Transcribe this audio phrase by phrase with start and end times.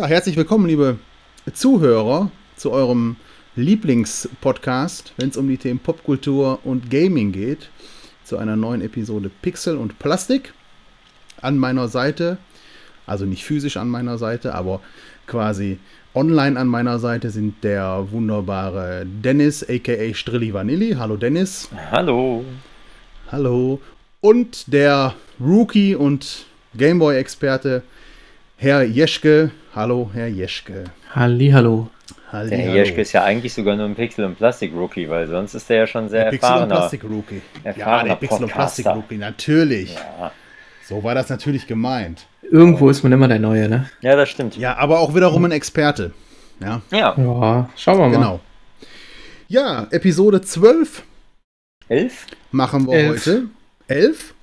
[0.00, 0.96] Ja, herzlich willkommen, liebe
[1.52, 3.16] Zuhörer, zu eurem
[3.54, 7.68] Lieblingspodcast, wenn es um die Themen Popkultur und Gaming geht,
[8.24, 10.54] zu einer neuen Episode Pixel und Plastik.
[11.42, 12.38] An meiner Seite,
[13.06, 14.80] also nicht physisch an meiner Seite, aber
[15.26, 15.78] quasi
[16.14, 20.92] online an meiner Seite sind der wunderbare Dennis, aka Strilli Vanilli.
[20.92, 21.68] Hallo Dennis.
[21.90, 22.46] Hallo.
[23.30, 23.82] Hallo.
[24.22, 27.82] Und der Rookie und Gameboy-Experte,
[28.62, 29.52] Herr Jeschke.
[29.74, 30.84] Hallo, Herr Jeschke.
[31.14, 31.88] Halli, hallo.
[32.30, 35.54] Halli, der Herr Jeschke ist ja eigentlich sogar nur ein Pixel- und Plastik-Rookie, weil sonst
[35.54, 36.66] ist der ja schon sehr der erfahrener.
[36.66, 37.42] Pixel- und Plastik-Rookie.
[37.78, 39.94] Ja, der Pixel- und Plastik-Rookie, natürlich.
[39.94, 40.30] Ja.
[40.86, 42.26] So war das natürlich gemeint.
[42.42, 43.88] Irgendwo ist man immer der Neue, ne?
[44.02, 44.58] Ja, das stimmt.
[44.58, 46.12] Ja, aber auch wiederum ein Experte.
[46.60, 46.82] Ja.
[46.90, 47.14] Ja.
[47.16, 48.10] ja schauen wir mal.
[48.10, 48.40] Genau.
[49.48, 51.02] Ja, Episode 12.
[51.88, 52.26] 11?
[52.50, 53.24] Machen wir elf.
[53.26, 53.44] heute.
[53.88, 54.34] 11?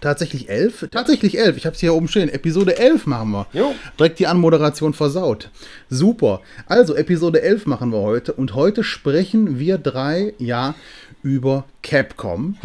[0.00, 0.88] Tatsächlich 11?
[0.90, 1.56] Tatsächlich 11.
[1.56, 2.28] Ich habe es hier oben stehen.
[2.28, 3.46] Episode 11 machen wir.
[3.52, 3.74] Jo.
[3.98, 5.50] Direkt die Anmoderation versaut.
[5.88, 6.40] Super.
[6.66, 8.32] Also, Episode 11 machen wir heute.
[8.32, 10.74] Und heute sprechen wir drei ja
[11.22, 12.56] über Capcom.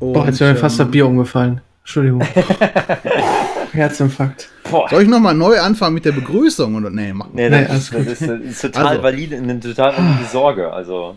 [0.00, 1.60] Und, Boah, jetzt wäre mir fast das Bier umgefallen.
[1.80, 2.22] Entschuldigung.
[3.72, 4.48] Herzinfarkt.
[4.70, 4.88] Boah.
[4.88, 6.74] Soll ich nochmal neu anfangen mit der Begrüßung?
[6.76, 6.90] Oder?
[6.90, 9.02] Nee, mach nee, nee das, das, ist, das, ist, total also.
[9.02, 10.72] valide, eine total valide Sorge.
[10.72, 11.16] Also.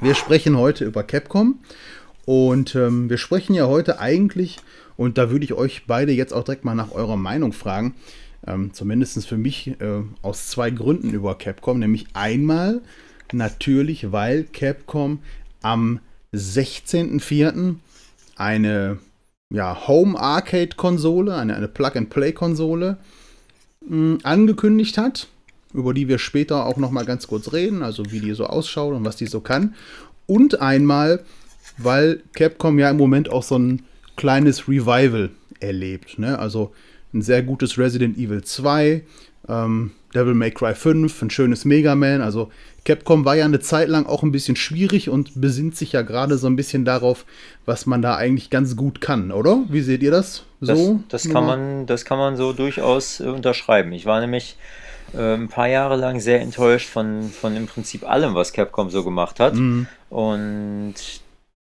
[0.00, 1.58] Wir sprechen heute über Capcom
[2.28, 4.58] und ähm, wir sprechen ja heute eigentlich,
[4.98, 7.94] und da würde ich euch beide jetzt auch direkt mal nach eurer Meinung fragen,
[8.46, 12.82] ähm, zumindest für mich äh, aus zwei Gründen über Capcom, nämlich einmal
[13.32, 15.20] natürlich, weil Capcom
[15.62, 16.00] am
[16.34, 17.76] 16.04.
[18.36, 18.98] eine
[19.48, 22.98] ja, Home Arcade Konsole, eine, eine Plug-and-Play-Konsole
[23.88, 25.28] hm, angekündigt hat,
[25.72, 28.94] über die wir später auch noch mal ganz kurz reden, also wie die so ausschaut
[28.94, 29.74] und was die so kann.
[30.26, 31.24] Und einmal,
[31.78, 33.82] weil Capcom ja im Moment auch so ein
[34.16, 35.30] kleines Revival
[35.60, 36.18] erlebt.
[36.18, 36.38] Ne?
[36.38, 36.72] Also
[37.14, 39.02] ein sehr gutes Resident Evil 2,
[39.48, 42.20] ähm, Devil May Cry 5, ein schönes Mega Man.
[42.20, 42.50] Also
[42.84, 46.38] Capcom war ja eine Zeit lang auch ein bisschen schwierig und besinnt sich ja gerade
[46.38, 47.24] so ein bisschen darauf,
[47.66, 49.64] was man da eigentlich ganz gut kann, oder?
[49.68, 50.44] Wie seht ihr das?
[50.60, 51.00] So?
[51.08, 53.92] Das, das kann, man, das kann man so durchaus äh, unterschreiben.
[53.92, 54.56] Ich war nämlich
[55.14, 59.04] äh, ein paar Jahre lang sehr enttäuscht von, von im Prinzip allem, was Capcom so
[59.04, 59.54] gemacht hat.
[59.54, 59.86] Mhm.
[60.08, 60.94] Und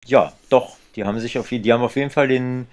[0.06, 2.68] ja, doch, die haben sich auf, die haben auf jeden Fall den,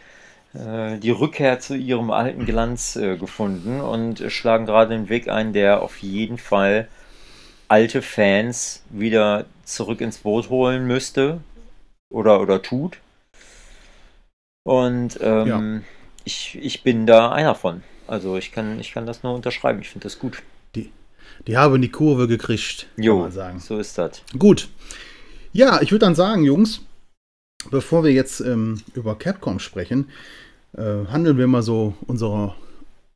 [0.54, 5.52] äh, die Rückkehr zu ihrem alten Glanz äh, gefunden und schlagen gerade den Weg ein,
[5.52, 6.88] der auf jeden Fall
[7.68, 11.40] alte Fans wieder zurück ins Boot holen müsste
[12.10, 12.98] oder, oder tut.
[14.64, 15.80] Und ähm, ja.
[16.24, 17.82] ich, ich bin da einer von.
[18.06, 19.80] Also ich kann, ich kann das nur unterschreiben.
[19.80, 20.42] Ich finde das gut.
[20.74, 20.92] Die,
[21.46, 23.58] die haben die Kurve gekriegt, jo, kann man sagen.
[23.58, 24.22] So ist das.
[24.38, 24.68] Gut.
[25.52, 26.82] Ja, ich würde dann sagen, Jungs,
[27.70, 30.10] bevor wir jetzt ähm, über Capcom sprechen,
[30.76, 32.54] äh, handeln wir mal so unsere,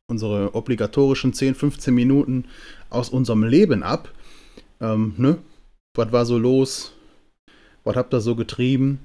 [0.07, 2.45] unsere obligatorischen 10, 15 Minuten
[2.89, 4.11] aus unserem Leben ab.
[4.81, 5.37] Ähm, ne?
[5.95, 6.93] Was war so los?
[7.83, 8.99] Was habt ihr so getrieben?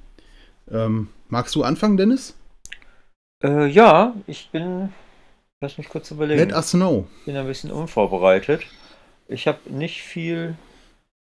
[0.70, 2.34] Ähm, magst du anfangen, Dennis?
[3.42, 4.92] Äh, ja, ich bin.
[5.60, 6.40] Lass mich kurz überlegen.
[6.40, 7.06] Let us know.
[7.20, 8.62] Ich bin ein bisschen unvorbereitet.
[9.28, 10.56] Ich habe nicht viel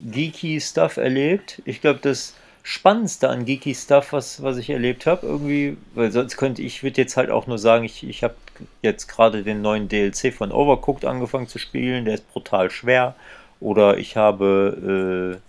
[0.00, 1.62] geeky Stuff erlebt.
[1.64, 6.36] Ich glaube, das Spannendste an geeky Stuff, was, was ich erlebt habe, irgendwie, weil sonst
[6.36, 8.34] könnte ich, würde jetzt halt auch nur sagen, ich, ich habe
[8.82, 12.04] jetzt gerade den neuen DLC von Overcooked angefangen zu spielen.
[12.04, 13.16] Der ist brutal schwer
[13.58, 15.40] oder ich habe,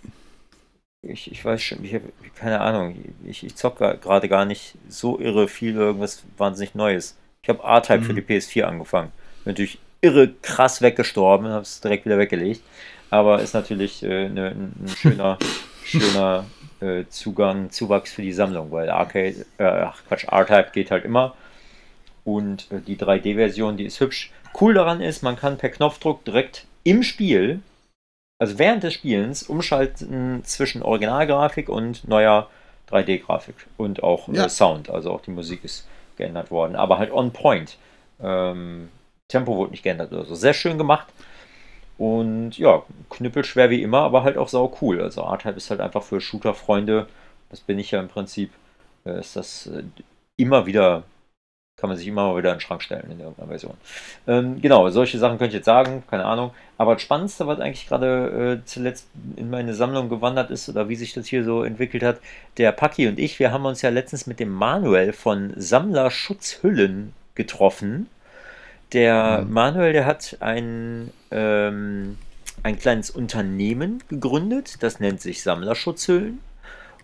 [1.02, 4.74] äh, ich, ich weiß schon, ich habe keine Ahnung, ich, ich zocke gerade gar nicht
[4.88, 7.16] so irre viel irgendwas wahnsinnig Neues.
[7.42, 8.04] Ich habe R-Type mhm.
[8.04, 9.12] für die PS4 angefangen.
[9.44, 12.62] Bin natürlich irre krass weggestorben, habe es direkt wieder weggelegt.
[13.10, 15.38] Aber ist natürlich äh, ne, ein schöner,
[15.84, 16.46] schöner
[16.84, 21.34] äh, Zugang, Zuwachs für die Sammlung, weil Arcade, äh, ach Quatsch, R-Type geht halt immer.
[22.24, 24.32] Und äh, die 3D-Version, die ist hübsch.
[24.60, 27.60] Cool daran ist, man kann per Knopfdruck direkt im Spiel
[28.38, 32.48] also während des Spielens umschalten zwischen Originalgrafik und neuer
[32.90, 34.48] 3D-Grafik und auch äh, ja.
[34.48, 34.90] Sound.
[34.90, 35.86] Also auch die Musik ist
[36.16, 37.76] geändert worden, aber halt on point.
[38.20, 38.90] Ähm,
[39.28, 40.34] Tempo wurde nicht geändert oder so.
[40.34, 41.06] Sehr schön gemacht.
[41.98, 45.00] Und ja, knüppelschwer wie immer, aber halt auch sau cool.
[45.00, 47.06] Also R-Type ist halt einfach für Shooter-Freunde,
[47.50, 48.50] das bin ich ja im Prinzip,
[49.04, 49.84] äh, ist das äh,
[50.36, 51.04] immer wieder
[51.76, 53.74] kann man sich immer mal wieder in den Schrank stellen in irgendeiner Version.
[54.28, 56.52] Ähm, genau, solche Sachen könnte ich jetzt sagen, keine Ahnung.
[56.78, 60.94] Aber das Spannendste, was eigentlich gerade äh, zuletzt in meine Sammlung gewandert ist oder wie
[60.94, 62.20] sich das hier so entwickelt hat,
[62.58, 67.12] der Paki und ich, wir haben uns ja letztens mit dem Manuel von Sammler Schutzhüllen
[67.34, 68.08] getroffen.
[68.94, 69.44] Der.
[69.48, 72.16] Manuel, der hat ein, ähm,
[72.62, 76.40] ein kleines Unternehmen gegründet, das nennt sich Sammlerschutzhüllen.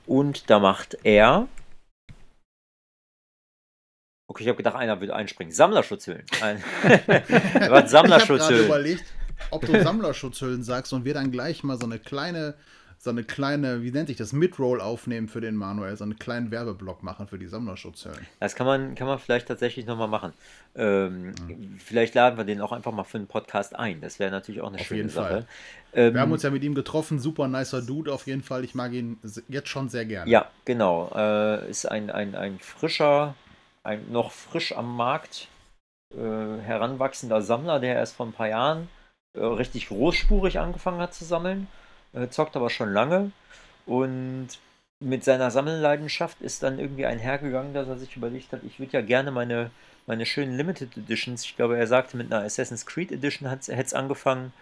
[0.06, 1.48] Und da macht er
[4.30, 5.52] Okay, ich habe gedacht, einer würde einspringen.
[5.52, 6.24] Sammlerschutzhüllen.
[6.40, 6.62] Ein
[7.68, 8.64] Was Sammlerschutzhüllen?
[8.64, 9.04] Ich habe überlegt,
[9.50, 12.54] ob du Sammlerschutzhüllen sagst und wir dann gleich mal so eine kleine,
[13.02, 16.50] so eine kleine, wie nennt sich das, Midroll aufnehmen für den Manuel, so einen kleinen
[16.50, 18.26] Werbeblock machen für die Sammlerschutzhüllen.
[18.40, 20.34] Das kann man, kann man vielleicht tatsächlich nochmal machen.
[20.74, 21.78] Ähm, mhm.
[21.78, 24.02] Vielleicht laden wir den auch einfach mal für einen Podcast ein.
[24.02, 25.28] Das wäre natürlich auch eine auf schöne jeden Sache.
[25.28, 25.46] Fall.
[25.94, 28.64] Ähm, wir haben uns ja mit ihm getroffen, super nicer Dude auf jeden Fall.
[28.64, 29.18] Ich mag ihn
[29.48, 30.30] jetzt schon sehr gerne.
[30.30, 31.10] Ja, genau.
[31.14, 33.34] Äh, ist ein, ein, ein frischer
[33.82, 35.48] ein noch frisch am Markt
[36.14, 38.88] äh, heranwachsender Sammler, der erst vor ein paar Jahren
[39.34, 41.66] äh, richtig großspurig angefangen hat zu sammeln,
[42.12, 43.32] äh, zockt aber schon lange
[43.86, 44.48] und
[45.00, 49.00] mit seiner Sammelleidenschaft ist dann irgendwie einhergegangen, dass er sich überlegt hat, ich würde ja
[49.00, 49.70] gerne meine,
[50.06, 53.94] meine schönen Limited Editions, ich glaube, er sagte, mit einer Assassin's Creed Edition hätte es
[53.94, 54.52] angefangen,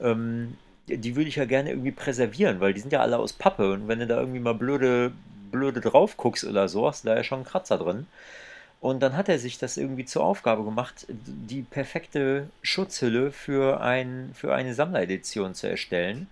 [0.00, 0.56] ähm,
[0.88, 3.88] die würde ich ja gerne irgendwie präservieren, weil die sind ja alle aus Pappe und
[3.88, 5.12] wenn du da irgendwie mal blöde,
[5.50, 8.06] blöde drauf guckst oder so, hast du da ja schon einen Kratzer drin.
[8.80, 14.32] Und dann hat er sich das irgendwie zur Aufgabe gemacht, die perfekte Schutzhülle für, ein,
[14.34, 16.28] für eine Sammleredition zu erstellen.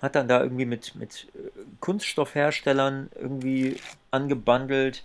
[0.00, 1.48] Hat dann da irgendwie mit, mit äh,
[1.80, 3.76] Kunststoffherstellern irgendwie
[4.10, 5.04] angebandelt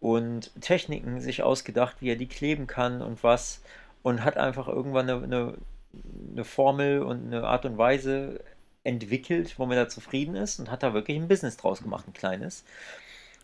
[0.00, 3.62] und Techniken sich ausgedacht, wie er die kleben kann und was.
[4.02, 5.54] Und hat einfach irgendwann eine, eine,
[6.32, 8.40] eine Formel und eine Art und Weise
[8.84, 12.64] entwickelt, womit er zufrieden ist und hat da wirklich ein Business draus gemacht, ein kleines.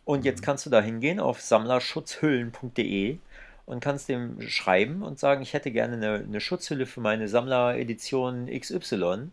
[0.05, 3.19] Und jetzt kannst du da hingehen auf sammlerschutzhüllen.de
[3.67, 8.47] und kannst dem schreiben und sagen, ich hätte gerne eine, eine Schutzhülle für meine Sammleredition
[8.47, 9.31] XY.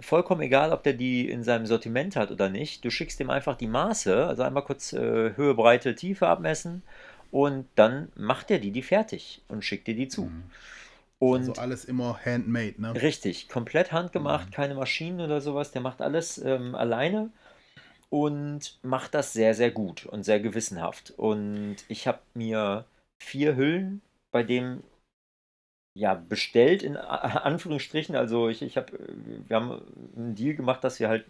[0.00, 2.84] Vollkommen egal, ob der die in seinem Sortiment hat oder nicht.
[2.84, 6.82] Du schickst ihm einfach die Maße, also einmal kurz äh, Höhe, Breite, Tiefe abmessen
[7.30, 10.24] und dann macht er die die fertig und schickt dir die zu.
[10.24, 10.44] Mhm.
[11.18, 13.00] Und also alles immer handmade, ne?
[13.00, 14.52] Richtig, komplett handgemacht, mhm.
[14.52, 15.70] keine Maschinen oder sowas.
[15.70, 17.30] Der macht alles ähm, alleine
[18.10, 21.14] und macht das sehr, sehr gut und sehr gewissenhaft.
[21.16, 22.84] Und ich habe mir
[23.22, 24.02] vier Hüllen
[24.32, 24.82] bei dem
[25.94, 28.16] ja bestellt in Anführungsstrichen.
[28.16, 28.92] Also ich, ich habe,
[29.46, 29.82] wir haben
[30.16, 31.24] einen Deal gemacht, dass wir halt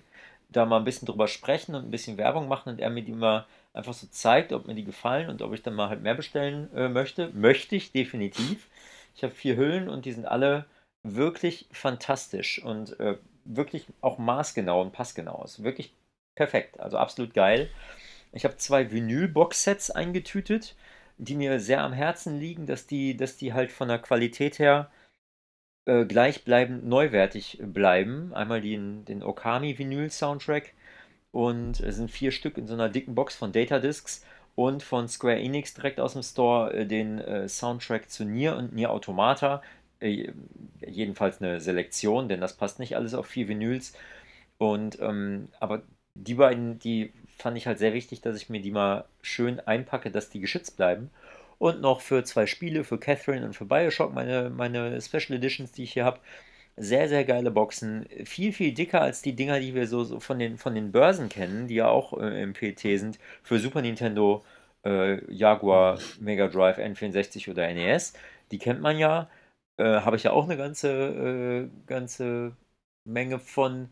[0.49, 3.13] da mal ein bisschen drüber sprechen und ein bisschen Werbung machen und er mir die
[3.13, 6.15] mal einfach so zeigt, ob mir die gefallen und ob ich dann mal halt mehr
[6.15, 7.31] bestellen äh, möchte.
[7.33, 8.69] Möchte ich definitiv.
[9.15, 10.67] Ich habe vier Hüllen und die sind alle
[11.03, 15.43] wirklich fantastisch und äh, wirklich auch maßgenau und passgenau.
[15.45, 15.93] Ist wirklich
[16.35, 17.71] perfekt, also absolut geil.
[18.33, 20.75] Ich habe zwei Vinyl-Box-Sets eingetütet,
[21.25, 24.91] die mir sehr am Herzen liegen, dass die, dass die halt von der Qualität her
[25.87, 28.35] äh, gleichbleibend neuwertig bleiben.
[28.35, 30.75] Einmal den, den Okami Vinyl-Soundtrack
[31.33, 34.25] und es sind vier Stück in so einer dicken Box von Datadiscs
[34.55, 38.75] und von Square Enix direkt aus dem Store äh, den äh, Soundtrack zu Nier und
[38.75, 39.63] Nier Automata.
[40.01, 40.33] Äh,
[40.81, 43.95] jedenfalls eine Selektion, denn das passt nicht alles auf vier Vinyls.
[44.59, 45.83] Und ähm, aber
[46.15, 50.11] die beiden, die fand ich halt sehr wichtig, dass ich mir die mal schön einpacke,
[50.11, 51.11] dass die geschützt bleiben.
[51.59, 55.85] Und noch für zwei Spiele, für Catherine und für Bioshock, meine, meine Special Editions, die
[55.85, 56.21] ich hier habe.
[56.77, 58.07] Sehr, sehr geile Boxen.
[58.25, 61.29] Viel, viel dicker als die Dinger, die wir so, so von, den, von den Börsen
[61.29, 63.19] kennen, die ja auch äh, im PT sind.
[63.43, 64.43] Für Super Nintendo,
[64.85, 68.15] äh, Jaguar, Mega Drive, N64 oder NES.
[68.51, 69.29] Die kennt man ja.
[69.79, 72.57] Äh, habe ich ja auch eine ganze, äh, ganze
[73.05, 73.91] Menge von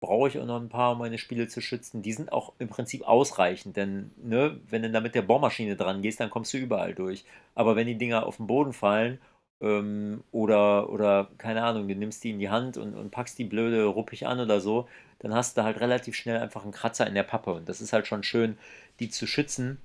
[0.00, 2.02] brauche ich auch noch ein paar, um meine Spiele zu schützen.
[2.02, 6.02] Die sind auch im Prinzip ausreichend, denn ne, wenn du da mit der Bohrmaschine dran
[6.02, 7.24] gehst, dann kommst du überall durch.
[7.54, 9.20] Aber wenn die Dinger auf den Boden fallen
[9.60, 13.44] ähm, oder, oder keine Ahnung, du nimmst die in die Hand und, und packst die
[13.44, 14.88] blöde ruppig an oder so,
[15.20, 17.52] dann hast du halt relativ schnell einfach einen Kratzer in der Pappe.
[17.52, 18.58] Und das ist halt schon schön,
[19.00, 19.78] die zu schützen.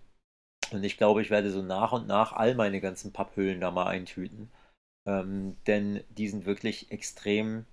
[0.71, 3.87] Und ich glaube, ich werde so nach und nach all meine ganzen Papphüllen da mal
[3.87, 4.49] eintüten.
[5.07, 7.65] Ähm, denn die sind wirklich extrem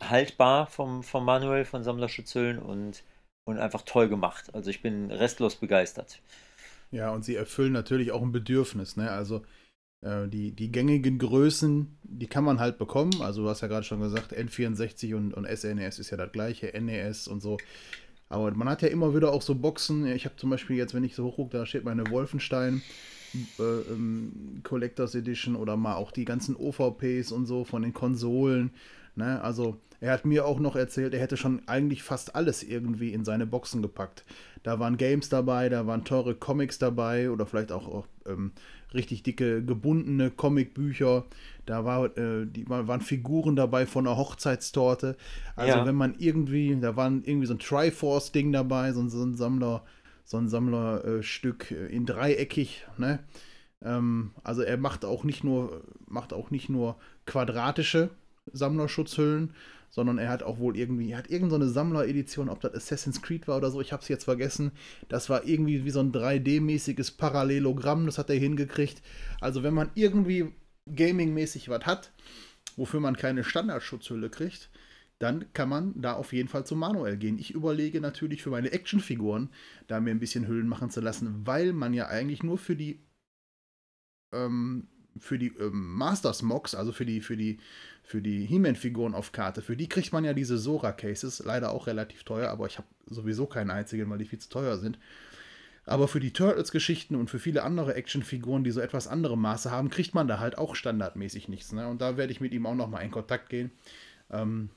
[0.00, 3.02] haltbar vom, vom Manuel von Sammlerschutzhüllen und,
[3.46, 4.54] und einfach toll gemacht.
[4.54, 6.20] Also ich bin restlos begeistert.
[6.90, 8.96] Ja, und sie erfüllen natürlich auch ein Bedürfnis.
[8.96, 9.10] Ne?
[9.10, 9.42] Also
[10.02, 13.20] äh, die, die gängigen Größen, die kann man halt bekommen.
[13.20, 16.32] Also du hast ja gerade schon gesagt, N64 und, und SNES e ist ja das
[16.32, 17.58] gleiche, NES und so.
[18.28, 20.06] Aber man hat ja immer wieder auch so Boxen.
[20.06, 22.82] Ich habe zum Beispiel jetzt, wenn ich so hochgucke, da steht meine Wolfenstein
[23.58, 28.72] äh, ähm, Collectors Edition oder mal auch die ganzen OVPs und so von den Konsolen.
[29.16, 29.42] Ne?
[29.42, 33.24] Also er hat mir auch noch erzählt, er hätte schon eigentlich fast alles irgendwie in
[33.24, 34.24] seine Boxen gepackt.
[34.62, 38.52] Da waren Games dabei, da waren teure Comics dabei oder vielleicht auch, auch ähm,
[38.92, 41.24] richtig dicke gebundene Comicbücher.
[41.64, 45.16] Da war, äh, die, waren Figuren dabei von einer Hochzeitstorte.
[45.54, 45.86] Also ja.
[45.86, 49.82] wenn man irgendwie, da waren irgendwie so ein Triforce-Ding dabei, so, so, ein Sammler,
[50.24, 53.20] so ein Sammlerstück äh, in dreieckig, ne?
[53.82, 58.10] Ähm, also er macht auch nicht nur, macht auch nicht nur quadratische
[58.52, 59.54] Sammlerschutzhüllen,
[59.90, 63.48] sondern er hat auch wohl irgendwie, er hat irgendeine so Sammleredition, ob das Assassin's Creed
[63.48, 64.72] war oder so, ich habe es jetzt vergessen.
[65.08, 69.02] Das war irgendwie wie so ein 3D-mäßiges Parallelogramm, das hat er hingekriegt.
[69.40, 70.52] Also wenn man irgendwie
[70.94, 72.12] gaming-mäßig was hat,
[72.76, 74.70] wofür man keine Standardschutzhülle kriegt,
[75.18, 77.38] dann kann man da auf jeden Fall zum Manuel gehen.
[77.38, 79.50] Ich überlege natürlich für meine Actionfiguren,
[79.86, 83.00] da mir ein bisschen Hüllen machen zu lassen, weil man ja eigentlich nur für die
[84.34, 84.88] ähm,
[85.18, 87.58] für die ähm, Masters Mocks, also für die für die
[88.06, 92.22] für die He-Man-Figuren auf Karte, für die kriegt man ja diese Sora-Cases, leider auch relativ
[92.22, 94.96] teuer, aber ich habe sowieso keinen einzigen, weil die viel zu teuer sind.
[95.84, 99.90] Aber für die Turtles-Geschichten und für viele andere Actionfiguren, die so etwas andere Maße haben,
[99.90, 101.72] kriegt man da halt auch standardmäßig nichts.
[101.72, 101.88] Ne?
[101.88, 103.72] Und da werde ich mit ihm auch nochmal in Kontakt gehen.
[104.30, 104.70] Ähm,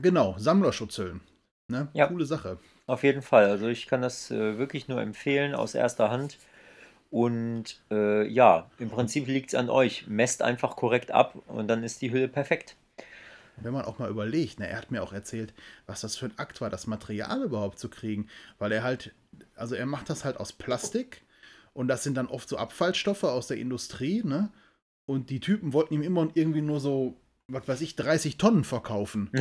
[0.00, 1.20] genau, Sammlerschutzhüllen.
[1.68, 1.88] Ne?
[1.92, 2.06] Ja.
[2.06, 2.58] Coole Sache.
[2.86, 3.46] Auf jeden Fall.
[3.46, 6.38] Also ich kann das äh, wirklich nur empfehlen aus erster Hand.
[7.10, 10.06] Und äh, ja, im Prinzip liegt es an euch.
[10.06, 12.76] Messt einfach korrekt ab und dann ist die Hülle perfekt.
[13.56, 15.52] Wenn man auch mal überlegt, ne, er hat mir auch erzählt,
[15.86, 18.28] was das für ein Akt war, das Material überhaupt zu kriegen.
[18.58, 19.12] Weil er halt,
[19.56, 21.22] also er macht das halt aus Plastik
[21.72, 24.50] und das sind dann oft so Abfallstoffe aus der Industrie, ne?
[25.06, 27.16] Und die Typen wollten ihm immer irgendwie nur so,
[27.50, 29.30] was weiß ich, 30 Tonnen verkaufen.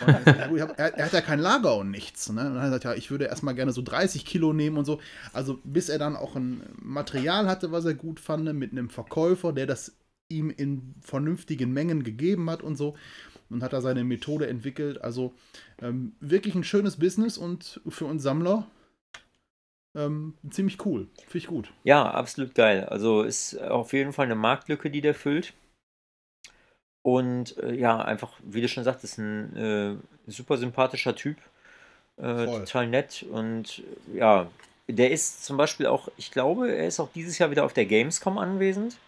[0.00, 2.30] Er, hab, er, er hat ja kein Lager und nichts.
[2.30, 2.40] Ne?
[2.40, 4.84] Und dann hat er gesagt, ja, ich würde erstmal gerne so 30 Kilo nehmen und
[4.84, 5.00] so.
[5.32, 9.52] Also bis er dann auch ein Material hatte, was er gut fand, mit einem Verkäufer,
[9.52, 9.92] der das
[10.28, 12.96] ihm in vernünftigen Mengen gegeben hat und so.
[13.48, 15.02] Und hat da seine Methode entwickelt.
[15.02, 15.34] Also
[15.80, 18.66] ähm, wirklich ein schönes Business und für uns Sammler
[19.94, 21.08] ähm, ziemlich cool.
[21.16, 21.72] Finde ich gut.
[21.84, 22.84] Ja, absolut geil.
[22.84, 25.52] Also ist auf jeden Fall eine Marktlücke, die der füllt.
[27.02, 31.36] Und äh, ja, einfach, wie du schon sagtest, ein äh, super sympathischer Typ.
[32.18, 33.24] Äh, total nett.
[33.30, 33.82] Und
[34.14, 34.46] ja,
[34.88, 37.86] der ist zum Beispiel auch, ich glaube, er ist auch dieses Jahr wieder auf der
[37.86, 38.98] Gamescom anwesend.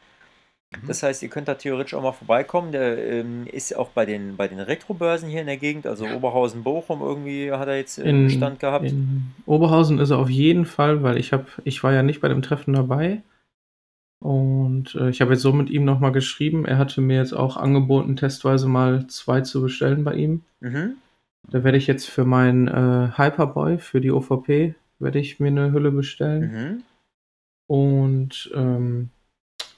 [0.70, 0.86] Mhm.
[0.86, 2.72] Das heißt, ihr könnt da theoretisch auch mal vorbeikommen.
[2.72, 6.62] Der ähm, ist auch bei den, bei den Retro-Börsen hier in der Gegend, also Oberhausen,
[6.62, 8.86] Bochum irgendwie hat er jetzt äh, In, Stand gehabt.
[8.86, 12.28] in Oberhausen ist er auf jeden Fall, weil ich habe, ich war ja nicht bei
[12.28, 13.20] dem Treffen dabei.
[14.22, 16.64] Und äh, ich habe jetzt so mit ihm nochmal geschrieben.
[16.64, 20.42] Er hatte mir jetzt auch angeboten, testweise mal zwei zu bestellen bei ihm.
[20.60, 20.94] Mhm.
[21.50, 25.72] Da werde ich jetzt für meinen äh, Hyperboy, für die OVP, werde ich mir eine
[25.72, 26.52] Hülle bestellen.
[26.52, 26.82] Mhm.
[27.66, 29.10] Und ähm,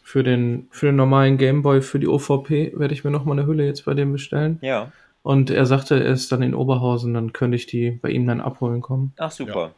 [0.02, 3.64] für, den, für den normalen Gameboy, für die OVP, werde ich mir nochmal eine Hülle
[3.64, 4.58] jetzt bei dem bestellen.
[4.60, 4.92] Ja.
[5.22, 8.42] Und er sagte, er ist dann in Oberhausen, dann könnte ich die bei ihm dann
[8.42, 9.14] abholen kommen.
[9.16, 9.72] Ach, super.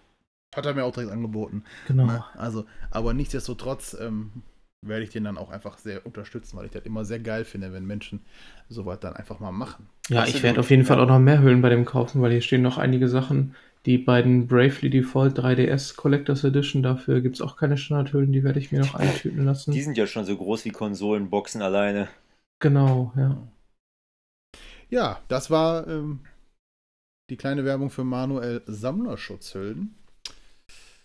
[0.56, 1.62] Hat er mir auch direkt angeboten.
[1.86, 2.06] Genau.
[2.06, 2.24] Ne?
[2.34, 4.42] Also, aber nichtsdestotrotz ähm,
[4.88, 7.72] werde ich den dann auch einfach sehr unterstützen, weil ich das immer sehr geil finde,
[7.72, 8.20] wenn Menschen
[8.68, 9.86] sowas dann einfach mal machen.
[10.08, 12.32] Ja, Absolut, ich werde auf jeden Fall auch noch mehr Hüllen bei dem kaufen, weil
[12.32, 13.54] hier stehen noch einige Sachen.
[13.86, 18.58] Die beiden Bravely Default 3DS Collectors Edition, dafür gibt es auch keine Standardhüllen, die werde
[18.58, 19.70] ich mir noch eintüten lassen.
[19.70, 22.08] Die sind ja schon so groß wie Konsolenboxen alleine.
[22.58, 23.36] Genau, ja.
[24.88, 26.20] Ja, das war ähm,
[27.30, 29.94] die kleine Werbung für Manuel Sammlerschutzhüllen.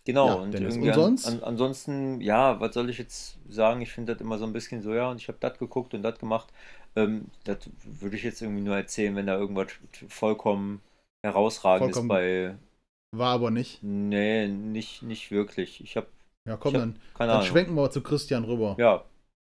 [0.05, 1.27] Genau, Ja, und und sonst?
[1.27, 3.81] An, an, ansonsten, ja, was soll ich jetzt sagen?
[3.81, 6.01] Ich finde das immer so ein bisschen so, ja, und ich habe das geguckt und
[6.01, 6.47] das gemacht.
[6.95, 9.67] Ähm, das würde ich jetzt irgendwie nur erzählen, wenn da irgendwas
[10.09, 10.81] vollkommen
[11.23, 12.55] herausragendes Vollkommen- bei.
[13.13, 13.83] War aber nicht.
[13.83, 15.81] Nee, nicht, nicht wirklich.
[15.83, 16.07] Ich habe
[16.47, 17.47] Ja, komm, hab dann, keine dann Ahnung.
[17.49, 18.75] schwenken wir zu Christian rüber.
[18.77, 19.03] Ja,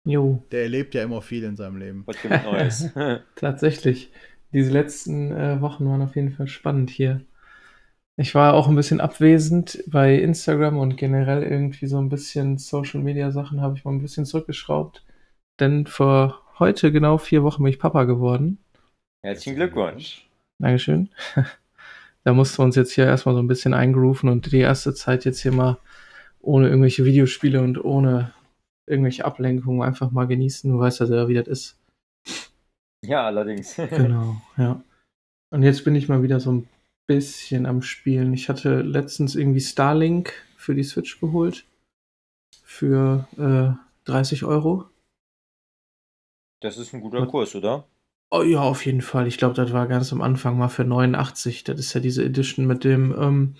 [0.07, 2.03] Jo, Der erlebt ja immer viel in seinem Leben.
[2.05, 2.89] was gibt Neues?
[3.35, 4.11] tatsächlich.
[4.53, 7.21] Diese letzten äh, Wochen waren auf jeden Fall spannend hier.
[8.17, 13.01] Ich war auch ein bisschen abwesend bei Instagram und generell irgendwie so ein bisschen Social
[13.01, 15.03] Media Sachen habe ich mal ein bisschen zurückgeschraubt.
[15.59, 18.59] Denn vor heute genau vier Wochen bin ich Papa geworden.
[19.21, 20.27] Herzlichen Glückwunsch.
[20.59, 21.09] Dankeschön.
[22.27, 25.25] Da mussten wir uns jetzt hier erstmal so ein bisschen eingrooven und die erste Zeit
[25.25, 25.77] jetzt hier mal
[26.41, 28.33] ohne irgendwelche Videospiele und ohne
[28.87, 30.71] irgendwelche Ablenkungen einfach mal genießen.
[30.71, 31.77] Du weißt ja selber, wie das ist.
[33.05, 33.75] Ja, allerdings.
[33.89, 34.81] Genau, ja.
[35.51, 36.67] Und jetzt bin ich mal wieder so ein
[37.07, 38.33] bisschen am Spielen.
[38.33, 41.65] Ich hatte letztens irgendwie Starlink für die Switch geholt.
[42.63, 44.85] Für äh, 30 Euro.
[46.59, 47.87] Das ist ein guter Kurs, oder?
[48.31, 49.27] Oh ja, auf jeden Fall.
[49.27, 51.63] Ich glaube, das war ganz am Anfang mal für 89.
[51.63, 53.55] Das ist ja diese Edition mit dem, ähm,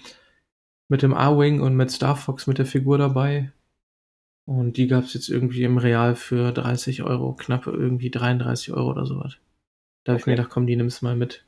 [0.89, 3.51] mit dem A-Wing und mit Star Fox mit der Figur dabei.
[4.45, 8.91] Und die gab es jetzt irgendwie im Real für 30 Euro, knappe irgendwie 33 Euro
[8.91, 9.37] oder sowas.
[10.05, 10.37] Da habe ich mir Okay.
[10.37, 11.45] gedacht, komm, die nimmst mal mit.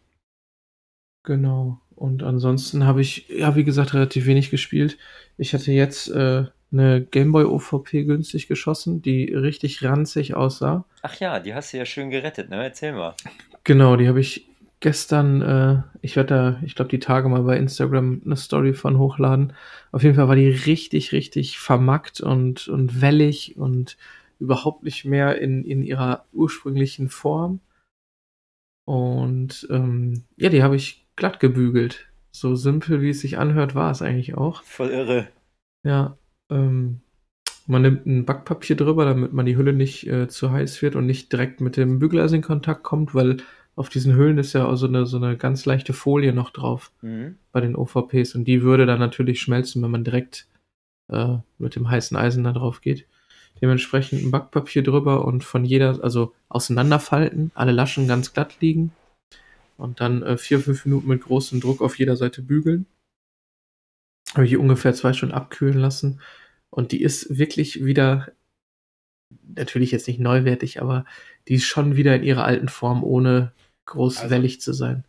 [1.24, 1.80] Genau.
[1.98, 4.98] Und ansonsten habe ich, ja, wie gesagt, relativ wenig gespielt.
[5.38, 10.86] Ich hatte jetzt äh, eine Gameboy OVP günstig geschossen, die richtig ranzig aussah.
[11.02, 12.64] Ach ja, die hast du ja schön gerettet, ne?
[12.64, 13.16] Erzähl mal.
[13.64, 14.48] Genau, die habe ich
[14.80, 19.00] gestern, äh, ich werde da, ich glaube, die Tage mal bei Instagram eine Story von
[19.00, 19.54] hochladen.
[19.92, 23.98] Auf jeden Fall war die richtig, richtig vermackt und, und wellig und
[24.40, 27.60] überhaupt nicht mehr in, in ihrer ursprünglichen Form.
[28.86, 32.08] Und ähm, ja, die habe ich glatt gebügelt.
[32.32, 34.64] So simpel, wie es sich anhört, war es eigentlich auch.
[34.64, 35.28] Voll irre.
[35.84, 36.18] Ja,
[36.50, 37.02] ähm,
[37.66, 41.06] man nimmt ein Backpapier drüber, damit man die Hülle nicht äh, zu heiß wird und
[41.06, 43.38] nicht direkt mit dem Bügeleisen in Kontakt kommt, weil
[43.76, 46.92] auf diesen Hüllen ist ja auch so eine, so eine ganz leichte Folie noch drauf
[47.02, 47.36] Mhm.
[47.52, 50.48] bei den OVPs und die würde dann natürlich schmelzen, wenn man direkt
[51.12, 53.06] äh, mit dem heißen Eisen da drauf geht.
[53.62, 58.92] Dementsprechend ein Backpapier drüber und von jeder, also auseinanderfalten, alle Laschen ganz glatt liegen
[59.78, 62.86] und dann äh, vier, fünf Minuten mit großem Druck auf jeder Seite bügeln.
[64.34, 66.20] Habe ich die ungefähr zwei Stunden abkühlen lassen
[66.70, 68.32] und die ist wirklich wieder,
[69.56, 71.06] natürlich jetzt nicht neuwertig, aber
[71.48, 73.54] die ist schon wieder in ihrer alten Form, ohne
[73.86, 75.06] groß Also- wellig zu sein.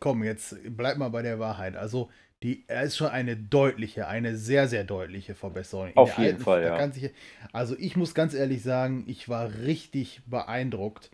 [0.00, 1.76] Komm, jetzt bleib mal bei der Wahrheit.
[1.76, 2.10] Also,
[2.42, 5.88] die er ist schon eine deutliche, eine sehr, sehr deutliche Verbesserung.
[5.88, 6.92] In Auf der jeden Fall, da ja.
[6.92, 7.10] sich,
[7.52, 11.10] also, ich muss ganz ehrlich sagen, ich war richtig beeindruckt.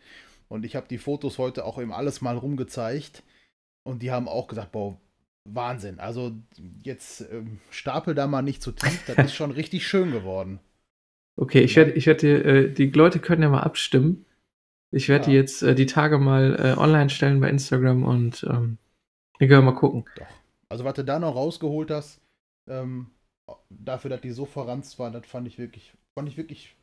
[0.50, 3.22] Und ich habe die Fotos heute auch eben alles mal rumgezeigt.
[3.84, 4.98] Und die haben auch gesagt, boah,
[5.44, 6.00] Wahnsinn.
[6.00, 6.32] Also,
[6.82, 9.04] jetzt ähm, stapel da mal nicht zu tief.
[9.06, 10.60] Das ist schon richtig schön geworden.
[11.36, 14.26] Okay, ich werde, ich werde, äh, die Leute können ja mal abstimmen.
[14.92, 15.40] Ich werde die Ja.
[15.40, 18.78] jetzt äh, die Tage mal äh, online stellen bei Instagram und ähm,
[19.38, 20.04] wir können mal gucken.
[20.16, 20.26] Doch.
[20.68, 22.20] Also, was du da noch rausgeholt hast,
[22.68, 23.10] ähm,
[23.70, 26.76] dafür, dass die so verranzt war, das fand ich wirklich, fand ich wirklich,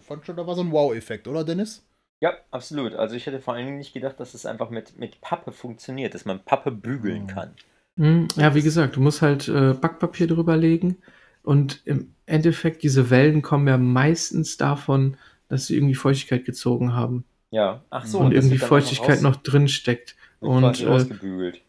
[0.00, 1.84] fand schon, da war so ein Wow-Effekt, oder Dennis?
[2.20, 2.94] Ja, absolut.
[2.94, 6.14] Also ich hätte vor allen Dingen nicht gedacht, dass es einfach mit, mit Pappe funktioniert,
[6.14, 7.26] dass man Pappe bügeln Mhm.
[7.26, 7.50] kann.
[7.96, 10.96] Hm, ja, wie gesagt, du musst halt äh, Backpapier drüber legen
[11.42, 15.16] und im Endeffekt, diese Wellen kommen ja meistens davon,
[15.48, 18.18] dass sie irgendwie Feuchtigkeit gezogen haben Ja, ach so.
[18.18, 20.14] und das irgendwie Feuchtigkeit raus- noch drin steckt.
[20.40, 21.60] Und äh, rausgebügelt.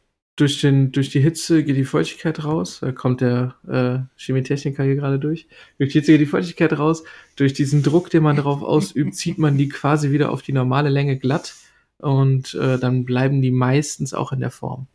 [0.41, 2.79] Durch, den, durch die Hitze geht die Feuchtigkeit raus.
[2.81, 5.47] Da kommt der äh, Chemietechniker hier gerade durch.
[5.77, 7.03] Durch die Hitze geht die Feuchtigkeit raus.
[7.35, 10.89] Durch diesen Druck, den man darauf ausübt, zieht man die quasi wieder auf die normale
[10.89, 11.55] Länge glatt.
[11.99, 14.87] Und äh, dann bleiben die meistens auch in der Form.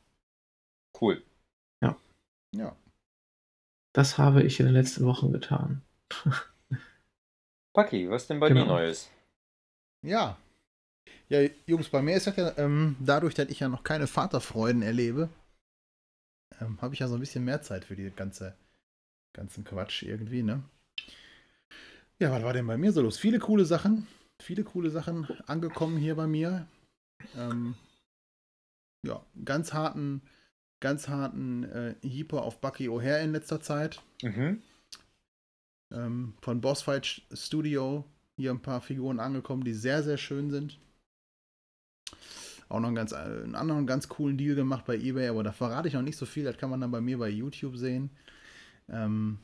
[1.00, 1.22] Cool.
[2.52, 2.74] Ja.
[3.92, 5.82] Das habe ich in den letzten Wochen getan.
[7.74, 8.62] Paki, was denn bei Genau.
[8.62, 9.10] dir Neues?
[10.02, 10.38] Ja.
[11.28, 14.82] Ja, Jungs, bei mir ist das ja, ähm, dadurch, dass ich ja noch keine Vaterfreuden
[14.82, 15.28] erlebe,
[16.60, 18.56] ähm, habe ich ja so ein bisschen mehr Zeit für die ganze,
[19.34, 20.62] ganzen Quatsch irgendwie, ne?
[22.18, 23.18] Ja, was war denn bei mir so los?
[23.18, 24.06] Viele coole Sachen,
[24.40, 26.66] viele coole Sachen angekommen hier bei mir.
[27.36, 27.74] Ähm,
[29.06, 30.22] ja, ganz harten,
[30.80, 34.02] ganz harten äh, Heeper auf Bucky O'Hare in letzter Zeit.
[34.22, 34.62] Mhm.
[35.92, 38.04] ähm, von Bossfight Studio
[38.36, 40.78] hier ein paar Figuren angekommen, die sehr, sehr schön sind.
[42.68, 45.52] Auch noch einen, ganz, äh, einen anderen ganz coolen Deal gemacht bei eBay, aber da
[45.52, 46.44] verrate ich noch nicht so viel.
[46.44, 48.10] Das kann man dann bei mir bei YouTube sehen.
[48.88, 49.38] Ähm,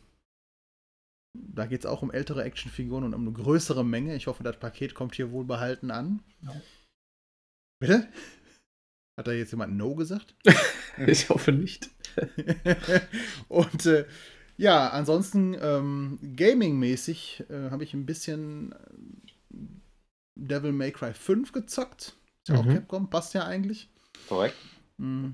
[1.35, 4.16] da geht es auch um ältere Actionfiguren und um eine größere Menge.
[4.16, 6.22] Ich hoffe, das Paket kommt hier wohlbehalten an.
[6.42, 6.61] Ja.
[7.81, 8.09] Bitte?
[9.18, 10.35] Hat da jetzt jemand No gesagt?
[11.07, 11.88] Ich hoffe nicht.
[13.48, 14.05] und äh,
[14.59, 18.77] ja, ansonsten ähm, gaming-mäßig äh, habe ich ein bisschen äh,
[20.38, 22.14] Devil May Cry 5 gezockt.
[22.42, 22.74] Ist ja auch Mhm.
[22.74, 23.88] Capcom, passt ja eigentlich.
[24.28, 24.57] Korrekt.
[24.98, 25.31] Mm.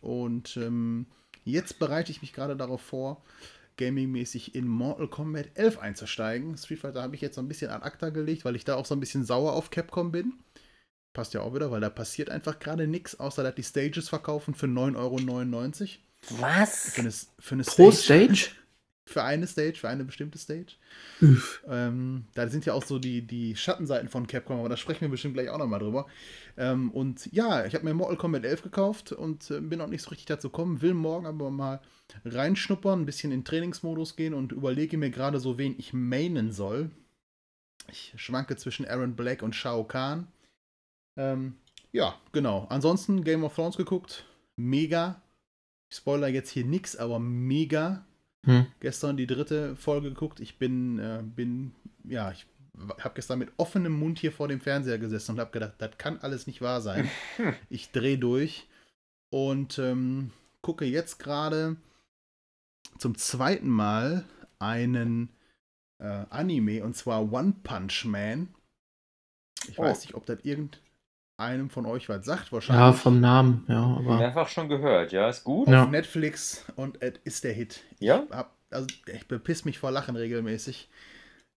[0.00, 1.06] Und ähm,
[1.44, 3.22] jetzt bereite ich mich gerade darauf vor,
[3.76, 6.56] gaming-mäßig in Mortal Kombat 11 einzusteigen.
[6.56, 8.86] Street Fighter habe ich jetzt so ein bisschen an ACTA gelegt, weil ich da auch
[8.86, 10.34] so ein bisschen sauer auf Capcom bin.
[11.14, 14.54] Passt ja auch wieder, weil da passiert einfach gerade nichts, außer dass die Stages verkaufen
[14.54, 16.40] für 9,99 Euro.
[16.40, 16.90] Was?
[16.90, 18.50] Für eine, für eine Pro Stage?
[19.08, 20.74] Für eine Stage, für eine bestimmte Stage.
[21.66, 25.08] Ähm, da sind ja auch so die, die Schattenseiten von Capcom, aber da sprechen wir
[25.08, 26.06] bestimmt gleich auch nochmal drüber.
[26.58, 30.02] Ähm, und ja, ich habe mir Mortal Kombat 11 gekauft und äh, bin noch nicht
[30.02, 31.80] so richtig dazu gekommen, will morgen aber mal
[32.26, 36.90] reinschnuppern, ein bisschen in Trainingsmodus gehen und überlege mir gerade so, wen ich mainen soll.
[37.90, 40.28] Ich schwanke zwischen Aaron Black und Shao Kahn.
[41.16, 41.56] Ähm,
[41.92, 42.66] ja, genau.
[42.68, 44.26] Ansonsten Game of Thrones geguckt.
[44.56, 45.22] Mega.
[45.90, 48.04] Ich spoiler jetzt hier nichts, aber mega
[48.46, 48.66] Hm.
[48.80, 50.40] gestern die dritte Folge geguckt.
[50.40, 51.74] Ich bin, äh, bin,
[52.04, 52.46] ja, ich
[53.00, 56.18] habe gestern mit offenem Mund hier vor dem Fernseher gesessen und habe gedacht, das kann
[56.20, 57.10] alles nicht wahr sein.
[57.68, 58.68] ich drehe durch
[59.30, 60.30] und ähm,
[60.62, 61.76] gucke jetzt gerade
[62.98, 64.24] zum zweiten Mal
[64.60, 65.30] einen
[66.00, 68.54] äh, Anime und zwar One Punch Man.
[69.68, 69.82] Ich Oh.
[69.82, 70.44] weiß nicht, ob das
[71.38, 73.00] irgendeinem von euch was sagt, Ja, wahrscheinlich.
[73.00, 74.16] vom Namen, ja, aber.
[74.18, 75.68] Mehrfach schon gehört, ja, ist gut.
[75.68, 75.86] auf Ja.
[75.86, 77.80] Netflix und es ist der Hit.
[78.00, 78.24] Ja?
[78.30, 80.88] hab, also ich bepiss mich vor Lachen regelmäßig.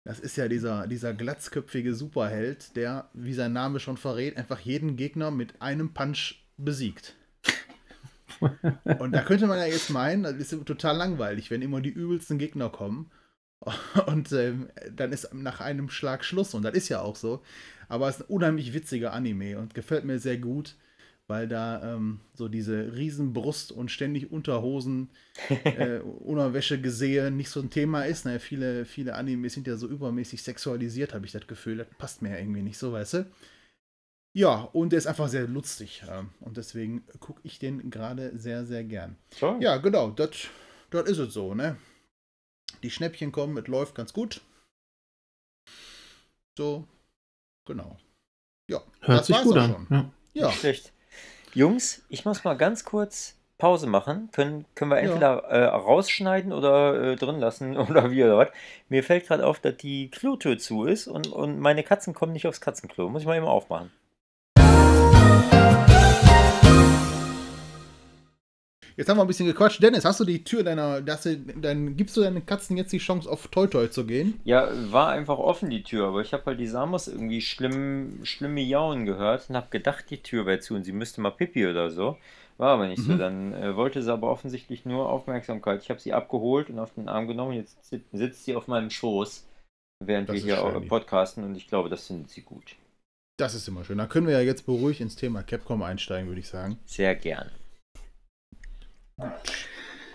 [0.04, 4.96] Das ist ja dieser, dieser glatzköpfige Superheld, der, wie sein Name schon verrät, einfach jeden
[4.96, 7.16] Gegner mit einem Punch besiegt.
[8.98, 12.38] Und da könnte man ja jetzt meinen, das ist total langweilig, wenn immer die übelsten
[12.38, 13.10] Gegner kommen.
[14.06, 17.42] Und ähm, dann ist nach einem Schlag Schluss und das ist ja auch so.
[17.88, 20.76] Aber es ist ein unheimlich witziger Anime und gefällt mir sehr gut,
[21.26, 25.10] weil da ähm, so diese Riesenbrust und ständig Unterhosen,
[25.64, 28.24] äh, Unterwäsche gesehen nicht so ein Thema ist.
[28.24, 31.78] Naja, viele, viele Animes sind ja so übermäßig sexualisiert, habe ich das Gefühl.
[31.78, 33.26] Das passt mir ja irgendwie nicht so, weißt du?
[34.32, 36.02] Ja, und der ist einfach sehr lustig.
[36.08, 39.16] Ähm, und deswegen gucke ich den gerade sehr, sehr gern.
[39.38, 39.58] So.
[39.60, 40.48] Ja, genau, das
[41.06, 41.76] ist es so, ne?
[42.82, 44.40] Die Schnäppchen kommen, es läuft ganz gut.
[46.56, 46.84] So,
[47.66, 47.96] genau.
[48.68, 49.72] Ja, Hört sich gut auch an.
[49.72, 49.86] schon.
[49.90, 50.10] Ja.
[50.32, 50.92] Ja, Nicht schlecht.
[51.54, 54.30] Jungs, ich muss mal ganz kurz Pause machen.
[54.32, 55.08] Können, können wir Ja.
[55.10, 58.48] entweder äh, rausschneiden oder äh, drin lassen oder wie oder was.
[58.88, 62.46] Mir fällt gerade auf, dass die Klotür zu ist und, und meine Katzen kommen nicht
[62.46, 63.08] aufs Katzenklo.
[63.10, 63.90] Muss ich mal eben aufmachen.
[69.00, 69.82] Jetzt haben wir ein bisschen gequatscht.
[69.82, 73.28] Dennis, hast du die Tür deiner, du, dann gibst du deinen Katzen jetzt die Chance,
[73.30, 74.40] auf Toi Toi zu gehen?
[74.44, 78.54] Ja, war einfach offen die Tür, aber ich habe halt die Samos irgendwie schlimm, schlimm
[78.54, 81.90] miauen gehört und habe gedacht, die Tür wäre zu und sie müsste mal pipi oder
[81.90, 82.16] so.
[82.56, 83.14] War aber nicht so.
[83.14, 83.18] Mhm.
[83.18, 85.82] Dann äh, wollte sie aber offensichtlich nur Aufmerksamkeit.
[85.82, 87.52] Ich habe sie abgeholt und auf den Arm genommen.
[87.54, 89.46] Jetzt sit- sitzt sie auf meinem Schoß,
[90.00, 92.76] während Das wir hier schön, podcasten und ich glaube, das findet sie gut.
[93.38, 93.98] Das ist immer schön.
[93.98, 96.78] Da können wir ja jetzt beruhigt ins Thema Capcom einsteigen, würde ich sagen.
[96.84, 97.50] Sehr gern.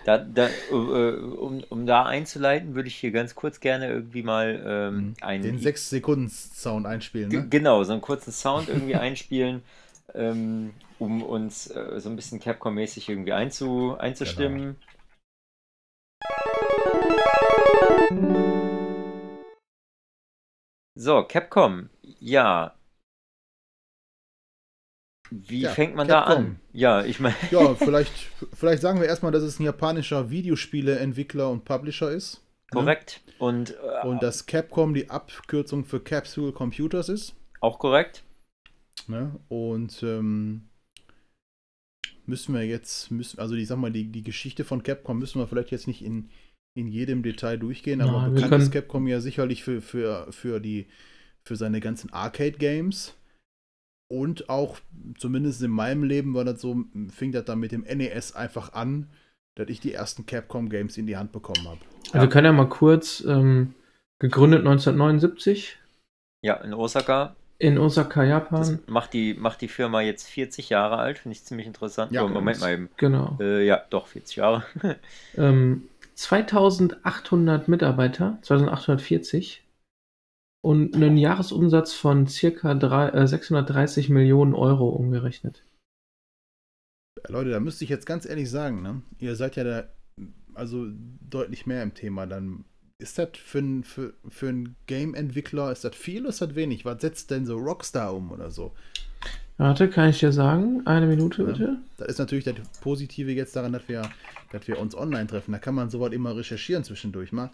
[0.06, 4.62] Da, da, äh, um, um da einzuleiten, würde ich hier ganz kurz gerne irgendwie mal
[4.64, 7.48] ähm, einen Den 6-Sekunden-Sound einspielen, ne?
[7.48, 9.62] Genau, so einen kurzen Sound irgendwie einspielen,
[10.14, 14.76] ähm, um uns äh, so ein bisschen Capcom-mäßig irgendwie einzu, einzustimmen.
[20.94, 21.90] So, Capcom,
[22.20, 22.76] ja.
[25.30, 26.36] Wie Ja, fängt man da Capcom.
[26.44, 26.60] an?
[26.72, 28.12] Ja, ich meine, Ja, vielleicht,
[28.54, 32.42] vielleicht sagen wir erstmal, dass es ein japanischer Videospieleentwickler und Publisher ist.
[32.72, 32.80] ne?
[32.80, 33.20] korrekt.
[33.38, 37.34] Und, äh, Und dass Capcom die Abkürzung für Capsule Computers ist.
[37.60, 38.22] auch korrekt.
[39.08, 39.38] Ne?
[39.48, 40.68] Und ähm,
[42.24, 45.46] müssen wir jetzt, müssen, also ich sag mal, die, die Geschichte von Capcom müssen wir
[45.46, 46.30] vielleicht jetzt nicht in,
[46.74, 50.60] in jedem Detail durchgehen, aber Nein, wir bekannt ist Capcom ja sicherlich für, für, für,
[50.60, 50.86] die,
[51.44, 53.14] für seine ganzen Arcade-Games.
[54.08, 54.78] Und auch,
[55.18, 59.08] zumindest in meinem Leben war das so, fing das dann mit dem NES einfach an,
[59.56, 61.80] dass ich die ersten Capcom-Games in die Hand bekommen habe.
[62.12, 63.74] Also wir können ja mal kurz ähm,
[64.20, 65.76] gegründet 1979
[66.42, 67.34] Ja, in Osaka.
[67.58, 68.78] in Osaka, Das Japan.
[68.86, 72.12] macht die, macht die Firma jetzt 40 Jahre alt, finde ich ziemlich interessant.
[72.12, 72.90] Ja, oh, Moment mal eben.
[72.98, 73.36] Genau.
[73.40, 74.64] Äh, ja, doch, 40 Jahre.
[75.36, 79.62] Ähm, 2800 Mitarbeiter, 2840
[80.66, 85.62] und einen Jahresumsatz von circa drei, äh, 630 Millionen Euro umgerechnet.
[87.28, 89.02] Leute, da müsste ich jetzt ganz ehrlich sagen, ne?
[89.18, 89.84] Ihr seid ja da
[90.54, 90.86] also
[91.28, 92.26] deutlich mehr im Thema.
[92.26, 92.64] Dann
[92.98, 96.84] ist das für, ein- für, für einen Game-Entwickler, ist das viel oder ist das wenig?
[96.84, 98.72] Was setzt denn so Rockstar um oder so?
[99.58, 100.86] Warte, kann ich dir sagen?
[100.86, 101.48] Eine Minute Ja.
[101.48, 101.78] bitte.
[101.96, 104.02] Das ist natürlich das Positive jetzt daran, dass wir,
[104.52, 105.52] dass wir uns online treffen.
[105.52, 107.50] Da kann man sowas immer recherchieren zwischendurch mal.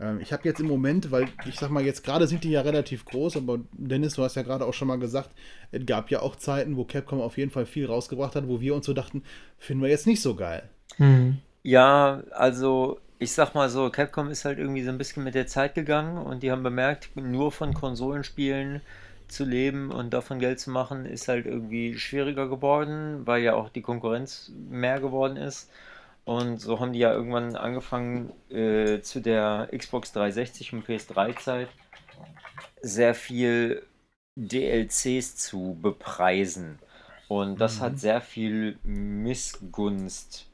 [0.00, 2.62] Ähm, ich habe jetzt im Moment, weil ich sag mal, jetzt gerade sind die ja
[2.62, 5.30] relativ groß, aber Dennis, du hast ja gerade auch schon mal gesagt,
[5.70, 8.74] es gab ja auch Zeiten, wo Capcom auf jeden Fall viel rausgebracht hat, wo wir
[8.74, 9.22] uns so dachten,
[9.58, 10.62] finden wir jetzt nicht so geil.
[10.96, 11.38] Hm.
[11.62, 15.46] Ja, also ich sag mal so, Capcom ist halt irgendwie so ein bisschen mit der
[15.46, 18.80] Zeit gegangen und die haben bemerkt, nur von Konsolenspielen
[19.28, 23.68] zu leben und davon Geld zu machen, ist halt irgendwie schwieriger geworden, weil ja auch
[23.68, 25.70] die Konkurrenz mehr geworden ist.
[26.24, 31.68] Und so haben die ja irgendwann angefangen, äh, zu der Xbox 360 und PS3-Zeit
[32.82, 33.82] sehr viel
[34.36, 36.78] DLCs zu bepreisen.
[37.28, 37.84] Und das Mhm.
[37.84, 40.46] hat sehr viel Missgunst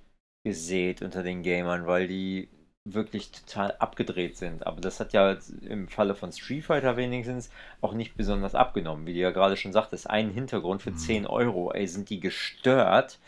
[0.44, 2.48] gesät unter den Gamern, weil die
[2.84, 4.66] wirklich total abgedreht sind.
[4.66, 7.50] Aber das hat ja im Falle von Street Fighter wenigstens
[7.80, 9.06] auch nicht besonders abgenommen.
[9.06, 10.96] Wie du ja gerade schon sagtest, ein Hintergrund für Mhm.
[10.96, 13.18] 10 Euro, ey, sind die gestört.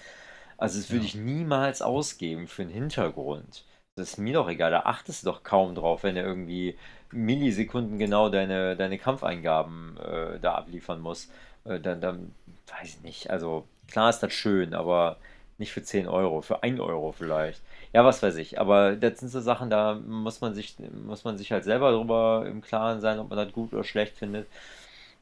[0.59, 1.07] Also das würde Ja.
[1.07, 3.64] ich niemals ausgeben für einen Hintergrund.
[3.97, 6.79] Das ist mir doch egal, da achtest du doch kaum drauf, wenn er irgendwie
[7.12, 11.29] Millisekunden genau deine, deine Kampfeingaben äh, da abliefern muss.
[11.64, 12.35] Äh, dann, dann
[12.81, 13.31] weiß ich nicht.
[13.31, 15.16] Also klar ist das schön, aber
[15.59, 17.62] nicht für 10 Euro, für 1 Euro vielleicht.
[17.92, 18.61] Ja, was weiß ich.
[18.61, 22.47] Aber das sind so Sachen, da muss man sich, muss man sich halt selber drüber
[22.49, 24.47] im Klaren sein, ob man das gut oder schlecht findet.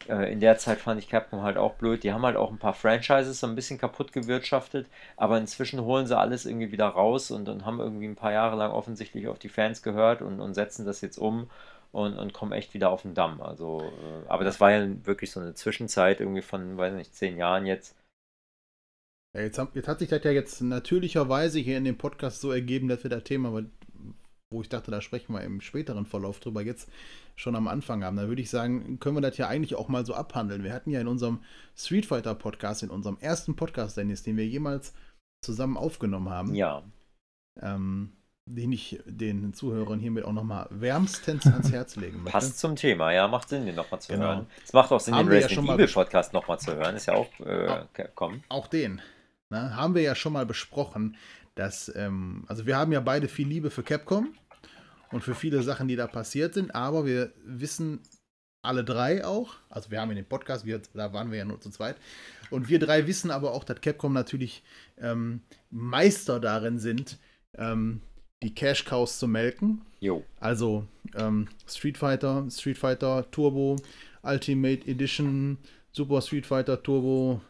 [0.08, 2.02] Äh, in der Zeit fand ich Capcom halt auch blöd.
[2.04, 6.06] Die haben halt auch ein paar Franchises so ein bisschen kaputt gewirtschaftet, aber inzwischen holen
[6.06, 9.38] sie alles irgendwie wieder raus und, und haben irgendwie ein paar Jahre lang offensichtlich auf
[9.38, 11.50] die Fans gehört und, und setzen das jetzt um
[11.92, 13.40] und, und kommen echt wieder auf den Damm.
[13.40, 17.36] Also, äh, aber das war ja wirklich so eine Zwischenzeit irgendwie von, weiß nicht, zehn
[17.36, 17.96] Jahren jetzt.
[19.34, 22.52] Ja, jetzt, haben, jetzt hat sich das ja jetzt natürlicherweise hier in dem Podcast so
[22.52, 23.52] ergeben, dass wir das Thema
[24.50, 26.88] wo ich dachte, da sprechen wir im späteren Verlauf drüber, jetzt
[27.34, 28.16] schon am Anfang haben.
[28.16, 30.62] Da würde ich sagen, können wir das ja eigentlich auch mal so abhandeln.
[30.62, 31.40] Wir hatten ja in unserem
[31.76, 34.94] Street Fighter Podcast, in unserem ersten Podcast, Dennis, den wir jemals
[35.44, 36.54] zusammen aufgenommen haben.
[36.54, 36.82] Ja.
[37.60, 38.12] Ähm,
[38.48, 42.30] den ich den Zuhörern hiermit auch nochmal wärmstens ans Herz legen möchte.
[42.30, 44.24] Passt zum Thema, ja, macht Sinn, den nochmal zu Genau.
[44.26, 44.46] hören.
[44.64, 46.94] Es macht auch Sinn, Haben den ja Resident schon mal Evil Podcast nochmal zu hören.
[46.94, 48.44] Ist ja auch äh, kommen.
[48.48, 49.02] Auch den.
[49.48, 51.16] Ne, haben wir ja schon mal besprochen,
[51.56, 54.32] dass, ähm, also wir haben ja beide viel Liebe für Capcom
[55.10, 58.00] und für viele Sachen, die da passiert sind, aber wir wissen
[58.62, 61.60] alle drei auch, also wir haben in dem Podcast, wir, da waren wir ja nur
[61.60, 61.96] zu zweit,
[62.50, 64.62] und wir drei wissen aber auch, dass Capcom natürlich
[64.98, 65.40] ähm,
[65.70, 67.18] Meister darin sind,
[67.56, 68.00] ähm,
[68.42, 69.82] die Cash Cows zu melken.
[70.00, 70.24] Jo.
[70.40, 73.76] Also ähm, Street Fighter, Street Fighter Turbo,
[74.22, 75.58] Ultimate Edition,
[75.92, 77.40] Super Street Fighter Turbo,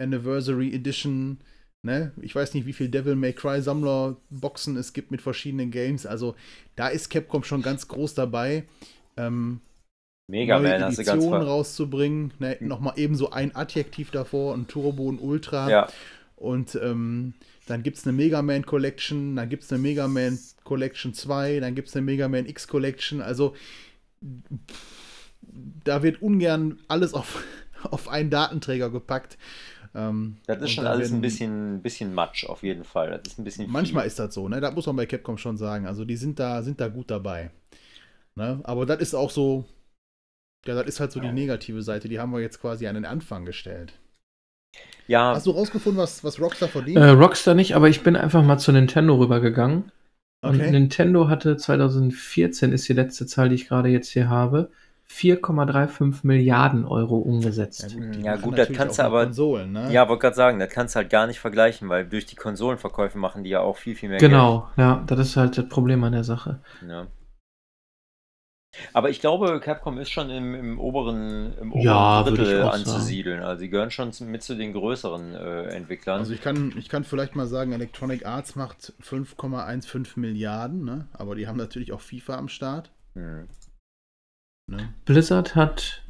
[0.00, 1.38] Anniversary Edition.
[1.84, 2.12] Ne?
[2.22, 6.06] Ich weiß nicht, wie viel Devil May Cry Sammler Boxen es gibt mit verschiedenen Games.
[6.06, 6.34] Also
[6.76, 8.64] da ist Capcom schon ganz groß dabei.
[9.18, 9.60] Ähm,
[10.26, 12.32] Mega neue Man, hast du ganz Editionen ver rauszubringen.
[12.38, 12.56] Ne?
[12.60, 15.68] Nochmal eben so ein Adjektiv davor, ein Turbo und Ultra.
[15.68, 15.88] Ja,
[16.36, 17.34] Und ähm,
[17.66, 21.60] dann gibt es eine Mega Man Collection, dann gibt es eine Mega Man Collection 2,
[21.60, 23.20] dann gibt es eine Mega Man X Collection.
[23.20, 23.54] Also
[25.84, 27.44] da wird ungern alles auf,
[27.82, 29.36] auf einen Datenträger gepackt.
[29.94, 33.10] Ähm, das ist und schon alles ein bisschen, bisschen Matsch auf jeden Fall.
[33.10, 34.08] Das ist ein bisschen Manchmal viel.
[34.08, 34.60] ist das so, ne?
[34.60, 35.86] Das muss man bei Capcom schon sagen.
[35.86, 37.50] Also die sind da, sind da gut dabei.
[38.36, 38.60] Ne?
[38.64, 39.64] Aber das ist auch so,
[40.66, 42.08] ja, das ist halt so die negative Seite.
[42.08, 43.94] Die haben wir jetzt quasi an den Anfang gestellt.
[45.06, 46.96] Ja, Hast du rausgefunden, was, was Rockstar verdient?
[46.98, 49.92] Äh, Rockstar nicht, aber ich bin einfach mal zu Nintendo rübergegangen.
[50.42, 50.70] Und Okay.
[50.70, 54.70] Nintendo hatte 2014, ist die letzte Zahl, die ich gerade jetzt hier habe,
[55.08, 57.96] 4,35 Milliarden Euro umgesetzt.
[58.22, 59.92] Ja, gut, das kannst du aber- Konsolen, ne?
[59.92, 63.18] ja, wollte gerade sagen, das kannst du halt gar nicht vergleichen, weil durch die Konsolenverkäufe
[63.18, 66.12] machen die ja auch viel, viel mehr Genau, ja, das ist halt das Problem an
[66.12, 66.60] der Sache.
[66.80, 66.90] Geld.
[66.90, 67.06] Ja.
[68.92, 72.78] Aber ich glaube, Capcom ist schon im, im oberen, im oberen Ja, Drittel auch sagen.
[72.82, 73.42] anzusiedeln.
[73.44, 76.18] Also sie gehören schon mit zu den größeren äh, Entwicklern.
[76.18, 81.06] Also ich kann, ich kann vielleicht mal sagen, Electronic Arts macht 5,15 Milliarden, ne?
[81.12, 82.90] aber die haben natürlich auch FIFA am Start.
[83.14, 83.46] hm.
[84.70, 84.94] Ne?
[85.04, 86.02] Blizzard hat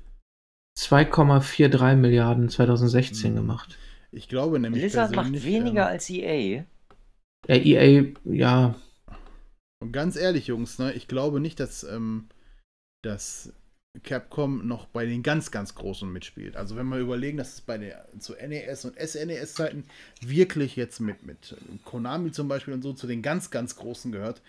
[0.79, 3.37] 2,43 Milliarden 2016 Mhm.
[3.37, 3.79] gemacht.
[4.13, 6.65] Ich glaube nämlich Blizzard macht persönlich, weniger ähm, als E EA.
[7.49, 8.75] Ja, EA, ja,
[9.83, 12.29] Und ganz ehrlich, Jungs, ne, ich glaube nicht, dass, ähm,
[13.03, 13.53] dass
[14.03, 16.57] Capcom noch bei den ganz, ganz Großen mitspielt.
[16.57, 19.85] Also wenn wir überlegen, dass es bei der zu NES und SNES-Zeiten
[20.21, 24.43] wirklich jetzt mit, mit Konami zum Beispiel und so zu den ganz, ganz Großen gehört.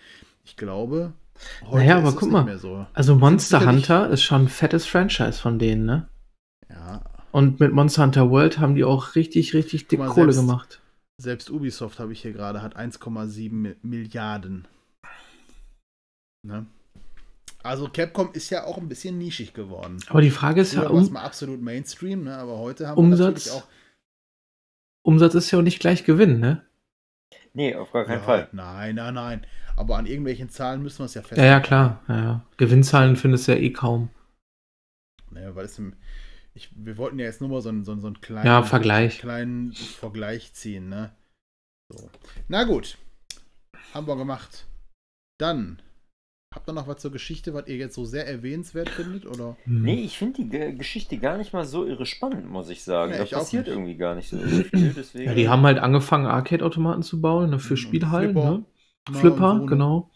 [0.44, 1.12] Ich glaube,
[1.66, 2.44] heute Naja, aber guck mal.
[2.44, 2.86] mehr so.
[2.92, 6.08] also Monster Hunter ist schon ein fettes Franchise von denen, ne?
[6.68, 10.48] Ja, Und mit Monster Hunter World haben die auch richtig, richtig dick mal, Kohle selbst-
[10.48, 10.80] gemacht.
[11.18, 14.66] Selbst Ubisoft habe ich hier gerade, hat 1,7 Mi- Milliarden.
[16.46, 16.66] Ne?
[17.62, 19.98] Also Capcom ist ja auch ein bisschen nischig geworden.
[20.08, 22.36] Aber die Frage ist ja, Früher war es um, mal absolut Mainstream, ne?
[22.36, 23.66] aber heute haben Umsatz- wir natürlich auch.
[25.04, 26.64] Umsatz ist ja auch nicht gleich Gewinn, ne?
[27.54, 28.48] Nee, auf gar keinen Ja, Fall.
[28.52, 29.46] Nein, nein, nein.
[29.76, 31.50] Aber an irgendwelchen Zahlen müssen wir es ja Ja, festhalten.
[31.52, 32.00] ja, klar.
[32.08, 32.44] Ja, ja.
[32.56, 34.08] Gewinnzahlen findest du ja eh kaum.
[35.30, 35.92] Naja, weil es im,
[36.54, 38.62] ich, wir wollten ja jetzt nur mal so einen, so einen, so einen kleinen, Ja,
[38.62, 39.18] Vergleich.
[39.18, 40.88] kleinen Vergleich ziehen.
[40.88, 41.12] Ne?
[41.92, 42.08] So.
[42.48, 42.96] Na gut.
[43.92, 44.66] Haben wir gemacht.
[45.38, 45.82] Dann.
[46.54, 49.26] Habt ihr noch was zur Geschichte, was ihr jetzt so sehr erwähnenswert findet?
[49.26, 49.58] Oder?
[49.64, 49.82] Hm.
[49.82, 53.10] Nee, ich finde die Ge- Geschichte gar nicht mal so irre spannend, muss ich sagen.
[53.12, 54.94] Ja, da ich passiert irgendwie gar nicht so irre viel.
[54.94, 55.24] Deswegen.
[55.26, 58.64] Ja, die haben halt angefangen, Arcade-Automaten zu bauen, ne, für Und Spielhallen, ne?
[59.12, 59.66] Flipper, so, ne?
[59.66, 60.10] genau.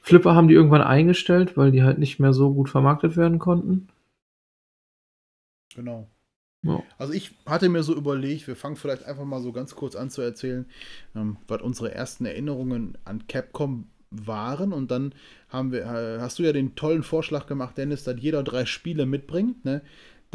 [0.00, 3.88] Flipper haben die irgendwann eingestellt, weil die halt nicht mehr so gut vermarktet werden konnten.
[5.74, 6.08] Genau.
[6.62, 6.82] Ja.
[6.98, 10.10] Also ich hatte mir so überlegt, wir fangen vielleicht einfach mal so ganz kurz an
[10.10, 10.66] zu erzählen,
[11.14, 14.72] ähm, was unsere ersten Erinnerungen an Capcom waren.
[14.72, 15.14] Und dann
[15.48, 19.06] haben wir, äh, hast du ja den tollen Vorschlag gemacht, Dennis, dass jeder drei Spiele
[19.06, 19.82] mitbringt, ne?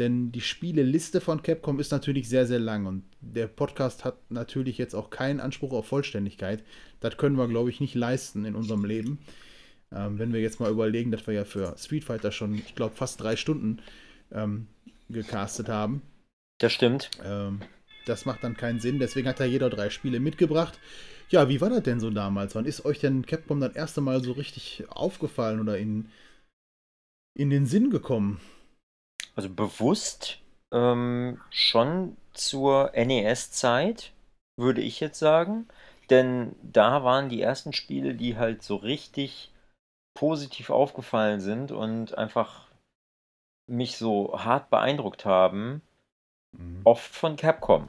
[0.00, 4.78] Denn die Spieleliste von Capcom ist natürlich sehr, sehr lang und der Podcast hat natürlich
[4.78, 6.64] jetzt auch keinen Anspruch auf Vollständigkeit.
[7.00, 9.18] Das können wir, glaube ich, nicht leisten in unserem Leben.
[9.92, 12.96] Ähm, wenn wir jetzt mal überlegen, dass wir ja für Street Fighter schon, ich glaube,
[12.96, 13.82] fast drei Stunden
[14.32, 14.68] ähm,
[15.10, 16.00] gecastet haben.
[16.60, 17.10] Das stimmt.
[17.22, 17.60] Ähm,
[18.06, 19.00] das macht dann keinen Sinn.
[19.00, 20.78] Deswegen hat ja jeder drei Spiele mitgebracht.
[21.28, 22.54] Ja, wie war das denn so damals?
[22.54, 26.08] Wann ist euch denn Capcom das erste Mal so richtig aufgefallen oder in,
[27.34, 28.40] in den Sinn gekommen?
[29.34, 30.38] Also bewusst
[30.72, 34.12] ähm, schon zur NES-Zeit,
[34.56, 35.68] würde ich jetzt sagen.
[36.10, 39.52] Denn da waren die ersten Spiele, die halt so richtig
[40.14, 42.66] positiv aufgefallen sind und einfach
[43.68, 45.82] mich so hart beeindruckt haben,
[46.84, 47.88] oft von Capcom.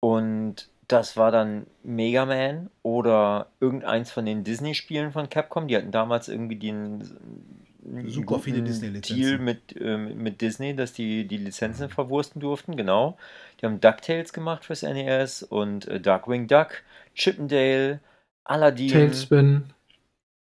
[0.00, 5.68] Und das war dann Mega Man oder irgendeins von den Disney-Spielen von Capcom.
[5.68, 7.57] Die hatten damals irgendwie den
[8.06, 9.16] Super viele Disney-Lizenzen.
[9.16, 13.16] Deal mit, ähm, mit Disney, dass die die Lizenzen verwursten durften, genau.
[13.60, 16.82] Die haben DuckTales gemacht fürs NES und äh, Darkwing Duck,
[17.14, 18.00] Chippendale,
[18.44, 18.90] Aladdin.
[18.90, 19.64] Tailspin.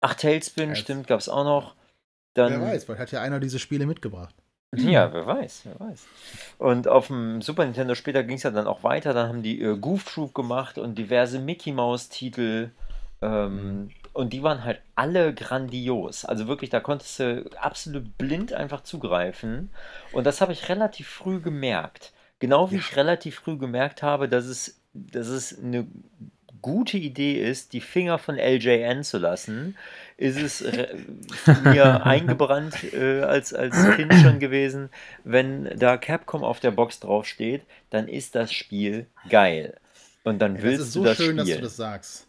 [0.01, 1.75] Ach, Tailspin, Ja, stimmt, gab es auch noch.
[2.35, 4.35] Dann, Wer weiß, vielleicht hat ja einer diese Spiele mitgebracht.
[4.77, 6.07] Ja, wer weiß, wer weiß.
[6.59, 9.13] Und auf dem Super Nintendo später ging es ja dann auch weiter.
[9.13, 12.71] Dann haben die äh, Goof Troop gemacht und diverse Mickey Mouse Titel.
[13.23, 16.25] Ähm, Und die waren halt alle grandios.
[16.25, 19.71] Also wirklich, da konntest du absolut blind einfach zugreifen.
[20.13, 22.13] Und das habe ich relativ früh gemerkt.
[22.39, 22.79] Genau wie Ja.
[22.79, 25.87] ich relativ früh gemerkt habe, dass es, dass es eine
[26.63, 29.77] gute Idee ist, die Finger von LJN zu lassen,
[30.17, 30.63] ist es
[31.55, 34.91] mir eingebrannt äh, als, als Kind schon gewesen,
[35.25, 39.77] wenn da Capcom auf der Box draufsteht, dann ist das Spiel geil.
[40.23, 41.61] Und dann Ja, willst das ist du so das schön, dass du spielen.
[41.61, 42.27] das sagst.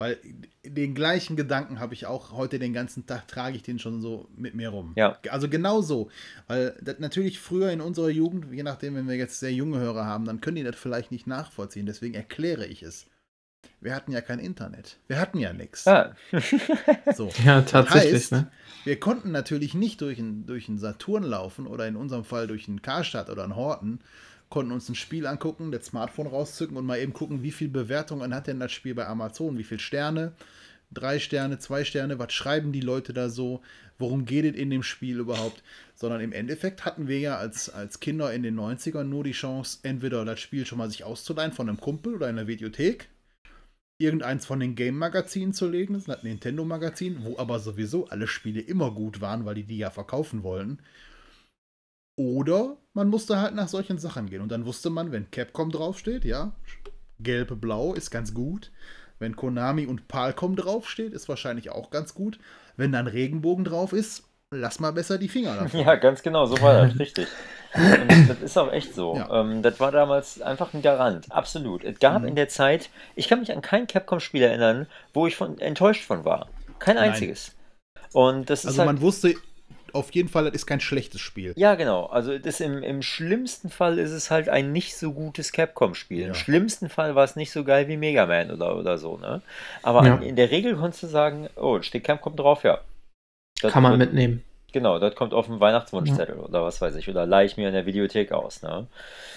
[0.00, 0.18] Weil
[0.64, 4.30] den gleichen Gedanken habe ich auch heute den ganzen Tag, trage ich den schon so
[4.34, 4.94] mit mir rum.
[4.96, 5.18] Ja.
[5.28, 6.08] Also genau so.
[6.46, 10.06] Weil das natürlich früher in unserer Jugend, je nachdem, wenn wir jetzt sehr junge Hörer
[10.06, 11.84] haben, dann können die das vielleicht nicht nachvollziehen.
[11.84, 13.08] Deswegen erkläre ich es.
[13.82, 14.96] Wir hatten ja kein Internet.
[15.06, 15.86] Wir hatten ja nichts.
[15.86, 16.14] Ah,
[17.14, 17.30] So.
[17.44, 18.50] Ja, tatsächlich, heißt, ne?
[18.84, 22.68] Wir konnten natürlich nicht durch einen durch einen Saturn laufen oder in unserem Fall durch
[22.68, 24.00] einen Karstadt oder einen Horten,
[24.50, 28.34] konnten uns ein Spiel angucken, das Smartphone rauszücken und mal eben gucken, wie viel Bewertungen
[28.34, 30.32] hat denn das Spiel bei Amazon, wie viele Sterne,
[30.90, 33.62] drei Sterne, zwei Sterne, was schreiben die Leute da so,
[33.98, 35.62] worum geht es in dem Spiel überhaupt,
[35.94, 39.78] sondern im Endeffekt hatten wir ja als, als Kinder in den 90ern nur die Chance,
[39.84, 43.08] entweder das Spiel schon mal sich auszuleihen von einem Kumpel oder in der Videothek,
[43.98, 48.60] irgendeins von den Game-Magazinen zu legen, das ist das Nintendo-Magazin, wo aber sowieso alle Spiele
[48.60, 50.78] immer gut waren, weil die die ja verkaufen wollten.
[52.16, 54.42] Oder man musste halt nach solchen Sachen gehen.
[54.42, 56.52] Und dann wusste man, wenn Capcom draufsteht, ja,
[57.20, 58.70] gelb-blau ist ganz gut.
[59.18, 62.38] Wenn Konami und Palcom draufsteht, ist wahrscheinlich auch ganz gut.
[62.76, 65.80] Wenn dann Regenbogen drauf ist, lass mal besser die Finger davon.
[65.80, 67.28] ja, ganz genau, so war das, richtig.
[67.74, 69.14] Und das ist auch echt so.
[69.16, 69.40] Ja.
[69.42, 71.84] Ähm, das war damals einfach ein Garant, absolut.
[71.84, 72.28] Es gab Mhm.
[72.28, 76.24] in der Zeit, ich kann mich an kein Capcom-Spiel erinnern, wo ich von, enttäuscht von
[76.24, 76.48] war.
[76.78, 77.10] Kein Nein.
[77.10, 77.54] einziges.
[78.12, 79.34] Und das ist Also halt, man wusste
[79.94, 81.52] auf jeden Fall, das ist kein schlechtes Spiel.
[81.56, 82.06] Ja, genau.
[82.06, 86.20] Also das im, im schlimmsten Fall ist es halt ein nicht so gutes Capcom-Spiel.
[86.22, 86.34] Im Ja.
[86.34, 89.42] schlimmsten Fall war es nicht so geil wie Mega Man oder, oder so, ne?
[89.82, 90.14] Aber Ja.
[90.16, 92.80] an, in der Regel konntest du sagen, oh, steht Capcom drauf, ja.
[93.62, 94.42] Das Kann man wird- mitnehmen.
[94.72, 97.08] Genau, das kommt auf dem Weihnachtswunschzettel oder was weiß ich.
[97.08, 98.86] Oder leih ich mir in der Videothek aus, ne?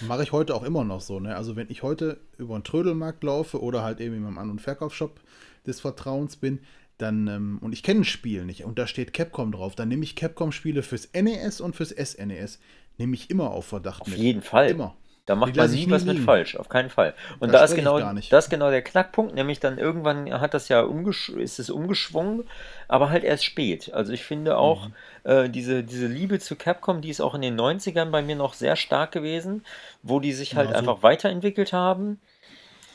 [0.00, 1.18] Mache ich heute auch immer noch so.
[1.18, 1.34] Ne?
[1.34, 4.60] Also wenn ich heute über einen Trödelmarkt laufe oder halt eben in meinem An- und
[4.60, 5.18] Verkaufsshop
[5.66, 6.60] des Vertrauens bin,
[6.98, 10.04] dann, ähm, und ich kenne ein Spiel nicht und da steht Capcom drauf, dann nehme
[10.04, 12.60] ich Capcom-Spiele fürs NES und fürs SNES.
[12.98, 14.18] Nehme ich immer auf Verdacht Auf mit.
[14.18, 14.68] jeden Fall.
[14.70, 14.94] Immer.
[15.26, 17.14] Da macht man lasse ich nie nie was mit falsch, auf keinen Fall.
[17.40, 17.98] Und Da da ist genau,
[18.30, 22.44] das ist genau der Knackpunkt, nämlich dann irgendwann hat das ja umgesch ist es umgeschwungen,
[22.88, 23.90] aber halt erst spät.
[23.94, 24.94] Also ich finde auch, Mhm.
[25.24, 28.52] äh, diese, diese Liebe zu Capcom, die ist auch in den 90ern bei mir noch
[28.52, 29.64] sehr stark gewesen,
[30.02, 30.78] wo die sich halt Ja, so.
[30.78, 32.20] einfach weiterentwickelt haben.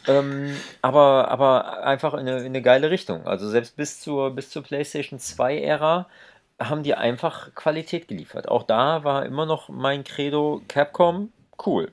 [0.07, 3.27] Ähm, aber, aber einfach in eine, in eine geile Richtung.
[3.27, 6.07] Also selbst bis zur, bis zur PlayStation 2-Ära
[6.59, 8.47] haben die einfach Qualität geliefert.
[8.47, 11.31] Auch da war immer noch mein Credo Capcom
[11.65, 11.91] cool.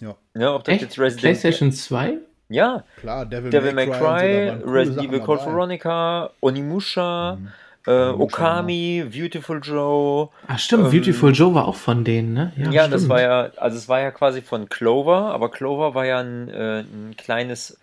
[0.00, 0.16] Ja.
[0.34, 0.82] Ja, ob das Echt?
[0.82, 2.18] jetzt Resident PlayStation 2?
[2.48, 5.44] Ja, Klar, Devil, Devil May Cry, coole Resident Evil Code.
[5.44, 7.52] Veronica, Onimusha, Mhm.
[7.86, 10.30] Äh, Okami, Beautiful Joe.
[10.46, 12.52] Ach stimmt, Ähm, Beautiful Joe war auch von denen, ne?
[12.56, 13.08] Ja, das stimmt.
[13.08, 16.80] war ja, also es war ja quasi von Clover, aber Clover war ja ein, äh,
[16.80, 17.78] ein kleines,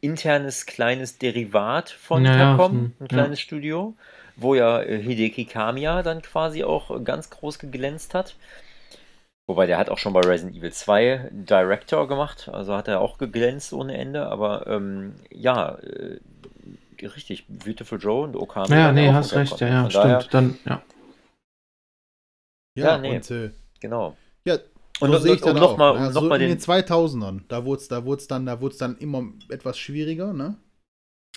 [0.00, 3.08] internes, kleines Derivat von Ja, ja, Capcom, ein ja.
[3.08, 3.96] kleines Studio,
[4.36, 8.36] wo ja äh, Hideki Kamiya dann quasi auch ganz groß geglänzt hat.
[9.46, 13.18] Wobei der hat auch schon bei Resident Evil 2 Director gemacht, also hat er auch
[13.18, 16.20] geglänzt ohne Ende, aber ähm, ja, äh,
[17.04, 18.74] richtig, Beautiful Joe und Okami.
[18.74, 20.04] Ja, nee, hast recht, ja, ja, stimmt.
[20.04, 20.82] daher, Dann, ja.
[22.74, 23.16] Ja, Ja, nee.
[23.16, 23.50] und äh,
[23.80, 24.16] genau.
[24.44, 24.54] ja,
[25.00, 25.76] Und so um- sehe ich das noch auch.
[25.76, 26.10] mal- ne?
[26.12, 28.96] noch mal in den- den 2000ern, da wurde es da wurd's dann, da wurd's dann
[28.98, 30.56] immer etwas schwieriger, ne?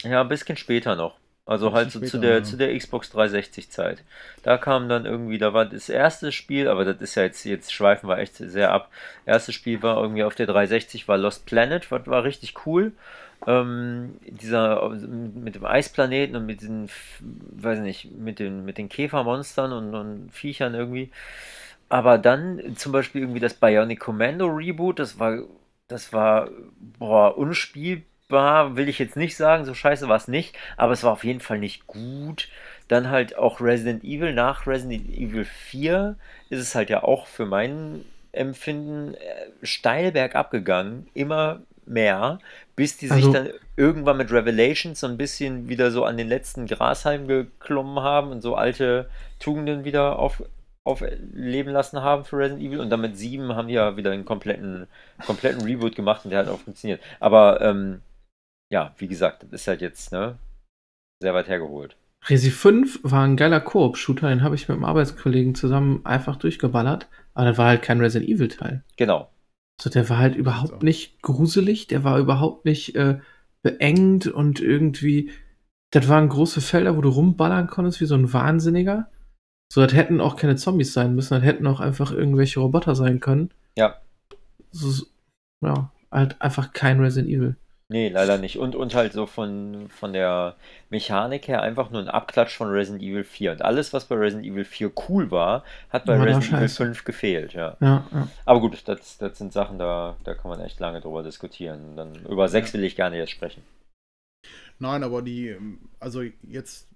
[0.03, 1.15] Ja, ein bisschen später noch.
[1.47, 2.43] Also halt so bisschen zu später, der, ja.
[2.43, 4.03] zu der Xbox 360 Zeit.
[4.41, 7.71] Da kam dann irgendwie, da war das erste Spiel, aber das ist ja jetzt, jetzt
[7.71, 8.89] schweifen wir echt sehr ab.
[9.25, 12.93] Erstes Spiel war irgendwie auf der 360, war Lost Planet, was war richtig cool.
[13.47, 16.89] Ähm, dieser mit dem Eisplaneten und mit diesen,
[17.21, 21.11] weiß nicht, mit den, mit den Käfermonstern und, und Viechern irgendwie.
[21.89, 25.43] Aber dann zum Beispiel irgendwie das Bionic Commando Reboot, das war,
[25.87, 26.49] das war,
[26.97, 31.11] boah, unspielbar, will ich jetzt nicht sagen, so scheiße war es nicht, aber es war
[31.11, 32.49] auf jeden Fall nicht gut.
[32.87, 36.17] Dann halt auch Resident Evil, nach Resident Evil 4
[36.49, 41.07] ist es halt ja auch für mein Empfinden äh, steil bergab gegangen.
[41.13, 42.39] Immer mehr,
[42.75, 46.27] bis die sich Also- dann irgendwann mit Revelations so ein bisschen wieder so an den
[46.27, 49.09] letzten Grashalm geklommen haben und so alte
[49.39, 50.43] Tugenden wieder auf,
[50.85, 52.79] aufleben lassen haben für Resident Evil.
[52.79, 54.87] Und dann mit 7 haben die ja wieder einen kompletten,
[55.25, 57.01] kompletten Reboot gemacht und der hat auch funktioniert.
[57.19, 58.01] Aber ähm,
[58.71, 60.37] ja, wie gesagt, das ist halt jetzt ne,
[61.21, 61.95] sehr weit hergeholt.
[62.27, 67.07] Resi 5 war ein geiler Koop-Shooter, den habe ich mit einem Arbeitskollegen zusammen einfach durchgeballert.
[67.35, 68.83] Aber das war halt kein Resident Evil-Teil.
[68.97, 69.29] Genau.
[69.79, 70.85] Also der war halt überhaupt So.
[70.85, 73.19] nicht gruselig, der war überhaupt nicht äh,
[73.61, 75.31] beengt und irgendwie.
[75.91, 79.09] Das waren große Felder, wo du rumballern konntest wie so ein Wahnsinniger.
[79.71, 83.19] So, das hätten auch keine Zombies sein müssen, das hätten auch einfach irgendwelche Roboter sein
[83.19, 83.49] können.
[83.77, 83.95] Ja.
[84.71, 85.05] So, so-
[85.61, 87.55] ja, halt einfach kein Resident Evil.
[87.87, 88.57] Nee, leider nicht.
[88.57, 90.55] Und, und halt so von, von der
[90.89, 93.51] Mechanik her einfach nur ein Abklatsch von Resident Evil 4.
[93.51, 96.83] Und alles, was bei Resident Evil 4 cool war, hat bei War Resident Evil scheiße.
[96.83, 97.77] 5 gefehlt, ja.
[97.79, 98.27] Ja, ja.
[98.45, 101.95] Aber gut, das, das sind Sachen, da, da kann man echt lange drüber diskutieren.
[101.95, 103.61] Dann über 6 will ich gar nicht erst sprechen.
[104.79, 106.89] Nein, aber die, ähm, also jetzt,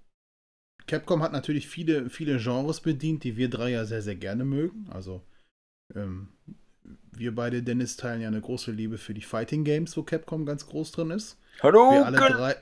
[0.88, 4.88] Capcom hat natürlich viele, viele Genres bedient, die wir drei ja sehr, sehr gerne mögen.
[4.90, 5.22] Also,
[5.94, 6.28] ähm,
[7.12, 10.66] wir beide, Dennis, teilen ja eine große Liebe für die Fighting Games, wo Capcom ganz
[10.66, 11.38] groß drin ist.
[11.62, 11.90] Hallo!
[11.90, 12.56] Wir alle drei,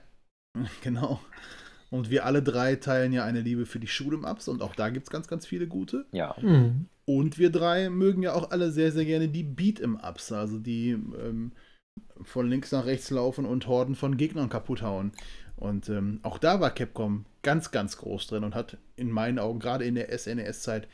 [0.82, 1.20] genau.
[1.90, 5.07] Und wir alle drei teilen ja eine Liebe für die Shoot'em-Ups und auch da gibt
[5.07, 6.07] es ganz, ganz viele gute.
[6.12, 6.86] Ja, Hm.
[7.07, 11.53] Und wir drei mögen ja auch alle sehr, sehr gerne die Beat'em-Ups, also die ähm,
[12.22, 15.12] von links nach rechts laufen und Horden von Gegnern kaputt hauen.
[15.57, 19.59] Und ähm, auch da war Capcom ganz, ganz groß drin und hat in meinen Augen
[19.59, 20.86] gerade in der SNES-Zeit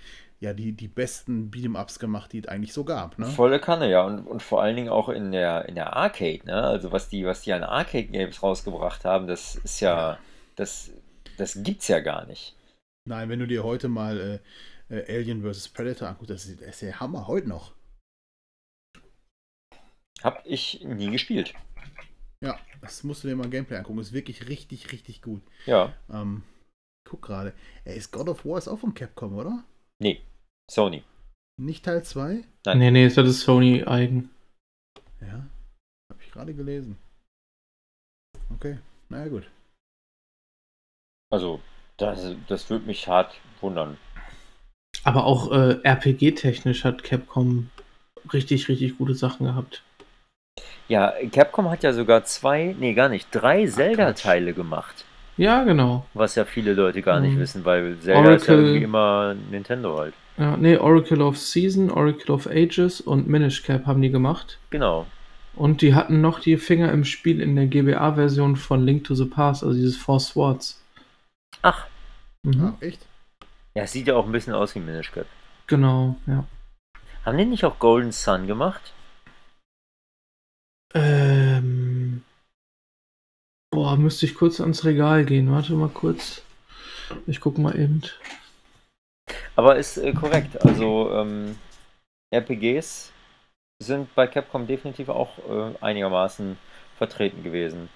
[0.45, 3.19] ja die, die besten Beat'em-Ups gemacht, die es eigentlich so gab.
[3.19, 3.27] Ne?
[3.27, 4.05] volle Kanne, ja.
[4.05, 6.63] Und, und vor allen Dingen auch in der, in der Arcade, ne?
[6.63, 10.19] Also was die, was die an Arcade-Games rausgebracht haben, das ist ja,
[10.57, 10.93] das,
[11.37, 12.57] das gibt's ja gar nicht.
[13.07, 14.41] Nein, wenn du dir heute mal
[14.91, 15.69] äh, äh, Alien vs.
[15.69, 17.73] Predator anguckst, das ist, das ist der Hammer heute noch.
[20.23, 21.55] Hab ich nie gespielt.
[22.43, 23.99] Ja, das musst du dir mal Gameplay angucken.
[23.99, 25.43] Ist wirklich richtig, richtig gut.
[25.67, 25.95] Ja.
[26.11, 26.43] Ähm,
[27.09, 27.53] guck gerade.
[27.85, 29.65] Er ist God of War ist auch von Capcom, oder?
[29.99, 30.23] Nee.
[30.71, 31.03] Sony.
[31.61, 32.45] Nicht Teil 2?
[32.67, 32.79] Nein.
[32.79, 34.31] Nee, nee, das ist Sony eigen.
[35.21, 35.47] Ja.
[36.11, 36.99] Hab ich gerade gelesen.
[38.55, 39.49] Okay, naja gut.
[41.33, 41.61] Also,
[41.97, 43.99] das, das würde mich hart wundern.
[45.05, 47.71] Aber auch äh, RPG-technisch hat Capcom
[48.33, 49.83] richtig, richtig gute Sachen gehabt.
[50.89, 55.05] Ja, Capcom hat ja sogar zwei, nee, gar nicht, drei Zelda-Teile gemacht.
[55.37, 56.07] Ja, genau.
[56.15, 57.41] Was ja viele Leute gar nicht Mhm.
[57.41, 60.15] wissen, weil Zelda ist ja Oracle- irgendwie immer Nintendo halt.
[60.37, 64.59] Ja, nee, Oracle of Season, Oracle of Ages und Minish Cap haben die gemacht.
[64.71, 65.07] Genau.
[65.55, 69.25] Und die hatten noch die Finger im Spiel in der GBA-Version von Link to the
[69.27, 70.83] Past, also dieses Four Swords.
[71.63, 71.87] Ach,
[72.47, 72.63] Mhm.
[72.65, 73.07] Ah, echt?
[73.75, 75.27] ja, sieht ja auch ein bisschen aus wie Minish Cap.
[75.67, 76.45] Genau, ja.
[77.25, 78.93] Haben die nicht auch Golden Sun gemacht?
[80.95, 82.23] Ähm.
[83.71, 85.51] Boah, müsste ich kurz ans Regal gehen.
[85.51, 86.43] Warte mal kurz.
[87.27, 88.03] Ich guck mal eben.
[89.57, 90.65] Aber ist äh, korrekt.
[90.65, 91.59] Also ähm,
[92.35, 93.13] RPGs
[93.83, 96.59] sind bei Capcom definitiv auch äh, einigermaßen
[96.97, 97.89] vertreten gewesen.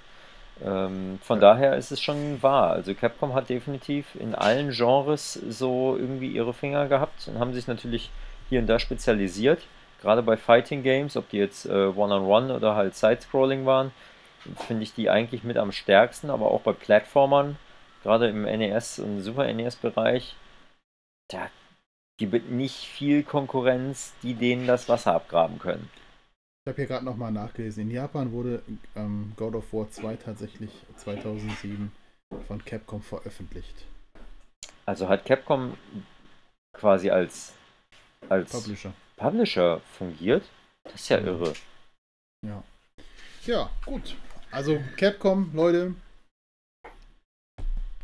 [0.65, 2.71] Ähm, von daher ist es schon wahr.
[2.71, 7.67] Also Capcom hat definitiv in allen Genres so irgendwie ihre Finger gehabt und haben sich
[7.67, 8.11] natürlich
[8.49, 9.67] hier und da spezialisiert.
[10.01, 13.91] Gerade bei Fighting Games, ob die jetzt äh, One-on-One oder halt Side-Scrolling waren,
[14.67, 16.31] finde ich die eigentlich mit am stärksten.
[16.31, 17.57] Aber auch bei Plattformern,
[18.03, 20.37] gerade im NES und Super NES-Bereich,
[21.29, 21.51] da
[22.19, 25.89] gibt es nicht viel Konkurrenz, die denen das Wasser abgraben können.
[26.65, 27.85] Ich habe hier gerade nochmal nachgelesen.
[27.85, 28.63] In Japan wurde
[28.97, 31.93] ähm, God of War 2 tatsächlich 2007
[32.47, 33.87] von Capcom veröffentlicht.
[34.85, 35.79] Also hat Capcom
[36.75, 37.55] quasi als,
[38.29, 38.93] als Publisher.
[39.17, 40.45] Publisher fungiert?
[40.85, 41.53] Das ist ja irre.
[42.45, 42.63] Ja.
[43.47, 44.17] Ja, gut.
[44.51, 45.95] Also Capcom, Leute.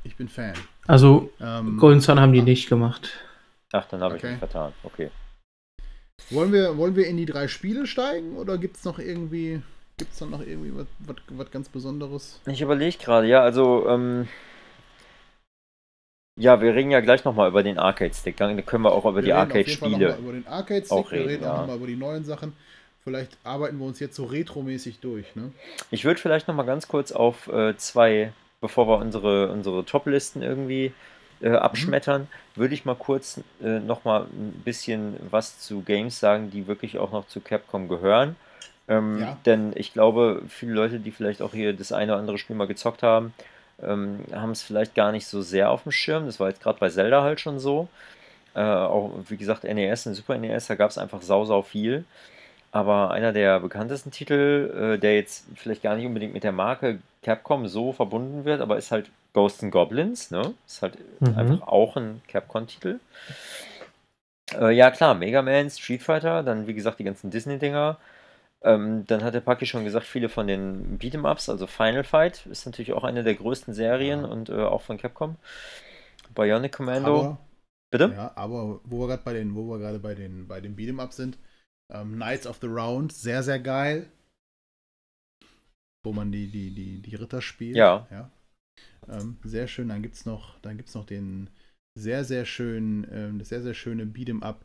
[0.05, 0.55] Ich bin Fan.
[0.87, 3.11] Also, Ähm, Golden Sun haben die nicht gemacht.
[3.72, 4.32] Ach, dann habe ich Okay.
[4.32, 4.72] mich vertan.
[4.82, 5.11] Okay.
[6.30, 9.62] wollen, wir, wollen wir in die drei Spiele steigen oder gibt es noch irgendwie,
[9.97, 10.72] gibt's dann noch irgendwie
[11.07, 12.41] was, ganz Besonderes?
[12.47, 14.28] Ich überlege gerade, ja, also, ähm,
[16.39, 18.37] ja, wir reden ja gleich nochmal über den Arcade-Stick.
[18.37, 20.09] Dann können wir auch über die reden auf jeden Fall noch Arcade-Spiele.
[20.11, 21.53] mal über den Arcade-Stick, auch wir reden, reden ja.
[21.53, 22.53] auch nochmal über die neuen Sachen.
[23.05, 25.53] Vielleicht arbeiten wir uns jetzt so retromäßig durch, ne?
[25.91, 28.32] Ich würde vielleicht nochmal ganz kurz auf äh, zwei,
[28.64, 30.94] bevor wir unsere, unsere Top-Listen irgendwie
[31.42, 36.66] äh, abschmettern, würde ich mal kurz äh, nochmal ein bisschen was zu Games sagen, die
[36.66, 38.36] wirklich auch noch zu Capcom gehören.
[38.88, 39.36] Ähm, Ja.
[39.44, 42.66] Denn ich glaube, viele Leute, die vielleicht auch hier das eine oder andere Spiel mal
[42.66, 43.34] gezockt haben,
[43.82, 46.24] ähm, haben es vielleicht gar nicht so sehr auf dem Schirm.
[46.24, 47.88] Das war jetzt gerade bei Zelda halt schon so.
[48.54, 52.04] Äh, auch, wie gesagt, NES und Super NES, da gab es einfach sau, sau viel.
[52.75, 57.01] Aber einer der bekanntesten Titel, äh, der jetzt vielleicht gar nicht unbedingt mit der Marke
[57.22, 60.55] Capcom so verbunden wird, aber ist halt Ghosts and Goblins, ne?
[60.66, 61.35] Ist halt Mhm.
[61.37, 63.01] einfach auch ein Capcom-Titel.
[64.53, 67.99] Äh, ja, klar, Mega Man, Street Fighter, dann wie gesagt die ganzen Disney-Dinger.
[68.62, 72.66] Ähm, dann hat der Paki schon gesagt, viele von den Beat'em-Ups, also Final Fight ist
[72.66, 74.27] natürlich auch eine der größten Serien Ja.
[74.27, 75.37] und äh, auch von Capcom.
[76.35, 77.27] Bionic Commando.
[77.27, 77.39] Aber,
[77.91, 78.14] Bitte?
[78.14, 81.01] ja, aber wo wir gerade bei den, wo wir gerade bei den, bei den Beat'em
[81.01, 81.39] Up sind,
[81.93, 84.09] ähm, Knights of the Round, sehr, sehr geil.
[86.05, 87.76] Wo man die, die, die, die Ritter spielt.
[87.76, 88.07] Ja.
[88.11, 88.30] ja.
[89.09, 89.89] Ähm, sehr schön.
[89.89, 91.49] Dann gibt's noch, dann gibt's noch den
[91.99, 94.64] sehr, sehr schönen, ähm, das sehr, sehr schöne Beat'em Up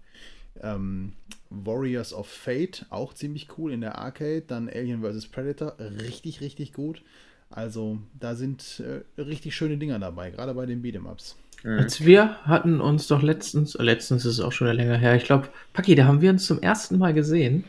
[0.61, 1.13] ähm,
[1.49, 4.41] Warriors of Fate, auch ziemlich cool in der Arcade.
[4.41, 5.27] Dann Alien vs.
[5.27, 7.03] Predator, richtig, richtig gut.
[7.49, 11.35] Also da sind äh, richtig schöne Dinger dabei, gerade bei den Beat'em Ups.
[11.63, 11.79] Mhm.
[11.79, 15.25] Als wir hatten uns doch letztens, äh, letztens ist es auch schon länger her, ich
[15.25, 17.65] glaube, Paki, da haben wir uns zum ersten Mal gesehen.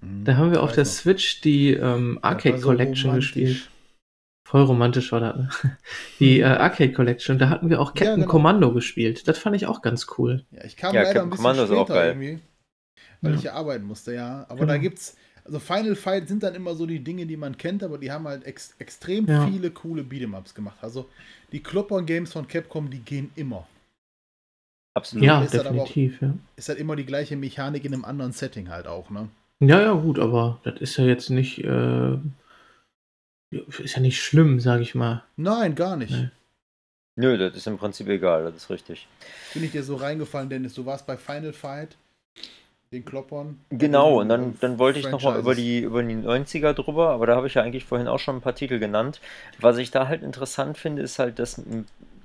[0.00, 0.24] Mhm.
[0.24, 0.90] Da haben wir auf der noch.
[0.90, 3.34] Switch die ähm, Arcade so Collection romantisch.
[3.34, 3.70] gespielt.
[4.48, 5.36] Voll romantisch war das.
[5.36, 5.50] Ne?
[6.18, 8.26] Die äh, Arcade Collection, da hatten wir auch Ja, Captain genau.
[8.30, 9.26] Commando gespielt.
[9.28, 10.44] Das fand ich auch ganz cool.
[10.50, 12.08] Ja, ich kam Ja, leider Captain ein bisschen Commando ist auch später geil.
[12.10, 12.38] irgendwie,
[13.22, 13.38] weil Ja.
[13.38, 14.42] ich ja arbeiten musste, ja.
[14.48, 14.66] Aber Genau.
[14.72, 17.98] da gibt's, also Final Fight sind dann immer so die Dinge, die man kennt, aber
[17.98, 19.46] die haben halt ex extrem Ja.
[19.46, 20.78] viele coole Beat'em-Ups gemacht.
[20.82, 21.08] Also
[21.52, 23.66] die Kloppern-Games von Capcom, die gehen immer.
[24.94, 25.24] Absolut.
[25.24, 26.34] Ja, ist das aber auch- definitiv, ja.
[26.56, 29.28] Ist halt immer die gleiche Mechanik in einem anderen Setting halt auch, ne?
[29.60, 32.18] Ja, ja, gut, aber das ist ja jetzt nicht, äh,
[33.50, 35.22] ist ja nicht schlimm, sag ich mal.
[35.36, 36.10] Nein, gar nicht.
[36.12, 36.28] Nee.
[37.16, 39.06] Nö, das ist im Prinzip egal, das ist richtig.
[39.52, 40.74] Bin ich dir so reingefallen, Dennis?
[40.74, 41.96] Du warst bei Final Fight,
[42.92, 43.58] den Kloppern.
[43.70, 47.26] Genau, und bei dann, dann wollte ich nochmal über die, über die 90er drüber, aber
[47.26, 49.20] da habe ich ja eigentlich vorhin auch schon ein paar Titel genannt.
[49.58, 51.62] Was ich da halt interessant finde, ist halt, dass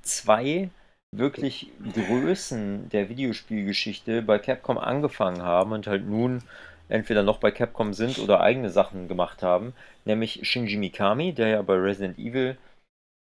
[0.02, 0.70] zwei
[1.10, 6.42] wirklich Größen der Videospielgeschichte bei Capcom angefangen haben und halt nun
[6.90, 9.72] entweder noch bei Capcom sind oder eigene Sachen gemacht haben,
[10.04, 12.58] nämlich Shinji Mikami, der ja bei Resident Evil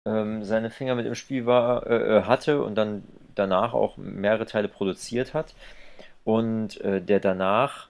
[0.07, 4.45] ähm, seine Finger mit im Spiel war, äh, äh, hatte und dann danach auch mehrere
[4.45, 5.55] Teile produziert hat
[6.23, 7.89] und äh, der danach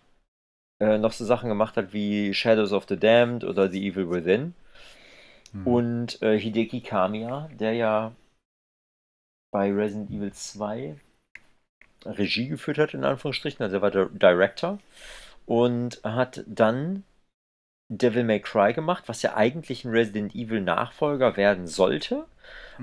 [0.79, 4.53] äh, noch so Sachen gemacht hat wie Shadows of the Damned oder The Evil Within.
[5.51, 5.67] Hm.
[5.67, 8.11] Und äh, Hideki Kamiya, der ja
[9.51, 10.95] bei Resident Evil 2
[12.05, 14.79] Regie geführt hat, in Anführungsstrichen, also er war der Director
[15.45, 17.03] und hat dann
[17.97, 22.25] Devil May Cry gemacht, was ja eigentlich ein Resident Evil Nachfolger werden sollte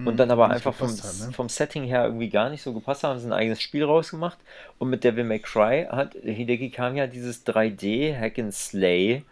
[0.04, 1.34] und Hm, dann aber einfach vom, hat, ne?
[1.34, 4.38] vom Setting her irgendwie gar nicht so gepasst haben sie ein eigenes Spiel rausgemacht
[4.78, 9.24] und mit Devil May Cry hat Hideki Kamiya dieses 3D Hack and Slay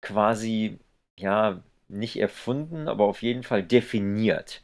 [0.00, 0.78] quasi
[1.18, 4.62] ja nicht erfunden, aber auf jeden Fall definiert.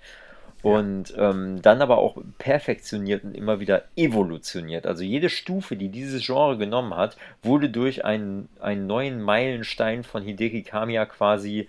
[0.62, 4.86] Und ähm, dann aber auch perfektioniert und immer wieder evolutioniert.
[4.86, 10.22] Also jede Stufe, die dieses Genre genommen hat, wurde durch einen, einen neuen Meilenstein von
[10.22, 11.68] Hideki Kamiya quasi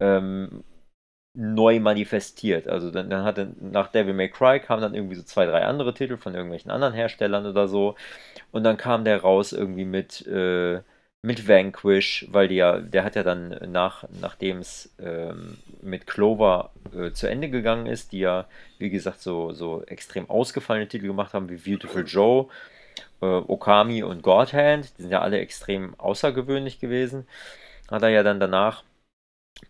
[0.00, 0.64] ähm,
[1.34, 2.68] neu manifestiert.
[2.68, 5.64] Also dann, dann hat er, nach Devil May Cry kamen dann irgendwie so zwei, drei
[5.64, 7.94] andere Titel von irgendwelchen anderen Herstellern oder so.
[8.50, 10.80] Und dann kam der raus irgendwie mit, äh,
[11.22, 16.70] mit Vanquish, weil die ja, der hat ja dann nach, nachdem es ähm, mit Clover
[16.94, 18.46] äh, zu Ende gegangen ist, die ja,
[18.78, 22.48] wie gesagt, so, so extrem ausgefallene Titel gemacht haben wie Beautiful Joe,
[23.20, 27.26] äh, Okami und Godhand, die sind ja alle extrem außergewöhnlich gewesen,
[27.90, 28.84] hat er ja dann danach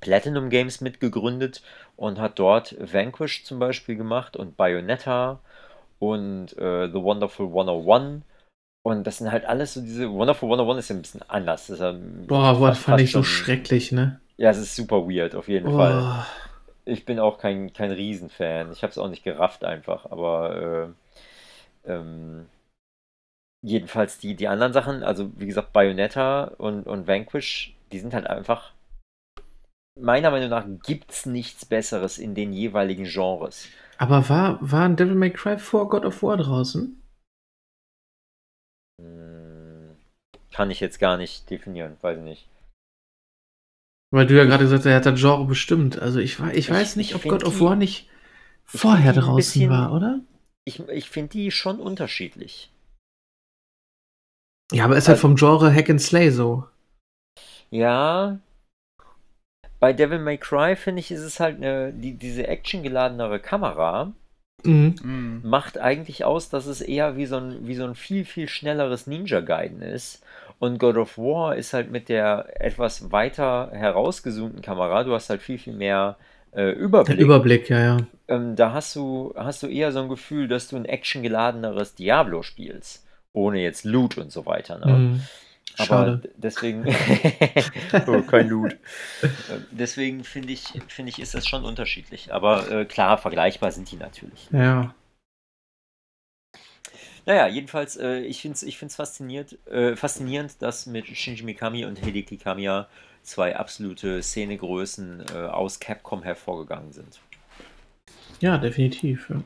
[0.01, 1.63] Platinum Games mitgegründet
[1.97, 5.41] und hat dort Vanquish zum Beispiel gemacht und Bayonetta
[5.99, 8.23] und äh, The Wonderful 101
[8.83, 11.67] und das sind halt alles so diese Wonderful 101 ist ja ein bisschen anders.
[11.67, 11.95] Das ist ja
[12.27, 14.21] Boah, das fand ich so schrecklich, ne?
[14.37, 16.01] Ja, es ist super weird, auf jeden Fall.
[16.03, 16.25] Oh,
[16.85, 18.73] Ich bin auch kein, kein Riesenfan.
[18.73, 20.95] Ich habe es auch nicht gerafft einfach, aber
[21.85, 22.47] äh, ähm,
[23.63, 28.27] jedenfalls die, die anderen Sachen, also wie gesagt, Bayonetta und, und Vanquish, die sind halt
[28.27, 28.73] einfach,
[29.99, 33.67] meiner Meinung nach, gibt es nichts Besseres in den jeweiligen Genres.
[33.99, 37.03] aber war, war ein Devil May Cry vor God of War draußen?
[40.59, 42.49] Kann ich jetzt gar nicht definieren, weiß ich nicht.
[44.13, 46.01] Weil du ja gerade gesagt hast, er hat das Genre bestimmt.
[46.01, 48.09] Also ich, ich Ich- weiß nicht, ich ob God of War nicht
[48.73, 50.19] ich vorher draußen bisschen- war, oder?
[50.65, 52.73] Ich, ich finde die schon unterschiedlich.
[54.73, 56.67] Ja, aber ist halt Also- vom Genre Hack and Slay so.
[57.71, 58.41] Ja.
[59.79, 64.13] Bei Devil May Cry finde ich, ist es halt eine, die, diese actiongeladenere Kamera
[64.65, 64.97] Mhm.
[65.05, 65.41] Mhm.
[65.45, 69.07] macht eigentlich aus, dass es eher wie so ein, wie so ein viel, viel schnelleres
[69.07, 70.25] Ninja Gaiden ist.
[70.59, 75.41] Und God of War ist halt mit der etwas weiter herausgezoomten Kamera, du hast halt
[75.41, 76.17] viel, viel mehr
[76.53, 77.19] äh, Der Überblick.
[77.19, 77.97] Überblick, ja, ja.
[78.27, 82.43] ähm, da hast du, hast du eher so ein Gefühl, dass du ein actiongeladeneres Diablo
[82.43, 83.07] spielst.
[83.33, 84.79] Ohne jetzt Loot und so weiter.
[84.79, 84.93] Ne?
[84.93, 85.23] Mhm.
[85.77, 86.13] Schade.
[86.13, 86.85] Aber deswegen.
[88.07, 88.77] oh, kein Loot.
[89.71, 92.33] Deswegen finde ich, finde ich, ist das schon unterschiedlich.
[92.33, 94.49] Aber äh, klar, vergleichbar sind die natürlich.
[94.51, 94.93] Ja.
[97.29, 101.85] Naja, jedenfalls, äh, ich finde es ich find's fasziniert, äh, faszinierend, dass mit Shinji Mikami
[101.85, 102.89] und Hideki Kamiya
[103.23, 107.21] zwei absolute Szenegrößen äh, aus Capcom hervorgegangen sind.
[108.41, 109.29] Ja, definitiv.
[109.29, 109.43] Ja.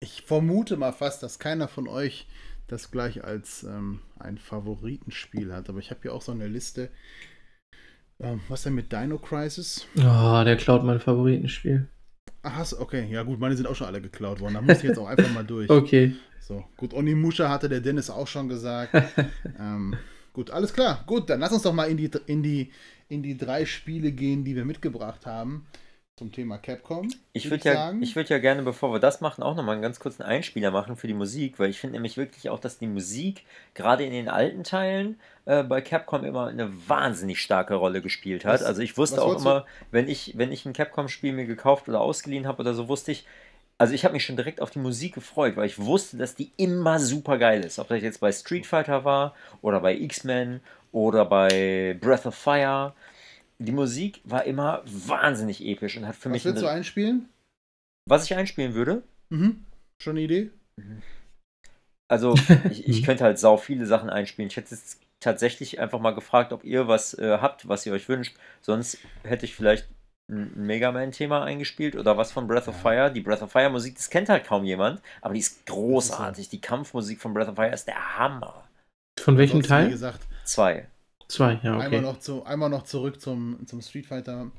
[0.00, 2.26] Ich vermute mal fast, dass keiner von euch
[2.66, 5.68] das gleich als ähm, ein Favoritenspiel hat.
[5.68, 6.90] Aber ich habe hier auch so eine Liste.
[8.18, 9.86] Ähm, was denn mit Dino Crisis?
[9.98, 11.86] Oh, der klaut mein Favoritenspiel.
[12.46, 13.06] Ach, hast- okay.
[13.10, 14.54] Ja, gut, meine sind auch schon alle geklaut worden.
[14.54, 15.68] Da muss ich jetzt auch einfach mal durch.
[15.70, 16.14] Okay.
[16.40, 18.94] So, gut, Onimusha hatte der Dennis auch schon gesagt.
[19.58, 19.96] ähm,
[20.32, 21.02] gut, alles klar.
[21.04, 22.70] Gut, dann lass uns doch mal in die, in, die,
[23.08, 25.66] in die drei Spiele gehen, die wir mitgebracht haben
[26.16, 27.10] zum Thema Capcom.
[27.34, 29.82] Ich würd würde ja, ich würd ja gerne, bevor wir das machen, auch nochmal einen
[29.82, 32.86] ganz kurzen Einspieler machen für die Musik, weil ich finde nämlich wirklich auch, dass die
[32.86, 33.42] Musik
[33.74, 38.54] gerade in den alten Teilen äh, bei Capcom immer eine wahnsinnig starke Rolle gespielt hat.
[38.54, 41.86] Was- also ich wusste auch du- immer, wenn ich, wenn ich ein Capcom-Spiel mir gekauft
[41.86, 43.26] oder ausgeliehen habe oder so, wusste ich,
[43.76, 46.50] also ich habe mich schon direkt auf die Musik gefreut, weil ich wusste, dass die
[46.56, 47.78] immer super geil ist.
[47.78, 50.60] Ob das jetzt bei Street Fighter war oder bei X-Men
[50.92, 52.94] oder bei Breath of Fire.
[53.58, 57.28] Die Musik war immer wahnsinnig episch und hat für Was mich willst du einspielen?
[58.08, 59.02] was ich einspielen würde.
[59.30, 59.64] Mhm.
[60.00, 60.50] Schon eine Idee?
[62.08, 62.34] Also,
[62.70, 64.48] ich, ich könnte halt sau viele Sachen einspielen.
[64.48, 68.08] Ich hätte jetzt tatsächlich einfach mal gefragt, ob ihr was äh, habt, was ihr euch
[68.08, 68.36] wünscht.
[68.60, 69.88] Sonst hätte ich vielleicht
[70.30, 72.80] ein Mega Man-Thema eingespielt oder was von Breath of.
[72.80, 73.10] Fire.
[73.12, 76.48] Die Breath of Fire-Musik, das kennt halt kaum jemand, aber die ist großartig.
[76.48, 78.64] Die Kampfmusik von Breath of Fire ist der Hammer.
[79.18, 79.90] Von welchem Teil?
[79.90, 80.86] gesagt, Zwei.
[81.28, 82.00] Zwei, ja, einmal, okay.
[82.00, 84.50] noch zu, einmal noch zurück zum, zum Street Fighter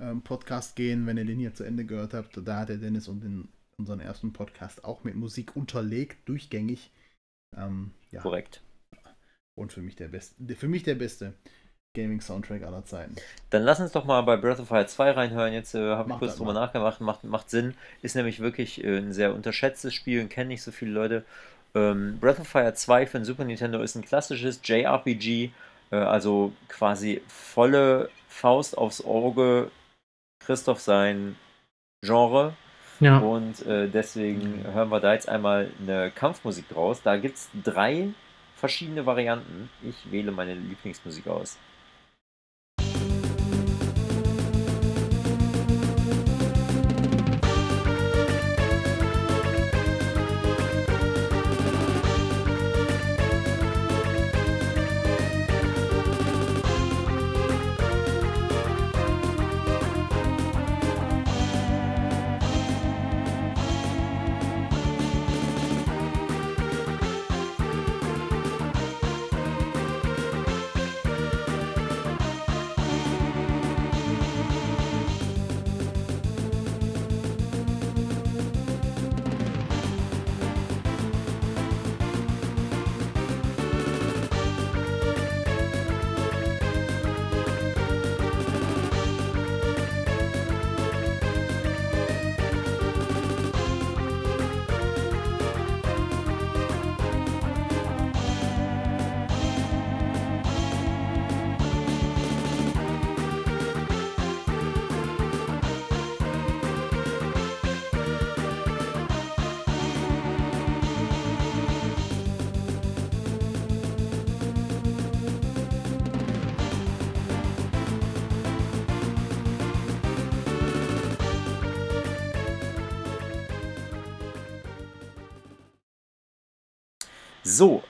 [0.00, 2.38] ähm, Podcast gehen, wenn ihr den hier zu Ende gehört habt.
[2.44, 3.48] Da hat der Dennis und den,
[3.78, 6.90] unseren ersten Podcast auch mit Musik unterlegt, durchgängig.
[7.56, 8.62] Ähm, ja, Korrekt.
[9.56, 11.34] und für mich der beste, für mich der beste
[11.96, 13.14] Gaming-Soundtrack aller Zeiten.
[13.50, 15.52] Dann lass uns doch mal bei Breath of Fire 2 reinhören.
[15.52, 16.60] Jetzt äh, habe ich kurz drüber mal.
[16.60, 17.00] nachgedacht.
[17.00, 17.74] Macht, macht Sinn.
[18.02, 21.24] Ist nämlich wirklich äh, ein sehr unterschätztes Spiel und kennen nicht so viele Leute.
[21.74, 25.50] Ähm, Breath of Fire 2 für den Super Nintendo ist ein klassisches JRPG.
[25.90, 29.70] Äh, also quasi volle Faust aufs Auge.
[30.40, 31.36] Christoph sein
[32.04, 32.54] Genre.
[33.00, 33.18] Ja.
[33.18, 37.02] Und äh, deswegen hören wir da jetzt einmal eine Kampfmusik draus.
[37.02, 38.08] Da gibt es drei
[38.54, 39.68] verschiedene Varianten.
[39.82, 41.58] Ich wähle meine Lieblingsmusik aus.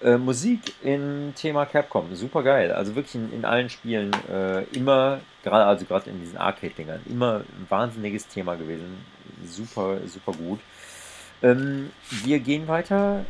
[0.05, 2.71] Äh, Musik im Thema Capcom, super geil.
[2.73, 7.39] Also wirklich in, in allen Spielen äh, immer, gerade also gerade in diesen Arcade-Dingern, immer
[7.39, 8.99] ein wahnsinniges Thema gewesen.
[9.45, 10.61] Super, super gut.
[11.43, 11.91] Ähm,
[12.25, 13.25] wir gehen weiter,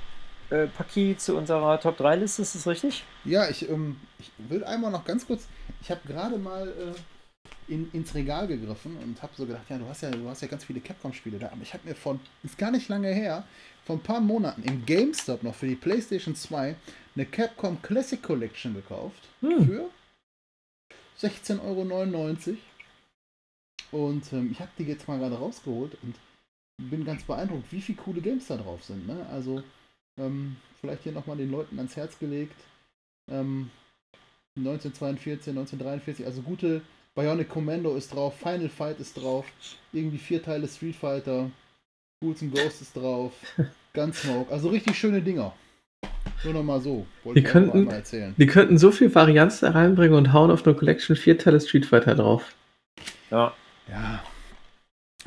[0.51, 3.05] äh, Paki, zu unserer Top 3-Liste, ist das richtig?
[3.25, 5.47] Ja, ich, ähm, ich will einmal noch ganz kurz,
[5.81, 9.89] ich habe gerade mal äh, in, ins Regal gegriffen und habe so gedacht, ja, du
[9.89, 12.59] hast ja, du hast ja ganz viele Capcom-Spiele da, aber ich habe mir von, ist
[12.59, 13.45] gar nicht lange her,
[13.85, 16.77] vor ein paar Monaten im GameStop noch für die PlayStation 2
[17.15, 19.67] eine Capcom Classic Collection gekauft Hm.
[19.67, 19.91] für
[21.27, 22.57] 16,99 Euro.
[24.07, 26.17] Und ähm, ich habe die jetzt mal gerade rausgeholt und
[26.79, 29.07] bin ganz beeindruckt, wie viele coole Games da drauf sind.
[29.07, 29.25] Ne?
[29.31, 29.63] Also
[30.19, 32.57] ähm, vielleicht hier nochmal den Leuten ans Herz gelegt.
[33.31, 33.71] Ähm,
[34.57, 36.83] 1942, 1943, also gute
[37.15, 39.47] Bionic Commando ist drauf, Final Fight ist drauf,
[39.93, 41.51] irgendwie vier Teile Street Fighter,
[42.23, 43.33] Ghouls and Ghosts ist drauf,
[43.95, 45.53] Gunsmoke, also richtig schöne Dinger.
[46.45, 47.07] Nur noch mal so.
[47.25, 48.35] Die ich auch könnten- erzählen.
[48.37, 51.87] Die könnten so viel Varianz da reinbringen und hauen auf eine Collection vier Teile Street
[51.87, 52.55] Fighter drauf.
[53.31, 53.53] Ja.
[53.89, 54.23] Ja.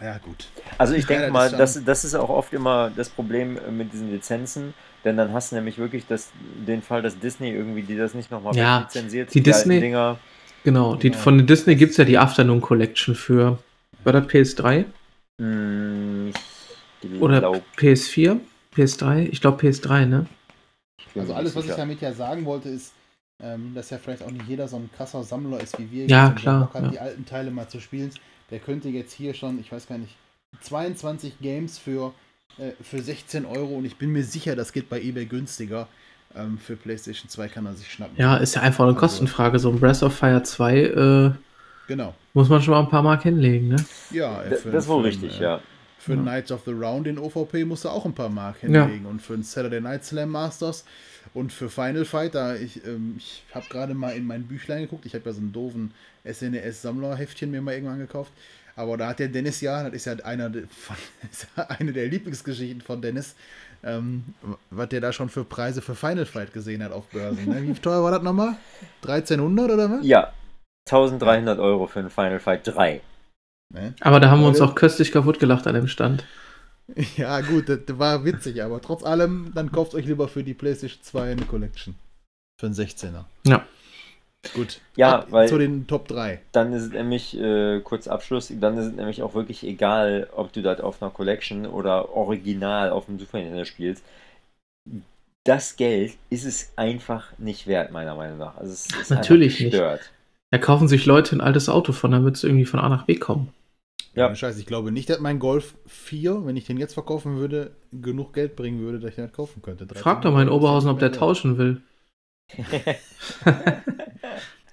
[0.02, 0.48] Ja, gut.
[0.78, 4.12] Also ich denke mal, das, das ist auch oft immer das Problem äh, mit diesen
[4.12, 6.30] Lizenzen, denn dann hast du nämlich wirklich das,
[6.68, 9.34] den Fall, dass Disney irgendwie die das nicht nochmal Ja, lizenziert.
[9.34, 10.20] die alten Disney- Dinger.
[10.64, 11.22] Genau, die, Genau.
[11.22, 13.58] von Disney gibt es ja die Afternoon Collection für.
[14.04, 14.86] War das PS3?
[15.42, 16.36] Hm, ich
[17.20, 18.40] Oder glaub, PS4?
[18.76, 19.30] PS3?
[19.32, 20.26] Ich glaube PS3, ne?
[21.16, 22.94] Also alles, was ich damit ja sagen wollte, ist,
[23.42, 26.06] ähm, dass ja vielleicht auch nicht jeder so ein krasser Sammler ist wie wir.
[26.08, 26.90] Ja, klar, Bock hat, ja.
[26.90, 28.12] die alten Teile mal zu spielen.
[28.52, 30.16] Der könnte jetzt hier schon, ich weiß gar nicht,
[30.62, 32.14] 22 Games für,
[32.58, 35.88] äh, für 16 Euro und ich bin mir sicher, das geht bei eBay günstiger.
[36.36, 38.16] Ähm, für PlayStation 2 kann er sich schnappen.
[38.18, 39.60] Ja, ist ja einfach eine Also- Kostenfrage.
[39.60, 41.32] So ein Breath of Fire 2 äh,
[41.88, 42.14] Genau.
[42.34, 43.78] muss man schon mal ein paar Mark hinlegen, ne?
[44.12, 45.62] Ja, D- für- Das ist wohl richtig, äh, ja.
[46.00, 46.22] Für Ja.
[46.22, 48.86] Knights of the Round in OVP musst du auch ein paar Mark Ja.
[48.86, 49.06] hinlegen.
[49.06, 50.86] Und für den Saturday Night Slam Masters
[51.34, 55.06] und für Final Fight, da ich, ähm, ich habe gerade mal in mein Büchlein geguckt.
[55.06, 55.92] Ich habe ja so einen doofen
[56.26, 58.32] SNES-Sammlerheftchen mir mal irgendwann gekauft.
[58.76, 60.96] Aber da hat der Dennis ja, das ist ja einer der- von,
[61.58, 63.36] ja eine der Lieblingsgeschichten von Dennis,
[63.84, 64.24] ähm,
[64.70, 67.46] was der da schon für Preise für Final Fight gesehen hat auf Börsen.
[67.50, 67.64] Ne?
[67.64, 68.56] Wie teuer war das nochmal?
[69.02, 70.06] 1300 oder was?
[70.06, 70.32] Ja,
[70.88, 73.02] 1300 Euro für ein Final Fight 3.
[73.74, 73.94] Ne?
[74.00, 76.24] Aber da haben wir uns auch köstlich kaputt gelacht an dem Stand.
[77.18, 81.04] Ja, gut, das, war witzig, aber trotz allem, dann kauft euch lieber für die PlayStation
[81.04, 81.96] 2 eine Collection.
[82.58, 83.26] Für einen 16er.
[83.46, 83.66] Ja.
[84.54, 84.80] Gut.
[84.96, 86.40] Ja, Ab weil- Zu den Top 3.
[86.54, 90.54] Dann ist es nämlich, äh, kurz Abschluss, dann ist es nämlich auch wirklich egal, ob
[90.54, 94.04] du das auf einer Collection oder original auf dem Super Nintendo spielst.
[95.44, 98.58] Das Geld ist es einfach nicht wert, meiner Meinung nach.
[98.58, 99.78] Also es ist Natürlich nicht.
[99.78, 103.16] Da kaufen sich Leute ein altes Auto von, damit sie irgendwie von A nach B
[103.16, 103.54] kommen.
[104.18, 104.34] Ja.
[104.34, 108.34] Scheiße, ich glaube nicht, dass mein Golf 4, wenn ich den jetzt verkaufen würde, genug
[108.34, 109.88] Geld bringen würde, dass ich den halt kaufen könnte.
[109.94, 111.82] Frag doch mal in 1300 Oberhausen, ob der tauschen will.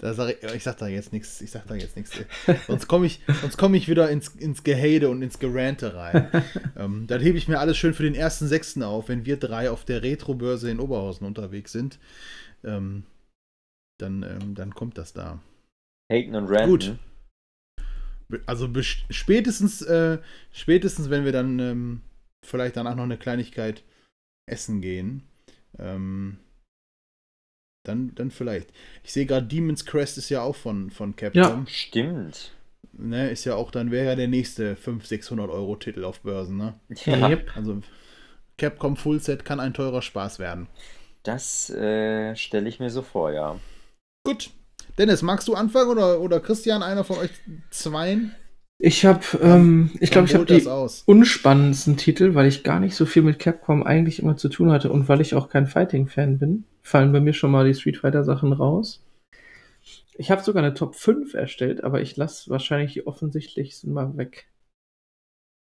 [0.04, 2.12] Da sag ich, ich sag da jetzt nichts, ich sag da jetzt nichts.
[2.66, 6.28] Sonst komme ich, sonst komm ich wieder ins, ins Gehade und ins Gerante rein.
[6.76, 9.70] ähm, dann hebe ich mir alles schön für den ersten Sechsten auf, wenn wir drei
[9.70, 11.98] auf der Retro-Börse in Oberhausen unterwegs sind.
[12.64, 13.04] Ähm,
[13.98, 15.40] dann, ähm, dann kommt das da.
[16.12, 16.68] Haten und ranten.
[16.68, 16.98] Gut.
[18.46, 18.68] Also
[19.10, 20.18] spätestens, äh,
[20.52, 22.00] spätestens, wenn wir dann ähm,
[22.44, 23.82] vielleicht danach noch eine Kleinigkeit
[24.50, 25.22] essen gehen,
[25.78, 26.38] ähm,
[27.86, 28.72] dann, dann vielleicht.
[29.02, 31.66] Ich sehe gerade, Demon's Crest ist ja auch von, von Capcom.
[31.66, 32.52] Stimmt.
[32.92, 36.56] Ne, ist ja auch, dann wäre ja der nächste 500, 600 Euro Titel auf Börsen.
[36.56, 36.74] Ne?
[37.04, 37.56] Ja, Yep.
[37.56, 37.82] Also
[38.56, 40.68] Capcom Full Set kann ein teurer Spaß werden.
[41.24, 43.58] das äh, stelle ich mir so vor, ja.
[44.24, 44.50] Gut.
[44.98, 47.30] Dennis, magst du anfangen oder, oder Christian, einer von euch
[47.70, 48.34] zweien?
[48.78, 51.02] Ich habe, ähm, ich glaube, ich habe die aus.
[51.06, 54.92] unspannendsten Titel, weil ich gar nicht so viel mit Capcom eigentlich immer zu tun hatte
[54.92, 58.52] und weil ich auch kein Fighting-Fan bin, fallen bei mir schon mal die Street Fighter-Sachen
[58.52, 59.02] raus.
[60.16, 64.46] Ich habe sogar eine Top 5 erstellt, aber ich lasse wahrscheinlich die offensichtlichsten mal weg.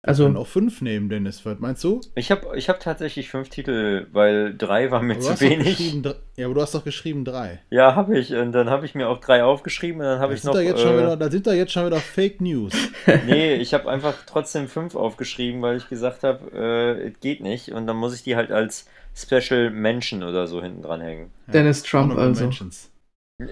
[0.03, 1.45] Also Also, auch fünf nehmen, Dennis.
[1.45, 2.01] Was meinst du?
[2.15, 5.95] Ich habe ich hab tatsächlich fünf Titel, weil drei war mir Aber zu wenig.
[6.35, 7.61] Ja, aber du hast doch geschrieben drei.
[7.71, 8.33] Ja, habe ich.
[8.33, 10.53] Und dann habe ich mir auch drei aufgeschrieben und dann habe ich noch.
[10.53, 12.73] da, jetzt schon äh, wieder, da sind da jetzt schon wieder Fake News.
[13.25, 17.69] Nee, ich habe einfach trotzdem fünf aufgeschrieben, weil ich gesagt habe, äh, es geht nicht.
[17.71, 18.85] Und dann muss ich die halt als
[19.15, 21.31] Special Mention oder so hinten dran hängen.
[21.47, 22.43] Dennis Trump also.
[22.43, 22.91] Mentions.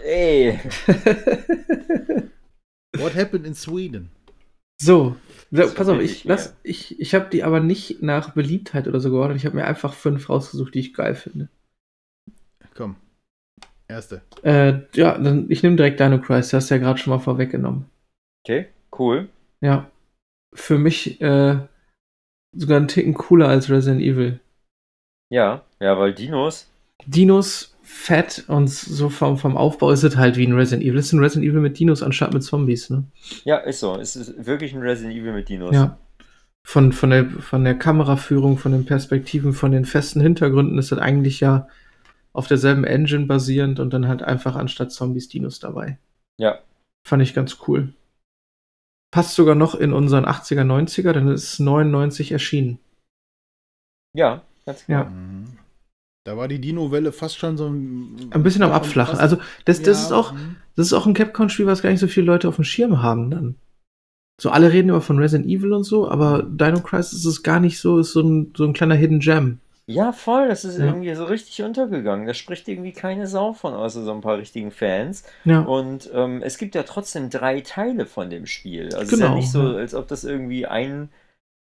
[0.04, 0.60] Ey!
[2.98, 4.12] What happened in Sweden?
[4.82, 5.16] So
[5.52, 9.12] Das pass auf, ich lass, ich, ich habe die aber nicht nach Beliebtheit oder so
[9.12, 9.38] geordnet.
[9.38, 11.50] Ich habe mir einfach fünf rausgesucht, die ich geil finde.
[12.74, 12.98] Komm.
[13.88, 14.22] Erste.
[14.42, 17.86] Äh, ja, dann ich nehme direkt Dino Crisis, du hast ja gerade schon mal vorweggenommen.
[18.44, 18.68] Okay,
[18.98, 19.30] cool.
[19.62, 19.90] Ja.
[20.54, 21.60] Für mich äh,
[22.56, 24.40] sogar einen Ticken cooler als Resident Evil.
[25.32, 26.72] Ja, ja, weil Dinos.
[27.06, 30.98] Dinos, fett und so vom, vom Aufbau ist es halt wie ein Resident Evil.
[30.98, 33.04] Es ist ein Resident Evil mit Dinos anstatt mit Zombies, ne?
[33.44, 33.96] Ja, ist so.
[33.96, 35.74] Es ist wirklich ein Resident Evil mit Dinos.
[35.74, 35.98] Ja.
[36.68, 40.98] Von, von, der, von der Kameraführung, von den Perspektiven, von den festen Hintergründen ist das
[41.00, 41.68] eigentlich ja
[42.34, 46.00] auf derselben Engine basierend und dann halt einfach anstatt Zombies Dinos dabei.
[46.38, 46.60] Ja.
[47.08, 47.94] Fand ich ganz cool.
[49.14, 52.80] Passt sogar noch in unseren 80er, 90er, denn es ist 99 erschienen.
[54.14, 55.04] Ja, ganz Ja.
[55.04, 55.10] klar.
[55.12, 55.46] Mhm.
[56.26, 58.30] Da war die Dino-Welle fast schon so ein.
[58.32, 59.20] Ein bisschen am Abflachen.
[59.20, 60.34] Also, das, das, Ja, ist auch,
[60.76, 63.30] das ist auch ein Capcom-Spiel, was gar nicht so viele Leute auf dem Schirm haben
[63.30, 63.56] dann.
[64.42, 67.60] So, alle reden immer von Resident Evil und so, aber Dino Crisis ist es gar
[67.62, 69.60] nicht so, ist so ein, so ein kleiner Hidden Gem.
[69.88, 70.48] Ja, voll.
[70.50, 70.86] Das ist Ja.
[70.88, 72.26] irgendwie so richtig untergegangen.
[72.26, 75.24] Da spricht irgendwie keine Sau von, außer so ein paar richtigen Fans.
[75.46, 75.60] Ja.
[75.62, 78.86] Und ähm, es gibt ja trotzdem drei Teile von dem Spiel.
[78.86, 81.10] Also es ist ja Genau, nicht so, als ob das irgendwie ein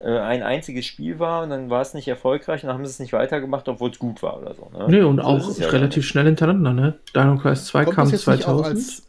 [0.04, 3.00] ein einziges Spiel war und dann war es nicht erfolgreich und dann haben sie es
[3.00, 4.70] nicht weitergemacht, obwohl es gut war oder so.
[4.74, 4.88] Ne?
[4.90, 7.00] Nee, und So auch ja relativ schnell hintereinander, ne?
[7.16, 8.76] Dino Crisis 2 Kommt kam das jetzt nicht auch 2000.
[8.76, 9.04] als.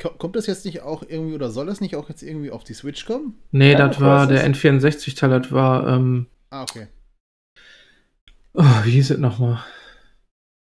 [0.00, 2.62] ko- Kommt das jetzt nicht auch irgendwie oder soll das nicht auch jetzt irgendwie auf
[2.64, 3.34] die Switch kommen?
[3.50, 6.86] nee, das war der N64-Teil, das war, ähm, Ah, okay.
[8.54, 9.58] oh, wie hieß es nochmal?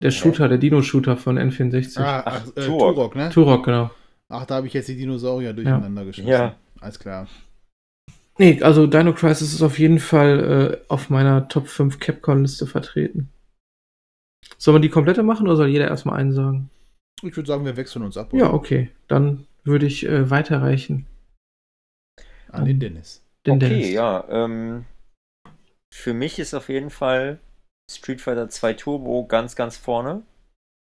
[0.02, 2.00] Der Shooter, der Dino-Shooter von N64.
[2.00, 2.96] Ah, Ach, äh, Turok.
[2.96, 3.30] Turok, ne?
[3.30, 3.92] Turok, genau.
[4.30, 6.32] Ach, da habe ich jetzt die Dinosaurier durcheinander geschmissen.
[6.32, 6.56] Ja.
[6.80, 7.28] Alles klar.
[8.40, 13.30] Nee, also Dino Crisis ist auf jeden Fall äh, auf meiner Top 5 Capcom-Liste vertreten.
[14.58, 16.70] Soll man die komplette machen oder soll jeder erstmal einen sagen?
[17.22, 18.32] Ich würde sagen, wir wechseln uns ab.
[18.32, 18.54] Ja, oder?
[18.54, 18.92] okay.
[19.10, 21.06] Dann würde ich äh, weiterreichen.
[22.50, 23.22] An den Dennis.
[23.46, 23.92] Den okay, Dennis.
[23.92, 24.26] ja.
[24.30, 24.86] Ähm,
[25.94, 27.40] für mich ist auf jeden Fall
[27.92, 30.24] Street Fighter 2 Turbo ganz, ganz vorne.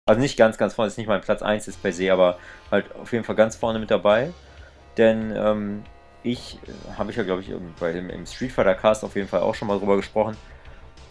[0.07, 2.39] Also nicht ganz, ganz vorne, ist nicht mein Platz 1 ist per se, aber
[2.71, 4.35] halt auf jeden Fall ganz vorne mit dabei.
[4.99, 5.85] Denn ähm,
[6.27, 9.29] ich, äh, habe ich ja glaube ich bei dem, im Street Fighter Cast auf jeden
[9.29, 10.37] Fall auch schon mal drüber gesprochen.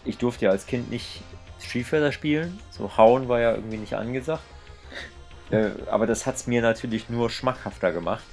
[0.04, 1.22] Ich durfte ja als Kind nicht
[1.58, 2.58] Street Fighter spielen.
[2.70, 4.42] So hauen war ja irgendwie nicht angesagt.
[5.50, 8.24] Äh, aber das hat es mir natürlich nur schmackhafter gemacht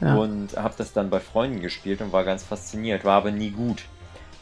[0.00, 0.16] Ja.
[0.16, 3.84] und habe das dann bei Freunden gespielt und war ganz fasziniert, war aber nie gut.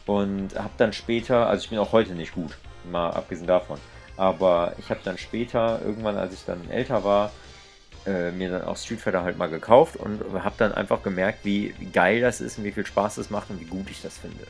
[0.07, 2.57] Und habe dann später, also ich bin auch heute nicht gut,
[2.91, 3.79] mal abgesehen davon,
[4.16, 7.33] aber ich habe dann später, irgendwann als ich dann älter war,
[8.07, 11.74] äh, mir dann auch Street Fighter halt mal gekauft und habe dann einfach gemerkt, wie,
[11.92, 14.46] geil das ist und wie viel Spaß das macht und wie gut ich das finde.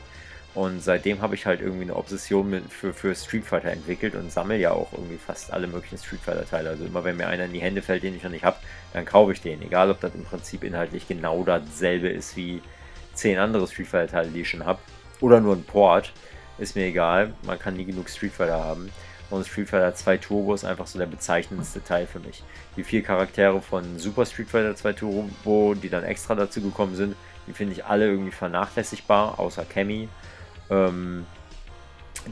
[0.53, 4.31] Und seitdem habe ich halt irgendwie eine Obsession mit, für, für Street Fighter entwickelt und
[4.31, 6.69] sammle ja auch irgendwie fast alle möglichen Street Fighter Teile.
[6.69, 8.57] Also immer wenn mir einer in die Hände fällt, den ich noch nicht habe,
[8.93, 9.61] dann kaufe ich den.
[9.61, 12.61] Egal, ob das im Prinzip inhaltlich genau dasselbe ist wie
[13.13, 14.79] zehn andere Street Fighter Teile, die ich schon habe.
[15.21, 16.11] Oder nur ein Port.
[16.57, 17.33] Ist mir egal.
[17.43, 18.89] Man kann nie genug Street Fighter haben.
[19.29, 22.43] Und Street Fighter 2 Turbo ist einfach so der bezeichnendste Teil für mich.
[22.77, 27.15] Die vier Charaktere von Super Street Fighter 2 Turbo, die dann extra dazu gekommen sind,
[27.45, 30.07] die finde ich alle irgendwie vernachlässigbar, außer Cammy.
[30.69, 31.25] Ähm,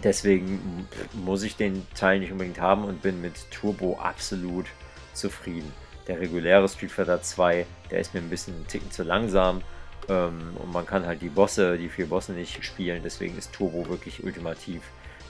[0.04, 4.68] deswegen muss ich den Teil nicht unbedingt haben und bin mit Turbo absolut
[5.14, 5.72] zufrieden.
[6.08, 9.62] Der reguläre Street Fighter 2, der ist mir ein bisschen einen Ticken zu langsam.
[10.08, 13.02] Ähm, und man kann halt die Bosse, die vier Bosse nicht spielen.
[13.04, 14.82] Deswegen ist Turbo wirklich ultimativ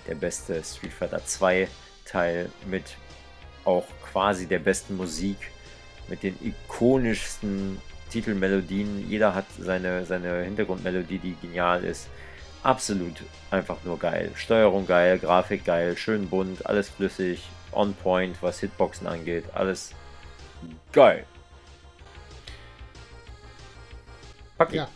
[0.07, 1.67] der beste Street Fighter 2
[2.05, 2.97] Teil mit
[3.63, 5.37] auch quasi der besten Musik,
[6.07, 9.09] mit den ikonischsten Titelmelodien.
[9.09, 12.07] Jeder hat seine, seine Hintergrundmelodie, die genial ist.
[12.63, 14.31] Absolut einfach nur geil.
[14.35, 19.93] Steuerung geil, Grafik geil, schön bunt, alles flüssig, on point, was Hitboxen angeht, alles
[20.91, 21.25] geil.
[24.57, 24.77] Paki.
[24.77, 24.87] Ja.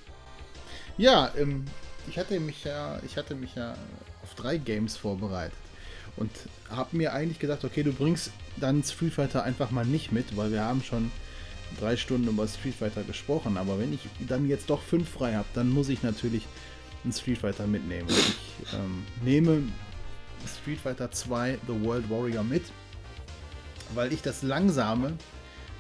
[0.98, 1.66] Ja, ähm,
[2.08, 3.76] ich hatte mich ja, ich hatte mich ja
[4.40, 5.58] auf drei Games vorbereitet
[6.16, 6.32] und
[6.70, 10.52] habe mir eigentlich gedacht, okay, du bringst dann Street Fighter einfach mal nicht mit, weil
[10.52, 11.12] wir haben schon
[11.80, 13.58] drei Stunden über Street Fighter gesprochen.
[13.58, 16.44] Aber wenn ich dann jetzt doch fünf frei habe, dann muss ich natürlich
[17.04, 18.10] einen Street Fighter mitnehmen.
[18.10, 19.64] Ich ähm, nehme
[20.62, 22.64] Street Fighter 2 The World Warrior mit,
[23.94, 25.14] weil ich das Langsame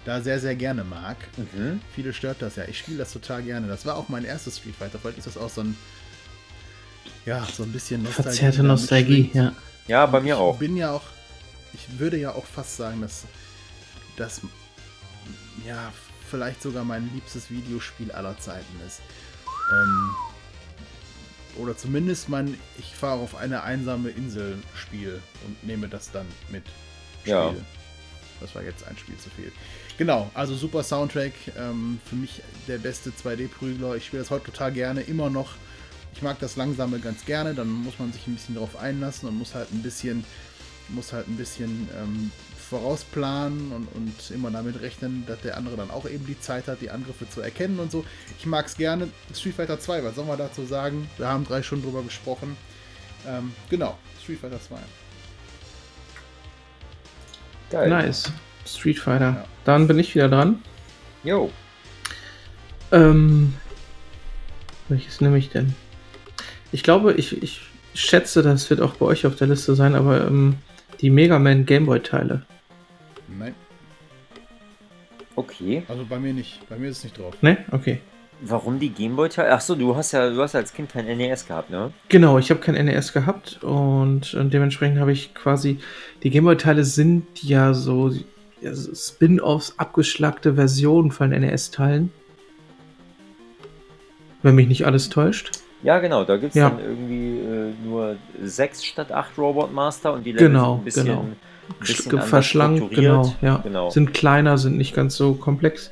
[0.05, 1.18] da sehr, sehr gerne mag.
[1.38, 1.82] Mhm.
[1.93, 2.64] Viele stört das ja.
[2.66, 3.68] Ich spiele das total gerne.
[3.68, 4.99] Das war auch mein erstes Street Fighter.
[4.99, 5.76] Vielleicht ist das auch so ein,
[7.26, 8.30] ja, so ein bisschen Nostalgie.
[8.30, 9.53] Verzerrte Nostalgie, ja.
[9.88, 10.57] Ja, bei mir ich auch.
[10.57, 11.03] bin ja auch,
[11.74, 13.26] ich würde ja auch fast sagen, dass
[14.17, 14.41] das
[15.65, 15.91] ja
[16.30, 19.01] vielleicht sogar mein liebstes Videospiel aller Zeiten ist.
[19.72, 20.15] Ähm,
[21.57, 26.63] oder zumindest mein Ich fahre auf eine einsame Insel Spiel und nehme das dann mit.
[27.22, 27.34] Spiel.
[27.34, 27.53] Ja.
[28.39, 29.51] Das war jetzt ein Spiel zu viel.
[29.97, 31.34] Genau, also super Soundtrack.
[31.57, 33.95] Ähm, für mich der beste 2D-Prügler.
[33.95, 35.55] Ich spiele das heute total gerne, immer noch.
[36.14, 37.53] Ich mag das Langsame ganz gerne.
[37.53, 40.26] Dann muss man sich ein bisschen darauf einlassen und muss halt ein bisschen,
[40.89, 42.32] muss halt ein bisschen ähm,
[42.70, 46.82] vorausplanen und, und immer damit rechnen, dass der andere dann auch eben die Zeit hat,
[46.82, 48.05] die Angriffe zu erkennen und so.
[48.38, 49.10] Ich mag es gerne.
[49.34, 51.10] Street Fighter 2, was soll man dazu sagen?
[51.18, 52.55] Wir haben drei Stunden drüber gesprochen.
[53.28, 54.78] Ähm, genau, Street Fighter 2.
[57.72, 57.89] Geil.
[57.89, 58.32] Nice.
[58.66, 59.32] Street Fighter.
[59.32, 59.45] Ja.
[59.66, 60.62] Dann bin ich wieder dran.
[61.24, 61.51] Jo.
[62.91, 63.53] Ähm,
[64.88, 65.76] welches nehme ich denn?
[66.72, 67.61] Ich glaube, ich, ich
[67.93, 70.55] schätze, das wird auch bei euch auf der Liste sein, aber ähm,
[71.01, 72.43] die Mega Man Gameboy-Teile.
[73.28, 73.53] Nein,
[75.36, 75.84] Okay.
[75.88, 76.67] also bei mir nicht.
[76.67, 77.34] Bei mir ist es nicht drauf.
[77.41, 77.57] Ne?
[77.72, 77.99] Okay.
[78.41, 79.51] Warum die Gameboy-Teile?
[79.51, 81.91] Achso, du hast ja, du hast als Kind kein NES gehabt, ne?
[82.09, 85.80] Genau, ich habe kein NES gehabt und, äh, dementsprechend habe ich quasi.
[86.24, 88.11] Die Gameboy-Teile sind ja so
[88.61, 92.11] ja, so Spin-offs, abgeschlackte Versionen von NES-Teilen.
[94.41, 95.51] Wenn mich nicht alles täuscht.
[95.82, 96.70] Ja, genau, da gibt es Ja.
[96.70, 100.84] dann irgendwie äh, nur sechs statt acht Robot Master und die Level Genau, sind ein
[100.86, 101.22] bisschen, genau.
[101.22, 101.36] ein
[101.80, 103.58] bisschen verschlankt, genau, ja.
[103.64, 103.90] Genau.
[103.90, 105.92] Sind kleiner, sind nicht ganz so komplex.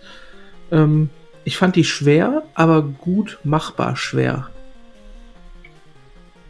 [0.72, 1.10] Ähm,
[1.46, 4.50] ich fand die schwer, aber gut machbar schwer.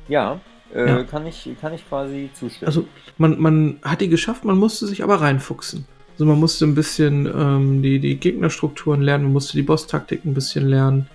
[0.08, 0.40] Ja,
[0.74, 1.04] äh, Ja.
[1.04, 2.68] Kann, ich, kann ich quasi zustimmen.
[2.68, 2.86] Also
[3.18, 5.86] man, man hat die geschafft, man musste sich aber reinfuchsen.
[6.14, 10.34] Also man musste ein bisschen ähm, die, die Gegnerstrukturen lernen, man musste die Boss-Taktik ein
[10.34, 11.08] bisschen lernen.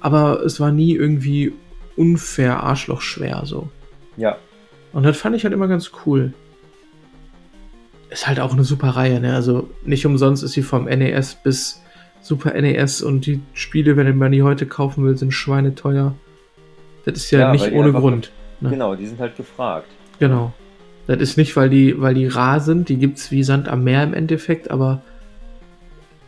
[0.00, 1.52] Aber es war nie irgendwie
[1.96, 3.68] unfair, arschlochschwer so.
[4.16, 4.36] ja,
[4.92, 6.32] Und das fand ich halt immer ganz cool.
[8.10, 9.34] Ist halt auch eine super Reihe, ne?
[9.34, 11.82] Also nicht umsonst ist sie vom NES bis
[12.22, 16.14] Super NES und die Spiele, wenn man die heute kaufen will, sind schweineteuer.
[17.04, 18.32] Das ist ja, Ja, nicht ohne Grund.
[18.60, 18.70] Ne?
[18.70, 19.86] genau, die sind halt gefragt.
[20.18, 20.52] Genau.
[21.06, 24.02] Das ist nicht, weil die, weil die rar sind, die gibt's wie Sand am Meer
[24.02, 25.02] im Endeffekt, aber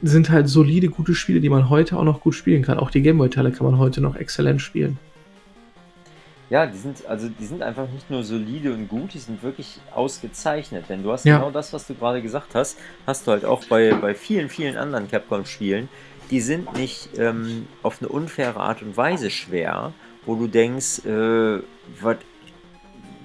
[0.02, 2.78] sind halt solide, gute Spiele, die man heute auch noch gut spielen kann.
[2.78, 4.98] Auch die Gameboy-Teile kann man heute noch exzellent spielen.
[6.50, 9.80] Ja, die sind, also die sind einfach nicht nur solide und gut, die sind wirklich
[9.94, 10.84] ausgezeichnet.
[10.88, 11.38] Denn du hast Ja.
[11.38, 14.76] genau das, was du gerade gesagt hast, hast du halt auch bei, bei vielen, vielen
[14.76, 15.88] anderen Capcom-Spielen.
[16.30, 19.92] Die sind nicht ähm, auf eine unfaire Art und Weise schwer,
[20.24, 21.60] wo du denkst, äh,
[22.00, 22.18] wat,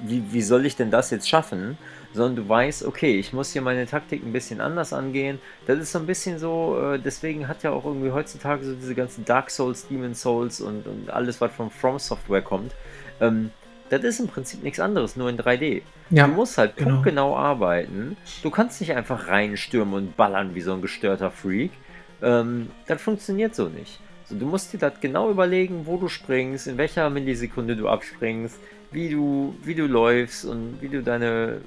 [0.05, 1.77] wie, wie soll ich denn das jetzt schaffen?
[2.13, 5.39] Sondern du weißt, okay, ich muss hier meine Taktik ein bisschen anders angehen.
[5.65, 8.93] Das ist so ein bisschen so, äh, deswegen hat ja auch irgendwie heutzutage so diese
[8.93, 12.73] ganzen Dark Souls, Demon Souls und, und alles, was von From Software kommt.
[13.19, 13.49] Ähm,
[13.89, 15.81] das ist im Prinzip nichts anderes, nur in 3D.
[16.09, 16.91] Ja, Du musst halt genau.
[16.91, 18.17] punktgenau arbeiten.
[18.41, 21.71] Du kannst nicht einfach reinstürmen und ballern wie so ein gestörter Freak.
[22.21, 23.99] Ähm, das funktioniert so nicht.
[24.25, 28.57] So, du musst dir das genau überlegen, wo du springst, in welcher Millisekunde du abspringst,
[28.91, 31.61] wie du, wie du läufst und wie du deine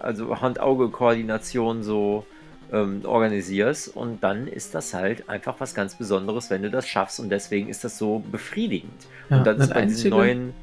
[0.00, 2.26] also Hand-Auge-Koordination so
[2.72, 3.94] ähm, organisierst.
[3.96, 7.20] Und dann ist das halt einfach was ganz Besonderes, wenn du das schaffst.
[7.20, 8.92] Und deswegen ist das so befriedigend.
[9.28, 10.54] Ja, und das ist bei diesen Einzige- neuen.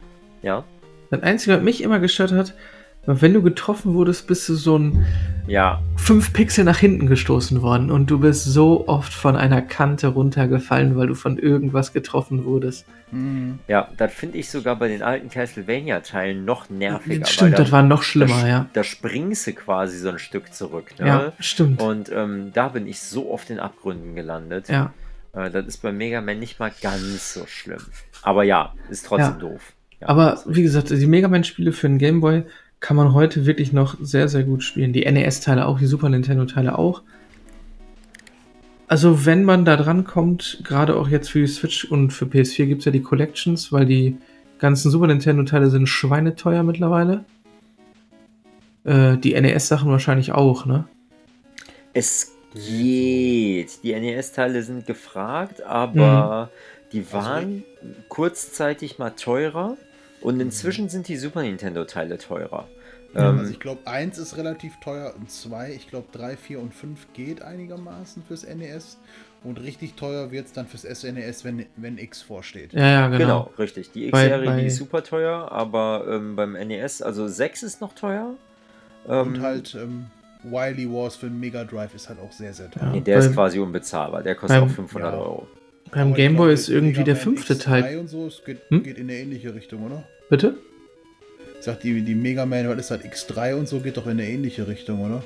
[0.44, 0.64] Ja,
[1.10, 2.54] Das Einzige, was mich immer gestört hat,
[3.08, 5.05] wenn du getroffen wurdest, bist du so ein
[5.47, 10.08] ja, fünf Pixel nach hinten gestoßen worden und du bist so oft von einer Kante
[10.08, 12.86] runtergefallen, weil du von irgendwas getroffen wurdest.
[13.12, 13.60] Mhm.
[13.70, 17.26] Ja, das finde ich sogar bei den alten Castlevania-Teilen noch nerviger.
[17.26, 18.66] Stimmt, weil das war noch schlimmer, da, ja.
[18.74, 20.91] Da springst du quasi so ein Stück zurück.
[20.99, 21.08] Ne?
[21.08, 21.82] Ja, stimmt.
[21.82, 24.68] Und ähm, da bin ich so oft in Abgründen gelandet.
[24.68, 24.93] Ja,
[25.34, 27.82] Äh, das ist bei Mega Man nicht mal ganz so schlimm.
[28.22, 29.39] Aber ja, ist trotzdem Ja.
[29.39, 29.74] doof.
[30.01, 32.43] Ja, aber wie gesagt, die Mega Man-Spiele für den Game Boy
[32.80, 34.94] kann man heute wirklich noch sehr, sehr gut spielen.
[34.94, 37.02] Die NES-Teile auch, die Super Nintendo-Teile auch.
[38.88, 42.68] Also, wenn man da dran kommt, gerade auch jetzt für die Switch und für PS4
[42.68, 44.18] gibt es ja die Collections, weil die
[44.60, 47.26] ganzen Super Nintendo-Teile sind schweineteuer mittlerweile.
[48.86, 50.86] Äh, die NES-Sachen wahrscheinlich auch, ne?
[51.94, 53.84] Es geht.
[53.84, 56.90] Die NES-Teile sind gefragt, aber Mhm.
[56.94, 57.64] die waren
[58.08, 59.76] kurzzeitig mal teurer
[60.22, 62.68] und inzwischen sind die Super Nintendo-Teile teurer.
[63.13, 66.59] Ja, Ähm, Also ich glaube, 1 ist relativ teuer und 2, ich glaube 3, 4
[66.59, 68.97] und 5 geht einigermaßen fürs NES.
[69.43, 72.74] Und richtig teuer wird es dann fürs SNES, wenn, wenn X vorsteht.
[72.74, 73.18] Ja, ja, genau.
[73.20, 73.91] Genau, richtig.
[73.91, 77.80] Die Bei- X-Serie, bei- die ist super teuer, aber ähm, beim NES, also 6 ist
[77.80, 78.34] noch teuer.
[79.07, 80.07] Ähm, Und halt ähm,
[80.43, 82.84] Wily Wars für den Mega Drive ist halt auch sehr, sehr teuer.
[82.84, 82.89] Ja.
[82.91, 84.24] nee, der ist beim- quasi unbezahlbar.
[84.24, 85.20] Der kostet beim- auch 500 ja.
[85.20, 85.47] Euro.
[85.92, 87.98] Beim Aber Game ich Boy glaub, ist irgendwie der fünfte X3 Teil.
[88.00, 88.84] Und so, es geht, Hm?
[88.84, 90.04] geht in eine ähnliche Richtung, oder?
[90.30, 90.58] Bitte?
[91.60, 94.12] Ich sag, die, die Mega Man, was ist das, X3 und so, geht doch in
[94.14, 95.24] eine ähnliche Richtung, oder?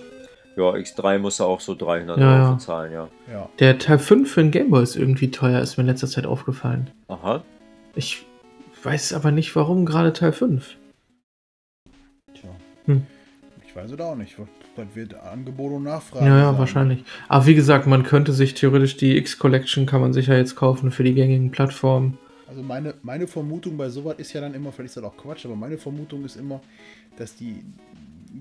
[0.55, 2.57] Ja, X3 muss er auch so 300 Ja, Euro ja.
[2.57, 3.09] zahlen, ja.
[3.31, 3.49] Ja.
[3.59, 6.25] Der Teil 5 für den Game Boy ist irgendwie teuer, ist mir in letzter Zeit
[6.25, 6.89] aufgefallen.
[7.07, 7.43] Aha.
[7.95, 8.25] Ich
[8.83, 10.75] weiß aber nicht, warum gerade Teil 5.
[12.33, 12.49] Tja.
[12.85, 13.05] Hm.
[13.65, 14.35] Ich weiß es auch nicht.
[14.75, 16.25] Das wird Angebot und Nachfrage.
[16.25, 16.59] Ja, ja, sein.
[16.59, 17.03] wahrscheinlich.
[17.27, 21.03] Aber wie gesagt, man könnte sich theoretisch die X-Collection kann man sicher jetzt kaufen für
[21.03, 22.17] die gängigen Plattformen.
[22.47, 25.45] Also meine, meine Vermutung bei sowas ist ja dann immer, vielleicht ist das auch Quatsch,
[25.45, 26.61] aber meine Vermutung ist immer,
[27.17, 27.63] dass die,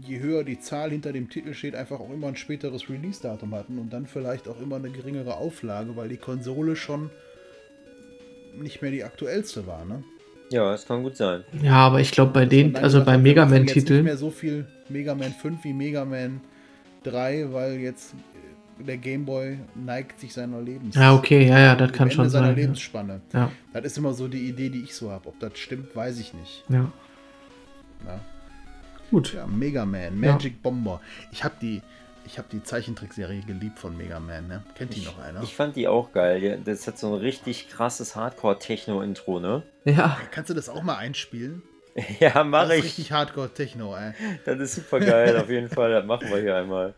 [0.07, 3.79] je höher die Zahl hinter dem Titel steht, einfach auch immer ein späteres Release-Datum hatten
[3.79, 7.11] und dann vielleicht auch immer eine geringere Auflage, weil die Konsole schon
[8.61, 10.03] nicht mehr die aktuellste war, ne?
[10.51, 11.45] Ja, das kann gut sein.
[11.63, 14.17] Ja, aber ich glaube bei Dass den, also bei Mega Man jetzt Nicht Titeln, mehr
[14.17, 16.41] so viel Mega Man 5 wie Mega Man
[17.05, 18.15] 3, weil jetzt
[18.81, 20.97] äh, der Game Boy neigt sich seiner Lebens.
[20.97, 22.57] ja okay, ja, ja, das kann Ende schon seiner sein.
[22.57, 22.63] Ja.
[22.63, 23.21] Lebensspanne.
[23.33, 25.29] Ja, Das ist immer so die Idee, die ich so habe.
[25.29, 26.65] Ob das stimmt, weiß ich nicht.
[26.69, 26.91] ja.
[28.07, 28.19] Ja.
[29.11, 29.35] Gut.
[29.35, 31.01] Ja, Mega Man, Magic Bomber.
[31.33, 31.83] Ich habe die,
[32.31, 34.47] ich habe die Zeichentrickserie geliebt von Mega Man.
[34.47, 34.63] Ne?
[34.77, 35.43] Kennt die noch einer?
[35.43, 36.61] Ich fand die auch geil.
[36.65, 39.65] Das hat so ein richtig krasses Hardcore-Techno-Intro, ne?
[39.85, 41.63] Ja, Kannst du das auch mal einspielen?
[42.21, 42.85] Ja, Das mache ist ich.
[42.85, 44.13] richtig Hardcore Techno, ey.
[44.45, 45.91] Das ist super geil, auf jeden Fall.
[45.91, 46.95] Das machen wir hier einmal.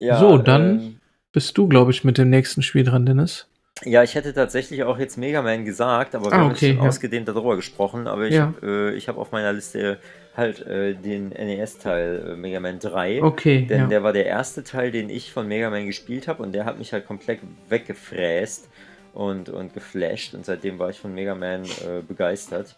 [0.00, 0.96] Ja, So, dann- ähm,
[1.32, 3.46] Bist du, glaube ich, mit dem nächsten Spiel dran, Dennis?
[3.84, 6.74] Ja, ich hätte tatsächlich auch jetzt Mega Man gesagt, aber wir Ah, haben okay, jetzt
[6.74, 6.88] schon ja.
[6.88, 8.08] ausgedehnt darüber gesprochen.
[8.08, 8.52] Aber ich Ja.
[8.58, 9.98] habe äh, hab auf meiner Liste
[10.36, 13.22] halt äh, den NES-Teil äh, Mega Man 3.
[13.22, 13.86] Okay, Denn ja.
[13.86, 16.78] der war der erste Teil, den ich von Mega Man gespielt habe und der hat
[16.78, 17.38] mich halt komplett
[17.68, 18.68] weggefräst
[19.14, 22.74] und, und geflasht und seitdem war ich von Mega Man äh, begeistert.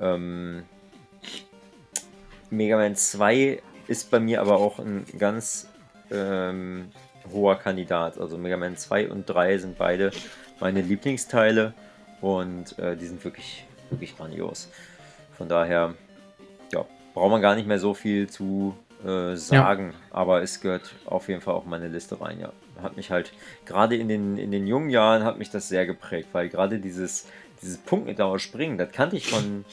[0.00, 0.64] Ähm,
[2.50, 5.68] Mega Man 2 ist bei mir aber auch ein ganz
[6.12, 6.90] ähm,
[7.32, 8.18] hoher Kandidat.
[8.18, 10.10] Also Mega Man 2 und 3 sind beide
[10.60, 11.74] meine Lieblingsteile
[12.20, 14.70] und äh, die sind wirklich, wirklich grandios.
[15.36, 15.94] Von daher,
[16.72, 16.84] ja,
[17.14, 21.40] braucht man gar nicht mehr so viel zu äh, sagen, aber es gehört auf jeden
[21.40, 22.52] Fall auch in meine Liste rein, ja.
[22.80, 23.32] Hat mich halt,
[23.64, 27.28] gerade in den, in den jungen Jahren hat mich das sehr geprägt, weil gerade dieses,
[27.60, 29.64] dieses punktgenaue Springen, das kannte ich von,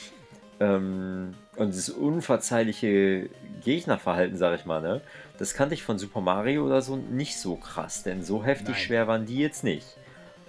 [0.59, 3.29] ähm, und dieses unverzeihliche
[3.63, 5.01] Gegnerverhalten, sag ich mal, ne?
[5.39, 8.77] Das kannte ich von Super Mario oder so nicht so krass, denn so heftig Nein.
[8.83, 9.85] schwer waren die jetzt nicht.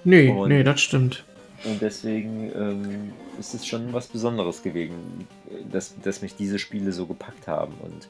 [0.05, 1.25] Nee, Und- nee, das stimmt.
[1.65, 5.29] Und deswegen ähm, ist es schon was Besonderes gewesen,
[5.71, 8.09] dass, dass mich diese Spiele so gepackt haben und,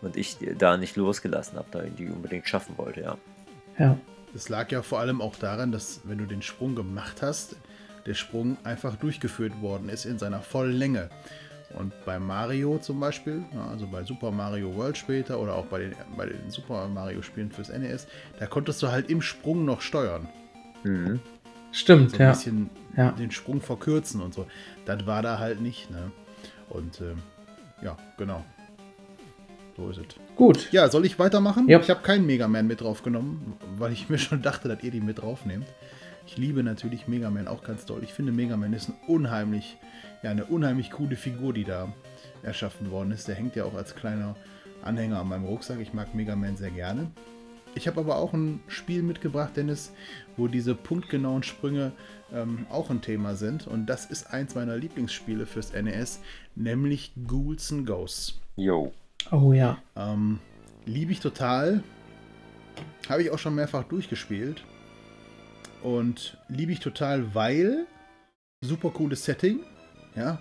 [0.00, 3.18] und ich da nicht losgelassen habe, da die unbedingt schaffen wollte, ja.
[3.78, 3.98] Ja.
[4.32, 7.56] Das lag ja vor allem auch daran, dass wenn du den Sprung gemacht hast,
[8.06, 11.10] der Sprung einfach durchgeführt worden ist in seiner vollen Länge.
[11.78, 15.80] Und bei Mario zum Beispiel, ja, also bei Super Mario World später oder auch bei
[15.80, 18.06] den, bei den Super Mario Spielen fürs NES,
[18.38, 20.28] da konntest du halt im Sprung noch steuern.
[20.84, 21.20] Mhm.
[21.72, 22.30] Stimmt, So ein ja.
[22.30, 23.10] bisschen Ja.
[23.12, 24.46] den Sprung verkürzen und so.
[24.86, 26.12] Das war da halt nicht, ne?
[26.68, 27.18] Und ähm,
[27.82, 28.44] ja, genau.
[29.76, 30.04] So ist es.
[30.36, 30.70] Gut.
[30.72, 31.68] Ja, soll ich weitermachen?
[31.68, 31.80] Ja.
[31.80, 35.00] Ich habe keinen Mega Man mit draufgenommen, weil ich mir schon dachte, dass ihr die
[35.00, 35.66] mit draufnehmt.
[36.26, 38.02] Ich liebe natürlich Mega Man auch ganz doll.
[38.04, 39.76] Ich finde Mega Man ist ein unheimlich,
[40.24, 41.92] ja, eine unheimlich coole Figur, die da
[42.42, 43.28] erschaffen worden ist.
[43.28, 44.34] Der hängt ja auch als kleiner
[44.82, 45.78] Anhänger an meinem Rucksack.
[45.80, 47.10] Ich mag Mega Man sehr gerne.
[47.74, 49.92] Ich habe aber auch ein Spiel mitgebracht, Dennis,
[50.36, 51.92] wo diese punktgenauen Sprünge
[52.32, 53.66] ähm, auch ein Thema sind.
[53.66, 56.20] Und das ist eins meiner Lieblingsspiele fürs NES,
[56.54, 58.40] nämlich Ghouls and Ghosts.
[58.56, 58.92] Jo.
[59.30, 59.78] Oh ja.
[59.94, 60.38] Ähm,
[60.86, 61.82] Liebe ich total.
[63.08, 64.64] Habe ich auch schon mehrfach durchgespielt.
[65.82, 67.86] Und liebe ich total, weil
[68.62, 69.60] super cooles Setting.
[70.14, 70.38] Ja.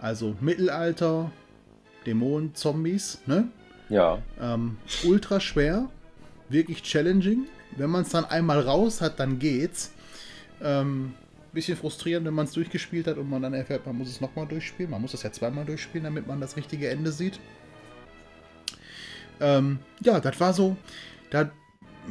[0.00, 1.30] Also Mittelalter,
[2.06, 3.48] Dämonen, Zombies, ne?
[3.88, 4.22] Ja.
[4.40, 5.88] Ähm, ultra schwer.
[6.48, 7.46] Wirklich challenging.
[7.76, 9.92] Wenn man es dann einmal raus hat, dann geht's.
[10.62, 11.14] Ähm,
[11.52, 14.46] bisschen frustrierend, wenn man es durchgespielt hat und man dann erfährt, man muss es nochmal
[14.46, 14.90] durchspielen.
[14.90, 17.40] Man muss es ja zweimal durchspielen, damit man das richtige Ende sieht.
[19.40, 20.76] Ähm, ja, das war so.
[21.30, 21.50] Da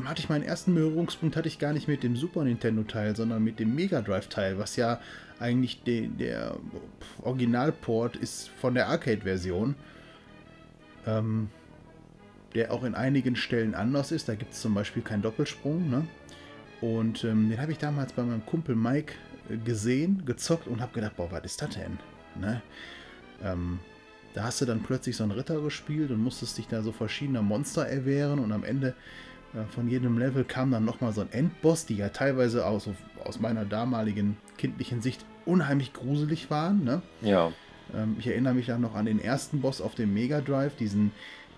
[0.04, 3.44] hatte ich meinen ersten Berührungspunkt hatte ich gar nicht mit dem Super Nintendo Teil, sondern
[3.44, 5.00] mit dem Mega Drive Teil, was ja
[5.40, 6.58] eigentlich de, der
[7.22, 9.76] Originalport ist von der Arcade Version.
[11.06, 11.50] Ähm,
[12.56, 14.28] der auch in einigen Stellen anders ist.
[14.28, 15.90] Da gibt es zum Beispiel keinen Doppelsprung.
[15.90, 16.08] Ne?
[16.82, 19.14] Und ähm, den habe ich damals bei meinem Kumpel Mike
[19.50, 22.00] äh, gesehen, gezockt und habe gedacht, boah, was ist das denn?
[22.40, 22.62] Ne?
[23.44, 23.80] Ähm,
[24.34, 27.42] da hast du dann plötzlich so einen Ritter gespielt und musstest dich da so verschiedener
[27.42, 28.96] Monster erwehren und am Ende
[29.72, 32.88] von jedem Level kam dann nochmal so ein Endboss, die ja teilweise aus,
[33.24, 36.84] aus meiner damaligen kindlichen Sicht unheimlich gruselig waren.
[36.84, 37.02] Ne?
[37.22, 37.52] Ja.
[37.96, 41.12] Ähm, ich erinnere mich dann noch an den ersten Boss auf dem Mega Drive, diesen,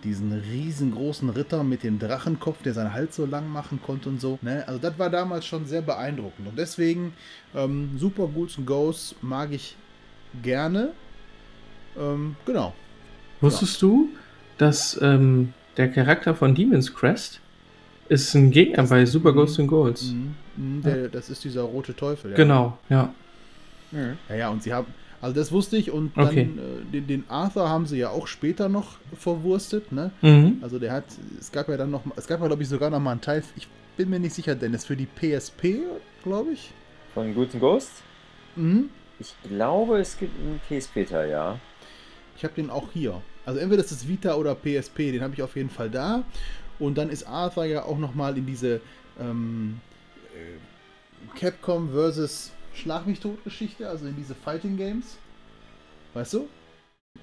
[0.06, 4.40] diesen riesengroßen Ritter mit dem Drachenkopf, der seinen Hals so lang machen konnte und so.
[4.42, 4.64] Ne?
[4.68, 6.48] Also das war damals schon sehr beeindruckend.
[6.48, 7.14] Und deswegen
[7.54, 9.76] ähm, Super Ghouls and Ghosts mag ich
[10.42, 10.94] gerne.
[12.00, 12.74] Ähm, genau.
[13.42, 14.10] Wusstest du,
[14.58, 17.41] dass ähm, der Charakter von Demon's Crest
[18.12, 19.32] ist ein Gegner bei Super.
[19.32, 20.12] Ghosts and Goals?
[20.12, 22.32] Mhm, mhm, der, das ist dieser rote Teufel.
[22.32, 22.38] Ja.
[22.38, 23.14] Genau, ja.
[23.92, 24.88] Ja, ja, und sie haben,
[25.22, 26.50] also das wusste ich und Okay.
[26.56, 30.12] dann äh, den, den Arthur haben sie ja auch später noch verwurstet, ne?
[30.22, 30.58] Mhm.
[30.62, 31.06] Also der hat,
[31.40, 33.44] es gab ja dann noch, es gab ja glaube ich sogar noch mal einen Teil,
[33.56, 33.68] ich
[33.98, 35.80] bin mir nicht sicher, Dennis, für die PSP,
[36.24, 36.72] glaube ich.
[37.14, 37.92] Von Guten Ghost?
[38.56, 38.90] Mhm.
[39.20, 41.60] Ich glaube, es gibt einen PSP-Teil, ja.
[42.38, 43.22] Ich habe den auch hier.
[43.46, 46.24] Also entweder das ist Vita oder PSP, den habe ich auf jeden Fall da.
[46.82, 48.82] Und dann ist Arthur ja auch noch mal in diese
[49.20, 49.80] ähm,
[50.36, 55.18] äh, Capcom versus Schlag mich tot Geschichte, also in diese Fighting Games.
[56.14, 56.50] Weißt du?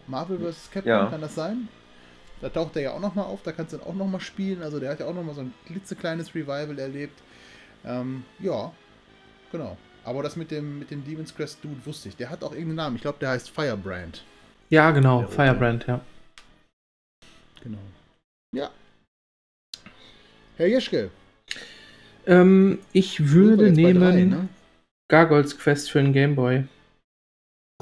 [0.06, 0.70] Marvel vs.
[0.70, 1.06] Capcom, Ja.
[1.06, 1.68] kann das sein?
[2.40, 4.20] Da taucht er ja auch noch mal auf, da kannst du dann auch noch mal
[4.20, 4.62] spielen.
[4.62, 7.18] Also der hat ja auch noch mal so ein klitzekleines Revival erlebt.
[7.84, 8.70] Ähm, ja,
[9.50, 9.76] genau.
[10.04, 12.16] Aber das mit dem, mit dem Demon's Crest Dude wusste ich.
[12.16, 12.96] Der hat auch irgendeinen Namen.
[12.96, 14.22] Ich glaube, der heißt Firebrand.
[14.70, 15.26] Ja, genau.
[15.26, 16.00] Firebrand, ja.
[17.62, 17.78] Genau.
[18.54, 18.70] Ja.
[20.58, 21.12] Herr Jeschke.
[22.26, 24.48] Ähm, ich würde nehmen drei, ne?
[25.08, 26.64] Gargoyles Quest für den Gameboy.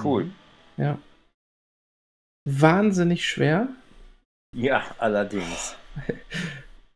[0.03, 0.31] Cool.
[0.77, 0.99] Ja.
[2.45, 3.69] Wahnsinnig schwer.
[4.55, 5.75] Ja, allerdings.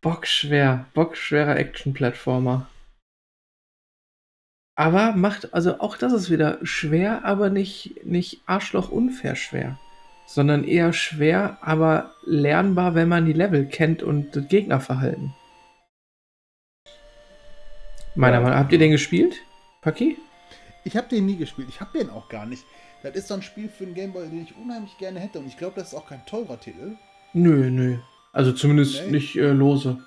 [0.03, 2.69] Bockschwer, bockschwerer Action-Plattformer.
[4.77, 9.79] Aber macht, also auch das ist wieder schwer, aber nicht, nicht Arschloch unfair schwer.
[10.27, 15.35] Sondern eher schwer, aber lernbar, wenn man die Level kennt und das Gegnerverhalten.
[18.15, 18.37] Meiner.
[18.41, 18.59] Meinung nach.
[18.59, 19.37] Habt ihr den gespielt?
[19.83, 20.19] Paki?
[20.85, 21.69] Ich habe den nie gespielt.
[21.69, 22.65] Ich habe den auch gar nicht.
[23.03, 25.39] Das ist so ein Spiel für den Gameboy, den ich unheimlich gerne hätte.
[25.39, 26.97] Und ich glaube, das ist auch kein teurer Titel.
[27.33, 27.97] Nö, nö.
[28.33, 29.13] Also zumindest Nee.
[29.13, 29.99] nicht äh, lose.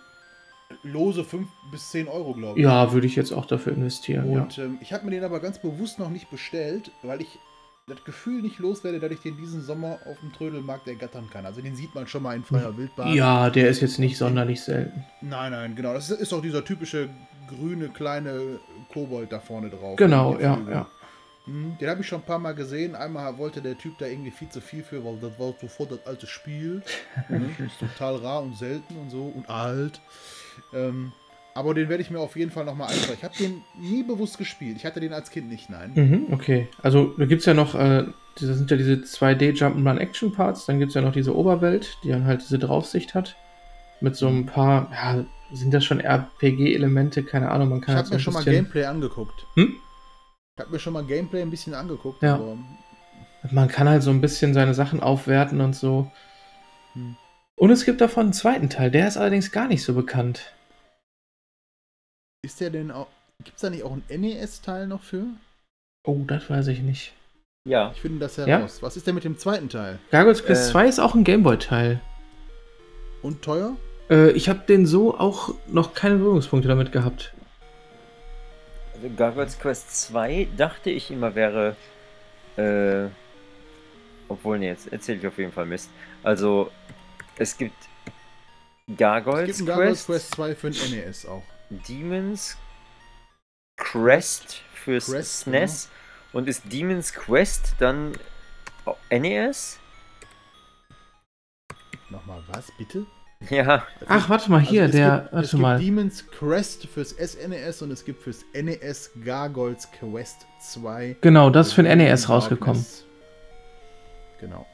[0.84, 2.64] Lose 5 bis 10 Euro, glaube ich.
[2.66, 4.30] Ja, würde ich jetzt auch dafür investieren.
[4.30, 4.64] Und ja.
[4.66, 7.40] ähm, ich habe mir den aber ganz bewusst noch nicht bestellt, weil ich
[7.88, 11.46] das Gefühl nicht loswerde, dass ich den diesen Sommer auf dem Trödelmarkt ergattern kann.
[11.46, 13.14] Also den sieht man schon mal in freier Wildbahn.
[13.14, 15.04] ja, der ist jetzt nicht sonderlich selten.
[15.22, 15.94] Nein, nein, genau.
[15.94, 17.10] Das ist, ist auch dieser typische
[17.48, 18.60] grüne kleine
[18.92, 19.96] Kobold da vorne drauf.
[19.98, 20.88] Genau, ja, ja.
[21.46, 22.96] Hm, Den habe ich schon ein paar Mal gesehen.
[22.96, 26.06] Einmal wollte der Typ da irgendwie viel zu viel für, weil das war sofort das
[26.06, 26.82] alte Spiel.
[27.30, 30.00] Mhm, ist total rar und selten und so und alt.
[30.74, 31.12] Ähm,
[31.56, 33.18] aber den werde ich mir auf jeden Fall nochmal eintragen.
[33.18, 34.78] Ich habe den nie bewusst gespielt.
[34.78, 35.92] Ich hatte den als Kind nicht, nein.
[35.94, 36.68] Mhm, okay.
[36.82, 38.06] Also da gibt es ja noch, äh,
[38.40, 41.98] das sind ja diese 2D Jump'n'Run Action Parts, dann gibt es ja noch diese Oberwelt,
[42.04, 43.36] die dann halt diese Draufsicht hat.
[44.02, 48.04] Mit so ein paar, ja, sind das schon RPG-Elemente, keine Ahnung, man Ich kann habe
[48.04, 49.46] halt so mir schon mal Gameplay angeguckt.
[49.56, 49.76] Hm?
[50.56, 52.22] Ich habe mir schon mal Gameplay ein bisschen angeguckt.
[52.22, 52.36] Ja.
[52.36, 52.58] Aber
[53.52, 56.12] Man kann halt so ein bisschen seine Sachen aufwerten und so.
[56.94, 57.16] Hm.
[57.56, 60.54] Und es gibt davon einen zweiten Teil, der ist allerdings gar nicht so bekannt.
[62.44, 63.08] ist der denn auch.
[63.44, 65.26] Gibt es da nicht auch einen NES-Teil noch für?
[66.06, 67.14] Oh, das weiß ich nicht.
[67.68, 68.46] Ja, Ich finde das Ja?
[68.46, 68.82] heraus.
[68.82, 70.00] Was ist denn mit dem zweiten Teil?
[70.12, 70.72] Gargoyles Quest Äh.
[70.72, 72.02] 2 ist auch ein Gameboy-Teil.
[73.22, 73.76] Und teuer?
[74.10, 77.34] Äh, ich habe den so auch noch keine Berührungspunkte damit gehabt.
[78.96, 81.76] also Gargoyles Quest 2 dachte ich immer wäre.
[82.58, 83.10] Äh,
[84.30, 85.90] obwohl, nee, jetzt erzähle ich auf jeden Fall Mist.
[86.24, 86.72] Also,
[87.36, 87.76] es gibt
[88.98, 91.44] Gargoyles, Es gibt Gargoyles Quest, Quest 2 für den NES auch.
[91.70, 92.58] Demons
[93.78, 95.90] Crest fürs Crest, SNES
[96.32, 98.14] und ist Demons Quest dann
[99.10, 99.80] NES?
[102.10, 103.06] Nochmal was, bitte?
[103.50, 105.80] Ja, Ach, warte mal, hier, Also es der, gibt, es warte gibt mal.
[105.80, 111.18] Demon's Crest fürs SNES und es gibt fürs NES Gargoyles Quest 2.
[111.22, 112.22] Genau, das ist für den Darkness.
[112.22, 112.86] NES rausgekommen.
[114.40, 114.66] Genau.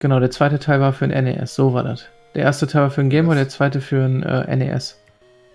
[0.00, 2.06] Genau, der zweite Teil war für den NES, so war das.
[2.34, 5.00] Der erste Teil war für den Gameboy, Das- der zweite für den äh, NES.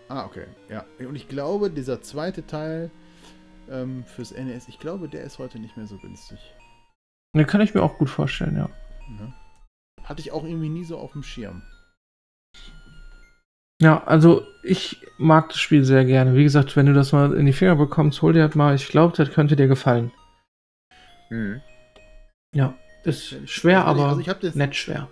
[0.10, 0.46] Ah, okay.
[0.70, 0.84] Ja.
[1.00, 2.92] Und ich glaube, dieser zweite Teil
[3.72, 6.38] ähm, fürs NES, ich glaube, der ist heute nicht mehr so günstig.
[7.36, 8.70] Den kann ich mir auch gut vorstellen, ja.
[9.10, 9.34] Ne?
[10.04, 11.62] Hatte ich auch irgendwie nie so auf dem Schirm.
[13.84, 16.36] Ja, also ich mag das Spiel sehr gerne.
[16.36, 18.74] Wie gesagt, wenn du das mal in die Finger bekommst, hol dir das mal.
[18.76, 20.12] Ich glaube, das könnte dir gefallen.
[21.30, 21.60] hm.
[22.56, 25.10] Ja, ist schwer, Also ich- aber also ich hab das- nett schwer.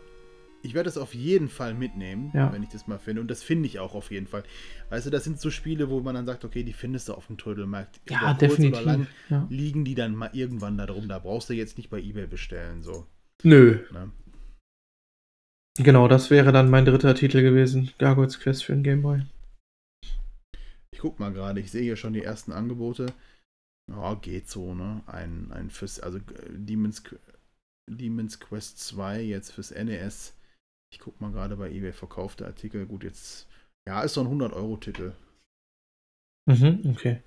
[0.63, 2.53] Ich werde es auf jeden Fall mitnehmen, Ja.
[2.53, 3.19] wenn ich das mal finde.
[3.21, 4.43] Und das finde ich auch auf jeden Fall.
[4.91, 7.25] Weißt du, das sind so Spiele, wo man dann sagt, okay, die findest du auf
[7.27, 7.99] dem Trödelmarkt.
[8.09, 8.77] Ja, definitiv.
[8.77, 9.47] Oder lang Ja.
[9.49, 11.09] liegen die dann mal irgendwann da drum.
[11.09, 12.83] Da brauchst du jetzt nicht bei Ebay bestellen.
[12.83, 13.07] So.
[13.43, 13.79] Nö.
[13.91, 14.11] Ne?
[15.77, 17.91] Genau, das wäre dann mein dritter Titel gewesen.
[17.97, 19.23] Gargoyles Quest für den Gameboy.
[20.93, 23.13] Ich guck mal gerade, ich sehe hier schon die ersten Angebote.
[23.89, 25.01] Ja, geht so, ne?
[25.07, 27.03] Ein, ein fürs, also äh, Demon's,
[27.89, 30.35] Demon's Quest 2 jetzt fürs NES.
[30.93, 32.85] Ich guck mal gerade bei eBay verkaufte Artikel.
[32.85, 33.47] Gut, jetzt,
[33.87, 35.13] ja, ist so ein 100-Euro-Titel.
[36.47, 37.21] Mhm, okay.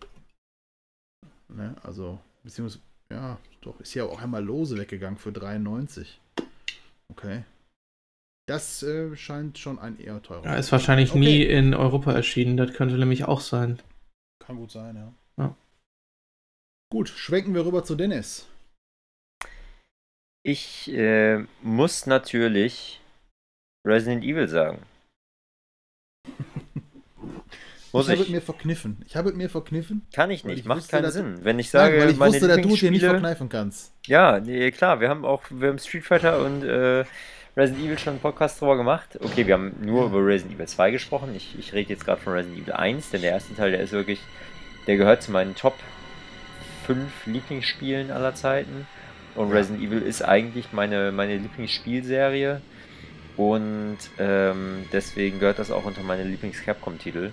[1.49, 1.75] Ne?
[1.83, 6.21] Also, beziehungsweise, ja, doch, ist ja auch einmal lose weggegangen für 93.
[7.09, 7.45] Okay.
[8.47, 10.45] Das äh, scheint schon ein eher teurer.
[10.45, 11.19] Ja, ist wahrscheinlich Okay.
[11.19, 12.57] nie in Europa erschienen.
[12.57, 13.81] Das könnte nämlich auch sein.
[14.45, 15.15] Kann gut sein, ja.
[15.39, 15.57] Ja.
[16.93, 18.47] Gut, schwenken wir rüber zu Dennis.
[20.43, 23.01] Ich äh, muss natürlich
[23.87, 24.83] Resident Evil sagen.
[27.93, 29.03] Muss ich habe es mir verkniffen.
[29.07, 30.03] Ich habe es mir verkniffen.
[30.13, 31.45] Kann ich nicht, ich macht wusste, keinen Sinn.
[31.45, 33.93] Wenn ich Nein, sage, weil ich meine wusste, dass du es dir nicht verkneifen kannst.
[34.07, 37.05] Ja, nee, klar, wir haben auch, wir haben Street Fighter und äh,
[37.57, 39.19] Resident Evil schon einen Podcast drüber gemacht.
[39.23, 41.35] Okay, wir haben nur über Resident Evil 2 gesprochen.
[41.37, 43.93] Ich, ich rede jetzt gerade von Resident Evil 1, denn der erste Teil, der ist
[43.93, 44.21] wirklich,
[44.89, 45.75] der gehört zu meinen Top
[46.87, 48.87] 5 Lieblingsspielen aller Zeiten.
[49.37, 49.55] Und Ja.
[49.57, 52.61] Resident Evil ist eigentlich meine, meine Lieblingsspielserie.
[53.37, 57.31] Und ähm, deswegen gehört das auch unter meine Lieblings-Capcom-Titel.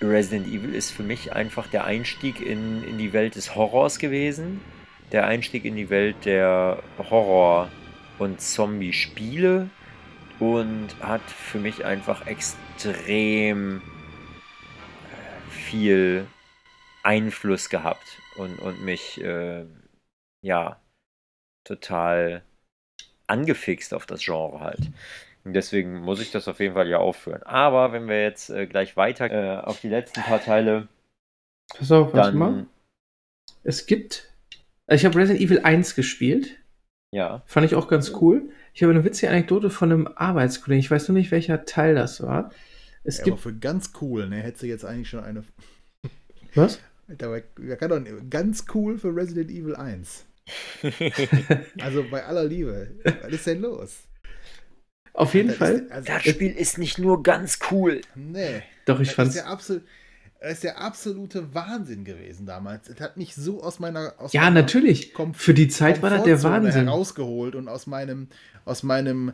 [0.00, 4.60] Resident Evil ist für mich einfach der Einstieg in, in die Welt des Horrors gewesen.
[5.12, 6.78] Der Einstieg in die Welt der
[7.10, 7.68] Horror-
[8.22, 9.68] und Zombie-Spiele.
[10.38, 16.26] Und hat für mich einfach extrem äh, viel
[17.04, 19.64] Einfluss gehabt und, und mich äh,
[20.42, 20.80] ja
[21.64, 22.42] total
[23.28, 24.90] angefixt auf das Genre halt.
[25.44, 27.42] Und deswegen muss ich das auf jeden Fall ja aufführen.
[27.44, 30.88] Aber wenn wir jetzt äh, gleich weiter äh, auf die letzten paar Teile,
[31.74, 32.66] Pass auf, was dann mal.
[33.62, 34.30] Es gibt.
[34.86, 36.58] Also ich habe Resident Evil 1 gespielt.
[37.12, 37.42] Ja.
[37.46, 38.50] Fand ich auch ganz cool.
[38.74, 40.80] Ich habe eine witzige Anekdote von einem Arbeitskollegen.
[40.80, 42.50] Ich weiß nur nicht, welcher Teil das war.
[43.04, 43.40] Es Ja, aber gibt.
[43.40, 45.44] für ganz cool, ne, hättest du jetzt eigentlich schon eine.
[46.54, 46.80] Was?
[47.08, 47.42] Dabei,
[47.78, 50.26] kann doch ganz cool für Resident Evil 1.
[51.80, 52.96] Also bei aller Liebe.
[53.22, 54.08] Was ist denn los?
[55.14, 55.74] Auf jeden Das Fall.
[55.74, 58.00] Ist, also, Das Spiel ist nicht nur ganz cool.
[58.14, 58.62] nee.
[58.84, 59.34] Doch, ich Das fand's.
[59.36, 59.84] ist, der absolut,
[60.42, 62.88] das ist der absolute Wahnsinn gewesen damals.
[62.88, 64.14] Es hat mich so aus meiner.
[64.18, 65.14] Aus Ja, meiner natürlich.
[65.14, 66.84] Kom- Für die Zeit war das der Wahnsinn.
[66.86, 68.28] herausgeholt und aus meinem,
[68.64, 69.32] aus meinem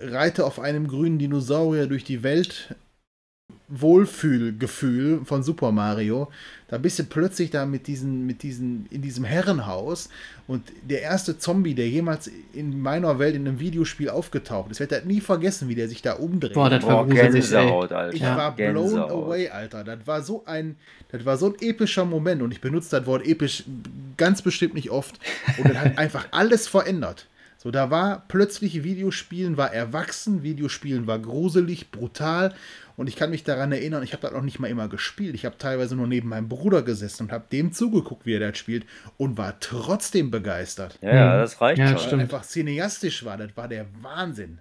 [0.00, 2.74] Reite auf einem grünen Dinosaurier durch die Welt
[3.68, 6.30] Wohlfühlgefühl von Super Mario.
[6.68, 10.08] Da bist du plötzlich da mit diesen, mit diesen, in diesem Herrenhaus
[10.46, 14.80] und der erste Zombie, der jemals in meiner Welt in einem Videospiel aufgetaucht ist, ich
[14.80, 16.54] werde das nie vergessen, wie der sich da umdreht.
[16.54, 17.12] Boah, das war Boah.
[17.14, 18.14] Gänsehaut, Alter.
[18.14, 18.36] Ich Ja.
[18.36, 19.10] war blown Gänsehaut.
[19.10, 19.82] away, Alter.
[19.84, 20.76] Das war so ein,
[21.10, 23.64] das war so ein epischer Moment und ich benutze das Wort episch
[24.16, 25.18] ganz bestimmt nicht oft.
[25.58, 27.26] Und das hat einfach alles verändert.
[27.62, 32.54] So, da war plötzlich Videospielen war erwachsen, Videospielen war gruselig, brutal.
[32.96, 35.34] Und ich kann mich daran erinnern, ich habe das noch nicht mal immer gespielt.
[35.34, 38.58] Ich habe teilweise nur neben meinem Bruder gesessen und habe dem zugeguckt, wie er das
[38.58, 38.84] spielt
[39.16, 40.98] und war trotzdem begeistert.
[41.02, 41.98] Ja, ja, das reicht Ja, schon.
[41.98, 42.22] Stimmt.
[42.22, 44.60] einfach cineastisch war, das war der Wahnsinn.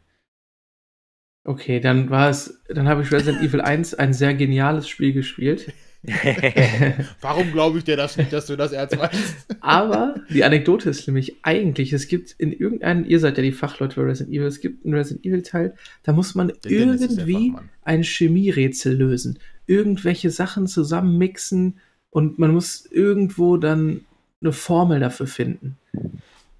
[1.43, 2.61] Okay, dann war es.
[2.67, 5.73] Dann habe ich Resident Evil 1 ein sehr geniales Spiel gespielt.
[7.21, 9.57] Warum glaube ich dir das nicht, dass du das erst weißt?
[9.61, 13.95] Aber die Anekdote ist nämlich eigentlich, es gibt in irgendeinem, ihr seid ja die Fachleute
[13.95, 17.53] für Resident Evil, es gibt einen Resident Evil Teil, da muss man der irgendwie
[17.83, 19.39] ein Chemierätsel lösen.
[19.67, 21.79] Irgendwelche Sachen zusammenmixen
[22.11, 24.01] und man muss irgendwo dann
[24.41, 25.77] eine Formel dafür finden.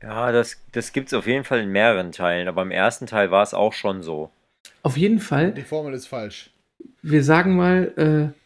[0.01, 3.31] Ja, das, das gibt es auf jeden Fall in mehreren Teilen, aber im ersten Teil
[3.31, 4.31] war es auch schon so.
[4.83, 6.51] Auf jeden Fall, Die Formel ist falsch.
[7.01, 7.93] wir sagen mal,
[8.33, 8.38] äh,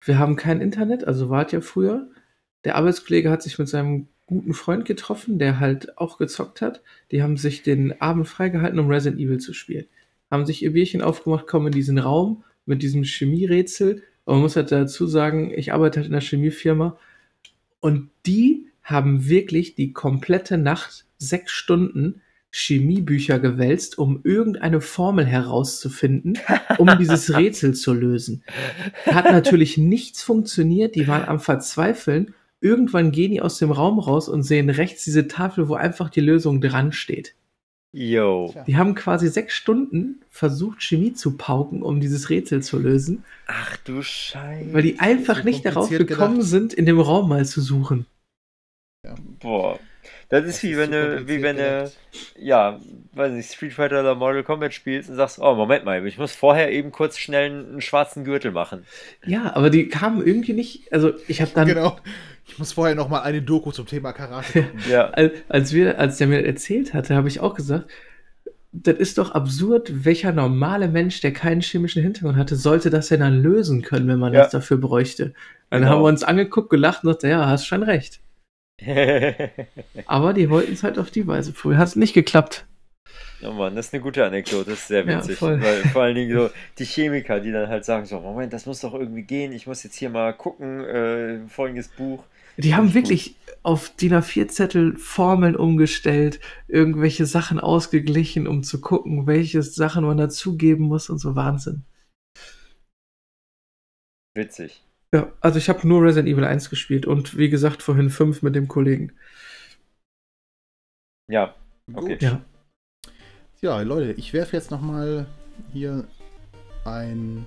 [0.00, 2.08] wir haben kein Internet, also wart ja früher.
[2.64, 6.82] Der Arbeitskollege hat sich mit seinem guten Freund getroffen, der halt auch gezockt hat.
[7.10, 9.86] Die haben sich den Abend freigehalten, um Resident Evil zu spielen.
[10.30, 14.02] Haben sich ihr Bierchen aufgemacht, kommen in diesen Raum mit diesem Chemierätsel.
[14.24, 16.98] Aber man muss halt dazu sagen, ich arbeite halt in einer Chemiefirma.
[17.80, 22.20] Und die haben wirklich die komplette Nacht, sechs Stunden,
[22.58, 26.38] Chemiebücher gewälzt, um irgendeine Formel herauszufinden,
[26.78, 28.42] um dieses Rätsel zu lösen.
[29.04, 32.34] Hat natürlich nichts funktioniert, die waren am Verzweifeln.
[32.62, 36.22] Irgendwann gehen die aus dem Raum raus und sehen rechts diese Tafel, wo einfach die
[36.22, 37.34] Lösung dran steht.
[37.92, 38.54] Yo.
[38.66, 43.76] Die haben quasi sechs Stunden versucht, Chemie zu pauken, um dieses Rätsel zu lösen, Ach
[43.84, 44.72] du Scheiße.
[44.72, 46.42] weil die einfach so nicht darauf gekommen gedacht.
[46.48, 48.06] sind, in dem Raum mal zu suchen.
[49.40, 49.78] Boah.
[50.28, 51.90] Das ist Das wie ist wenn du, wie wenn du,
[52.38, 52.80] ja,
[53.12, 56.32] weiß nicht, Street Fighter oder Mortal Kombat spielst und sagst, oh, Moment mal, ich muss
[56.34, 58.84] vorher eben kurz schnell einen, einen schwarzen Gürtel machen.
[59.24, 60.92] Ja, aber die kamen irgendwie nicht.
[60.92, 61.96] Also ich habe dann, Genau.
[62.48, 64.80] Ich muss vorher noch mal eine Doku zum Thema Karate gucken.
[64.90, 65.10] Ja.
[65.10, 67.88] als, als wir, als der mir erzählt hatte, habe ich auch gesagt,
[68.72, 73.20] das ist doch absurd, welcher normale Mensch, der keinen chemischen Hintergrund hatte, sollte das denn
[73.20, 74.42] dann lösen können, wenn man Ja.
[74.42, 75.32] das dafür bräuchte.
[75.70, 75.92] Dann Genau.
[75.94, 78.20] haben wir uns angeguckt, gelacht und gesagt, ja, hast schon recht.
[80.06, 81.78] Aber die wollten es halt auf die Weise probieren.
[81.80, 82.66] Hat nicht geklappt.
[83.42, 85.38] Oh Mann, das ist eine gute Anekdote, das ist sehr Ja, witzig.
[85.38, 85.60] voll.
[85.60, 88.80] weil vor allen Dingen so die Chemiker, die dann halt sagen: So, Moment, das muss
[88.80, 92.24] doch irgendwie gehen, ich muss jetzt hier mal gucken, äh, folgendes Buch.
[92.58, 99.62] Die haben wirklich auf DIN A4-Zettel Formeln umgestellt, irgendwelche Sachen ausgeglichen, um zu gucken, welche
[99.62, 101.84] Sachen man dazugeben muss und so Wahnsinn.
[104.34, 104.85] Witzig.
[105.12, 108.54] Ja, also ich habe nur Resident Evil 1 gespielt und wie gesagt vorhin 5 mit
[108.54, 109.12] dem Kollegen.
[111.28, 111.54] Ja,
[111.92, 112.02] Gut.
[112.02, 112.18] Okay.
[112.20, 112.42] Ja.
[113.60, 115.26] Ja, Leute, ich werfe jetzt noch mal
[115.72, 116.06] hier
[116.84, 117.46] ein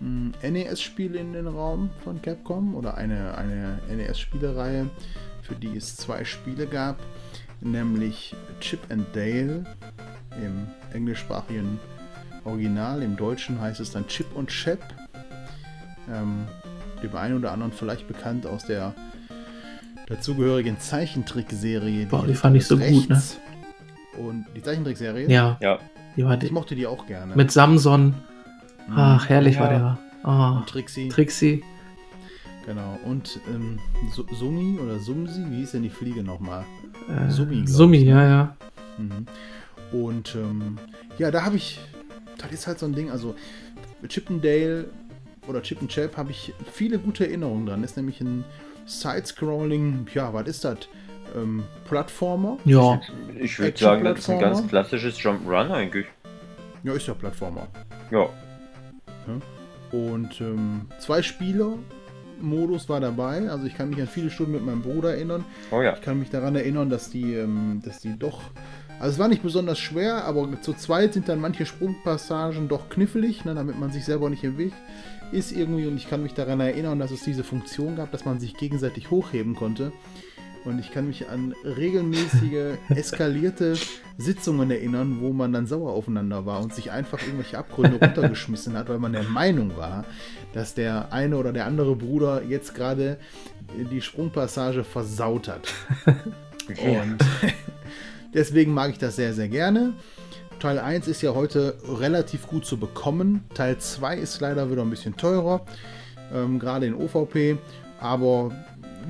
[0.00, 4.88] mm, NES-Spiel in den Raum von Capcom oder eine, eine NES-Spielereihe,
[5.42, 6.98] für die es zwei Spiele gab,
[7.60, 9.64] nämlich Chip and Dale
[10.42, 11.80] im englischsprachigen
[12.44, 14.80] Original, im Deutschen heißt es dann Chip und Chap.
[16.12, 16.46] Ähm,
[17.02, 18.94] dem einen oder anderen vielleicht bekannt aus der
[20.08, 22.06] dazugehörigen Zeichentrickserie.
[22.06, 23.20] Boah, die fand ich so gut, ne?
[24.18, 25.28] Und die Zeichentrickserie?
[25.30, 25.78] Ja, ja.
[26.16, 27.34] die war Ich die, mochte die auch gerne.
[27.34, 28.14] mit Samson.
[28.88, 28.94] Mhm.
[28.96, 29.78] Ach, herrlich war Ja.
[29.78, 29.98] der.
[30.30, 31.08] Ah, Und Trixie.
[31.08, 31.62] Trixie.
[32.64, 32.98] genau.
[33.04, 33.78] Und ähm,
[34.12, 36.64] Su- Sumi oder Sumsi, wie hieß denn die Fliege nochmal?
[37.08, 37.62] Äh, Summi,
[37.98, 38.10] ich, ne?
[38.10, 38.56] ja, ja.
[38.98, 39.26] Mhm.
[39.92, 40.78] Und ähm,
[41.18, 41.78] ja, da habe ich,
[42.38, 43.34] das ist halt so ein Ding, also
[44.08, 44.86] Chippendale
[45.48, 47.84] oder Chip and Chap habe ich viele gute Erinnerungen dran.
[47.84, 48.44] Ist nämlich ein
[48.86, 50.78] Side-Scrolling, ja, was ist das?
[51.36, 52.58] Ähm, Plattformer.
[52.64, 53.00] Ja,
[53.38, 56.06] Ich würde sagen, das ist ein ganz klassisches Jump'n'Run eigentlich.
[56.84, 57.66] Ja, ist ja Plattformer.
[58.10, 58.28] Ja.
[59.90, 63.50] Und ähm, zwei Spieler-Modus war dabei.
[63.50, 65.44] Also ich kann mich an viele Stunden mit meinem Bruder erinnern.
[65.72, 65.94] Oh ja.
[65.94, 68.40] Ich kann mich daran erinnern, dass die, ähm, dass die doch.
[68.98, 73.44] Also es war nicht besonders schwer, aber zu zweit sind dann manche Sprungpassagen doch knifflig,
[73.44, 74.72] ne, damit man sich selber nicht im Weg
[75.32, 75.86] ist irgendwie.
[75.86, 79.10] Und ich kann mich daran erinnern, dass es diese Funktion gab, dass man sich gegenseitig
[79.10, 79.92] hochheben konnte.
[80.64, 83.76] Und ich kann mich an regelmäßige, eskalierte
[84.18, 88.88] Sitzungen erinnern, wo man dann sauer aufeinander war und sich einfach irgendwelche Abgründe runtergeschmissen hat,
[88.88, 90.04] weil man der Meinung war,
[90.52, 93.18] dass der eine oder der andere Bruder jetzt gerade
[93.90, 95.72] die Sprungpassage versaut hat.
[96.68, 97.18] Und
[98.34, 99.92] deswegen mag ich das sehr, sehr gerne.
[100.58, 103.44] Teil 1 ist ja heute relativ gut zu bekommen.
[103.54, 105.64] Teil 2 ist leider wieder ein bisschen teurer,
[106.32, 107.58] ähm, gerade in OVP.
[108.00, 108.52] Aber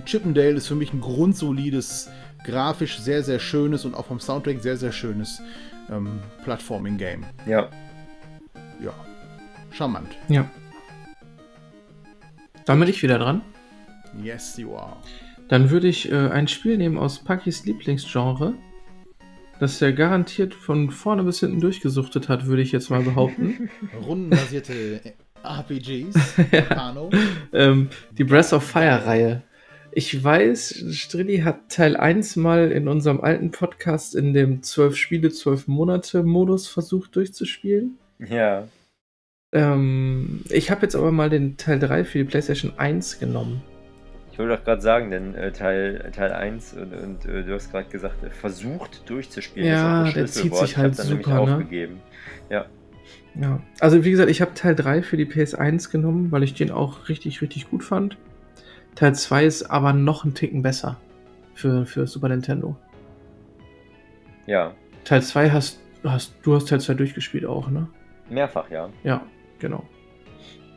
[0.04, 2.10] Chippendale ist für mich ein grundsolides,
[2.44, 5.40] grafisch sehr, sehr schönes und auch vom Soundtrack sehr, sehr schönes
[5.90, 7.24] ähm, Plattforming-Game.
[7.46, 7.68] Ja.
[8.82, 8.92] Ja,
[9.70, 10.08] charmant.
[10.28, 10.48] Ja.
[12.64, 13.42] Dann bin ich wieder dran.
[14.22, 14.96] Yes, you are.
[15.48, 18.54] Dann würde ich äh, ein Spiel nehmen aus Pakis Lieblingsgenre,
[19.60, 23.70] das er garantiert von vorne bis hinten durchgesuchtet hat, würde ich jetzt mal behaupten.
[24.06, 25.00] Rundenbasierte
[25.42, 26.14] RPGs.
[26.68, 27.10] Kano.
[27.52, 27.88] ähm,
[28.18, 29.42] die Breath of Fire-Reihe.
[29.92, 35.30] Ich weiß, Strilli hat Teil 1 mal in unserem alten Podcast in dem 12 Spiele,
[35.30, 37.96] 12 Monate Modus versucht durchzuspielen.
[38.18, 38.68] Ja.
[39.52, 43.62] Ähm, ich habe jetzt aber mal den Teil 3 für die PlayStation 1 genommen.
[44.36, 47.72] Ich wollte doch gerade sagen, denn äh, Teil, Teil 1 und, und äh, du hast
[47.72, 49.66] gerade gesagt, äh, versucht durchzuspielen.
[49.66, 51.54] Ja, ist auch der zieht sich halt super, ne?
[51.54, 52.02] aufgegeben.
[52.50, 52.66] Ja.
[53.34, 56.70] Ja, also wie gesagt, ich habe Teil 3 für die PS1 genommen, weil ich den
[56.70, 58.18] auch richtig, richtig gut fand.
[58.94, 61.00] Teil 2 ist aber noch einen Ticken besser
[61.54, 62.76] für, für Super Nintendo.
[64.44, 64.74] Ja.
[65.04, 67.88] Teil 2 hast, hast du hast Teil 2 durchgespielt auch, ne?
[68.28, 68.90] Mehrfach, ja.
[69.02, 69.22] Ja,
[69.58, 69.82] genau.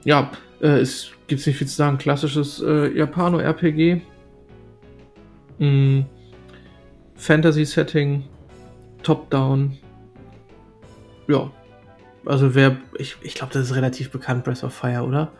[0.06, 0.31] Ja,
[0.61, 1.98] äh, es gibt nicht viel zu sagen.
[1.98, 4.02] Klassisches äh, Japano-RPG.
[5.60, 6.02] Mm,
[7.15, 8.23] Fantasy-Setting.
[9.03, 9.77] Top-Down.
[11.27, 11.52] Ja.
[12.26, 15.31] Also wer, ich, ich glaube, das ist relativ bekannt, Breath of Fire, oder?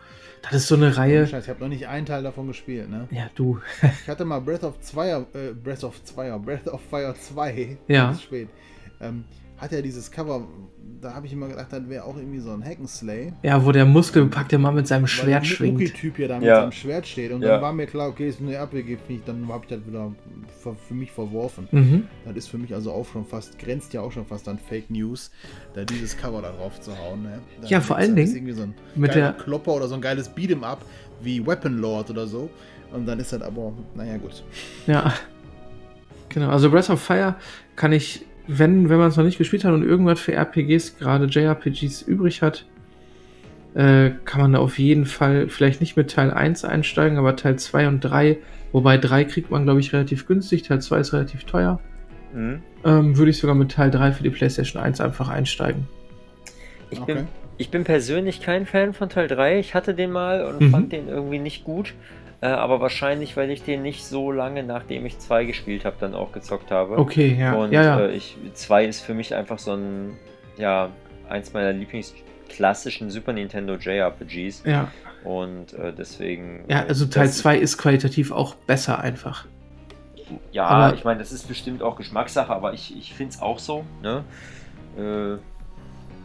[0.42, 1.26] Das ist so eine Reihe.
[1.26, 3.06] Scheiße, ich habe noch nicht einen Teil davon gespielt, ne?
[3.10, 3.60] Ja, du.
[4.02, 7.76] Ich hatte mal Breath of Fire, äh, Breath of Fire, Breath of Fire 2.
[7.88, 8.12] Ja.
[8.12, 8.48] Ist spät.
[9.00, 9.24] Ähm,
[9.60, 10.46] hat ja dieses Cover,
[11.00, 13.32] da habe ich immer gedacht, das wäre auch irgendwie so ein Hack'n'Slay.
[13.42, 15.94] Ja, wo der muskelbepackte Mann mit seinem Weil Schwert der schwingt.
[15.94, 16.60] typ hier da mit Ja.
[16.62, 17.32] seinem Schwert steht.
[17.32, 17.48] Und Ja.
[17.52, 20.12] dann war mir klar, okay, ist eine RPG, finde ich, dann habe ich das wieder
[20.62, 21.68] für, für mich verworfen.
[21.70, 22.04] Mhm.
[22.24, 24.90] Das ist für mich also auch schon fast, grenzt ja auch schon fast an Fake
[24.90, 25.30] News,
[25.74, 27.22] da dieses Cover da drauf zu hauen.
[27.22, 27.40] Ne?
[27.66, 30.62] Ja, vor allen Dingen irgendwie so ein mit der- Klopper oder so ein geiles Beat'em
[30.62, 30.84] Up
[31.22, 32.48] wie Weapon Lord oder so.
[32.92, 34.42] Und dann ist das aber, naja, gut.
[34.86, 35.12] Ja.
[36.28, 37.36] Genau, also Breath of Fire
[37.76, 41.26] kann ich, wenn, wenn man es noch nicht gespielt hat und irgendwas für RPGs, gerade
[41.26, 42.66] JRPGs übrig hat,
[43.74, 47.56] äh, kann man da auf jeden Fall vielleicht nicht mit Teil 1 einsteigen, aber Teil
[47.56, 48.38] 2 und 3,
[48.72, 51.80] wobei 3 kriegt man, glaube ich, relativ günstig, Teil 2 ist relativ teuer,
[52.32, 52.62] Mhm.
[52.84, 55.86] ähm, würde ich sogar mit Teil 3 für die PlayStation 1 einfach einsteigen.
[56.90, 57.14] Ich, Okay.
[57.14, 57.28] bin,
[57.58, 59.60] ich bin persönlich kein Fan von Teil 3.
[59.60, 60.70] Ich hatte den mal und Mhm.
[60.70, 61.94] fand den irgendwie nicht gut.
[62.42, 66.14] Äh, aber wahrscheinlich, weil ich den nicht so lange, nachdem ich 2 gespielt habe, dann
[66.14, 66.98] auch gezockt habe.
[66.98, 68.00] Okay, ja, Und ja, ja.
[68.06, 70.16] Äh, ich, 2 ist für mich einfach so ein,
[70.56, 70.88] ja,
[71.28, 74.62] eins meiner Lieblingsklassischen Super Nintendo JRPGs.
[74.64, 74.88] ja.
[75.22, 76.64] Und äh, deswegen.
[76.66, 79.44] ja, äh, also Teil das- 2 ist qualitativ auch besser einfach.
[80.50, 83.58] Ja, Aber- ich meine, das ist bestimmt auch Geschmackssache, aber ich, ich finde es auch
[83.58, 83.84] so.
[84.02, 84.24] Ne?
[84.98, 85.36] Äh,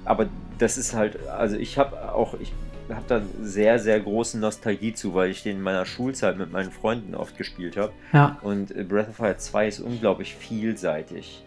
[0.06, 0.28] aber
[0.60, 2.54] das ist halt, also ich habe auch, ich
[2.90, 6.72] habe da sehr, sehr große Nostalgie zu, weil ich den in meiner Schulzeit mit meinen
[6.72, 7.94] Freunden oft gespielt habe.
[8.14, 11.44] Ja, Und äh, Breath of Fire 2 ist unglaublich vielseitig.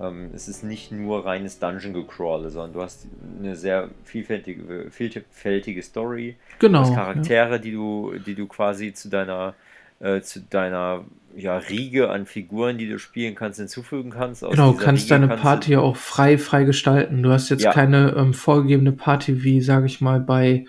[0.00, 3.06] Ähm, es ist nicht nur reines Dungeon-Gecrawle, sondern du hast
[3.38, 6.36] eine sehr vielfältige, vielfältige Story.
[6.58, 6.80] genau.
[6.80, 6.96] Du hast ja.
[6.96, 9.54] Charaktere, die du, die du quasi zu deiner,
[10.00, 11.04] äh, zu deiner
[11.36, 14.42] ja, Riege an Figuren, die du spielen kannst, hinzufügen kannst.
[14.44, 17.22] Aus Genau, kannst Riege deine kannst Party ja auch frei, frei gestalten.
[17.22, 17.72] Du hast jetzt Ja.
[17.72, 20.64] keine ähm, vorgegebene Party wie, sage ich mal, bei,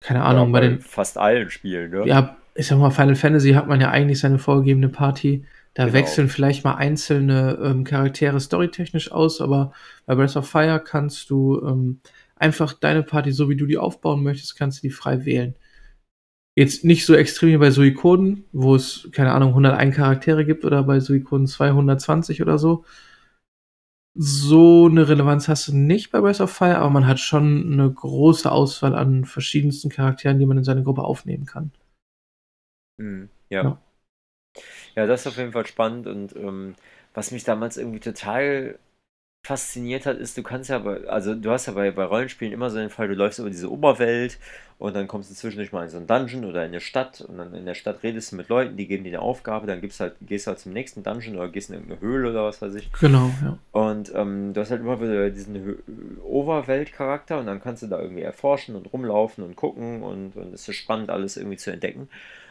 [0.00, 2.06] keine Ahnung, ja, bei den, fast allen Spielen, ne?
[2.06, 5.44] ja, ich sag mal, Final Fantasy hat man ja eigentlich seine vorgegebene Party.
[5.74, 5.94] Da Genau.
[5.94, 9.72] wechseln vielleicht mal einzelne ähm, Charaktere storytechnisch aus, aber
[10.06, 12.00] bei Breath of Fire kannst du ähm,
[12.34, 15.54] einfach deine Party, so wie du die aufbauen möchtest, kannst du die frei wählen.
[16.58, 20.82] Jetzt nicht so extrem wie bei Suikoden, wo es, keine Ahnung, 101 Charaktere gibt oder
[20.84, 22.84] bei Suikoden 220 oder so.
[24.18, 27.92] So eine Relevanz hast du nicht bei Breath of Fire, aber man hat schon eine
[27.92, 31.72] große Auswahl an verschiedensten Charakteren, die man in seine Gruppe aufnehmen kann.
[32.96, 33.62] Mhm, ja.
[33.62, 33.82] Ja.
[34.94, 35.06] ja.
[35.06, 36.74] das ist auf jeden Fall spannend und ähm,
[37.12, 38.78] was mich damals irgendwie total
[39.46, 42.68] fasziniert hat, ist, du kannst ja bei, also du hast ja bei, bei Rollenspielen immer
[42.68, 44.38] so den Fall, du läufst über diese Oberwelt
[44.78, 47.38] und dann kommst du zwischendurch mal in so einen Dungeon oder in eine Stadt und
[47.38, 50.00] dann in der Stadt redest du mit Leuten, die geben dir eine Aufgabe, dann gibt's
[50.00, 52.74] halt, gehst du halt zum nächsten Dungeon oder gehst in irgendeine Höhle oder was weiß
[52.74, 52.90] ich.
[53.00, 53.56] Genau, ja.
[53.72, 55.78] Und ähm, du hast halt immer wieder diesen
[56.24, 60.68] Overwelt-Charakter und dann kannst du da irgendwie erforschen und rumlaufen und gucken und, und es
[60.68, 62.08] ist spannend, alles irgendwie zu entdecken.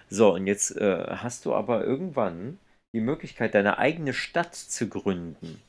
[0.09, 2.57] So, und jetzt äh, hast du aber irgendwann
[2.93, 5.61] die Möglichkeit, deine eigene Stadt zu gründen.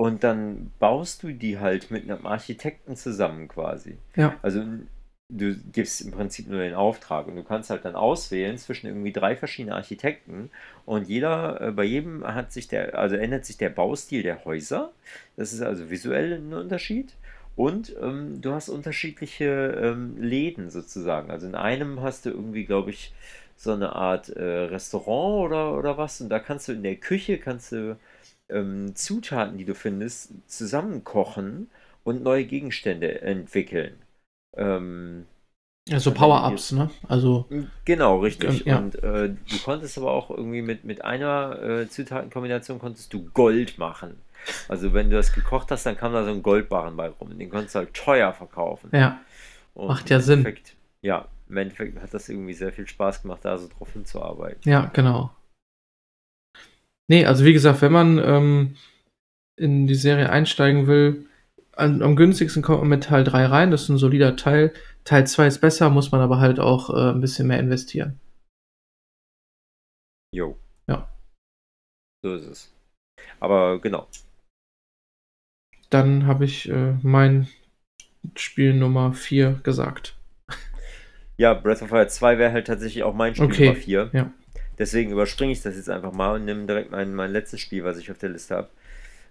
[0.00, 3.98] Und dann baust du die halt mit einem Architekten zusammen quasi.
[4.16, 4.34] Ja.
[4.40, 4.64] Also
[5.28, 9.12] du gibst im Prinzip nur den Auftrag und du kannst halt dann auswählen zwischen irgendwie
[9.12, 10.48] drei verschiedenen Architekten
[10.86, 14.90] und jeder, äh, bei jedem hat sich der, also ändert sich der Baustil der Häuser.
[15.36, 17.12] Das ist also visuell ein Unterschied.
[17.54, 19.44] Und ähm, du hast unterschiedliche
[19.82, 21.30] ähm, Läden sozusagen.
[21.30, 23.12] Also in einem hast du irgendwie, glaube ich,
[23.54, 26.22] so eine Art äh, Restaurant oder, oder was.
[26.22, 27.98] Und da kannst du in der Küche, kannst du
[28.50, 31.70] ähm, Zutaten, die du findest, zusammenkochen
[32.04, 33.96] und neue Gegenstände entwickeln.
[34.56, 35.26] Ähm,
[35.92, 36.90] Also Power-Ups, ne?
[37.08, 37.46] Also,
[37.84, 38.66] Genau, richtig.
[38.66, 38.78] Ähm, ja.
[38.78, 43.78] Und äh, du konntest aber auch irgendwie mit, mit einer äh, Zutatenkombination konntest du Gold
[43.78, 44.20] machen.
[44.68, 47.36] Also wenn du das gekocht hast, dann kam da so ein Goldbarren bei rum.
[47.38, 48.90] Den konntest du halt teuer verkaufen.
[48.92, 49.20] ja.
[49.74, 50.42] Und macht ja Sinn.
[50.44, 54.60] Endeffekt, ja, im Endeffekt hat das irgendwie sehr viel Spaß gemacht, da so drauf hinzuarbeiten.
[54.64, 55.30] Ja, genau.
[57.10, 58.76] Nee, also wie gesagt, wenn man ähm,
[59.56, 61.26] in die Serie einsteigen will,
[61.72, 64.72] an, am günstigsten kommt man mit Teil 3 rein, das ist ein solider Teil.
[65.02, 68.20] Teil 2 ist besser, muss man aber halt auch äh, ein bisschen mehr investieren.
[70.32, 70.56] Jo.
[70.86, 71.08] Ja.
[72.24, 72.72] So ist es.
[73.40, 74.06] Aber genau.
[75.88, 77.48] Dann habe ich äh, mein
[78.36, 80.16] Spiel Nummer 4 gesagt.
[81.38, 84.10] Ja, Breath of Fire 2 wäre halt tatsächlich auch mein Spiel Okay, Nummer 4.
[84.12, 84.32] ja.
[84.80, 87.98] Deswegen überspringe ich das jetzt einfach mal und nehme direkt mein, mein letztes Spiel, was
[87.98, 88.68] ich auf der Liste habe.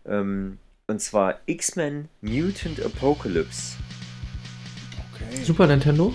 [0.07, 3.75] Ähm, und zwar X-Men Mutant Apocalypse.
[5.13, 5.43] Okay.
[5.43, 6.13] Super Nintendo?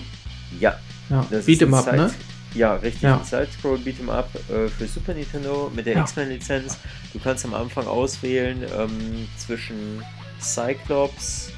[0.59, 0.79] Ja,
[1.09, 2.09] Ja, das Beat ist 'em ein up, ne?
[2.09, 2.19] Side-
[2.55, 3.01] Ja, richtig.
[3.01, 3.17] Ja.
[3.17, 6.01] Ein Side-Scroll Beat'em Up äh, für Super Nintendo mit der Ja.
[6.03, 6.77] X-Men-Lizenz.
[7.11, 10.01] Du kannst am Anfang auswählen ähm, zwischen
[10.39, 11.51] Cyclops,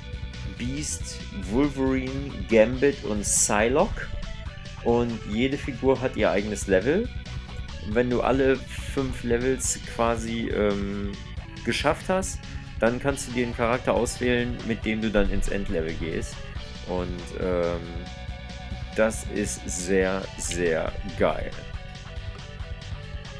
[0.58, 1.18] Beast,
[1.52, 4.08] Wolverine, Gambit und Psylocke.
[4.84, 7.08] Und jede Figur hat ihr eigenes Level.
[7.86, 11.12] Und wenn du alle fünf Levels quasi ähm,
[11.66, 12.40] geschafft hast,
[12.80, 16.36] dann kannst du dir einen Charakter auswählen, mit dem du dann ins Endlevel gehst.
[16.88, 17.82] Und ähm,
[18.96, 21.52] das ist sehr, sehr geil.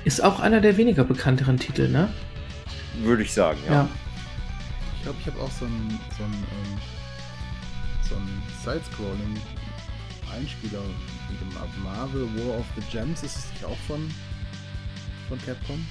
[0.06, 2.10] Ist auch einer der weniger bekannteren Titel, ne?
[3.02, 3.74] Würde ich sagen, ja.
[3.74, 3.90] Ja.
[4.96, 6.80] Ich glaube, ich habe auch so ein, so ein, ähm,
[8.08, 9.40] so ein Side-Scrolling
[10.34, 10.82] Einspieler
[11.30, 13.24] mit dem Marvel War of the Gems.
[13.24, 14.10] Ist es nicht auch von,
[15.28, 15.86] von Capcom?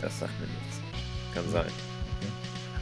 [0.00, 0.80] Das sagt mir nichts.
[1.34, 1.70] Kann sein.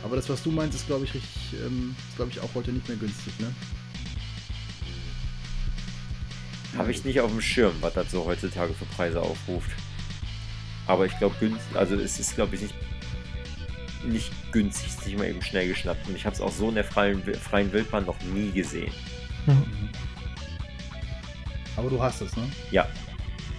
[0.02, 2.72] Aber das, was du meinst, ist, glaube ich, richtig, ähm, ist, glaube ich, auch heute
[2.72, 3.52] nicht mehr günstig, ne?
[6.76, 9.70] Habe ich nicht auf dem Schirm, was das so heutzutage für Preise aufruft.
[10.86, 12.74] Aber ich glaube, günstig, also es ist, glaube ich, nicht,
[14.05, 16.06] nicht günstig, es ist nicht mal eben schnell geschnappt.
[16.09, 18.93] Und ich habe es auch so in der freien, freien Wildbahn noch nie gesehen.
[19.47, 19.64] Mhm.
[21.76, 22.43] Aber du hast es, ne?
[22.70, 22.86] Ja,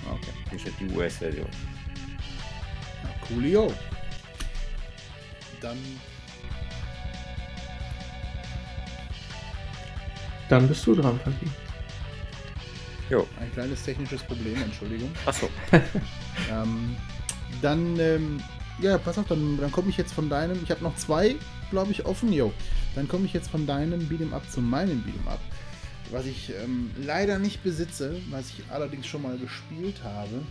[0.08, 0.56] Ah, Okay.
[0.56, 1.48] ich habe die US-Version.
[3.28, 3.74] Coolio.
[5.62, 5.78] Dann
[10.50, 11.48] Dann bist du dran, Paki.
[13.10, 13.28] Jo.
[13.40, 15.12] ein kleines technisches Problem, Entschuldigung.
[15.26, 15.50] Achso.
[16.52, 16.98] Ähm,
[17.62, 18.44] dann, ähm,
[18.82, 21.38] ja, pass auf, dann, dann komme ich jetzt von deinem, ich habe noch zwei,
[21.72, 22.52] glaube ich, offen, jo.
[22.94, 25.40] Dann komme ich jetzt von deinem Beat'em Up zu meinem Beat'em Up,
[26.12, 30.44] was ich ähm, leider nicht besitze, was ich allerdings schon mal gespielt habe,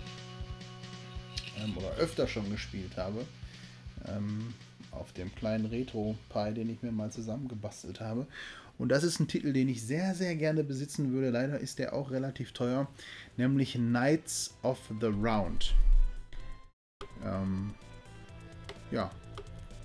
[1.63, 3.25] ähm, oder öfter schon gespielt habe,
[4.07, 4.55] ähm,
[4.91, 8.27] auf dem kleinen Retro-Pi, den ich mir mal zusammengebastelt habe.
[8.79, 11.31] Und das ist ein Titel, den ich sehr, sehr gerne besitzen würde.
[11.31, 12.89] Leider ist der auch relativ teuer,
[13.37, 15.75] nämlich Knights of the Round.
[17.25, 17.75] Ähm,
[18.91, 19.11] ja,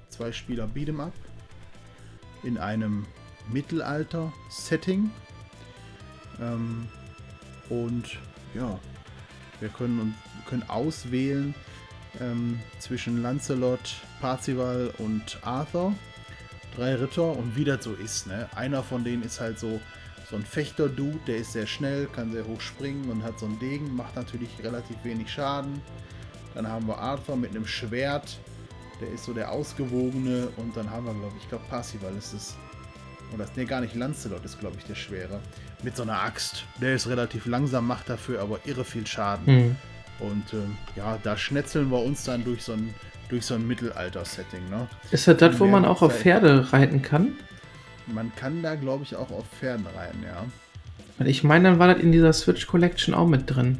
[0.09, 1.13] zwei Spieler Beat'em Up
[2.43, 3.05] in einem
[3.51, 5.11] Mittelalter-Setting.
[6.41, 6.87] Ähm,
[7.69, 8.17] und
[8.55, 8.79] ja,
[9.59, 10.15] wir können, uns-
[10.47, 11.53] können auswählen
[12.19, 15.93] ähm, zwischen Lancelot, Parzival und Arthur.
[16.75, 18.47] Drei Ritter und wie das so ist, ne?
[18.55, 19.79] Einer von denen ist halt so,
[20.29, 23.59] so ein Fechter-Dude, der ist sehr schnell, kann sehr hoch springen und hat so einen
[23.59, 25.81] Degen, macht natürlich relativ wenig Schaden.
[26.53, 28.37] Dann haben wir Arthur mit einem Schwert,
[29.01, 30.49] der ist so der Ausgewogene.
[30.57, 32.55] Und dann haben wir, glaube ich, glaube Parzival ist es.
[33.33, 35.39] Oder ne, gar nicht Lancelot ist, glaube ich, der Schwere.
[35.83, 36.65] Mit so einer Axt.
[36.81, 39.45] Der ist relativ langsam, macht dafür aber irre viel Schaden.
[39.45, 39.75] Hm.
[40.19, 42.93] Und ähm, ja, da schnetzeln wir uns dann durch so ein
[43.29, 44.69] durch so ein Mittelalter-Setting.
[44.69, 44.87] Ne?
[45.11, 46.19] Ist das das, wo man auch auf.
[46.19, 47.33] Pferde reiten kann?
[48.07, 50.45] Man kann da, glaube ich, auch auf Pferden reiten, ja.
[51.19, 53.77] Weil ich meine, dann war das in dieser Switch Collection auch mit drin.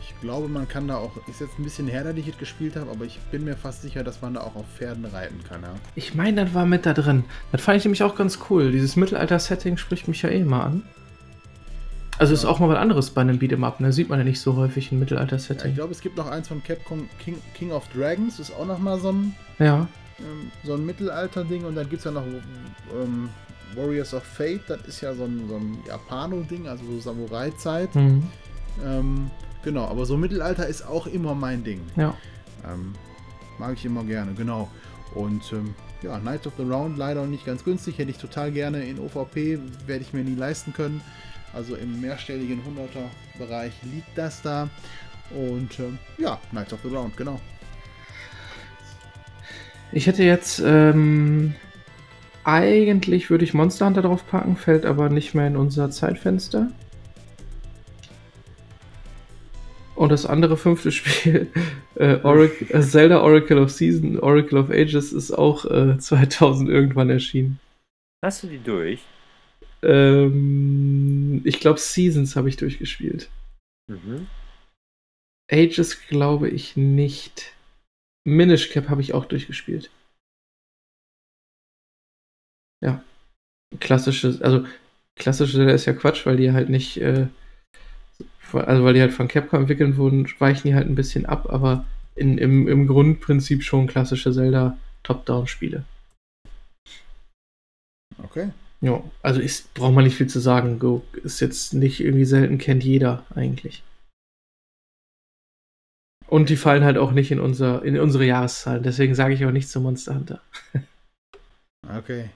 [0.00, 2.76] Ich glaube, man kann da auch, ist jetzt ein bisschen her, dass ich es gespielt
[2.76, 5.62] habe, aber ich bin mir fast sicher, dass man da auch auf Pferden reiten kann,
[5.62, 5.74] ja.
[5.94, 7.24] Ich meine, das war mit da drin.
[7.52, 8.72] Das fand ich nämlich auch ganz cool.
[8.72, 10.82] Dieses Mittelalter-Setting spricht mich ja eh mal an.
[12.20, 13.94] Also ist auch mal was anderes bei einem Beat'em Up, ne?
[13.94, 15.74] Sieht man ja nicht so häufig ein ja ich Mittelalter-Setting.
[15.74, 19.00] glaube, es gibt noch eins von Capcom, King, King of Dragons, ist auch noch mal
[19.00, 19.88] so ein, Ja,
[20.18, 22.24] ähm, so ein Mittelalter-Ding und dann gibt es ja noch
[22.92, 23.30] ähm,
[23.74, 27.94] Warriors of Fate, das ist ja so ein, so ein Japano-Ding, also so Samurai-Zeit.
[27.94, 28.22] Mhm.
[28.84, 29.30] Ähm,
[29.64, 31.80] genau, aber so Mittelalter ist auch immer mein Ding.
[31.96, 32.14] Ja.
[32.70, 32.92] Ähm,
[33.58, 34.68] mag ich immer gerne, genau.
[35.14, 38.84] Und ähm, ja, Knights of the Round leider nicht ganz günstig, hätte ich total gerne
[38.84, 41.00] in OVP, werde ich mir nie leisten können.
[41.52, 44.68] Also im mehrstelligen 100er Bereich liegt das da.
[45.30, 47.40] Und ähm, ja, Knights of the Round, genau.
[49.92, 51.54] Ich hätte jetzt, ähm,
[52.44, 56.68] eigentlich würde ich Monster Hunter drauf packen, fällt aber nicht mehr in unser Zeitfenster.
[59.96, 61.48] Und das andere fünfte Spiel,
[61.96, 67.10] äh, Oracle, äh, Zelda Oracle of Season, Oracle of Ages, ist auch äh, 2000 irgendwann
[67.10, 67.58] erschienen.
[68.24, 69.00] Hast du die durch?
[69.82, 73.30] Ähm, ich glaube, Seasons habe ich durchgespielt.
[73.88, 74.26] Mhm.
[75.50, 77.54] Ages glaube ich nicht.
[78.26, 79.90] Minish Cap habe ich auch durchgespielt.
[82.82, 83.02] Ja.
[83.78, 84.66] Klassische, also
[85.16, 87.28] klassische Zelda ist ja Quatsch, weil die halt nicht, äh,
[88.52, 91.84] also weil die halt von Capcom entwickelt wurden, weichen die halt ein bisschen ab, aber
[92.16, 95.84] in, im, im Grundprinzip schon klassische Zelda Top-Down-Spiele.
[98.22, 98.50] Okay.
[98.80, 100.78] Ja, also ist, braucht man nicht viel zu sagen.
[100.78, 103.82] Go ist jetzt nicht irgendwie selten, kennt jeder eigentlich.
[106.28, 108.82] Und die fallen halt auch nicht in, unser, in unsere Jahreszahlen.
[108.82, 110.40] Deswegen sage ich auch nichts zu Monster Hunter.
[111.88, 112.28] Okay.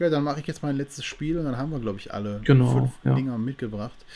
[0.00, 2.40] Ja, dann mache ich jetzt mein letztes Spiel und dann haben wir, glaube ich, alle
[2.42, 3.14] Genau, fünf ja.
[3.14, 4.06] Dinger mitgebracht.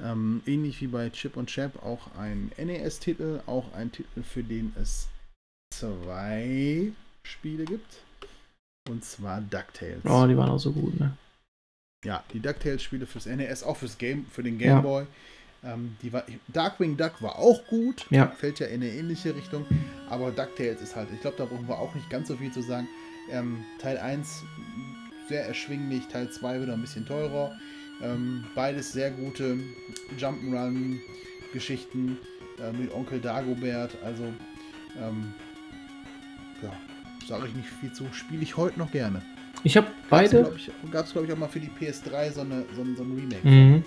[0.00, 4.72] Ähm, ähnlich wie bei Chip und Chap auch ein NES-Titel, auch ein Titel, für den
[4.80, 5.08] es
[5.74, 6.92] zwei
[7.24, 8.02] Spiele gibt.
[8.88, 10.04] Und zwar DuckTales.
[10.04, 11.16] Oh, die waren auch so gut, ne?
[12.04, 14.80] Ja, die DuckTales-Spiele fürs NES, auch fürs Game, für den Game Ja.
[14.80, 15.06] Boy.
[15.64, 18.04] Ähm, die war, Darkwing Duck war auch gut.
[18.10, 18.26] Ja.
[18.26, 19.64] Fällt ja in eine ähnliche Richtung.
[20.10, 22.60] Aber DuckTales ist halt, ich glaube, da brauchen wir auch nicht ganz so viel zu
[22.62, 22.88] sagen.
[23.30, 24.42] Ähm, Teil 1
[25.28, 27.56] sehr erschwinglich, Teil 2 wieder ein bisschen teurer.
[28.02, 29.60] Ähm, beides sehr gute
[30.18, 32.18] Jump'n'Run-Geschichten
[32.58, 33.96] äh, mit Onkel Dagobert.
[34.04, 34.24] Also,
[35.00, 35.32] ähm,
[36.60, 36.72] ja,
[37.26, 38.04] sage ich nicht viel zu.
[38.12, 39.22] Spiele ich heute noch gerne.
[39.64, 40.42] Ich habe beide.
[40.90, 43.12] Gab es, glaube ich, auch mal für die PS3 so, eine, so, ein- so ein
[43.14, 43.46] Remake.
[43.48, 43.84] Mhm.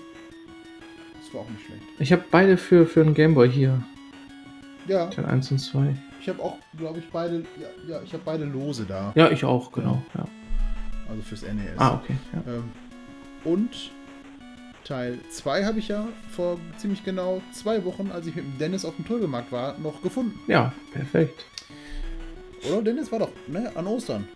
[1.22, 1.82] Das war auch nicht schlecht.
[1.98, 3.82] Ich habe beide für, für einen Gameboy hier.
[4.86, 5.94] Ja, Teil 1 und 2.
[6.20, 9.12] ich habe auch, glaube ich, beide, ja, ja ich habe beide Lose da.
[9.16, 10.00] Ja, ich auch, genau.
[10.16, 10.24] Ja.
[11.08, 11.76] Also fürs NES.
[11.76, 12.14] Ah, okay.
[12.32, 12.52] Ja.
[12.54, 12.64] Ähm,
[13.44, 13.90] und
[14.84, 18.84] Teil 2 habe ich ja vor ziemlich genau zwei Wochen, als ich mit dem Dennis
[18.84, 20.38] auf dem Trödelmarkt war, noch gefunden.
[20.46, 21.44] ja, perfekt.
[22.64, 23.70] Oder Dennis war doch, ne?
[23.74, 24.26] An Ostern.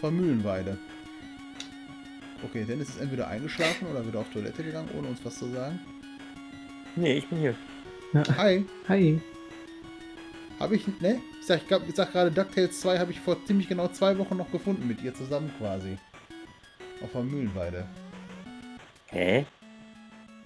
[0.00, 0.78] Von Mühlenweide.
[2.44, 5.80] Okay, Dennis ist entweder eingeschlafen oder wieder auf Toilette gegangen, ohne uns was zu sagen.
[6.96, 7.54] Nee, ich bin hier.
[8.36, 9.20] Hi, Hi.
[10.60, 11.20] habe ich, ne?
[11.40, 14.16] Ich sag, ich, glaub, ich sag gerade, DuckTales 2 habe ich vor ziemlich genau zwei
[14.18, 15.96] Wochen noch gefunden mit ihr zusammen quasi.
[17.02, 17.86] Auf der Mühlenweide.
[19.06, 19.46] Hä?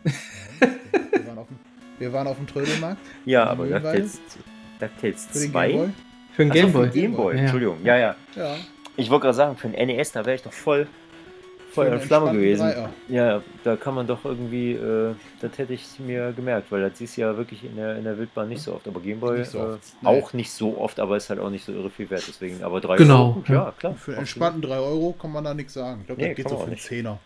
[0.03, 1.59] Wir waren auf dem,
[1.99, 4.03] wir waren auf dem Trödelmarkt Ja, aber Mühlenweide?
[4.03, 4.21] DuckTales,
[4.81, 5.91] DuckTales für den 2?
[6.39, 6.39] Gameboy.
[6.39, 6.89] Für einen Gameboy.
[6.91, 7.41] den Gameboy, Ja.
[7.43, 7.79] Entschuldigung.
[7.85, 8.17] Ja, ja.
[8.37, 8.57] Ja,
[8.97, 10.87] Ich wollte gerade sagen, für den NES, da wäre ich doch voll,
[11.73, 12.63] voll in Flamme gewesen.
[12.71, 12.91] Dreier.
[13.09, 17.17] Ja, da kann man doch irgendwie, äh, das hätte ich mir gemerkt, weil das siehst
[17.17, 18.87] du ja wirklich in der, in der Wildbahn nicht so oft.
[18.89, 20.09] Aber Gameboy Nicht so oft, äh, nee.
[20.09, 22.25] auch nicht so oft, aber ist halt auch nicht so irre viel wert.
[22.27, 23.73] Deswegen, aber drei Genau, Euro, gut, ja.
[23.79, 23.95] klar.
[23.95, 26.01] Für entspannten 3 Euro kann man da nichts sagen.
[26.01, 26.79] Ich glaube, Nee, das geht so für einen.
[26.79, 27.19] Zehner.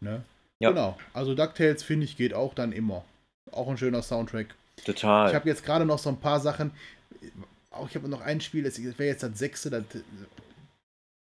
[0.00, 0.22] Ne?
[0.60, 0.70] Ja.
[0.70, 0.96] Genau.
[1.14, 3.02] Also DuckTales finde ich geht auch dann immer.
[3.52, 4.46] Auch ein schöner Soundtrack.
[4.78, 5.34] Ich Total.
[5.34, 6.70] habe jetzt gerade noch so ein paar Sachen.
[7.70, 9.70] Auch ich habe noch ein Spiel, das wäre jetzt das sechste.
[9.70, 9.84] Das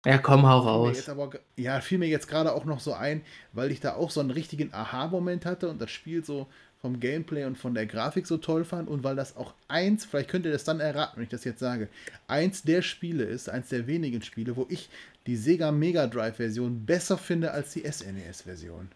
[0.06, 0.98] Ja, komm, hau raus.
[0.98, 3.24] jetzt aber, ja, fiel mir jetzt gerade auch noch so ein,
[3.54, 6.48] weil ich da auch so einen richtigen Aha-Moment hatte und das Spiel so
[6.86, 10.30] vom Gameplay und von der Grafik so toll fand und weil das auch eins, vielleicht
[10.30, 11.90] könnt ihr das dann erraten, wenn ich das jetzt sage,
[12.28, 14.90] eins der Spiele ist, eins der wenigen Spiele, wo ich
[15.26, 18.92] die Sega Mega Drive Version besser finde als die SNES Version.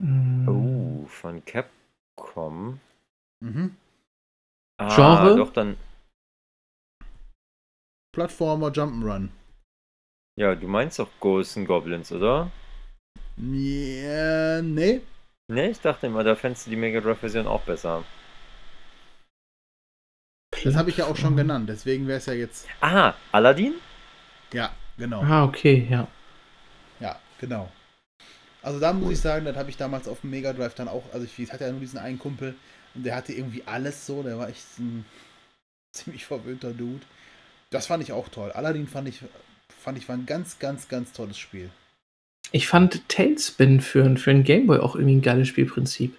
[0.00, 0.48] Mm.
[0.48, 2.78] Oh, von Capcom.
[3.40, 3.74] Mhm.
[4.78, 5.36] Ah, Genre?
[5.36, 5.76] doch dann.
[8.12, 9.30] Plattformer Jump'n'Run.
[10.38, 12.50] Ja, du meinst doch Ghosts and Goblins, oder?
[13.36, 15.00] Ja, nee.
[15.50, 18.04] Ne, ich dachte immer, da fändest du die Mega Drive Version auch besser.
[20.64, 22.66] Das habe ich ja auch schon genannt, deswegen wäre es ja jetzt.
[22.80, 23.74] Ah, Aladdin?
[24.52, 25.22] Ja, genau.
[25.22, 26.08] Ah, okay, ja.
[27.00, 27.70] Ja, genau.
[28.62, 31.04] Also da muss ich sagen, das habe ich damals auf dem Mega Drive dann auch,
[31.12, 32.54] also ich, ich hatte ja nur diesen einen Kumpel
[33.04, 35.04] der hatte irgendwie alles so, der war echt ein
[35.92, 37.04] ziemlich verwöhnter Dude.
[37.70, 38.50] Das fand ich auch toll.
[38.52, 39.20] Aladdin fand ich,
[39.82, 41.70] fand ich war ein ganz, ganz, ganz tolles Spiel.
[42.50, 46.16] Ich fand Tailspin für, ein- für ein Gameboy auch irgendwie ein geiles Spielprinzip.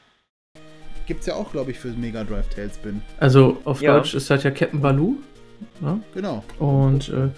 [1.07, 3.01] Gibt's ja auch, glaube ich, für Mega Drive Tailspin.
[3.19, 3.95] Also auf Ja.
[3.95, 5.17] Deutsch ist das ja Captain Baloo.
[5.81, 6.01] Ne?
[6.13, 6.43] Genau.
[6.59, 7.29] Und äh,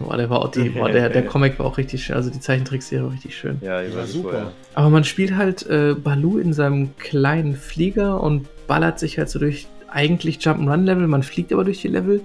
[0.00, 2.40] boah, der war auch die, boah, der, der Comic war auch richtig schön, also die
[2.40, 3.58] Zeichentrickserie war richtig schön.
[3.60, 4.30] Ja, die Die war war super.
[4.30, 4.52] super.
[4.74, 9.38] Aber man spielt halt äh, Baloo in seinem kleinen Flieger und ballert sich halt so
[9.38, 11.06] durch eigentlich Jump'n'Run-Level.
[11.06, 12.20] Man fliegt aber durch die Level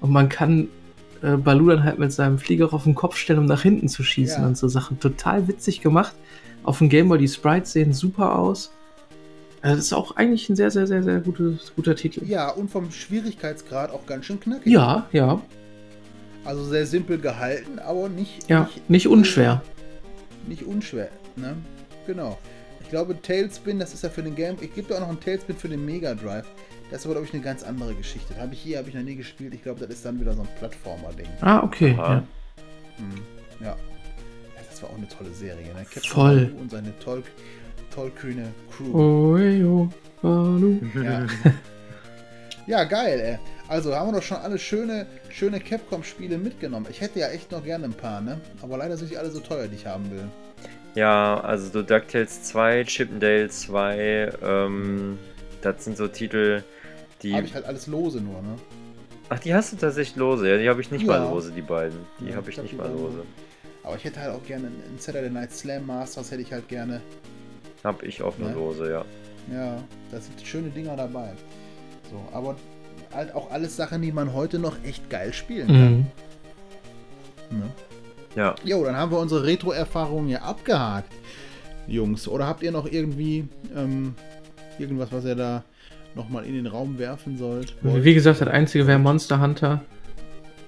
[0.00, 0.68] und man kann
[1.22, 4.02] äh, Baloo dann halt mit seinem Flieger auf den Kopf stellen, um nach hinten zu
[4.02, 4.48] schießen Ja.
[4.48, 5.00] und so Sachen.
[5.00, 6.14] Total witzig gemacht.
[6.64, 8.72] Auf dem Gameboy, die Sprites sehen super aus.
[9.60, 12.24] Also das ist auch eigentlich ein sehr, sehr, sehr, sehr gutes, guter Titel.
[12.24, 14.72] Ja, und vom Schwierigkeitsgrad auch ganz schön knackig.
[14.72, 15.40] Ja, ja,
[16.44, 19.62] Also sehr simpel gehalten, aber nicht, ja, nicht unschwer.
[20.46, 21.56] Nicht unschwer, ne?
[22.06, 22.38] Genau.
[22.80, 24.56] Ich glaube, Tailspin, das ist ja für den Game.
[24.60, 26.46] Ich gebe da auch noch einen Tailspin für den Mega Drive.
[26.90, 28.34] Das ist aber, glaube ich, eine ganz andere Geschichte.
[28.38, 29.52] Habe ich hier, habe ich noch nie gespielt.
[29.52, 31.26] Ich glaube, das ist dann wieder so ein Plattformer-Ding.
[31.42, 31.94] Ah, okay.
[31.98, 32.22] Ja.
[32.96, 33.22] Hm.
[33.60, 33.66] Ja.
[33.66, 33.76] ja.
[34.70, 35.84] Das war auch eine tolle Serie, ne?
[35.84, 36.54] Captain Voll.
[36.58, 37.22] Und seine toll,
[37.94, 38.92] tollkühne Crew.
[38.92, 39.88] Oh, oh,
[40.22, 40.80] Baloo.
[41.02, 41.26] Ja.
[42.66, 43.38] ja, geil, ey.
[43.68, 46.86] Also haben wir doch schon alle schöne, schöne Capcom-Spiele mitgenommen.
[46.90, 48.40] Ich hätte ja echt noch gerne ein paar, ne?
[48.62, 50.24] Aber leider sind die alle so teuer, die ich haben will.
[50.94, 55.18] Ja, also so DuckTales 2, Chippendale 2, ähm,
[55.60, 56.62] das sind so Titel,
[57.22, 57.34] die.
[57.34, 58.56] Habe ich halt alles lose nur, ne?
[59.28, 61.18] Ach, die hast du tatsächlich lose, ja, die habe ich nicht Ja.
[61.18, 61.98] mal lose, die beiden.
[62.20, 63.22] Die Ja, habe ich ich nicht mal lose.
[63.82, 67.02] Aber ich hätte halt auch gerne ein Saturday Night Slam Masters, hätte ich halt gerne.
[67.84, 68.54] Habe ich auch nur Ne?
[68.54, 69.04] lose, ja.
[69.52, 69.76] Ja,
[70.10, 71.30] da sind schöne Dinger dabei.
[72.10, 72.56] So, aber
[73.12, 76.06] halt auch alles Sachen, die man heute noch echt geil spielen kann.
[77.50, 77.58] Mhm.
[77.58, 77.64] Ne?
[78.34, 78.54] Ja.
[78.64, 81.12] Jo, dann haben wir unsere Retro-Erfahrungen ja abgehakt,
[81.86, 82.28] Jungs.
[82.28, 84.14] Oder habt ihr noch irgendwie ähm,
[84.78, 85.64] irgendwas, was ihr da
[86.14, 87.74] nochmal in den Raum werfen sollt?
[87.82, 89.80] Wie gesagt, das einzige wäre Monster Hunter.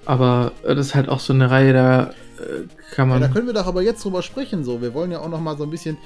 [0.06, 2.10] Aber das ist halt auch so eine Reihe, da
[2.40, 3.20] äh, kann Ja, man.
[3.20, 4.64] da können wir doch aber jetzt drüber sprechen.
[4.64, 5.96] So, wir wollen ja auch noch mal so ein bisschen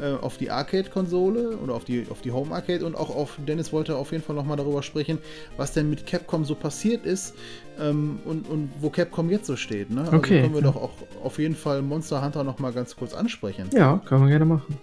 [0.00, 3.72] äh, auf die Arcade-Konsole oder auf die, auf die Home Arcade und auch auf Dennis
[3.72, 5.18] wollte auf jeden Fall noch mal darüber sprechen,
[5.56, 7.34] was denn mit Capcom so passiert ist
[7.80, 9.90] ähm, und, und wo Capcom jetzt so steht.
[9.90, 10.02] Ne?
[10.02, 10.66] Also Okay, können wir ja.
[10.68, 10.92] doch auch
[11.24, 13.68] auf jeden Fall Monster Hunter noch mal ganz kurz ansprechen.
[13.72, 14.78] ja, kann man gerne machen.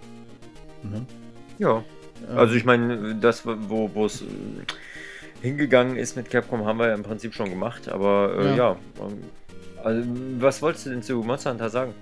[0.82, 1.06] Ne?
[1.58, 1.82] Ja.
[2.30, 4.24] Ähm, Also ich meine, das, wo wo es äh,
[5.42, 8.56] hingegangen ist mit Capcom, haben wir ja im Prinzip schon gemacht, aber äh, Ja.
[8.56, 8.76] ja.
[9.82, 10.08] Also,
[10.38, 11.94] was wolltest du denn zu Monster Hunter sagen?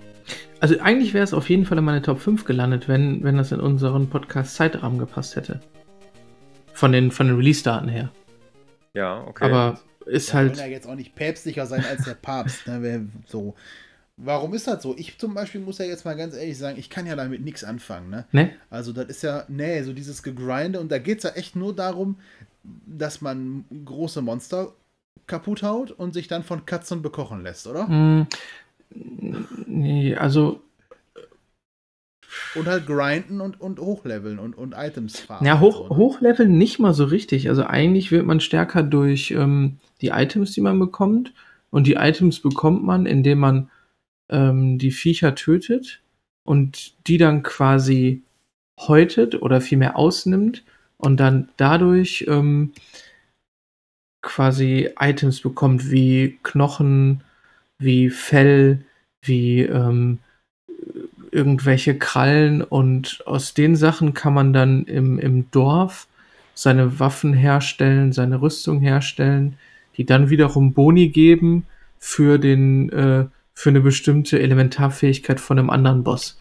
[0.59, 3.51] Also eigentlich wäre es auf jeden Fall in meine Top 5 gelandet, wenn, wenn das
[3.51, 5.59] in unseren Podcast-Zeitrahmen gepasst hätte.
[6.73, 8.11] Von den, von den Release-Daten her.
[8.93, 9.45] Ja, okay.
[9.45, 10.57] Aber ist wollen halt.
[10.57, 12.67] ja jetzt auch nicht päpstlicher sein als der Papst.
[12.67, 13.07] Ne?
[13.27, 13.55] So.
[14.17, 14.95] Warum ist das so?
[14.97, 17.63] Ich zum Beispiel muss ja jetzt mal ganz ehrlich sagen, ich kann ja damit nichts
[17.63, 18.09] anfangen.
[18.09, 18.25] Ne?
[18.31, 18.51] Ne?
[18.69, 21.75] Also das ist ja, nee, so dieses Gegrinde und da geht es ja echt nur
[21.75, 22.17] darum,
[22.63, 24.73] dass man große Monster
[25.27, 27.87] kaputt haut und sich dann von Katzen bekochen lässt, oder?
[27.87, 28.27] Mh,
[29.67, 30.61] nee, also,
[32.55, 35.47] Und halt grinden und, und hochleveln und, und Items farmen.
[35.47, 35.97] ja, hoch, so, ne?
[35.97, 37.49] hochleveln nicht mal so richtig.
[37.49, 41.33] Also eigentlich wird man stärker durch ähm, die Items, die man bekommt.
[41.71, 43.69] Und die Items bekommt man, indem man
[44.29, 46.01] ähm, die Viecher tötet
[46.45, 48.21] und die dann quasi
[48.79, 50.63] häutet oder vielmehr ausnimmt
[50.97, 52.73] und dann dadurch ähm,
[54.25, 57.23] quasi Items bekommt wie Knochen,
[57.77, 58.83] wie Fell,
[59.21, 60.19] wie ähm,
[61.31, 66.07] irgendwelche Krallen und aus den Sachen kann man dann im, im Dorf
[66.53, 69.57] seine Waffen herstellen, seine Rüstung herstellen,
[69.97, 71.65] die dann wiederum Boni geben
[71.99, 76.37] für den äh, für eine bestimmte Elementarfähigkeit von einem anderen Boss.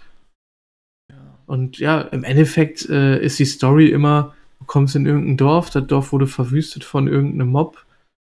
[1.47, 5.87] Und ja, im Endeffekt äh, ist die Story immer, du kommst in irgendein Dorf, das
[5.87, 7.85] Dorf wurde verwüstet von irgendeinem Mob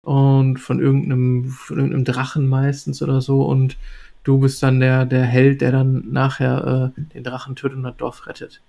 [0.05, 3.77] und von irgendeinem, von irgendeinem Drachen meistens oder so und
[4.23, 7.97] du bist dann der, der Held, der dann nachher äh, den Drachen tötet und das
[7.97, 8.61] Dorf rettet.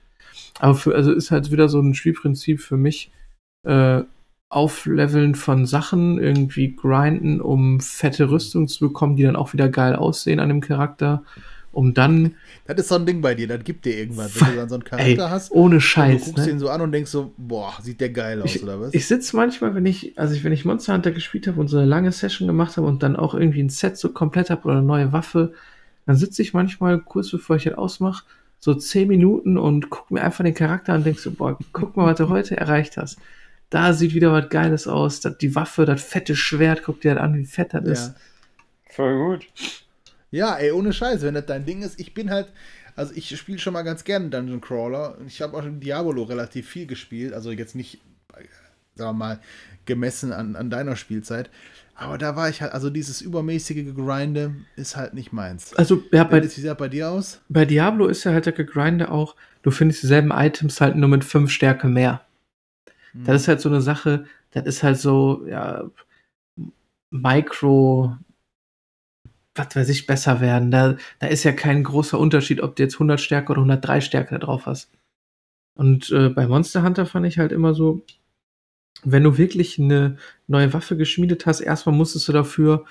[0.58, 3.10] Aber für, also ist halt wieder so ein Spielprinzip für mich,
[3.66, 4.02] äh,
[4.50, 9.96] Aufleveln von Sachen, irgendwie grinden, um fette Rüstung zu bekommen, die dann auch wieder geil
[9.96, 11.24] aussehen an dem Charakter,
[11.74, 12.36] um dann,
[12.66, 14.76] Das ist so ein Ding bei dir, das gibt dir irgendwas, wenn du dann so
[14.76, 15.50] einen Charakter ey, hast.
[15.50, 16.52] ohne und du Scheiß, guckst ne?
[16.52, 18.94] ihn so an und denkst so, boah, sieht der geil aus, oder was?
[18.94, 21.76] Ich sitze manchmal, wenn ich, also ich, wenn ich Monster Hunter gespielt habe und so
[21.76, 24.78] eine lange Session gemacht habe und dann auch irgendwie ein Set so komplett habe oder
[24.78, 25.52] eine neue Waffe,
[26.06, 28.24] dann sitze ich manchmal kurz bevor ich das ausmache,
[28.58, 31.96] so zehn Minuten und gucke mir einfach den Charakter an und denk so, boah, guck
[31.96, 33.18] mal, was du heute erreicht hast.
[33.70, 35.20] da sieht wieder was Geiles aus.
[35.20, 38.14] Das, die Waffe, das fette Schwert, guck dir das an, wie fett das ist.
[38.90, 39.46] Voll gut.
[40.34, 42.00] Ja, ey, ohne Scheiß, wenn das dein Ding ist.
[42.00, 42.48] Ich bin halt,
[42.96, 45.16] also ich spiele schon mal ganz gerne Dungeon Crawler.
[45.28, 47.32] Ich habe auch in Diablo relativ viel gespielt.
[47.32, 48.00] Also jetzt nicht,
[48.96, 49.40] sagen wir mal,
[49.84, 51.50] gemessen an, an deiner Spielzeit.
[51.94, 55.72] Aber da war ich halt, also dieses übermäßige Gegrinde ist halt nicht meins.
[55.76, 57.40] Also, ja, bei, Wie sieht das bei dir aus?
[57.48, 61.22] bei Diablo ist ja halt der Gegrinde auch, du findest dieselben Items halt nur mit
[61.22, 62.22] fünf Stärke mehr.
[63.12, 63.22] Hm.
[63.22, 65.88] Das ist halt so eine Sache, das ist halt so, ja,
[67.12, 68.16] Micro,
[69.54, 70.70] was weiß ich, besser werden.
[70.70, 74.34] Da, da ist ja kein großer Unterschied, ob du jetzt 100 Stärke oder 103 Stärke
[74.34, 74.90] da drauf hast.
[75.76, 78.04] Und äh, bei Monster Hunter fand ich halt immer so,
[79.02, 80.16] wenn du wirklich eine
[80.46, 82.84] neue Waffe geschmiedet hast, erstmal musstest du dafür,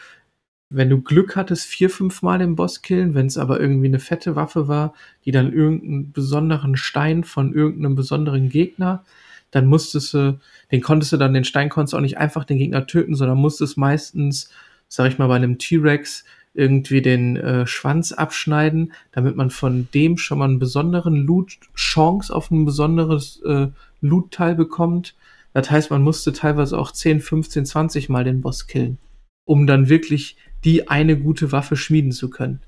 [0.69, 3.13] wenn du Glück hattest, vier, fünf Mal den Boss killen.
[3.13, 4.93] Wenn es aber irgendwie eine fette Waffe war,
[5.25, 9.03] die dann irgendeinen besonderen Stein von irgendeinem besonderen Gegner,
[9.51, 10.39] dann musstest du,
[10.71, 13.37] den konntest du dann, den Stein konntest du auch nicht einfach den Gegner töten, sondern
[13.37, 14.49] musstest meistens,
[14.87, 20.17] sag ich mal, bei einem T-Rex irgendwie den äh, Schwanz abschneiden, damit man von dem
[20.17, 23.67] schon mal einen besonderen Loot, Chance auf ein besonderes äh,
[24.01, 25.15] Loot-Teil bekommt.
[25.53, 28.97] Das heißt, man musste teilweise auch 10, 15, 20 Mal den Boss killen,
[29.45, 32.61] um dann wirklich die eine gute Waffe schmieden zu können.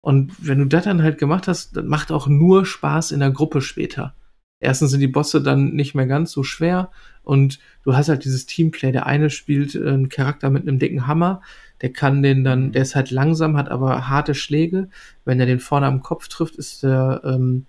[0.00, 3.30] Und wenn du das dann halt gemacht hast, das macht auch nur Spaß in der
[3.30, 4.14] Gruppe später.
[4.60, 6.90] Erstens sind die Bosse dann nicht mehr ganz so schwer
[7.22, 8.90] und du hast halt dieses Teamplay.
[8.90, 11.42] Der eine spielt äh, einen Charakter mit einem dicken Hammer,
[11.82, 14.88] der kann den dann, der ist halt langsam, hat aber harte Schläge.
[15.24, 17.66] Wenn er den vorne am Kopf trifft, ist der, ähm,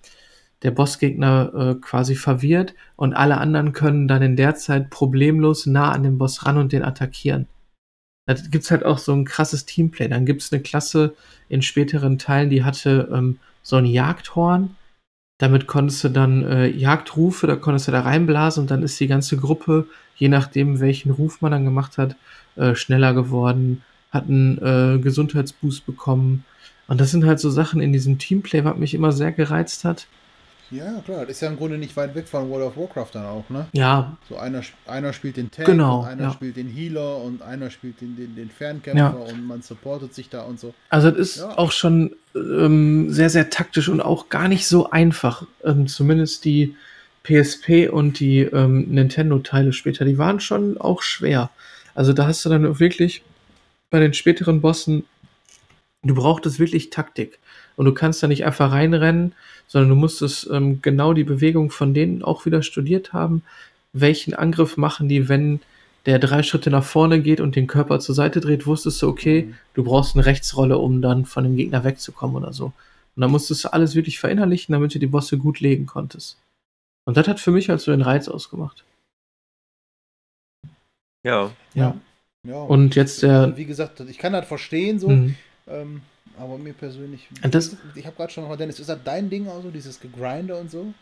[0.62, 5.92] der Bossgegner äh, quasi verwirrt und alle anderen können dann in der Zeit problemlos nah
[5.92, 7.46] an den Boss ran und den attackieren.
[8.26, 10.08] Da gibt's halt auch so ein krasses Teamplay.
[10.08, 11.14] Dann gibt's eine Klasse
[11.48, 14.76] in späteren Teilen, die hatte ähm, so ein Jagdhorn.
[15.38, 19.06] Damit konntest du dann äh, Jagdrufe, da konntest du da reinblasen und dann ist die
[19.06, 22.14] ganze Gruppe, je nachdem welchen Ruf man dann gemacht hat,
[22.56, 26.44] äh, schneller geworden, hat einen äh, Gesundheitsboost bekommen.
[26.88, 30.06] Und das sind halt so Sachen in diesem Teamplay, was mich immer sehr gereizt hat.
[30.72, 33.26] Ja, klar, das ist ja im Grunde nicht weit weg von World of Warcraft dann
[33.26, 33.66] auch, ne?
[33.72, 36.30] Ja, So einer, einer spielt den Tank, Genau, und einer ja.
[36.32, 39.32] spielt den Healer und einer spielt den, den, den Fernkämpfer Ja.
[39.32, 40.72] und man supportet sich da und so.
[40.88, 41.58] Also das ist Ja.
[41.58, 45.44] auch schon ähm, sehr, sehr taktisch und auch gar nicht so einfach.
[45.64, 46.76] Ähm, zumindest die
[47.24, 51.50] PSP und die ähm, Nintendo-Teile später, die waren schon auch schwer.
[51.96, 53.22] Also da hast du dann wirklich
[53.90, 55.04] bei den späteren Bossen,
[56.02, 57.38] du brauchtest wirklich Taktik.
[57.76, 59.32] Und du kannst da nicht einfach reinrennen,
[59.66, 63.42] sondern du musstest ähm, genau die Bewegung von denen auch wieder studiert haben.
[63.92, 65.60] Welchen Angriff machen die, wenn
[66.06, 69.42] der drei Schritte nach vorne geht und den Körper zur Seite dreht, wusstest du, okay,
[69.42, 69.54] Mhm.
[69.74, 72.72] du brauchst eine Rechtsrolle, um dann von dem Gegner wegzukommen oder so.
[73.16, 76.38] Und dann musstest du alles wirklich verinnerlichen, damit du die Bosse gut legen konntest.
[77.06, 78.84] Und das hat für mich halt so den Reiz ausgemacht.
[81.26, 81.50] Ja.
[81.74, 81.96] Ja.
[82.42, 82.56] Ja.
[82.62, 83.56] Und jetzt der.
[83.56, 85.34] wie gesagt, ich kann das verstehen so, Hm.
[85.68, 86.02] ähm,
[86.38, 87.28] aber mir persönlich.
[87.42, 90.56] Und das- ich habe gerade schon mal, Dennis, ist das dein Ding also, dieses Gegrinde
[90.56, 90.94] und so?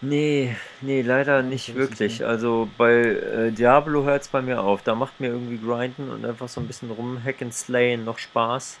[0.00, 2.20] Nee, nee, leider nicht so wirklich.
[2.20, 2.22] nicht.
[2.22, 4.82] Also bei äh, Diablo hört es bei mir auf.
[4.82, 8.18] Da macht mir irgendwie Grinden und einfach so ein bisschen rum Hack and Slayen noch
[8.18, 8.78] Spaß.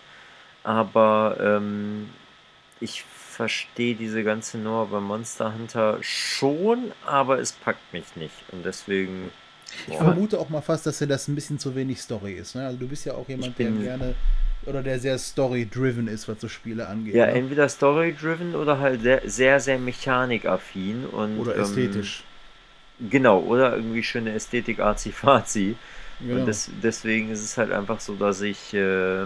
[0.62, 2.08] Aber ähm,
[2.78, 8.34] ich verstehe diese ganze Nummer bei Monster Hunter schon, aber es packt mich nicht.
[8.52, 9.30] Und deswegen.
[9.86, 12.54] Ich boah, vermute auch mal fast, dass dir das ein bisschen zu wenig Story ist.
[12.54, 12.66] Ne?
[12.66, 14.14] Also du bist ja auch jemand, der gerne
[14.66, 17.14] oder der sehr story-driven ist, was so Spiele angeht.
[17.14, 17.32] ja, ne?
[17.32, 22.24] entweder story-driven oder halt sehr, sehr, sehr mechanikaffin und Oder ähm, ästhetisch.
[23.10, 25.76] Genau, oder irgendwie schöne Ästhetik arzi-fazi.
[26.20, 26.40] Genau.
[26.40, 29.22] Und des, deswegen ist es halt einfach so, dass ich äh,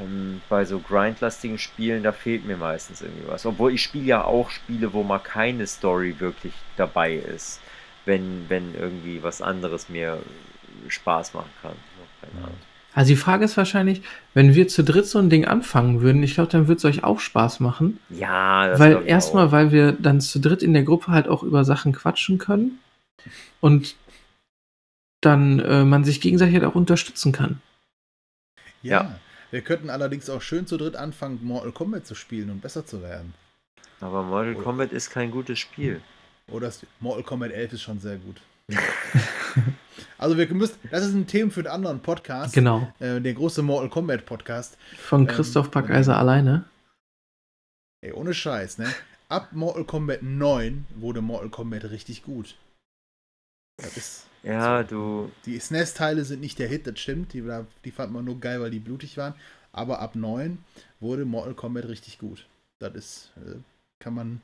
[0.00, 3.46] ähm, bei so grindlastigen Spielen, da fehlt mir meistens irgendwie was.
[3.46, 7.60] Obwohl ich spiele ja auch Spiele, wo mal keine Story wirklich dabei ist,
[8.06, 10.18] wenn, wenn irgendwie was anderes mir
[10.88, 11.76] Spaß machen kann.
[12.22, 12.56] Keine Ahnung.
[12.94, 14.00] Also die Frage ist wahrscheinlich,
[14.32, 17.04] wenn wir zu dritt so ein Ding anfangen würden, ich glaube, dann würde es euch
[17.04, 18.00] auch Spaß machen.
[18.08, 21.66] Ja, das weil erstmal, weil wir dann zu dritt in der Gruppe halt auch über
[21.66, 22.78] Sachen quatschen können
[23.60, 23.96] und
[25.20, 27.60] dann äh, man sich gegenseitig halt auch unterstützen kann.
[28.82, 29.02] ja.
[29.02, 29.18] ja.
[29.52, 33.00] Wir könnten allerdings auch schön zu dritt anfangen, Mortal Kombat zu spielen und besser zu
[33.00, 33.32] werden.
[34.00, 36.00] Aber Mortal Kombat ist kein gutes Spiel.
[36.50, 38.40] Oder das Mortal Kombat 11 ist schon sehr gut.
[40.18, 42.54] also wir müssen, das ist ein Thema für einen anderen Podcast.
[42.54, 42.92] Genau.
[43.00, 44.76] Äh, der große Mortal Kombat Podcast.
[44.96, 46.64] Von Ähm, Christoph Packeiser alleine.
[48.02, 48.92] Ey, ohne Scheiß, ne?
[49.28, 52.56] Ab Mortal Kombat 9 wurde Mortal Kombat richtig gut.
[53.78, 55.30] Das ist, Ja, du.
[55.44, 57.32] die SNES-Teile sind nicht der Hit, das stimmt.
[57.32, 57.42] Die,
[57.84, 59.34] die fand man nur geil, weil die blutig waren.
[59.72, 60.58] Aber ab 9
[61.00, 62.46] wurde Mortal Kombat richtig gut.
[62.78, 63.56] Das ist, äh,
[63.98, 64.40] kann man,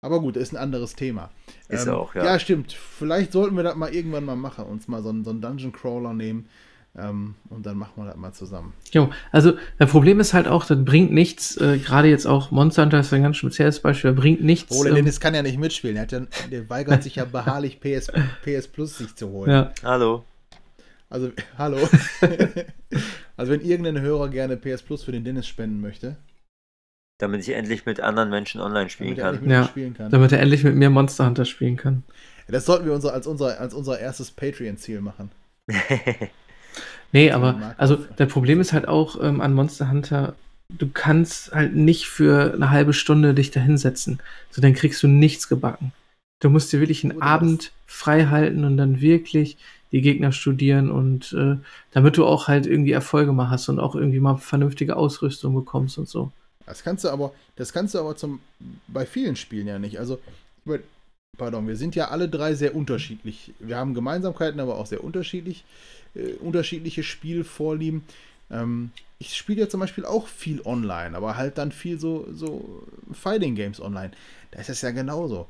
[0.00, 1.30] Aber gut, ist ein anderes Thema.
[1.68, 2.24] Ist Ähm, auch, ja.
[2.24, 2.72] Ja, stimmt.
[2.72, 5.72] Vielleicht sollten wir das mal irgendwann mal machen, uns mal so einen, so einen Dungeon
[5.72, 6.48] Crawler nehmen
[6.96, 8.74] ähm, und dann machen wir das mal zusammen.
[8.92, 12.82] Jo, also das Problem ist halt auch, das bringt nichts, äh, gerade jetzt auch Monster
[12.82, 14.72] Hunter ist ein ganz spezielles Beispiel, bringt nichts.
[14.72, 15.96] Roland ähm, Dennis kann ja nicht mitspielen.
[15.96, 16.20] Er hat ja,
[16.50, 18.12] der weigert sich ja beharrlich PS,
[18.44, 19.50] PS Plus sich zu holen.
[19.50, 20.24] ja, Hallo.
[21.10, 21.78] Also, hallo.
[23.36, 26.16] also, wenn irgendein Hörer gerne PS Plus für den Dennis spenden möchte,
[27.18, 29.44] Damit ich endlich mit anderen Menschen online spielen damit kann.
[29.44, 29.64] mit Ja.
[29.64, 30.10] spielen kann.
[30.10, 32.04] damit er endlich mit mir Monster Hunter spielen kann.
[32.46, 35.30] Das sollten wir unser, als, unser, als unser erstes Patreon-Ziel machen.
[37.12, 40.34] Nee, aber also das Problem ist halt auch ähm, an Monster Hunter,
[40.68, 44.18] du kannst halt nicht für eine halbe Stunde dich da hinsetzen.
[44.50, 45.92] So, dann kriegst du nichts gebacken.
[46.40, 47.32] Du musst dir wirklich einen Oder was?
[47.32, 49.56] Abend frei halten und dann wirklich
[49.90, 51.56] die Gegner studieren und äh,
[51.92, 55.96] damit du auch halt irgendwie Erfolge mal hast und auch irgendwie mal vernünftige Ausrüstung bekommst
[55.96, 56.30] und so.
[56.68, 58.40] Das kannst du aber, das kannst du aber zum,
[58.88, 59.98] bei vielen Spielen ja nicht.
[59.98, 60.20] Also,
[61.36, 63.52] pardon, wir sind ja alle drei sehr unterschiedlich.
[63.58, 65.64] Wir haben Gemeinsamkeiten, aber auch sehr unterschiedlich,
[66.14, 68.04] äh, unterschiedliche Spielvorlieben.
[68.50, 72.86] Ähm, ich spiele ja zum Beispiel auch viel online, aber halt dann viel so, so
[73.12, 74.12] Fighting Games online.
[74.50, 75.46] Da ist das ja genauso.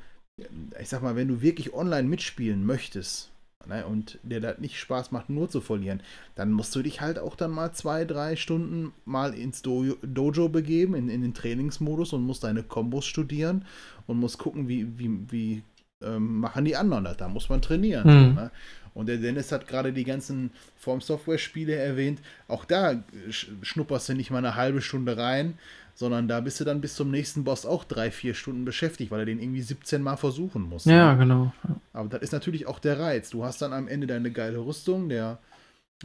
[0.80, 3.27] Ich sag mal, wenn du wirklich online mitspielen möchtest
[3.66, 6.02] ne, und dir das nicht Spaß macht, nur zu verlieren,
[6.34, 10.48] dann musst du dich halt auch dann mal zwei, drei Stunden mal ins Do Dojo
[10.48, 13.64] begeben, in, in den Trainingsmodus und musst deine Kombos studieren
[14.06, 15.62] und musst gucken, wie, wie, wie
[16.02, 17.16] ähm, machen die anderen das.
[17.16, 18.06] Da muss man trainieren.
[18.06, 18.34] Mhm.
[18.34, 18.50] Ne?
[18.94, 22.20] Und der Dennis hat gerade die ganzen Form Software-Spiele erwähnt.
[22.46, 25.58] Auch da äh, sch- schnupperst du nicht mal eine halbe Stunde rein,
[25.98, 29.18] sondern da bist du dann bis zum nächsten Boss auch drei, vier Stunden beschäftigt, weil
[29.18, 30.86] er den irgendwie 17 Mal versuchen muss.
[30.86, 30.94] ne?
[30.94, 31.52] Ja, genau.
[31.92, 33.30] Aber das ist natürlich auch der Reiz.
[33.30, 35.08] Du hast dann am Ende deine geile Rüstung.
[35.08, 35.40] Der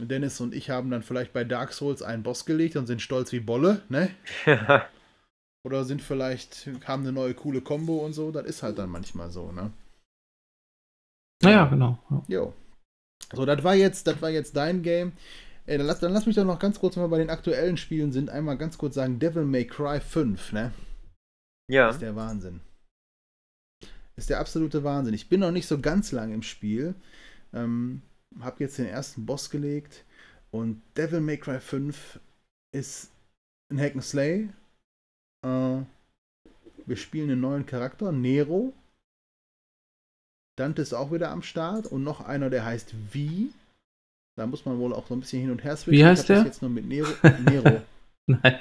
[0.00, 3.30] Dennis und ich haben dann vielleicht bei Dark Souls einen Boss gelegt und sind stolz
[3.30, 4.10] wie Bolle, ne?
[5.64, 8.32] Oder sind vielleicht, haben eine neue coole Combo und so.
[8.32, 9.70] Das ist halt dann manchmal so, ne?
[11.40, 11.98] Naja, genau.
[12.10, 12.22] Ja.
[12.26, 12.54] Jo.
[13.32, 15.12] So, das war jetzt, das war jetzt dein Game.
[15.66, 17.76] Ey, dann, lass, dann lass mich doch noch ganz kurz, wenn wir bei den aktuellen
[17.76, 20.72] Spielen sind, einmal ganz kurz sagen, Devil May Cry 5, ne?
[21.68, 21.90] ja.
[21.90, 22.60] ist der Wahnsinn.
[24.16, 25.14] Ist der absolute Wahnsinn.
[25.14, 26.94] Ich bin noch nicht so ganz lang im Spiel.
[27.52, 28.02] Ähm,
[28.40, 30.04] hab jetzt den ersten Boss gelegt
[30.50, 32.20] und Devil May Cry 5
[32.72, 33.10] ist
[33.70, 34.48] ein Hack and Slay.
[35.44, 35.82] Äh,
[36.86, 38.72] wir spielen einen neuen Charakter, Nero.
[40.56, 43.50] Dante ist auch wieder am Start und noch einer, der heißt V.
[44.36, 45.98] Da muss man wohl auch so ein bisschen hin und her switchen.
[45.98, 46.52] Wie heißt ich hab das der?
[46.52, 47.08] jetzt nur mit Nero.
[47.48, 47.82] Nero.
[48.26, 48.58] Nein,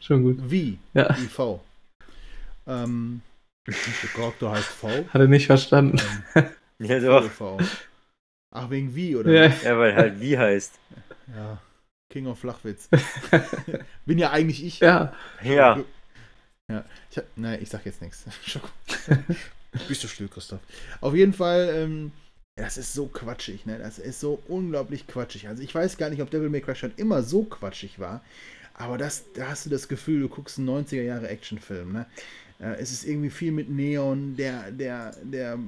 [0.00, 0.38] schon gut.
[0.38, 0.78] V.
[0.94, 1.60] Ja, IV.
[2.66, 3.22] Ähm,
[3.66, 3.74] der
[4.14, 4.88] Charakter heißt V.
[4.88, 5.98] hat er nicht verstanden.
[6.34, 6.44] Ähm,
[6.80, 7.28] Ja, doch.
[7.28, 7.58] V.
[8.54, 9.32] Ach, wegen wie, oder?
[9.32, 9.50] Ja.
[9.50, 9.62] was?
[9.62, 10.78] Ja, weil halt wie heißt.
[11.34, 11.58] Ja.
[12.10, 12.88] King of Flachwitz.
[14.06, 14.80] Bin ja eigentlich ich.
[14.80, 15.12] Ja,
[15.42, 15.78] Ja.
[16.70, 16.84] Ja.
[17.10, 18.24] Ich hab, nein, ich sag jetzt nichts.
[19.88, 20.60] Bist du still, Christoph.
[21.00, 22.12] Auf jeden Fall, ähm,
[22.58, 23.78] das ist so quatschig, ne?
[23.78, 25.48] Das ist so unglaublich quatschig.
[25.48, 28.20] Also ich weiß gar nicht, ob Devil May Cry schon immer so quatschig war,
[28.74, 32.06] aber das, da hast du das Gefühl, du guckst einen 90er Jahre Actionfilm, ne?
[32.60, 35.58] Äh, es ist irgendwie viel mit Neon, der, der, der,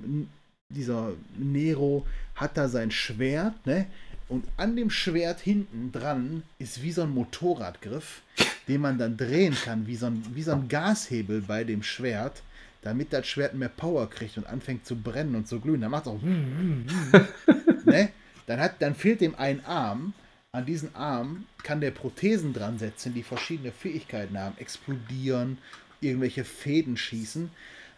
[0.68, 3.86] dieser Nero hat da sein Schwert, ne?
[4.28, 8.22] Und an dem Schwert hinten dran ist wie so ein Motorradgriff,
[8.68, 12.42] den man dann drehen kann, wie so ein, wie so ein Gashebel bei dem Schwert,
[12.82, 15.80] damit das Schwert mehr Power kriegt und anfängt zu brennen und zu glühen.
[15.80, 16.22] Dann macht es auch.
[17.84, 18.10] ne?
[18.46, 20.14] dann, hat, dann fehlt dem ein Arm.
[20.52, 24.58] An diesen Arm kann der Prothesen dran setzen, die verschiedene Fähigkeiten haben.
[24.58, 25.58] Explodieren,
[26.00, 27.50] irgendwelche Fäden schießen.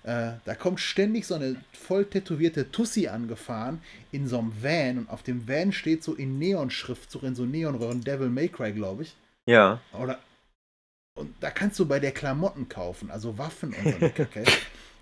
[0.05, 3.81] Äh, da kommt ständig so eine voll tätowierte Tussi angefahren
[4.11, 7.45] in so einem Van und auf dem Van steht so in Neonschrift, so in so
[7.45, 9.15] Neonröhren Devil May Cry, glaube ich.
[9.47, 9.81] Ja.
[9.93, 10.19] Oder
[11.15, 14.45] und da kannst du bei der Klamotten kaufen, also Waffen und so eine Kacke.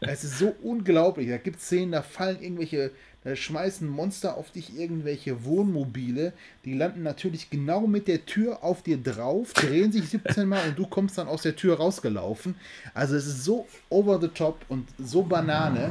[0.02, 1.28] Es ist so unglaublich.
[1.28, 2.90] Da gibt es Szenen, da fallen irgendwelche,
[3.22, 6.32] da schmeißen Monster auf dich irgendwelche Wohnmobile.
[6.64, 10.78] Die landen natürlich genau mit der Tür auf dir drauf, drehen sich 17 Mal und
[10.78, 12.54] du kommst dann aus der Tür rausgelaufen.
[12.94, 15.90] Also es ist so over the top und so Banane,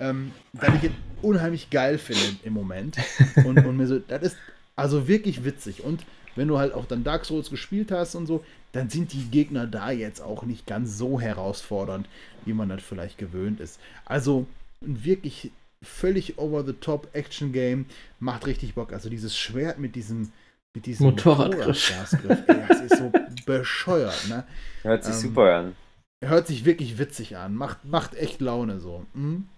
[0.00, 0.90] ähm, dass ich es
[1.22, 2.98] unheimlich geil finde im Moment.
[3.46, 4.36] Und, und mir so, das ist
[4.76, 5.82] also wirklich witzig.
[5.82, 6.04] Und
[6.36, 9.66] wenn du halt auch dann Dark Souls gespielt hast und so, dann sind die Gegner
[9.66, 12.08] da jetzt auch nicht ganz so herausfordernd,
[12.44, 13.80] wie man das vielleicht gewöhnt ist.
[14.04, 14.46] Also
[14.82, 15.50] ein wirklich
[15.82, 17.86] völlig over the top Action Game
[18.20, 18.92] macht richtig Bock.
[18.92, 20.30] Also dieses Schwert mit diesem
[20.74, 21.90] mit diesem Motorradgriff.
[21.90, 23.10] Motorradgasgriff, ey, das ist so
[23.46, 24.44] bescheuert, ne?
[24.82, 25.76] Hört sich Ähm, super an.
[26.22, 29.06] Hört sich wirklich witzig an, macht, macht echt Laune so.
[29.14, 29.48] Hm?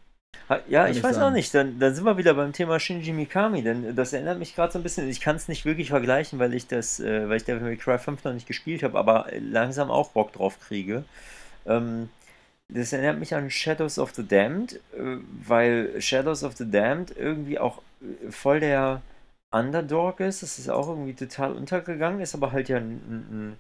[0.69, 1.35] Ja, ich ich weiß auch sagen.
[1.35, 1.55] nicht.
[1.55, 4.79] Dann, dann sind wir wieder beim Thema Shinji Mikami, denn das erinnert mich gerade so
[4.79, 5.09] ein bisschen.
[5.09, 7.99] Ich kann es nicht wirklich vergleichen, weil ich das, äh, weil ich Devil May Cry
[7.99, 11.05] 5 noch nicht gespielt habe, aber langsam auch Bock drauf kriege.
[11.67, 12.09] Ähm,
[12.69, 17.59] das erinnert mich an Shadows of the Damned, äh, weil Shadows of the Damned irgendwie
[17.59, 19.03] auch äh, voll der
[19.51, 20.43] Underdog ist.
[20.43, 23.57] Das ist auch irgendwie total untergegangen, ist aber halt ja ein,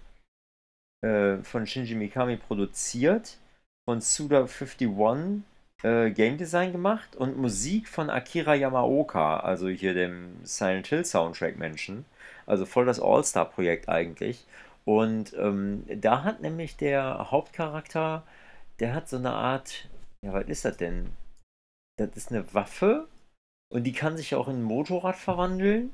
[1.02, 3.38] ein, äh, von Shinji Mikami produziert,
[3.86, 5.42] von Suda51
[5.82, 11.58] äh, Game Design gemacht und Musik von Akira Yamaoka, also hier dem Silent Hill Soundtrack
[11.58, 12.04] Menschen.
[12.46, 14.46] Also voll das All-Star-Projekt eigentlich.
[14.84, 18.22] Und ähm, da hat nämlich der Hauptcharakter
[18.80, 19.88] der hat so eine Art,
[20.24, 21.06] ja, was ist das denn?
[21.98, 23.08] Das ist eine Waffe
[23.72, 25.90] und die kann sich auch in ein Motorrad verwandeln.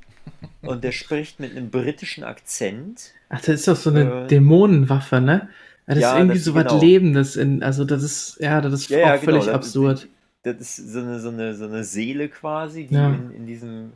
[0.62, 3.15] Und der spricht mit einem britischen Akzent.
[3.28, 5.48] Ach, das ist doch so eine äh, Dämonenwaffe, ne?
[5.86, 6.81] Das ja, ist irgendwie das, so was genau.
[6.81, 7.36] Lebendes.
[7.36, 9.24] In, also, das ist, ja, das ist ja, auch genau.
[9.24, 10.09] völlig das, absurd.
[10.43, 13.93] Das ist so eine, so eine, so eine Seele quasi, die in, in diesem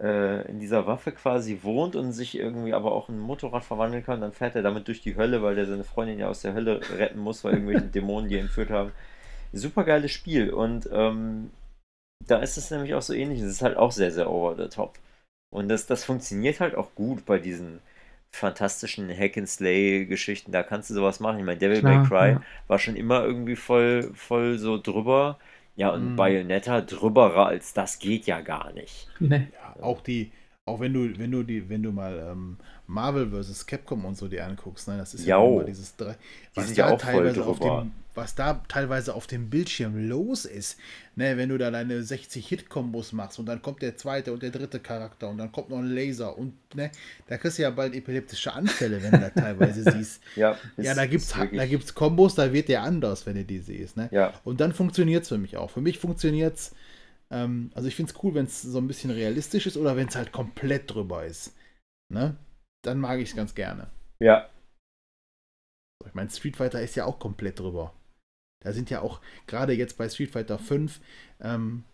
[0.00, 4.04] äh, in dieser Waffe quasi wohnt und sich irgendwie aber auch in ein Motorrad verwandeln
[4.04, 6.54] kann, dann fährt er damit durch die Hölle, weil der seine Freundin ja aus der
[6.54, 8.92] Hölle retten muss, weil irgendwelche Dämonen die entführt haben.
[9.52, 11.50] Super geiles Spiel und ähm,
[12.26, 13.40] da ist es nämlich auch so ähnlich.
[13.40, 14.98] Es ist halt auch sehr, sehr over the top.
[15.50, 17.80] Und das, das funktioniert halt auch gut bei diesen
[18.34, 20.52] fantastischen Hack-and-Slay-Geschichten.
[20.52, 21.38] Da kannst du sowas machen.
[21.38, 22.42] Ich meine, Devil Klar, May Cry ja.
[22.66, 25.38] war schon immer irgendwie voll, voll so drüber.
[25.76, 26.16] Ja, und mm.
[26.16, 29.08] Bayonetta drüberer als das geht ja gar nicht.
[29.18, 29.48] Nee.
[29.52, 30.30] Ja, auch die,
[30.66, 33.66] auch wenn du, wenn du die, wenn du mal ähm, Marvel vs.
[33.66, 36.16] Capcom und so dir anguckst, ne, das ist ja immer dieses drei,
[36.54, 40.78] was die da teilweise auf dem, was da teilweise auf dem Bildschirm los ist,
[41.16, 44.50] ne, wenn du da deine 60 Hit-Kombos machst und dann kommt der zweite und der
[44.50, 46.90] dritte Charakter und dann kommt noch ein Laser und ne,
[47.26, 50.22] da kriegst du ja bald epileptische Anfälle, wenn du da teilweise siehst.
[50.36, 53.96] Ja, ja da gibt's da gibt's Kombos, da wird der anders, wenn du die siehst,
[53.96, 54.08] ne?
[54.12, 54.32] Ja.
[54.44, 55.70] Und dann funktioniert es für mich auch.
[55.70, 56.74] Für mich funktioniert es
[57.30, 60.08] ähm, also ich finde es cool, wenn es so ein bisschen realistisch ist oder wenn
[60.08, 61.56] es halt komplett drüber ist.
[62.12, 62.36] Ne?
[62.82, 63.90] Dann mag ich es ganz gerne.
[64.20, 64.48] Ja.
[66.06, 67.94] Ich meine, Street Fighter ist ja auch komplett drüber.
[68.64, 71.00] Da sind ja auch, gerade jetzt bei Street Fighter 5,
[71.40, 71.84] ähm,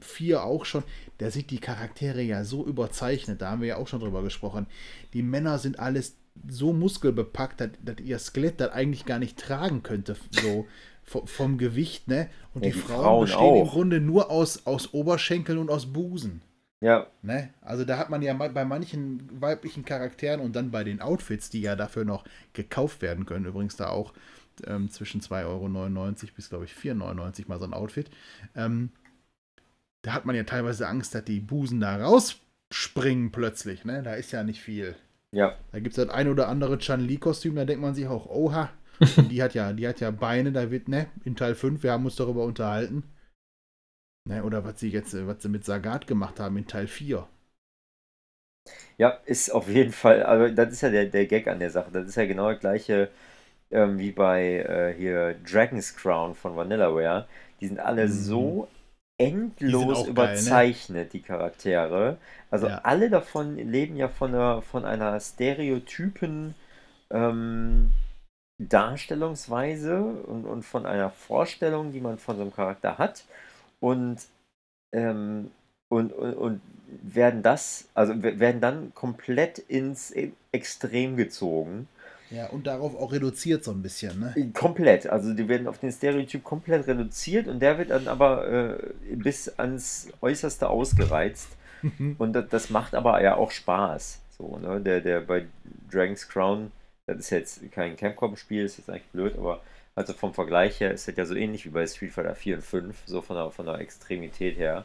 [0.00, 0.84] 4 auch schon,
[1.18, 4.66] da sind die Charaktere ja so überzeichnet, da haben wir ja auch schon drüber gesprochen.
[5.14, 6.16] Die Männer sind alles
[6.48, 10.16] so muskelbepackt, dass, dass ihr Skelett das eigentlich gar nicht tragen könnte.
[10.30, 10.66] So
[11.04, 12.28] vom Gewicht, ne?
[12.54, 13.62] Und ja, die, die, Frauen, Frauen bestehen auch.
[13.62, 16.42] im Grunde nur aus, aus Oberschenkeln und aus Busen.
[16.80, 17.06] Ja.
[17.22, 17.50] Ne?
[17.60, 21.60] Also da hat man ja bei manchen weiblichen Charakteren und dann bei den Outfits, die
[21.60, 22.24] ja dafür noch
[22.54, 24.12] gekauft werden können, übrigens da auch
[24.66, 28.10] ähm, zwischen 2,99 Euro bis, glaube ich, 4,99 Euro mal so ein Outfit.
[28.54, 28.90] Ähm,
[30.02, 33.84] da hat man ja teilweise Angst, dass die Busen da rausspringen plötzlich.
[33.84, 34.02] Ne?
[34.02, 34.96] Da ist ja nicht viel.
[35.32, 35.56] Ja.
[35.72, 38.70] Da gibt es das ein oder andere Chan-Li-Kostüm, da denkt man sich auch, oha,
[39.30, 42.04] die hat ja, die hat ja Beine, da wird, ne, in Teil 5, wir haben
[42.04, 43.04] uns darüber unterhalten.
[44.28, 47.26] Ne, oder was sie jetzt, was sie mit Sagat gemacht haben in Teil 4.
[48.98, 51.90] Ja, ist auf jeden Fall, aber das ist ja der, der Gag an der Sache.
[51.90, 53.10] Das ist ja genau das gleiche
[53.72, 57.26] ähm, wie bei äh, hier Dragon's Crown von Vanillaware.
[57.60, 58.12] Die sind alle mhm.
[58.12, 58.68] so
[59.18, 61.10] endlos überzeichnet, geil, ne?
[61.10, 62.18] die Charaktere.
[62.50, 62.80] Also ja.
[62.82, 66.54] alle davon leben ja von einer, von einer stereotypen
[67.10, 67.92] ähm,
[68.58, 73.24] Darstellungsweise und, und von einer Vorstellung, die man von so einem Charakter hat.
[73.80, 74.18] Und,
[74.92, 75.50] ähm,
[75.88, 76.60] und, und, und
[77.02, 81.88] werden das, also werden dann komplett ins e-, Extrem gezogen.
[82.34, 84.50] Ja, und darauf auch reduziert so ein bisschen, ne?
[84.54, 85.06] Komplett.
[85.06, 89.48] Also die werden auf den Stereotyp komplett reduziert und der wird dann aber äh, bis
[89.58, 91.48] ans Äußerste ausgereizt.
[92.18, 94.20] und das, das, macht aber ja auch Spaß.
[94.38, 94.80] So, ne?
[94.80, 95.46] Der, der bei
[95.90, 96.70] Dragon's Crown
[97.06, 99.60] das ist jetzt kein Capcom-Spiel, ist jetzt eigentlich blöd, aber
[99.94, 102.62] also vom Vergleich her ist das ja so ähnlich wie bei Street Fighter 4 und
[102.62, 104.84] 5, so von der, von der Extremität her.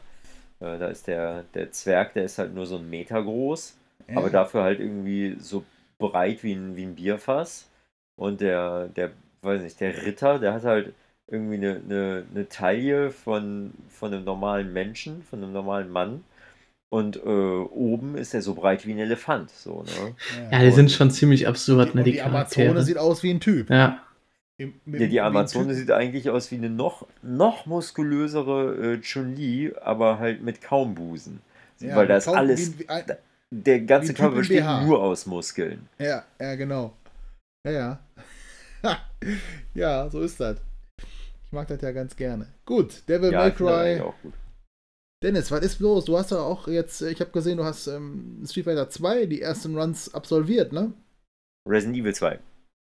[0.60, 3.76] Äh, da ist der, der Zwerg, der ist halt nur so ein Meter groß,
[4.08, 4.16] ja.
[4.16, 5.64] aber dafür halt irgendwie so
[5.98, 7.68] breit wie ein, wie ein Bierfass.
[8.16, 9.12] Und der, der,
[9.42, 10.94] weiß nicht, der Ritter, der hat halt
[11.28, 16.24] irgendwie eine, eine, eine Taille von, von einem normalen Menschen, von einem normalen Mann.
[16.90, 19.50] Und äh, oben ist er so breit wie ein Elefant.
[19.50, 20.14] So, ne?
[20.50, 22.02] Ja, die sind schon ziemlich absurd, ne?
[22.02, 23.68] Die, die Amazone sieht aus wie ein Typ.
[23.68, 24.02] Ja.
[24.56, 30.18] Im, ja, die Amazone sieht eigentlich aus wie eine noch, noch muskulösere äh, Chun-Li, aber
[30.18, 31.40] halt mit kaum Busen.
[31.78, 32.78] Ja, Weil das alles.
[32.78, 33.04] Wie, ein,
[33.50, 35.88] der ganze Körper besteht nur aus Muskeln.
[35.98, 36.96] Ja, ja, genau.
[37.66, 38.00] Ja, ja.
[39.74, 40.58] ja, so ist das.
[41.46, 42.46] Ich mag das ja ganz gerne.
[42.66, 44.00] Gut, Devil ja, May Cry.
[44.00, 44.34] Auch gut.
[45.22, 46.04] Dennis, was ist los?
[46.04, 49.42] Du hast ja auch jetzt, ich habe gesehen, du hast ähm, Street Fighter 2 die
[49.42, 50.92] ersten Runs absolviert, ne?
[51.68, 52.38] Resident Evil 2.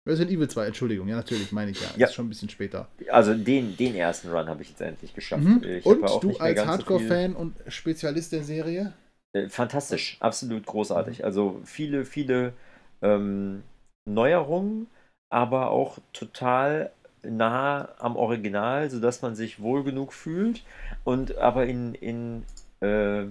[0.07, 1.87] Resident Evil 2, Entschuldigung, ja, natürlich, meine ich ja.
[1.97, 2.07] ja.
[2.07, 2.87] Ist schon ein bisschen später.
[3.09, 5.43] Also den, den ersten Run habe ich jetzt endlich geschafft.
[5.43, 5.81] Mhm.
[5.83, 8.93] und du als Hardcore-Fan so und Spezialist der Serie?
[9.35, 11.25] Äh, fantastisch, absolut großartig.
[11.25, 12.53] Also viele, viele
[13.01, 13.63] ähm,
[14.07, 14.87] Neuerungen,
[15.29, 16.91] aber auch total
[17.23, 20.63] nah am Original, sodass man sich wohl genug fühlt
[21.03, 22.45] und aber in, in,
[22.81, 23.25] äh,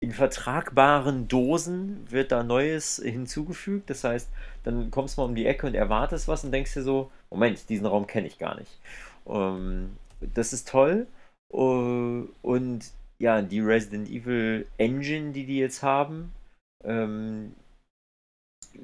[0.00, 3.90] in vertragbaren Dosen wird da Neues hinzugefügt.
[3.90, 4.28] Das heißt,
[4.64, 7.68] dann kommst du mal um die Ecke und erwartest was und denkst dir so, Moment,
[7.68, 8.78] diesen Raum kenne ich gar nicht.
[9.26, 11.06] Ähm, das ist toll.
[11.50, 12.84] Uh, und
[13.18, 16.32] ja, die Resident Evil Engine, die die jetzt haben,
[16.84, 17.54] ähm,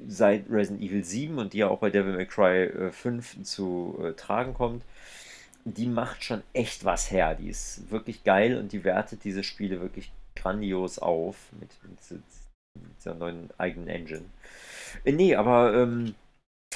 [0.07, 3.97] seit Resident Evil 7 und die ja auch bei Devil May Cry äh, 5 zu
[4.01, 4.83] äh, tragen kommt,
[5.63, 7.35] die macht schon echt was her.
[7.35, 12.97] Die ist wirklich geil und die wertet diese Spiele wirklich grandios auf mit, mit, mit
[12.99, 14.25] dieser neuen eigenen Engine.
[15.05, 16.13] Äh, nee, aber ähm,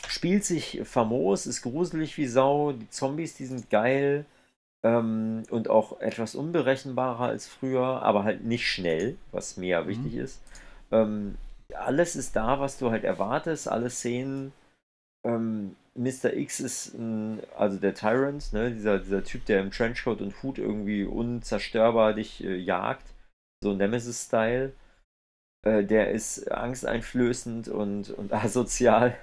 [0.07, 4.25] spielt sich famos, ist gruselig wie Sau, die Zombies, die sind geil
[4.83, 9.87] ähm, und auch etwas unberechenbarer als früher, aber halt nicht schnell, was mir ja mhm.
[9.87, 10.41] wichtig ist.
[10.91, 11.35] Ähm,
[11.75, 14.53] alles ist da, was du halt erwartest, alle Szenen.
[15.25, 16.33] Ähm, Mr.
[16.33, 20.57] X ist ein, also der Tyrant, ne, dieser, dieser Typ, der im Trenchcoat und Hut
[20.57, 23.05] irgendwie unzerstörbar dich äh, jagt,
[23.61, 24.71] so Nemesis-Style.
[25.65, 29.17] Äh, der ist angsteinflößend und, und asozial.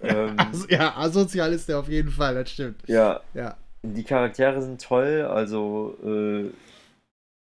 [0.00, 0.36] Ähm,
[0.68, 2.82] ja, asozial ist der auf jeden Fall, das stimmt.
[2.88, 3.20] Ja.
[3.32, 3.56] ja.
[3.84, 6.50] Die Charaktere sind toll, also äh,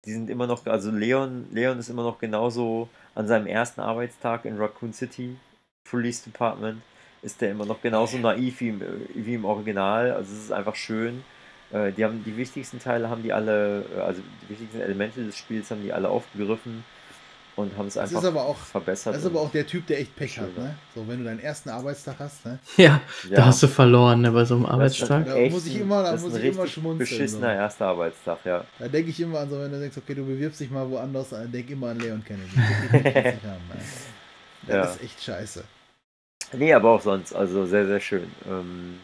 [0.05, 4.45] die sind immer noch, also Leon, Leon ist immer noch genauso an seinem ersten Arbeitstag
[4.45, 5.37] in Raccoon City
[5.89, 6.81] Police Department
[7.21, 8.81] ist der immer noch genauso naiv wie im,
[9.15, 10.11] wie im Original.
[10.11, 11.23] Also es ist einfach schön.
[11.71, 15.71] Äh, die haben die wichtigsten Teile haben die alle, also die wichtigsten Elemente des Spiels
[15.71, 16.83] haben die alle aufgegriffen
[17.57, 19.15] und haben es einfach aber auch, verbessert.
[19.15, 20.75] Das ist aber auch der Typ, der echt Pech hat, ne?
[20.93, 22.59] So, wenn du deinen ersten Arbeitstag hast, ne?
[22.77, 23.35] Ja, ja.
[23.35, 25.25] da hast du verloren, ne, bei so einem Arbeitstag.
[25.25, 26.99] Da muss ich immer, da muss ich immer schmunzeln.
[26.99, 27.59] Beschissener so.
[27.59, 28.63] erster Arbeitstag, ja.
[28.77, 31.29] Da denke ich immer an so, wenn du denkst, okay, du bewirbst dich mal woanders,
[31.29, 32.51] dann denk immer an Leon Kennedy.
[32.55, 33.81] haben, ne?
[34.67, 34.83] Das ja.
[34.83, 35.63] ist echt scheiße.
[36.53, 38.31] Nee, aber auch sonst, also sehr, sehr schön.
[38.47, 38.99] Ähm,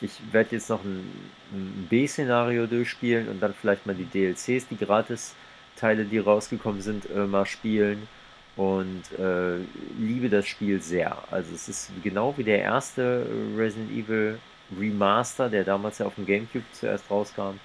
[0.00, 1.04] ich werde jetzt noch ein,
[1.52, 5.34] ein B-Szenario durchspielen und dann vielleicht mal die DLCs, die gratis
[5.78, 8.08] Teile, die rausgekommen sind, äh, mal spielen
[8.56, 9.58] und äh,
[9.98, 11.16] liebe das Spiel sehr.
[11.30, 13.26] Also es ist genau wie der erste
[13.56, 14.38] Resident Evil
[14.76, 17.58] Remaster, der damals ja auf dem GameCube zuerst rauskam,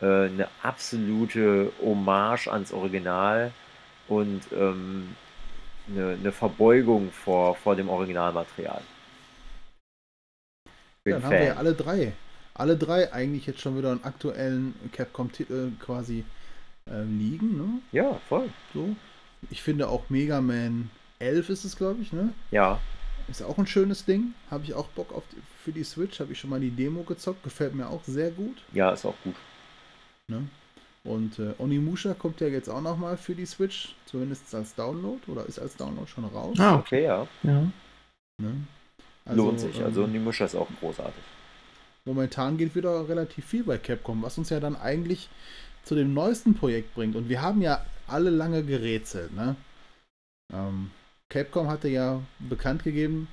[0.00, 3.52] äh, eine absolute Hommage ans Original
[4.06, 5.16] und ähm,
[5.88, 8.82] eine, eine, Verbeugung vor, vor dem Originalmaterial.
[11.04, 11.30] Bin dann Fan.
[11.30, 12.12] haben wir ja alle drei.
[12.52, 16.24] Alle drei eigentlich jetzt schon wieder einen aktuellen Capcom-Titel quasi
[16.90, 17.80] äh, liegen, ne?
[17.92, 18.50] Ja, voll.
[18.72, 18.96] So.
[19.50, 22.32] Ich finde auch Mega Man 11 ist es, glaube ich, ne?
[22.50, 22.80] Ja.
[23.28, 24.34] Ist auch ein schönes Ding.
[24.50, 26.20] Habe ich auch Bock auf die, für die Switch.
[26.20, 27.42] Habe ich schon mal die Demo gezockt.
[27.42, 28.62] Gefällt mir auch sehr gut.
[28.72, 29.36] Ja, ist auch gut.
[30.28, 30.46] Ne?
[31.04, 33.94] Und äh, Onimusha kommt ja jetzt auch nochmal für die Switch.
[34.04, 35.20] Zumindest als Download.
[35.26, 36.58] Oder ist als Download schon raus.
[36.58, 37.26] Ah, okay, ja.
[37.42, 37.66] ja.
[38.38, 38.66] Ne?
[39.24, 39.82] Also, Lohnt sich.
[39.82, 41.22] Also ähm, Onimusha ist auch großartig.
[42.04, 45.30] Momentan geht wieder relativ viel bei Capcom, was uns ja dann eigentlich
[45.84, 47.16] zu dem neuesten Projekt bringt.
[47.16, 49.34] Und wir haben ja alle lange gerätselt.
[49.34, 49.56] Ne?
[50.52, 50.90] Ähm,
[51.28, 53.28] Capcom hatte ja bekannt gegeben,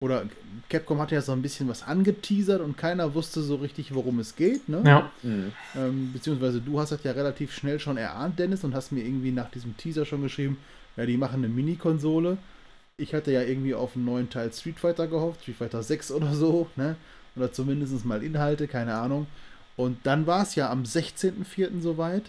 [0.00, 0.24] oder
[0.68, 4.36] Capcom hatte ja so ein bisschen was angeteasert und keiner wusste so richtig, worum es
[4.36, 4.68] geht.
[4.68, 4.82] Ne?
[4.86, 5.10] Ja.
[5.22, 5.52] Mhm.
[5.76, 9.32] Ähm, beziehungsweise du hast das ja relativ schnell schon erahnt, Dennis, und hast mir irgendwie
[9.32, 10.58] nach diesem Teaser schon geschrieben,
[10.96, 12.38] ja, die machen eine Mini-Konsole.
[12.96, 16.34] Ich hatte ja irgendwie auf einen neuen Teil Street Fighter gehofft, Street Fighter 6 oder
[16.34, 16.96] so, ne?
[17.36, 19.26] Oder zumindest mal Inhalte, keine Ahnung.
[19.78, 21.80] Und dann war es ja am 16.04.
[21.80, 22.24] soweit,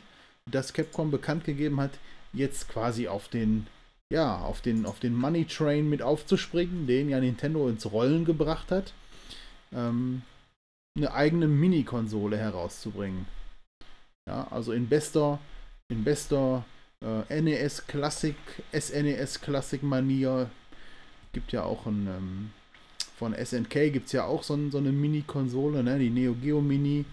[0.46, 1.90] dass Capcom bekannt gegeben hat,
[2.32, 3.66] jetzt quasi auf den,
[4.14, 8.70] ja, auf den, auf den Money Train mit aufzuspringen, den ja Nintendo ins Rollen gebracht
[8.70, 8.94] hat,
[9.74, 10.22] ähm,
[10.96, 13.26] eine eigene Mini-Konsole herauszubringen.
[14.28, 15.40] Ja, also in bester,
[15.92, 16.64] in bester
[17.04, 18.36] äh, NES Classic,
[18.72, 20.52] SNES Classic Manier
[21.34, 22.52] gibt ja auch ein, ähm,
[23.18, 25.98] von SNK gibt es ja auch so, so eine Mini-Konsole, ne?
[25.98, 27.06] die Neo Geo Mini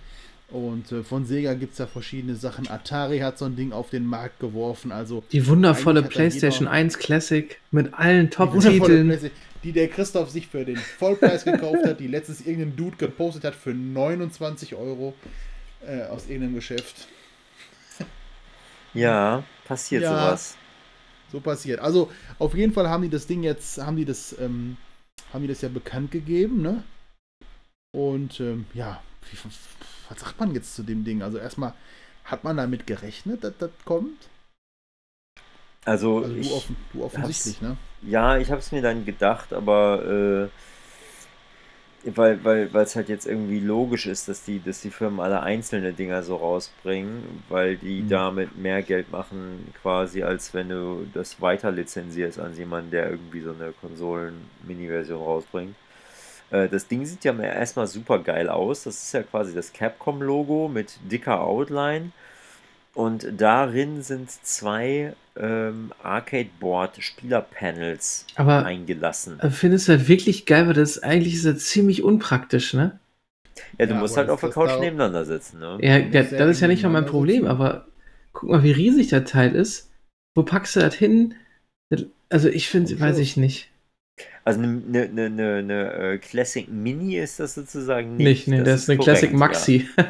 [0.49, 2.69] und äh, von Sega gibt es da verschiedene Sachen.
[2.69, 4.93] Atari hat so ein Ding auf den Markt geworfen.
[4.93, 9.31] Also die wundervolle PlayStation 1 Classic mit allen Top-Titeln.
[9.65, 13.57] Die der Christoph sich für den Vollpreis gekauft hat, die letztens irgendein Dude gepostet hat
[13.57, 15.15] für 29 Euro
[15.85, 17.09] äh, aus irgendeinem Geschäft.
[18.95, 20.57] Ja, passiert ja, sowas.
[21.33, 21.81] So passiert.
[21.81, 24.77] Also auf jeden Fall haben die das Ding jetzt, haben die das, ähm,
[25.33, 26.85] haben die das ja bekannt gegeben, ne?
[27.93, 29.37] Und ähm, ja, wie,
[30.09, 31.23] was sagt man jetzt zu dem Ding?
[31.23, 31.75] Also erstmal,
[32.25, 34.29] hat man damit gerechnet, dass das kommt?
[35.85, 37.77] Also, also du, offen, du, offensichtlich, ne?
[38.03, 40.49] Ja, ich habe es mir dann gedacht, aber
[42.05, 45.43] äh, weil weil es halt jetzt irgendwie logisch ist, dass die dass die Firmen alle
[45.43, 48.09] einzelne Dinger so rausbringen, weil die mhm.
[48.09, 53.41] damit mehr Geld machen quasi als wenn du das weiter lizenzierst an jemanden, der irgendwie
[53.41, 55.77] so eine Konsolen-Mini-Version rausbringt.
[56.51, 58.83] Äh, das Ding sieht ja mal erstmal super geil aus.
[58.85, 62.13] Das ist ja quasi das Capcom-Logo mit dicker Outline.
[62.95, 69.39] Und darin sind zwei ähm, Arcade-Board-Spielerpanels Aber eingelassen.
[69.43, 72.99] äh, findest du das wirklich geil, weil das eigentlich ist das ziemlich unpraktisch, ne?
[73.79, 75.79] Ja, du Ja, musst halt auf der Couch nebeneinander sitzen, ne?
[75.81, 77.51] Ja, ja, ja das ist ja nicht mal mein Problem, sitzen.
[77.51, 77.87] aber
[78.33, 79.91] guck mal, wie riesig der Teil ist.
[80.35, 81.35] Wo packst du das hin?
[82.29, 83.71] Also ich finde, Komm weiß ich nicht.
[84.45, 88.49] Also eine ne, ne, ne, ne, äh, Classic Mini ist das sozusagen Nicht, nicht.
[88.49, 89.89] nee, das, ist eine korrekt, Classic Maxi.
[89.99, 90.07] Ja,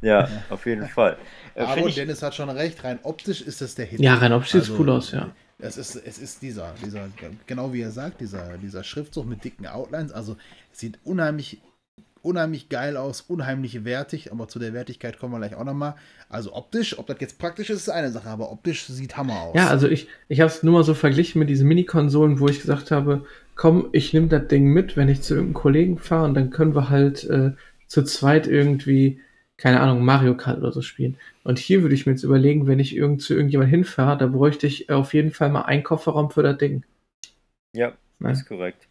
[0.02, 1.16] ja auf jeden Fall.
[1.54, 4.00] Äh, Aber ich, Dennis hat schon recht, rein optisch ist das der Hit.
[4.00, 5.30] Ja, rein optisch Also, cool aus, ja.
[5.58, 7.08] Es ist, es ist dieser, dieser,
[7.46, 10.12] genau wie er sagt, dieser, dieser Schriftzug mit dicken Outlines.
[10.12, 10.36] Also
[10.72, 11.60] es sieht unheimlich,
[12.22, 15.94] unheimlich geil aus, unheimlich wertig, aber zu der Wertigkeit kommen wir gleich auch nochmal.
[16.28, 19.54] Also optisch, ob das jetzt praktisch ist, ist eine Sache, aber optisch sieht Hammer aus.
[19.54, 22.60] Ja, also ich, ich habe es nur mal so verglichen mit diesen Mini-Konsolen, wo ich
[22.60, 23.24] gesagt habe,
[23.56, 26.74] komm, ich nehme das Ding mit, wenn ich zu irgendeinem Kollegen fahre und dann können
[26.74, 27.52] wir halt äh,
[27.86, 29.20] zu zweit irgendwie,
[29.56, 31.16] keine Ahnung, Mario Kart oder so spielen.
[31.44, 34.66] Und hier würde ich mir jetzt überlegen, wenn ich irgend zu irgendjemand hinfahre, da bräuchte
[34.66, 36.84] ich auf jeden Fall mal einen Kofferraum für das Ding.
[37.72, 38.32] ja, Ne?
[38.32, 38.89] ist korrekt.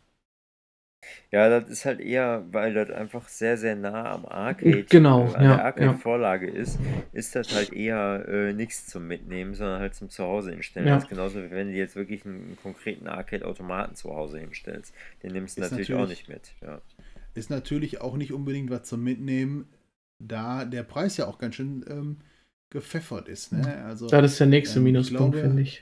[1.32, 5.36] Ja, das ist halt eher, weil das einfach sehr, sehr nah am Arcade, Genau, äh,
[5.36, 6.80] an ja, der Arcade-Vorlage ist,
[7.14, 10.88] ist das halt eher äh, nichts zum Mitnehmen, sondern halt zum Zuhause hinstellen.
[10.88, 10.96] Ja.
[10.96, 14.94] Das ist genauso wie wenn du jetzt wirklich einen, einen konkreten Arcade-Automaten zu Hause hinstellst.
[15.24, 16.52] Den nimmst du Ist natürlich, auch natürlich- nicht mit.
[16.62, 16.82] Ja.
[17.36, 19.68] Ist natürlich auch nicht unbedingt was zum Mitnehmen,
[20.20, 22.18] da der Preis ja auch ganz schön ähm,
[22.72, 23.52] gepfeffert ist.
[23.54, 23.84] Ne?
[23.86, 25.82] Also, Das ist der nächste Ähm, Minuspunkt, glaube- finde ich.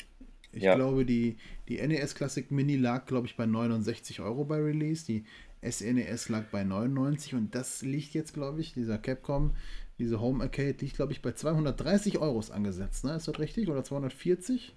[0.52, 0.76] Ich Ja.
[0.76, 1.38] glaube, die,
[1.68, 5.06] die NES Classic Mini lag, glaube ich, bei 69 Euro bei Release.
[5.06, 5.26] Die
[5.68, 9.56] SNES lag bei 99 und das liegt jetzt, glaube ich, dieser Capcom,
[10.00, 13.04] diese Home Arcade liegt, glaube ich, bei 230 Euros angesetzt.
[13.04, 13.16] Ne?
[13.16, 13.68] Ist das richtig?
[13.70, 14.76] Oder 240?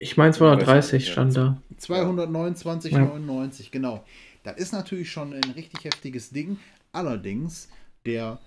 [0.00, 1.12] Ich meine 230 Ja.
[1.12, 1.62] stand da.
[1.78, 4.04] 229,99, genau.
[4.42, 6.58] Das ist natürlich schon ein richtig heftiges Ding.
[6.92, 7.68] Allerdings,
[8.04, 8.40] der,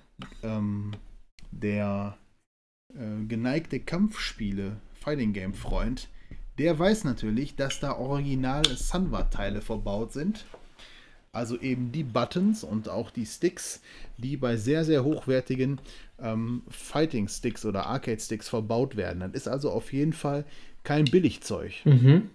[0.43, 0.91] ähm,
[1.51, 2.17] der
[2.93, 6.09] äh, geneigte Kampfspiele Fighting Game Freund,
[6.57, 10.45] der weiß natürlich, dass da original Sunward-Teile verbaut sind.
[11.31, 13.81] Also eben die Buttons und auch die Sticks,
[14.17, 15.79] die bei sehr, sehr hochwertigen
[16.19, 19.19] ähm, Fighting Sticks oder Arcade Sticks verbaut werden.
[19.19, 20.45] Das ist also auf jeden Fall
[20.83, 21.73] kein Billigzeug.
[21.85, 22.29] Mhm.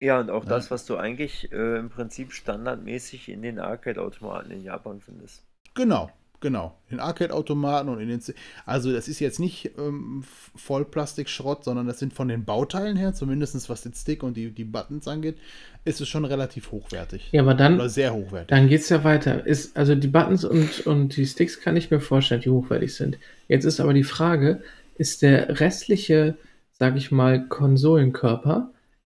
[0.00, 0.46] Ja, und auch Ja.
[0.46, 5.44] das, was du eigentlich äh, im Prinzip standardmäßig in den Arcade-Automaten in Japan findest.
[5.74, 6.10] Genau,
[6.40, 6.76] genau.
[6.88, 8.20] In Arcade-Automaten und in den.
[8.64, 13.68] Also, das ist jetzt nicht ähm, Vollplastikschrott, sondern das sind von den Bauteilen her, zumindest
[13.68, 15.36] was den Stick und die, die Buttons angeht,
[15.84, 17.28] ist es schon relativ hochwertig.
[17.32, 18.48] Ja, aber dann, Oder sehr hochwertig.
[18.48, 19.46] Dann geht's ja weiter.
[19.46, 23.18] Ist, also die Buttons und, und die Sticks kann ich mir vorstellen, die hochwertig sind.
[23.48, 24.62] Jetzt ist aber die Frage,
[24.96, 26.36] ist der restliche,
[26.72, 28.72] sag ich mal, Konsolenkörper,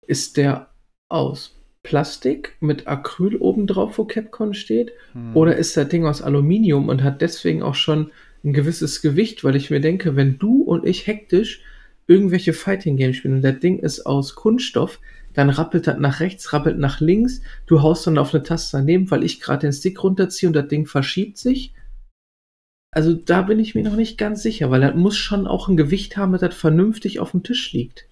[0.07, 0.69] ist der
[1.09, 1.58] aus
[1.89, 4.93] Plastik mit Acryl obendrauf, wo Capcom steht?
[5.15, 5.35] Hm.
[5.35, 8.11] Oder ist das Ding aus Aluminium und hat deswegen auch schon
[8.45, 9.43] ein gewisses Gewicht?
[9.43, 11.63] Weil ich mir denke, wenn du und ich hektisch
[12.07, 15.01] irgendwelche Fighting Games spielen und das Ding ist aus Kunststoff,
[15.33, 19.11] dann rappelt das nach rechts, rappelt nach links, du haust dann auf eine Taste daneben,
[19.11, 21.73] weil ich gerade den Stick runterziehe und das Ding verschiebt sich.
[22.91, 25.79] Also da bin ich mir noch nicht ganz sicher, weil das muss schon auch ein
[25.79, 28.09] Gewicht haben, dass das vernünftig auf dem Tisch liegt.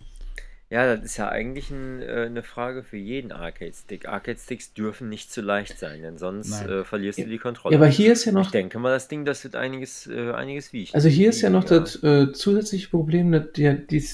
[0.68, 4.08] Ja, das ist ja eigentlich ein, äh, eine Frage für jeden Arcade-Stick.
[4.08, 6.68] Arcade-Sticks dürfen nicht zu leicht sein, denn sonst Nein.
[6.68, 7.74] äh, verlierst du die Kontrolle.
[7.74, 10.32] Ja, aber hier ist ja noch ich denke mal, das Ding, das wird einiges, äh,
[10.32, 10.90] einiges wiegen.
[10.92, 11.78] Also hier ist ja noch Ja.
[11.80, 14.04] das äh, zusätzliche Problem, dass die, die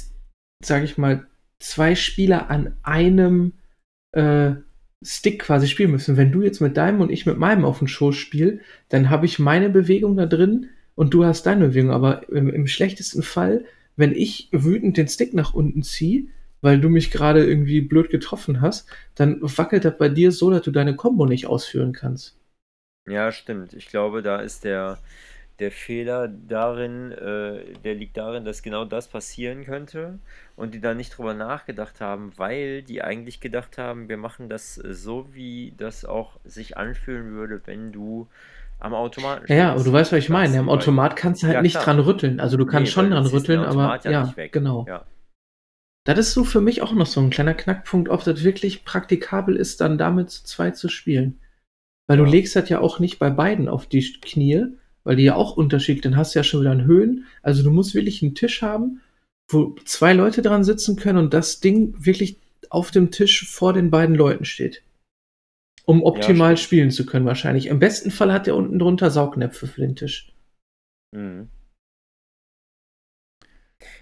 [0.62, 1.26] sage ich mal,
[1.58, 3.54] zwei Spieler an einem
[4.12, 4.52] äh,
[5.02, 6.18] Stick quasi spielen müssen.
[6.18, 8.60] Wenn du jetzt mit deinem und ich mit meinem auf dem Schoß spiel,
[8.90, 11.92] dann habe ich meine Bewegung da drin und du hast deine Bewegung.
[11.92, 13.64] Aber im, im schlechtesten Fall,
[13.96, 16.26] wenn ich wütend den Stick nach unten ziehe,
[16.62, 20.62] weil du mich gerade irgendwie blöd getroffen hast, dann wackelt das bei dir so, dass
[20.62, 22.36] du deine Combo nicht ausführen kannst.
[23.06, 23.72] Ja, stimmt.
[23.74, 24.98] Ich glaube, da ist der,
[25.58, 30.18] der Fehler darin, äh, der liegt darin, dass genau das passieren könnte
[30.56, 34.76] und die da nicht drüber nachgedacht haben, weil die eigentlich gedacht haben, wir machen das
[34.76, 38.28] so, wie das auch sich anfühlen würde, wenn du
[38.80, 40.58] am Automaten Ja, ja, aber du weißt, was ich meine.
[40.58, 42.40] Am Automat kannst du halt Ja, nicht dran rütteln.
[42.40, 44.86] Also du kannst Nee, schon dran rütteln, aber ja, genau.
[44.86, 45.04] Ja.
[46.04, 49.56] Das ist so für mich auch noch so ein kleiner Knackpunkt, ob das wirklich praktikabel
[49.56, 51.38] ist, dann damit zu zweit zu spielen.
[52.08, 52.30] Weil du Ja.
[52.30, 54.66] legst das ja auch nicht bei beiden auf die Knie,
[55.04, 57.26] weil die ja auch unterschiedlich, dann hast du ja schon wieder einen Höhen.
[57.42, 59.00] Also du musst wirklich einen Tisch haben,
[59.48, 62.38] wo zwei Leute dran sitzen können und das Ding wirklich
[62.68, 64.82] auf dem Tisch vor den beiden Leuten steht.
[65.84, 66.64] Um optimal stimmt.
[66.64, 67.66] spielen zu können, wahrscheinlich.
[67.66, 70.32] Im besten Fall hat er unten drunter Saugnäpfe für den Tisch.
[71.12, 71.48] Mhm.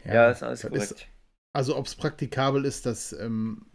[0.04, 1.08] Ja, ist alles das korrekt.
[1.52, 3.66] Also, ob es praktikabel ist, das ähm,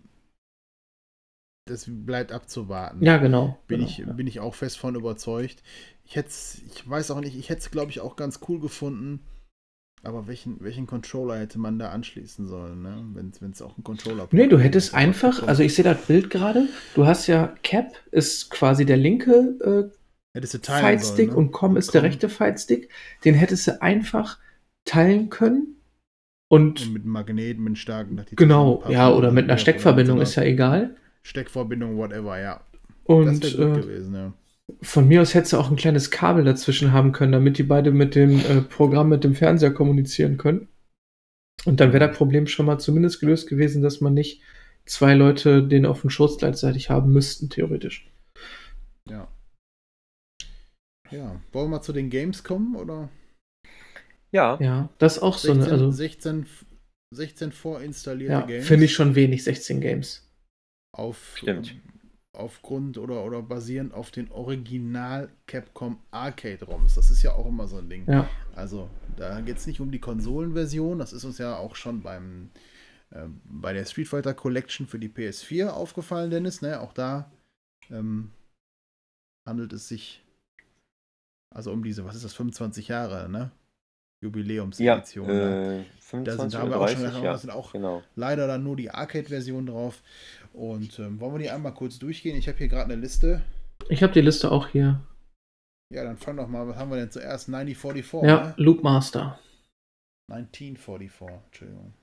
[1.68, 3.04] das bleibt abzuwarten.
[3.04, 3.58] Ja, genau.
[3.68, 4.14] Bin, genau, ich, ja.
[4.14, 5.64] bin ich auch fest von überzeugt.
[6.04, 9.22] Ich hätte ich weiß auch nicht, ich hätte es, glaube ich, auch ganz cool gefunden.
[10.04, 13.04] Aber welchen, welchen Controller hätte man da anschließen sollen, ne?
[13.16, 16.68] wenn es auch ein Controller Nee, du hättest einfach, also ich sehe das Bild gerade,
[16.94, 19.92] du hast ja Cap ist quasi der linke
[20.36, 21.36] äh, Fightstick sollen, ne?
[21.36, 22.10] und Com ist der Com.
[22.10, 22.90] rechte Fightstick.
[23.24, 24.38] Den hättest du einfach
[24.84, 25.75] teilen können
[26.48, 28.24] und Und mit einem Magneten, mit starken.
[28.36, 30.96] genau, ja, oder mit einer Steckverbindung ist ja egal.
[31.24, 32.62] Steckverbindung, whatever, ja.
[33.04, 34.34] Und das gut äh, gewesen, ja.
[34.82, 37.92] von mir aus hättest du auch ein kleines Kabel dazwischen haben können, damit die beide
[37.92, 40.68] mit dem äh, Programm mit dem Fernseher kommunizieren können.
[41.66, 44.42] Und dann wäre das Problem schon mal zumindest gelöst gewesen, dass man nicht
[44.86, 48.12] zwei Leute den auf dem Schoß gleichzeitig haben müssten, theoretisch.
[49.10, 49.28] Ja.
[51.12, 53.10] Ja, wollen wir mal zu den Games kommen, oder?
[54.36, 56.46] Ja, Ja, das ist auch so 16, eine, also 16,
[57.12, 58.68] 16 vorinstallierte ja, Games.
[58.68, 60.30] finde ich schon wenig, 16 Games.
[60.92, 61.74] auf, Stimmt.
[62.34, 66.96] aufgrund oder, oder basierend auf den Original Capcom Arcade ROMs.
[66.96, 68.04] Das ist ja auch immer so ein Ding.
[68.10, 71.00] Ja, Also, da geht es nicht um die Konsolenversion.
[71.00, 72.50] Das ist uns ja auch schon beim,
[73.12, 76.62] äh, bei der Street Fighter Collection für die PS4 aufgefallen, Dennis.
[76.62, 76.82] Ne?
[76.82, 77.32] Auch da
[77.90, 78.32] ähm,
[79.46, 80.26] handelt es sich
[81.56, 83.50] also um diese, was ist das, 25 Jahre, ne?
[84.26, 85.28] Ja, Jubiläumsedition.
[85.28, 85.78] ne?
[85.80, 85.84] äh,
[86.24, 88.04] Da 25 sind, da haben oder wir auch schon 30, ja, da sind auch genau.
[88.16, 90.02] leider dann nur die Arcade-Version drauf.
[90.54, 92.38] Und ähm, wollen wir die einmal kurz durchgehen?
[92.38, 93.42] Ich habe hier gerade eine Liste.
[93.90, 95.02] ich habe die Liste auch hier.
[95.94, 97.50] Ja, dann fang doch mal, was haben wir denn zuerst?
[97.50, 98.54] 9044, Ja, ne?
[98.58, 99.40] Loop Master.
[100.32, 101.94] 1944, Entschuldigung.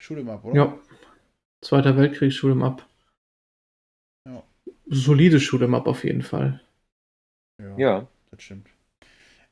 [0.00, 0.54] Schule mal, oder?
[0.54, 0.78] Ja.
[1.64, 2.86] Zweiter Weltkrieg, Shoot'em Up.
[4.28, 4.42] Ja.
[4.86, 6.60] Solide Shoot'em Up auf jeden Fall.
[7.60, 8.68] Ja, Ja, das stimmt.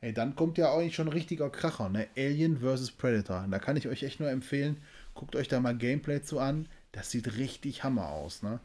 [0.07, 2.07] Ey, dann kommt ja eigentlich schon ein richtiger Kracher, ne?
[2.17, 2.93] Alien vs.
[2.93, 3.45] Predator.
[3.51, 4.77] Da kann ich euch echt nur empfehlen,
[5.15, 6.69] guckt euch da mal Gameplay zu an.
[6.93, 8.61] Das sieht richtig Hammer aus, ne?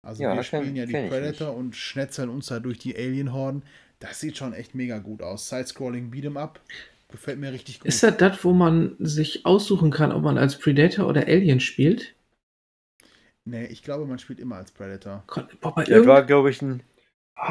[0.00, 3.62] Also Ja, wir spielen ja die Predator und schnetzeln uns da durch die Alien-Horden.
[3.98, 5.50] Das sieht schon echt mega gut aus.
[5.50, 6.60] Side-Scrolling Beat'em Up.
[7.12, 7.88] Gefällt mir richtig gut.
[7.88, 12.14] Ist das das, wo man sich aussuchen kann, ob man als Predator oder Alien spielt?
[13.44, 15.24] Nee, ich glaube, man spielt immer als Predator.
[15.26, 16.82] Gott, boah, bei das war, glaube ich, ein,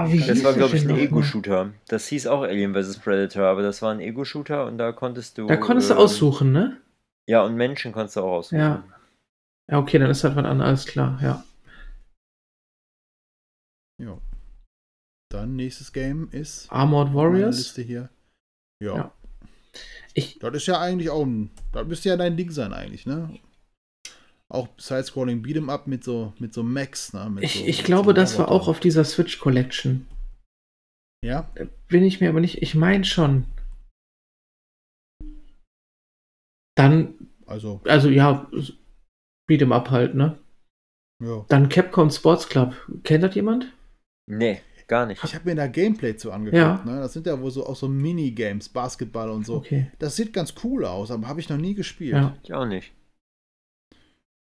[0.08, 0.98] Wie das hieß war, glaube ich, ein?
[0.98, 1.72] Ego-Shooter.
[1.88, 3.00] Das hieß auch Alien vs.
[3.00, 5.48] Predator, aber das war ein Ego-Shooter und da konntest du.
[5.48, 6.78] Da konntest du ähm, aussuchen, ne?
[7.28, 8.60] Ja, und Menschen konntest du auch aussuchen.
[8.60, 8.84] Ja.
[9.70, 11.44] Ja, okay, dann ist das was anderes, alles klar, ja.
[14.02, 14.18] Ja.
[15.32, 17.58] Dann nächstes Game ist Armored Warriors.
[17.58, 18.10] Liste hier.
[18.82, 18.96] Ja.
[18.96, 19.12] Ja.
[20.14, 21.52] Ich, Das ist ja eigentlich auch ein.
[21.72, 23.40] Das müsste ja dein Ding sein, eigentlich, ne?
[24.52, 27.30] Auch Side-Scrolling Beat'em Up mit so, mit so Max, ne?
[27.30, 30.08] Mit ich, so, ich glaube, so das war auch auf dieser Switch Collection.
[31.24, 31.52] Ja?
[31.88, 33.46] Bin ich mir aber nicht, ich meine schon.
[36.76, 37.14] Dann,
[37.46, 38.50] Also, also ja,
[39.50, 40.40] Beat'em Up halt, ne?
[41.22, 41.46] ja.
[41.50, 42.74] Dann Capcom Sports Club.
[43.04, 43.72] Kennt das jemand?
[44.28, 45.24] Nee, gar nicht.
[45.24, 46.84] Ich habe mir da Gameplay zu angeguckt, Ja.
[46.86, 47.00] ne?
[47.02, 49.56] Das sind ja wohl so auch so Minigames, Basketball und so.
[49.58, 49.92] Okay.
[50.00, 52.14] Das sieht ganz cool aus, aber habe ich noch nie gespielt.
[52.14, 52.38] Ja.
[52.44, 52.94] Ich auch nicht.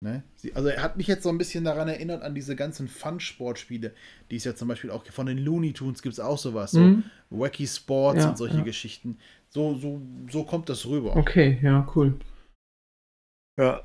[0.04, 0.24] Ne?
[0.36, 3.94] Sie, also er hat mich jetzt so ein bisschen daran erinnert an diese ganzen Fun-Sportspiele,
[4.30, 6.82] die es ja zum Beispiel auch von den Looney Tunes gibt es auch sowas, so
[6.82, 7.04] Mhm.
[7.30, 8.64] Wacky Sports Ja, und solche ja.
[8.64, 9.18] Geschichten.
[9.50, 11.16] So, so, so kommt das rüber.
[11.16, 12.20] Okay, ja, cool.
[13.60, 13.84] Ja.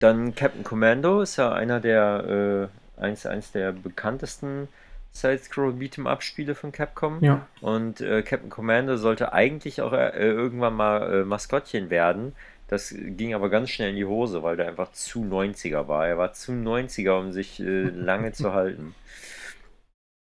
[0.00, 4.68] Dann Captain Commando ist ja einer der, äh, eins, eins der bekanntesten
[5.12, 7.22] Side-Scroll Beat'em Up Spiele von Capcom.
[7.22, 7.46] Ja.
[7.60, 12.34] Und äh, Captain Commando sollte eigentlich auch äh, irgendwann mal äh, Maskottchen werden.
[12.68, 16.06] Das ging aber ganz schnell in die Hose, weil der einfach zu 90er war.
[16.06, 18.94] Er war zu 90er, um sich äh, lange zu halten.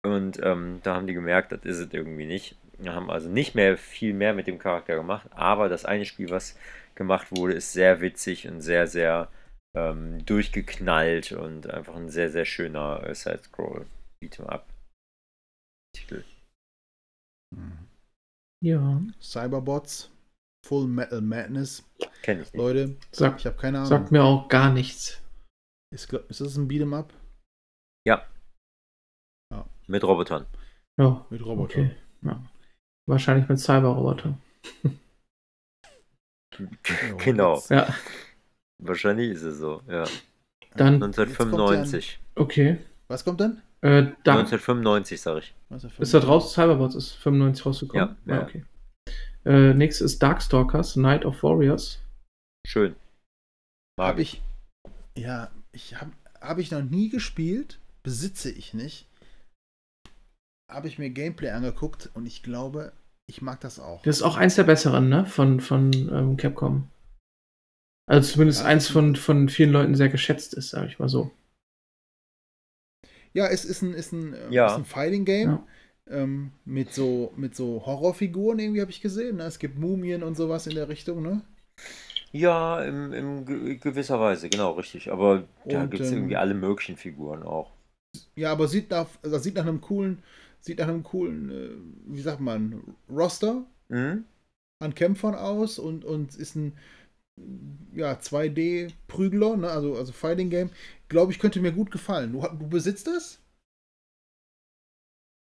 [0.05, 2.55] Und ähm, da haben die gemerkt, das ist es irgendwie nicht.
[2.77, 6.29] Wir haben also nicht mehr viel mehr mit dem Charakter gemacht, aber das eine Spiel,
[6.29, 6.57] was
[6.95, 9.29] gemacht wurde, ist sehr witzig und sehr, sehr
[9.75, 13.85] ähm, durchgeknallt und einfach ein sehr, sehr schöner äh, Side-Scroll
[14.23, 14.65] Beat'em Up
[15.93, 16.23] Titel.
[17.55, 17.87] Mhm.
[18.61, 19.01] Ja.
[19.21, 20.11] Cyberbots,
[20.65, 21.83] Full Metal Madness.
[22.21, 22.55] Kenne ich nicht.
[22.55, 23.89] Leute, Sagt, ich habe keine Ahnung.
[23.89, 25.21] sagt mir auch gar nichts.
[25.93, 27.13] Ist, ist das ein Beat'em Up?
[29.89, 30.45] Mit Robotern.
[30.99, 31.25] Ja.
[31.31, 31.85] Mit Robotern.
[31.85, 31.95] Okay.
[32.21, 32.43] Ja.
[33.07, 34.39] Wahrscheinlich mit Cyberrobotern.
[36.59, 37.63] Ja, genau.
[37.69, 37.91] Ja.
[38.77, 40.03] Wahrscheinlich ist es so, ja.
[40.75, 42.19] Dann, 1995.
[42.35, 42.77] okay.
[43.07, 43.63] Was kommt dann?
[43.81, 45.55] Äh, da 1995, sag ich.
[45.97, 46.53] Ist das raus?
[46.53, 48.17] Cyberbots ist 95 rausgekommen.
[48.27, 48.43] Ja, ja.
[48.43, 48.63] okay.
[49.49, 51.99] Äh, nächstes ist Darkstalkers, Night of Warriors.
[52.67, 52.95] Schön.
[53.97, 54.43] Mag Habe ich.
[55.17, 59.07] Ja, ich habe hab ich noch nie gespielt, besitze ich nicht.
[60.71, 62.93] Habe ich mir Gameplay angeguckt und ich glaube,
[63.27, 64.03] ich mag das auch.
[64.03, 65.25] Das ist auch eins der besseren, ne?
[65.25, 66.87] Von, von ähm, Capcom.
[68.07, 71.31] Also zumindest Ja, eins von, von vielen Leuten sehr geschätzt ist, sag ich mal so.
[73.33, 74.67] Ja, es ist ein, ist ein, ähm, Ja.
[74.67, 75.49] ist ein Fighting Game.
[75.49, 75.67] Ja.
[76.09, 79.37] Ähm, mit so, mit so Horrorfiguren irgendwie habe ich gesehen.
[79.37, 79.43] Ne?
[79.43, 81.41] Es gibt Mumien und sowas in der Richtung, ne?
[82.31, 85.11] Ja, in, in ge- gewisser Weise, genau, richtig.
[85.11, 87.71] Aber da gibt es ähm, irgendwie alle möglichen Figuren auch.
[88.35, 90.23] Ja, aber sieht nach, also sieht nach einem coolen,
[90.61, 91.69] sieht nach einem coolen, äh,
[92.13, 94.23] wie sagt man, Roster Mhm.
[94.79, 96.73] an Kämpfern aus und, und ist ein
[97.93, 99.69] ja, 2D-Prügler, ne?
[99.69, 100.69] also, also Fighting Game.
[101.07, 102.33] Glaube ich, könnte mir gut gefallen.
[102.33, 103.39] Du, du besitzt das?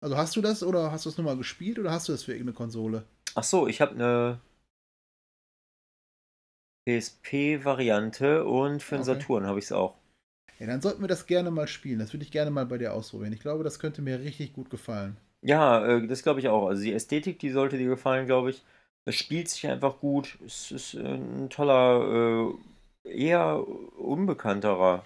[0.02, 2.24] Also hast du das oder hast du es nur mal gespielt oder hast du das
[2.24, 3.06] für irgendeine Konsole?
[3.36, 4.40] Ach so, ich habe eine
[6.86, 9.06] PSP-Variante und für den Okay.
[9.06, 9.96] Saturn habe ich es auch.
[10.60, 11.98] Ja, dann sollten wir das gerne mal spielen.
[11.98, 13.34] Das würde ich gerne mal bei dir ausprobieren.
[13.34, 15.18] Ich glaube, das könnte mir richtig gut gefallen.
[15.42, 16.68] Ja, äh, das glaube ich auch.
[16.68, 18.64] Also die Ästhetik, die sollte dir gefallen, glaube ich.
[19.06, 20.38] Es spielt sich einfach gut.
[20.46, 22.54] Es ist äh, ein toller,
[23.06, 23.66] äh, eher
[23.98, 25.06] unbekannterer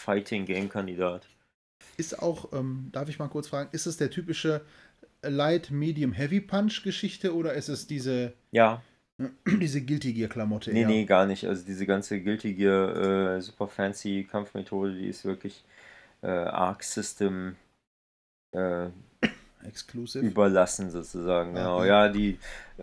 [0.00, 1.26] Fighting-Game-Kandidat.
[2.00, 4.62] Ist auch, ähm, darf ich mal kurz fragen, ist es der typische
[5.22, 8.82] Light, Medium, Heavy Punch-Geschichte oder ist es diese, Ja,
[9.60, 10.72] diese Guilty Gear-Klamotte?
[10.72, 10.88] nee, eher?
[10.88, 11.44] nee, gar nicht.
[11.46, 15.62] Also diese ganze Guilty Gear, äh, super fancy Kampfmethode, die ist wirklich
[16.22, 17.56] äh, Arc System
[18.52, 18.88] äh,
[19.62, 20.24] Exclusive.
[20.24, 21.52] überlassen sozusagen.
[21.54, 21.78] Genau.
[21.80, 21.88] Okay.
[21.88, 22.38] Ja, die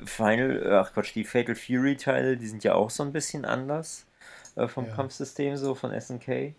[0.06, 4.06] Final, ach Quatsch, die Fatal Fury Teile, die sind ja auch so ein bisschen anders
[4.56, 4.94] äh, vom Ja.
[4.94, 6.54] Kampfsystem so von SNK.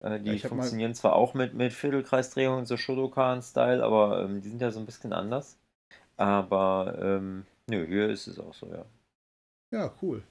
[0.00, 4.48] Äh, die Ja, funktionieren zwar auch mit mit Viertelkreisdrehungen so Shodokan Style, aber ähm, die
[4.48, 5.58] sind ja so ein bisschen anders.
[6.16, 8.84] Aber ähm, nö, hier ist es auch so, ja.
[9.72, 10.22] Ja, cool.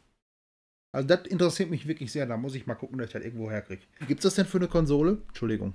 [0.94, 2.26] Also das interessiert mich wirklich sehr.
[2.26, 3.84] Da muss ich mal gucken, dass ich das irgendwo herkriege.
[4.08, 5.22] Gibt es das denn für eine Konsole?
[5.28, 5.74] Entschuldigung.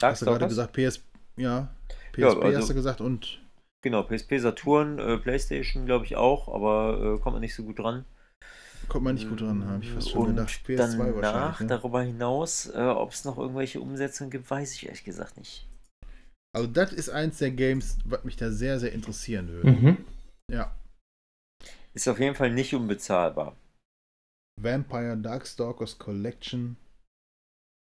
[0.00, 1.02] Hast du gerade gesagt, PS,
[1.36, 1.74] ja,
[2.12, 3.38] PSP Ja, also- hast du gesagt und
[3.84, 7.80] Genau, PSP, Saturn, äh, Playstation glaube ich auch, aber äh, kommt man nicht so gut
[7.80, 8.04] dran.
[8.92, 10.60] Kommt man nicht gut dran, habe ich fast schon Und gedacht.
[10.66, 11.60] PS2 danach, wahrscheinlich.
[11.60, 11.66] Ne?
[11.66, 15.66] darüber hinaus, äh, ob es noch irgendwelche Umsetzungen gibt, weiß ich ehrlich gesagt nicht.
[16.54, 19.70] Also das ist eins der Games, was mich da sehr, sehr interessieren würde.
[19.70, 20.04] Mhm.
[20.50, 20.76] Ja.
[21.94, 23.56] Ist auf jeden Fall nicht unbezahlbar.
[24.60, 26.76] Vampire Darkstalkers Collection,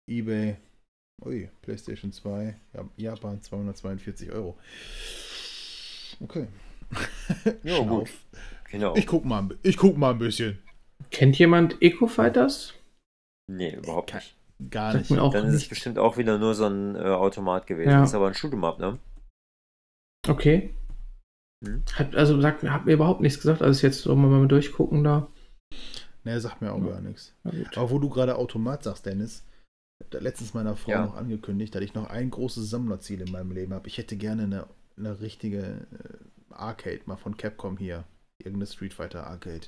[0.09, 0.59] eBay,
[1.25, 4.57] ui, PlayStation 2, ja, Japan 242 Euro.
[6.21, 6.47] Okay.
[7.65, 8.11] Ja, gut.
[8.71, 8.95] Genau.
[8.95, 10.63] Ich guck, mal, ich guck mal ein bisschen.
[11.11, 12.75] Kennt jemand Eco Fighters?
[13.51, 14.37] Nee, überhaupt nicht.
[14.71, 15.11] Gar nicht.
[15.11, 15.69] Dann ist es nicht.
[15.71, 17.91] bestimmt auch wieder nur so ein äh, Automat gewesen.
[17.91, 18.01] Ja.
[18.01, 18.99] Das ist aber ein Shoot'em-up, ne?
[20.29, 20.75] Okay.
[21.65, 21.83] Hm.
[21.95, 25.29] Hat, also sagt, hat mir überhaupt nichts gesagt, als jetzt so mal durchgucken da.
[26.25, 26.91] Ne, sagt mir auch Ja.
[26.93, 27.35] gar nichts.
[27.45, 29.47] Aber wo du gerade Automat sagst, Dennis,
[30.11, 31.07] da letztens meiner Frau Ja.
[31.07, 33.89] noch angekündigt, dass ich noch ein großes Sammlerziel in meinem Leben habe.
[33.89, 34.67] Ich hätte gerne eine,
[34.99, 38.05] eine richtige äh, Arcade mal von Capcom hier.
[38.39, 39.67] Irgendeine Street Fighter Arcade.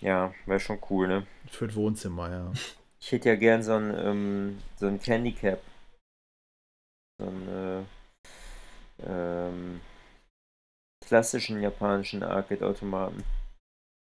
[0.00, 1.26] Ja, wäre schon cool, ne?
[1.50, 2.52] Für das Wohnzimmer, ja.
[3.00, 5.62] Ich hätte ja gern so ein, ähm, so ein Candy Cap.
[7.18, 9.80] So einen äh, ähm,
[11.06, 13.24] klassischen japanischen Arcade-Automaten.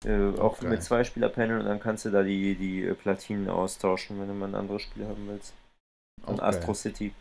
[0.05, 0.71] Äh, auch geil.
[0.71, 4.49] mit Zweispieler-Panel und dann kannst du da die, die äh, Platinen austauschen, wenn du mal
[4.49, 5.55] ein anderes Spiel haben willst.
[6.25, 6.43] Und.
[6.43, 7.15] Astro City.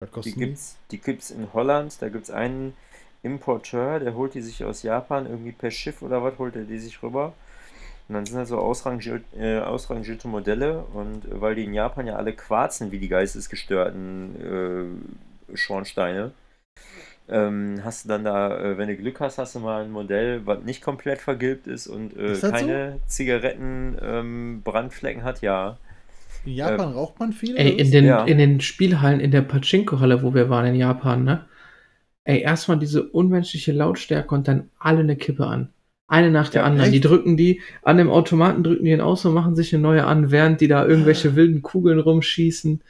[0.00, 0.34] Was die?
[0.34, 2.00] gibt's, die gibt's in Holland.
[2.00, 2.76] Da gibt's einen
[3.22, 6.78] Importeur, der holt die sich aus Japan irgendwie per Schiff oder was, holt er die
[6.78, 7.32] sich rüber.
[8.08, 10.84] Und dann sind da so ausrangiert, äh, ausrangierte Modelle.
[10.94, 15.02] Und äh, weil die in Japan ja alle quarzen wie die geistesgestörten
[15.52, 16.32] äh, Schornsteine,
[17.30, 20.46] ähm, hast du dann da, äh, wenn du Glück hast, hast du mal ein Modell,
[20.46, 22.56] was nicht komplett vergilbt ist und äh, Ist das so?
[22.56, 25.76] keine Zigaretten ähm, hat, ja.
[26.46, 27.56] In Japan raucht man viel?
[27.58, 28.24] Ey, in den, Ja.
[28.24, 31.44] in den Spielhallen, in der Pachinko-Halle, wo wir waren in Japan, ne?
[32.28, 35.70] Ey, erstmal diese unmenschliche Lautstärke und dann alle eine Kippe an.
[36.08, 36.92] Eine nach der Ja, anderen.
[36.92, 37.04] Die echt?
[37.04, 40.30] drücken die, an dem Automaten drücken die ihn aus und machen sich eine neue an,
[40.30, 42.82] während die da irgendwelche wilden Kugeln rumschießen.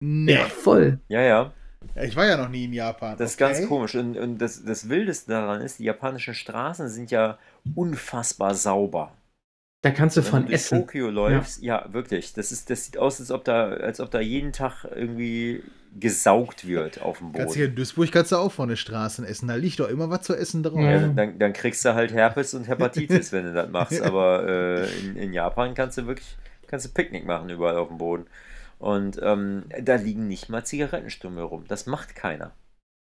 [0.00, 0.32] Nee.
[0.32, 1.00] Ja, voll.
[1.08, 1.54] Ja, ja.
[1.94, 3.16] Ja, Ich war ja noch nie in Japan.
[3.16, 3.44] Das ist okay.
[3.44, 3.94] ganz komisch.
[3.94, 7.38] Und, und das, das Wildeste daran ist, die japanischen Straßen sind ja
[7.74, 9.12] unfassbar sauber.
[9.82, 10.80] Da kannst du Wenn von du durch essen.
[10.80, 11.92] Tokio läufst, ja.
[11.92, 12.32] wirklich.
[12.34, 15.62] Das, ist, das sieht aus, als ob, da, als ob da jeden Tag irgendwie
[15.98, 17.72] gesaugt wird auf dem Kannst hier Boden.
[17.72, 19.48] in Duisburg kannst du auch von den Straßen essen.
[19.48, 20.80] Da liegt doch immer was zu essen drauf.
[20.80, 24.00] Ja, dann, dann kriegst du halt Herpes und Hepatitis, wenn du das machst.
[24.02, 26.36] Aber äh, in, in Japan kannst du wirklich
[26.66, 28.26] kannst du Picknick machen überall auf dem Boden.
[28.78, 31.64] Und ähm, da liegen nicht mal Zigarettenstummel rum.
[31.68, 32.52] Das macht keiner.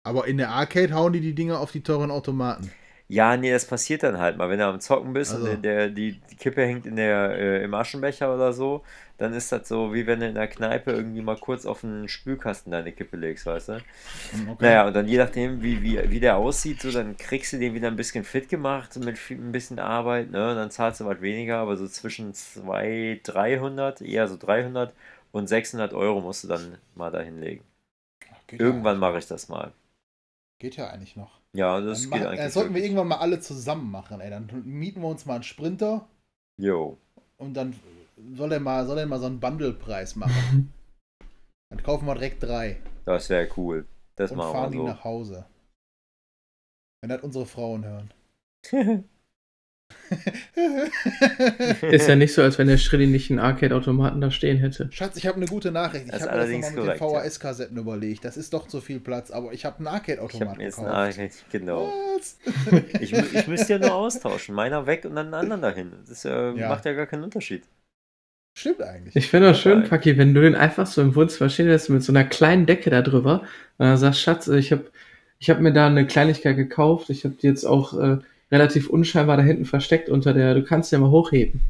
[0.03, 2.72] Aber in der Arcade hauen die die Dinger auf die teuren Automaten.
[3.11, 4.49] Ja, nee, das passiert dann halt mal.
[4.52, 5.36] Wenn du am Zocken bist Also.
[5.36, 8.84] und der, die, die Kippe hängt in der, äh, im Aschenbecher oder so,
[9.18, 12.07] dann ist das so, wie wenn du in der Kneipe irgendwie mal kurz auf den
[12.07, 13.84] Spülkasten deine Kippe legst, weißt du?
[14.31, 14.76] Hm, Okay.
[14.76, 17.73] Naja, und dann je nachdem, wie, wie, wie der aussieht, so, dann kriegst du den
[17.76, 20.52] wieder ein bisschen fit gemacht mit viel, ein bisschen Arbeit, ne?
[20.52, 24.94] Und dann zahlst du was weniger, aber so zwischen 200, 300, eher so 300
[25.31, 27.64] Und 600 Euro musst du dann mal da hinlegen.
[28.57, 29.73] Irgendwann ja, mache ich das mal.
[30.60, 31.39] Geht ja eigentlich noch.
[31.56, 32.46] Ja, das Dann geht mach, eigentlich.
[32.46, 34.30] äh, sollten wir irgendwann mal alle zusammen machen, ey.
[34.30, 36.08] Dann mieten wir uns mal einen Sprinter
[36.58, 36.98] Jo.
[37.38, 37.76] und dann
[38.36, 40.74] soll er mal, soll er mal so einen Bundle-Preis machen.
[41.72, 43.86] Dann kaufen wir direkt drei Das wäre cool.
[44.16, 45.46] Das und machen fahren die wir nach Hause.
[47.02, 48.12] Wenn das unsere Frauen hören.
[51.91, 54.90] Ist ja nicht so, als wenn der Schrilli nicht einen Arcade-Automaten da stehen hätte.
[54.91, 56.06] Schatz, ich habe eine gute Nachricht.
[56.07, 57.22] Ich habe mir das nochmal mit den korrekt, ja.
[57.30, 58.26] VHS-Kassetten überlegt.
[58.26, 60.78] Das ist doch zu viel Platz, aber ich habe einen ich habe Arcade-Automaten mir jetzt
[60.78, 61.20] gekauft.
[61.20, 61.94] eine genau.
[62.18, 62.38] Was?
[63.02, 64.56] Ich, ich müsste ja nur austauschen.
[64.56, 65.91] Meiner weg und dann einen anderen dahin.
[66.07, 66.70] Das äh, Ja.
[66.70, 67.64] macht ja gar keinen Unterschied.
[68.57, 69.16] Stimmt eigentlich.
[69.16, 69.84] Ich finde das schön.
[69.84, 72.90] Paki, wenn du den einfach so im Wohnzimmer stehen lässt mit so einer kleinen Decke
[72.90, 73.41] da drüber
[73.78, 74.86] und dann sagst, Schatz, ich habe
[75.40, 78.18] ich hab mir da eine Kleinigkeit gekauft, ich habe die jetzt auch äh,
[78.52, 81.62] relativ unscheinbar da hinten versteckt unter der, du kannst ja mal hochheben.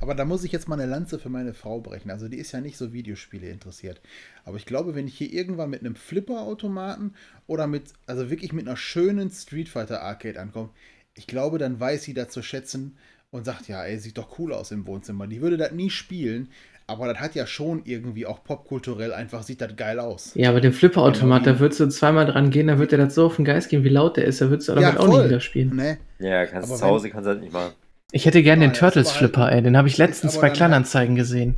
[0.00, 2.10] Aber da muss ich jetzt mal eine Lanze für meine Frau brechen.
[2.10, 4.00] Also die ist ja nicht so Videospiele interessiert.
[4.44, 7.14] Aber ich glaube, wenn ich hier irgendwann mit einem Flipper-Automaten
[7.46, 10.70] oder mit, also wirklich mit einer schönen Street Fighter Arcade ankomme,
[11.14, 12.96] ich glaube, dann weiß sie das zu schätzen
[13.30, 15.28] und sagt, ja, ey, sieht doch cool aus im Wohnzimmer.
[15.28, 16.48] Die würde das nie spielen,
[16.86, 20.32] aber das hat ja schon irgendwie auch popkulturell einfach, sieht das geil aus.
[20.34, 23.14] Ja, aber den Flipper-Automat, Genau, da würdest du zweimal dran gehen, da wird dir das
[23.14, 25.24] so auf den Geist gehen, wie laut der ist, da würdest du damit auch nicht
[25.24, 25.76] wieder spielen.
[25.76, 25.98] Ne?
[26.18, 27.72] Ja, kannst Aber zu Hause kannst du halt nicht machen.
[28.10, 31.56] Ich hätte gerne den Turtles-Flipper, halt- ey, den habe ich letztens bei Kleinanzeigen gesehen.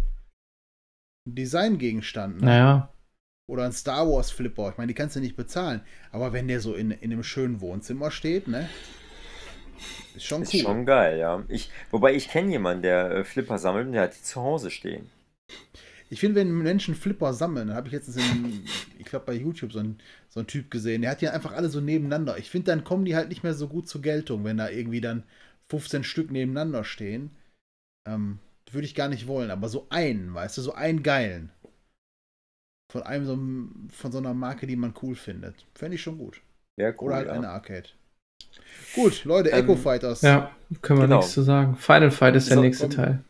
[1.26, 2.40] Designgegenstand.
[2.40, 2.46] Ne?
[2.46, 2.90] Naja,
[3.46, 4.70] Oder ein Star Wars Flipper.
[4.70, 5.82] Ich meine, die kannst du nicht bezahlen.
[6.12, 8.68] Aber wenn der so in, in einem schönen Wohnzimmer steht, ne?
[10.14, 10.60] Ist schon Ist cool.
[10.60, 11.44] schon geil, ja.
[11.48, 14.70] Ich, wobei ich kenne jemanden, der äh, Flipper sammelt und der hat die zu Hause
[14.70, 15.10] stehen.
[16.10, 18.64] Ich finde, wenn Menschen Flipper sammeln, dann habe ich letztens in,
[18.98, 21.68] ich glaube bei YouTube so einen so einen Typ gesehen, der hat die einfach alle
[21.68, 22.38] so nebeneinander.
[22.38, 25.00] Ich finde, dann kommen die halt nicht mehr so gut zur Geltung, wenn da irgendwie
[25.00, 25.24] dann
[25.68, 27.30] 15 Stück nebeneinander stehen.
[28.08, 28.38] Ähm,
[28.72, 31.50] Würde ich gar nicht wollen, aber so einen, weißt du, so einen geilen.
[32.90, 35.66] Von einem so, einem- von so einer Marke, die man cool findet.
[35.74, 36.40] Fände ich schon gut.
[36.78, 37.08] Cool.
[37.08, 37.32] Oder halt ja.
[37.34, 37.88] eine Arcade.
[38.94, 40.22] Gut, Leute, Ähm, Echo Fighters.
[40.22, 40.50] ja,
[40.82, 41.16] können wir Genau.
[41.18, 41.76] nichts zu sagen.
[41.76, 42.96] Final Fight ist der So, nächste komm.
[42.96, 43.24] Teil.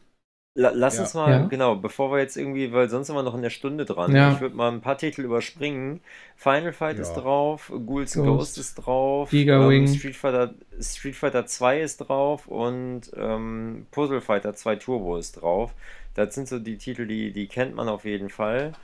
[0.57, 1.03] La lass Ja.
[1.03, 1.47] uns mal, Ja.
[1.47, 4.15] genau, bevor wir jetzt irgendwie, weil sonst sind wir noch in der Stunde dran.
[4.15, 4.33] Ja.
[4.35, 6.01] Ich würde mal ein paar Titel überspringen.
[6.37, 7.03] Final Fight Ja.
[7.03, 8.25] ist drauf, Ghouls Ghost.
[8.27, 9.89] Ghost ist drauf, Giga ähm, Wing.
[9.89, 15.73] Street, Fighter, Street Fighter 2 ist drauf und ähm, Puzzle Fighter 2 Turbo ist drauf.
[16.15, 18.75] Das sind so die Titel, die, die kennt man auf jeden Fall.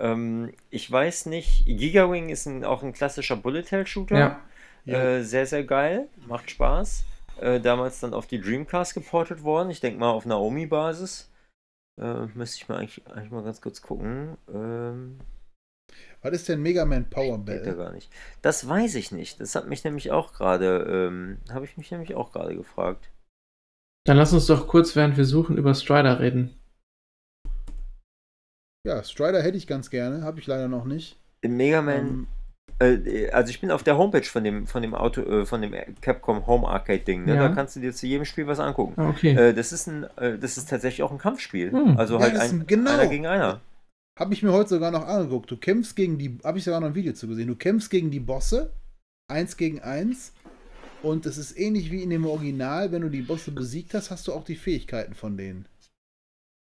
[0.00, 4.18] Ähm, ich weiß nicht, Giga Wing ist ein, auch ein klassischer Bullet Hell Shooter.
[4.18, 4.40] Ja.
[4.84, 4.98] Ja.
[5.02, 7.04] Äh, sehr, sehr geil, macht Spaß.
[7.40, 9.70] Äh, damals dann auf die Dreamcast geportet worden.
[9.70, 11.30] Ich denke mal auf Naomi-Basis.
[12.00, 14.36] Äh, müsste ich mal eigentlich, eigentlich mal ganz kurz gucken.
[14.52, 15.18] Ähm,
[16.22, 17.76] Was ist denn Mega Man Power geht da Bell?
[17.76, 18.10] gar nicht.
[18.42, 19.40] Das weiß ich nicht.
[19.40, 23.10] Das hat mich nämlich auch gerade, ähm, habe ich mich nämlich auch gerade gefragt.
[24.04, 26.56] Dann lass uns doch kurz, während wir suchen, über Strider reden.
[28.86, 31.16] Ja, Strider hätte ich ganz gerne, habe ich leider noch nicht.
[31.40, 32.41] Im Mega Man, Ähm, äh,
[32.78, 36.46] also ich bin auf der Homepage von dem, von dem Auto, äh, von dem Capcom
[36.46, 37.24] Home Arcade Ding.
[37.24, 37.34] Ne?
[37.36, 37.48] Ja.
[37.48, 38.94] Da kannst du dir zu jedem Spiel was angucken.
[38.96, 39.34] Ah, okay.
[39.34, 41.70] Äh, das ist ein, äh, das ist tatsächlich auch ein Kampfspiel.
[41.72, 41.96] Hm.
[41.98, 42.90] Also Ja, halt das ist ein, ein- genau.
[42.92, 43.60] einer gegen einer.
[44.18, 45.50] Habe ich mir heute sogar noch angeguckt.
[45.50, 47.46] Du kämpfst gegen die, habe ich sogar noch ein Video zu gesehen.
[47.48, 48.72] Du kämpfst gegen die Bosse,
[49.30, 50.32] eins gegen eins.
[51.02, 54.28] Und es ist ähnlich wie in dem Original, wenn du die Bosse besiegt hast, hast
[54.28, 55.66] du auch die Fähigkeiten von denen.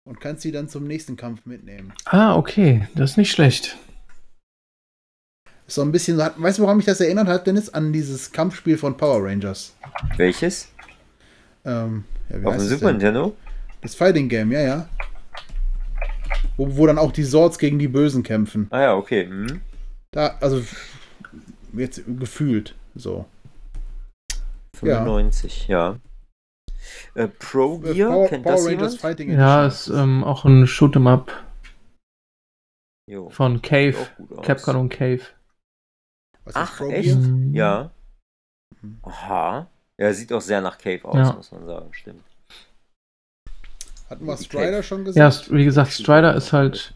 [0.04, 1.92] Und kannst sie dann zum nächsten Kampf mitnehmen.
[2.06, 2.86] ah, okay.
[2.94, 3.78] Das ist nicht schlecht.
[5.66, 7.68] Ist so ein bisschen so, hat- weißt du, woran mich das erinnert hat, Dennis?
[7.68, 9.74] An dieses Kampfspiel von Power Rangers.
[10.16, 10.68] Welches?
[11.64, 12.96] Ähm, ja, wie Auf dem Super denn?
[12.96, 13.36] Nintendo?
[13.80, 14.88] Das Fighting Game, ja, ja.
[16.56, 18.66] Wo, wo dann auch die Swords gegen die Bösen kämpfen.
[18.70, 19.26] Ah ja, okay.
[19.26, 19.60] Hm.
[20.12, 20.62] Da, also,
[21.72, 23.24] jetzt gefühlt so.
[24.76, 25.96] 95, ja.
[27.14, 29.00] Äh, Pro Äh, Gear, Power, kennt Power das Rangers jemand?
[29.00, 31.32] Fighting Ja, ist ähm, auch ein Shoot'em Up
[33.08, 33.94] Jo, von Cave.
[34.42, 35.20] Capcom und Cave.
[36.44, 37.16] Was ist Ach, echt?
[37.16, 37.54] Mhm.
[37.54, 37.90] Ja.
[38.80, 38.98] Mhm.
[39.02, 39.66] Aha.
[39.98, 41.32] Ja, sieht auch sehr nach Cave aus, Ja.
[41.34, 42.24] muss man sagen, stimmt.
[44.10, 44.82] Hatten wir Strider Cave.
[44.82, 45.34] schon Ja, gesagt?
[45.34, 46.94] st- wie gesagt, Strider ist halt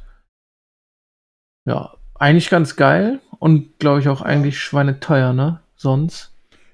[1.66, 5.60] ja eigentlich ganz geil und glaube ich auch eigentlich schweineteuer, ne?
[5.76, 6.32] Sonst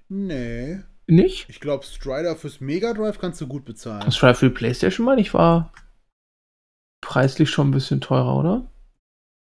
[0.09, 0.81] Nee.
[1.07, 1.49] nicht.
[1.49, 4.02] Ich glaube, Strider fürs Mega Drive kannst du gut bezahlen.
[4.05, 5.73] Das Strider für die PlayStation meine ich war
[7.05, 8.67] preislich schon ein bisschen teurer, oder?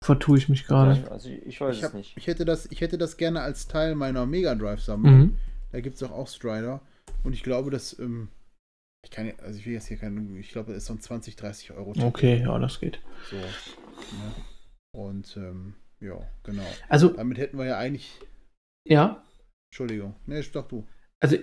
[0.04, 1.10] Vertue ich mich gerade.
[1.12, 2.16] Also ich, ich weiß Ich, es hab, nicht.
[2.18, 5.18] ich, hätte das, ich hätte das gerne als Teil meiner Mega Drive-Sammlung.
[5.18, 5.38] Mhm.
[5.72, 6.82] Da gibt es auch, auch Strider.
[7.24, 7.98] Und ich glaube, dass.
[8.00, 8.30] Ähm,
[9.04, 10.38] ich kann also ich will jetzt hier keinen.
[10.38, 11.94] Ich glaube, das ist so ein 20, 30 Euro.
[11.94, 12.06] Titel.
[12.06, 13.00] Okay, ja, das geht.
[13.30, 13.36] So.
[13.38, 14.34] Ne?
[14.94, 16.66] Und ähm, ja, genau.
[16.88, 18.12] Also, Damit hätten wir ja eigentlich.
[18.88, 19.24] ja,
[19.72, 20.16] Entschuldigung.
[20.26, 20.88] Nee, doch du.
[21.22, 21.38] also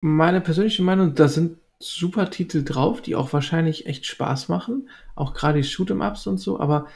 [0.00, 4.88] meine persönliche Meinung, da sind super Titel drauf, die auch wahrscheinlich echt Spaß machen.
[5.14, 6.88] Auch gerade die Shoot'em-Ups und so, aber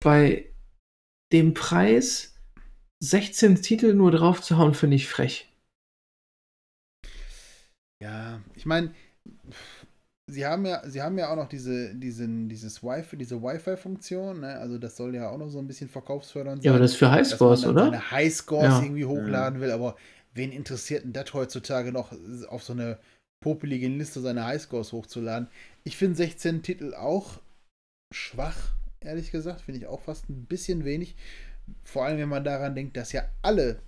[0.00, 0.52] bei
[1.32, 2.34] dem Preis
[3.02, 5.52] 16 Titel nur drauf zu hauen, finde ich frech.
[8.02, 8.94] Ja, ich meine,
[10.30, 14.58] sie haben ja, sie haben ja auch noch diese, diesen, dieses Wi-Fi, diese Wi-Fi-Funktion, ne?
[14.58, 16.66] Also das soll ja auch noch so ein bisschen verkaufsfördernd sein.
[16.66, 17.98] Ja, aber das ist für Highscores, dass man dann oder?
[17.98, 18.82] Seine Highscores Ja.
[18.82, 19.96] irgendwie hochladen will, aber
[20.34, 22.12] wen interessiert denn das heutzutage noch
[22.48, 22.98] auf so eine
[23.40, 25.48] popelige Liste seine Highscores hochzuladen?
[25.84, 27.40] Ich finde 16 Titel auch
[28.14, 31.16] schwach, ehrlich gesagt, finde ich auch fast ein bisschen wenig.
[31.84, 33.82] Vor allem, wenn man daran denkt, dass ja alle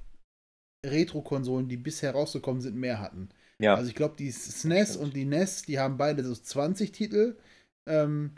[0.87, 3.29] Retro-Konsolen, die bisher rausgekommen sind, mehr hatten.
[3.61, 5.05] Ja, Also ich glaube, die SNES Stimmt.
[5.05, 7.37] und die NES, die haben beide so 20 Titel.
[7.89, 8.33] Ähm,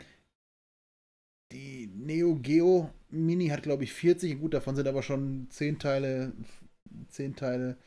[1.51, 4.39] die Neo Geo Mini hat, glaube ich, 40.
[4.39, 6.33] Gut, davon sind aber schon 10 Teile,
[7.09, 7.77] 10 Teile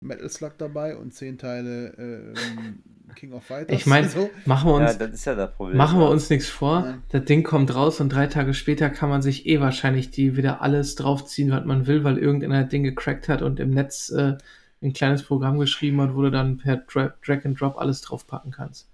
[0.00, 2.82] Metal Slug dabei und 10 Teile ähm,
[3.14, 3.76] King of Fighters.
[3.76, 4.30] Ich meine, so.
[4.44, 5.76] machen wir ja, uns, das ist ja das Problem.
[5.76, 6.12] machen wir ja.
[6.12, 6.84] uns nichts vor.
[6.84, 6.98] Ja.
[7.10, 10.60] Das Ding kommt raus und drei Tage später kann man sich eh wahrscheinlich die wieder
[10.60, 14.36] alles draufziehen, was man will, weil irgendeiner das Ding gecrackt hat und im Netz äh,
[14.82, 18.52] ein kleines Programm geschrieben hat, wo du dann per Dra Drag and Drop alles draufpacken
[18.52, 18.90] kannst.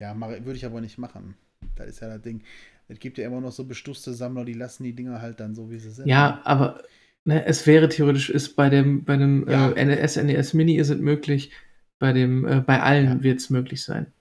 [0.00, 1.36] Ja, würde ich aber nicht machen.
[1.74, 2.42] Das ist ja das Ding.
[2.88, 5.70] Es gibt ja immer noch so bestusste Sammler, die lassen die Dinger halt dann so,
[5.70, 6.06] wie sie sind.
[6.06, 6.82] Ja, aber
[7.26, 9.76] ne, es wäre theoretisch ist bei dem bei dem Ja.
[9.76, 11.52] äh, NES NES Mini ist es möglich,
[11.98, 13.22] bei dem äh, bei allen Ja.
[13.22, 14.12] wird es möglich sein.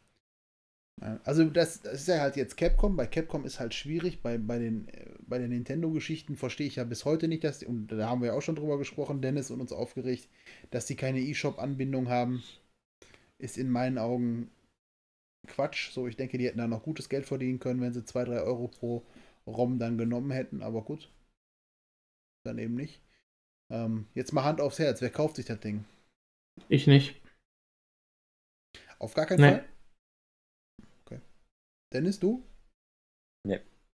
[1.24, 2.95] Also das, das ist ja halt jetzt Capcom.
[2.95, 4.22] Bei Capcom ist halt schwierig.
[4.22, 7.66] Bei, bei den, äh, bei den Nintendo-Geschichten verstehe ich ja bis heute nicht, dass die,
[7.66, 10.30] und da haben wir ja auch schon drüber gesprochen, Dennis und uns aufgeregt,
[10.72, 12.43] dass die keine E-Shop-Anbindung haben.
[13.40, 14.50] Ist in meinen Augen
[15.48, 15.92] Quatsch.
[15.92, 18.42] So, ich denke, die hätten da noch gutes Geld verdienen können, wenn sie 2, 3
[18.42, 19.03] Euro pro
[19.48, 21.09] ROM dann genommen hätten, aber gut.
[22.45, 23.01] Dann eben nicht.
[23.72, 25.85] Ähm, jetzt mal Hand aufs Herz, wer kauft sich das Ding?
[26.69, 27.19] Ich nicht.
[28.99, 29.59] Auf gar keinen Nee.
[29.59, 29.65] Fall?
[31.06, 31.19] Okay.
[31.93, 32.43] Dennis, du?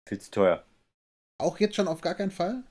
[0.09, 0.65] Viel zu teuer.
[1.39, 2.63] Auch jetzt schon auf gar keinen Fall?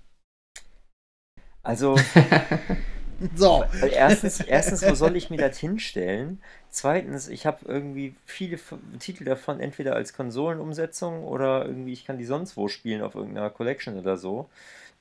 [1.63, 2.05] Also,
[3.35, 3.65] So.
[3.81, 6.41] erstens, erstens, wo soll ich mir das hinstellen?
[6.69, 12.17] Zweitens, ich habe irgendwie viele F- Titel davon, entweder als Konsolenumsetzung oder irgendwie, ich kann
[12.17, 14.49] die sonst wo spielen auf irgendeiner Collection oder so.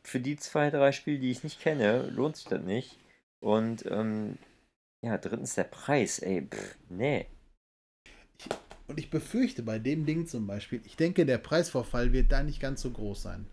[0.06, 2.98] Für die zwei, drei Spiele, die ich nicht kenne, lohnt sich das nicht.
[3.40, 4.38] Und ähm,
[5.02, 7.26] ja, drittens der Preis, ey, pff, nee.
[8.86, 12.60] Und ich befürchte bei dem Ding zum Beispiel, ich denke, der Preisverfall wird da nicht
[12.60, 13.46] ganz so groß sein.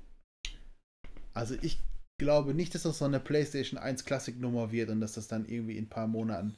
[1.34, 1.80] Also ich
[2.18, 5.78] glaube nicht, dass das so eine PlayStation 1 Classic-Nummer wird und dass das dann irgendwie
[5.78, 6.56] in ein paar Monaten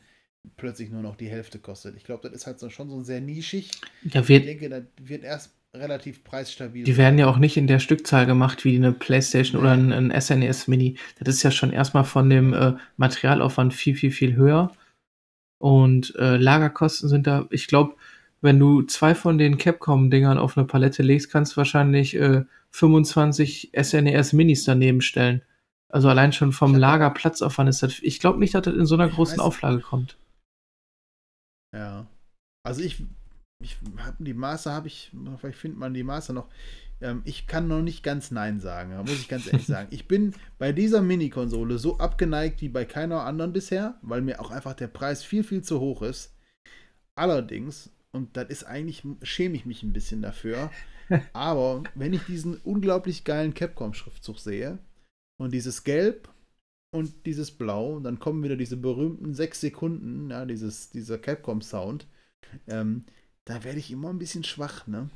[0.57, 1.95] plötzlich nur noch die Hälfte kostet.
[1.95, 3.71] Ich glaube, das ist halt so, schon so sehr nischig.
[4.03, 6.83] ja, Ich wird, denke, das wird erst relativ preisstabil.
[6.83, 10.21] die werden ja auch nicht in der Stückzahl gemacht wie eine PlayStation oder ein, ein
[10.21, 10.97] SNES Mini.
[11.19, 14.71] Das ist ja schon erstmal von dem äh, Materialaufwand viel, viel, viel höher.
[15.59, 17.95] Und äh, Lagerkosten sind da, ich glaube,
[18.41, 23.71] wenn du zwei von den Capcom-Dingern auf eine Palette legst, kannst du wahrscheinlich äh, 25
[23.81, 25.41] SNES Minis daneben stellen.
[25.89, 27.99] Also allein schon vom Lagerplatzaufwand ist das.
[28.01, 30.17] Ich glaube nicht, dass das in so einer großen Auflage kommt.
[31.73, 32.07] Ja.
[32.63, 33.03] Also ich,
[33.63, 36.47] ich habe die Maße, habe ich, vielleicht findet man die Maße noch.
[37.01, 39.89] Ähm, ich kann noch nicht ganz Nein sagen, muss ich ganz ehrlich sagen.
[39.91, 44.51] Ich bin bei dieser Mini-Konsole so abgeneigt wie bei keiner anderen bisher, weil mir auch
[44.51, 46.35] einfach der Preis viel, viel zu hoch ist.
[47.15, 50.71] Allerdings, und das ist eigentlich, schäme ich mich ein bisschen dafür,
[51.33, 54.79] aber wenn ich diesen unglaublich geilen Capcom-Schriftzug sehe
[55.39, 56.29] und dieses Gelb
[56.93, 62.07] und dieses Blau, dann kommen wieder diese berühmten sechs Sekunden, ja, dieses, dieser Capcom-Sound.
[62.67, 63.05] Ähm,
[63.45, 65.09] da werde ich immer ein bisschen schwach, ne?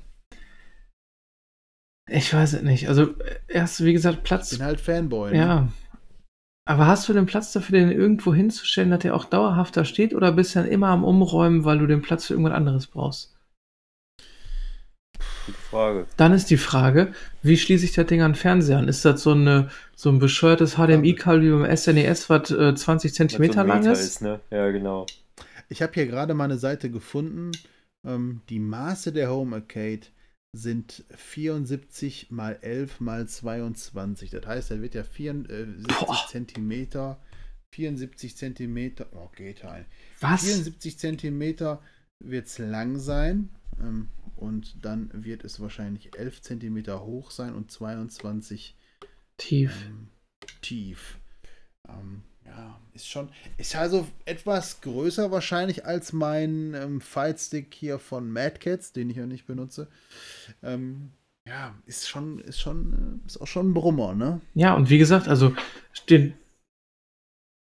[2.10, 2.88] Ich weiß es nicht.
[2.88, 3.14] Also
[3.48, 4.52] erst, wie gesagt, Platz.
[4.52, 5.32] Bin halt Fanboy.
[5.32, 5.38] Ne?
[5.38, 5.68] Ja.
[6.66, 10.14] Aber hast du den Platz dafür, den irgendwo hinzustellen, dass der auch dauerhaft da steht,
[10.14, 13.38] oder bist du dann immer am Umräumen, weil du den Platz für irgendwas anderes brauchst?
[15.46, 16.08] Gute Frage.
[16.18, 18.90] Dann ist die Frage, wie schließe ich das Ding an den Fernseher an?
[18.90, 23.02] Ist das so, eine, so ein bescheuertes HDMI-Kabel wie beim SNES, was äh, 20 Was
[23.02, 24.22] so Zentimeter lang Meter ist?
[24.22, 24.42] ne?
[24.52, 25.06] Ja, genau.
[25.70, 27.52] Ich habe hier gerade mal eine Seite gefunden.
[28.06, 30.08] Ähm, die Maße der Home Arcade
[30.54, 34.32] sind 74 mal 11 mal 22.
[34.32, 36.26] Das heißt, er wird ja 74 Boah.
[36.30, 37.22] Zentimeter.
[37.74, 39.08] 74 Zentimeter.
[39.12, 39.86] Oh, geht ein.
[40.20, 40.44] Was?
[40.44, 41.82] 74 Zentimeter
[42.20, 43.50] wird es lang sein.
[43.80, 48.76] Ähm, und dann wird es wahrscheinlich 11 Zentimeter hoch sein und 22
[49.38, 49.72] Tief.
[49.88, 50.08] ähm,
[50.62, 51.20] tief.
[51.88, 58.32] Ähm, ja, ist schon, ist also etwas größer wahrscheinlich als mein ähm, Fightstick hier von
[58.32, 59.88] Mad Cats, den ich ja nicht benutze.
[60.64, 61.12] Ähm,
[61.48, 64.42] ja, ist schon, ist schon, äh, ist auch schon ein Brummer, ne?
[64.54, 65.56] Ja, und wie gesagt, also
[66.10, 66.34] den,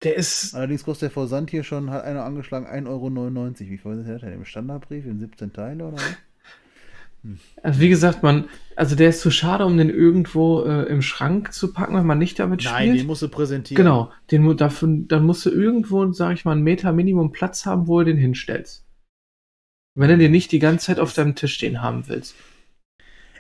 [0.04, 0.54] Der ist.
[0.56, 3.60] Allerdings kostet der Versand hier schon, hat einer angeschlagen, 1,99 Euro.
[3.60, 4.34] Wie viel ist der?
[4.34, 6.18] Im Standardbrief in 17 Teile oder was?
[7.64, 8.46] Also wie gesagt, man,
[8.76, 12.18] also der ist zu schade, um den irgendwo äh, im Schrank zu packen, wenn man
[12.18, 13.00] nicht damit Nein, spielt.
[13.00, 13.84] den musst du präsentieren.
[13.84, 17.88] Genau, den, dafür, dann musst du irgendwo, sag ich mal, einen Meter Minimum Platz haben,
[17.88, 18.86] wo du den hinstellst.
[19.98, 22.36] Wenn du den nicht die ganze Zeit auf deinem Tisch stehen haben willst.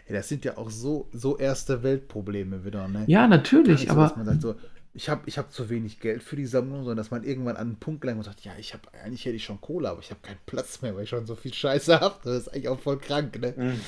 [0.07, 3.03] Ey, das sind ja auch so, so erste Weltprobleme wieder, ne?
[3.07, 4.55] Ja, natürlich, Nicht so, dass aber man sagt so,
[4.95, 7.67] ich habe ich hab zu wenig Geld für die Sammlung, sondern dass man irgendwann an
[7.67, 10.09] einen Punkt gelangt und sagt, ja, ich habe eigentlich hätte ich schon Kohle, aber ich
[10.09, 12.15] habe keinen Platz mehr, weil ich schon so viel Scheiße habe.
[12.23, 13.53] Das ist eigentlich auch voll krank, ne?
[13.57, 13.81] Mhm.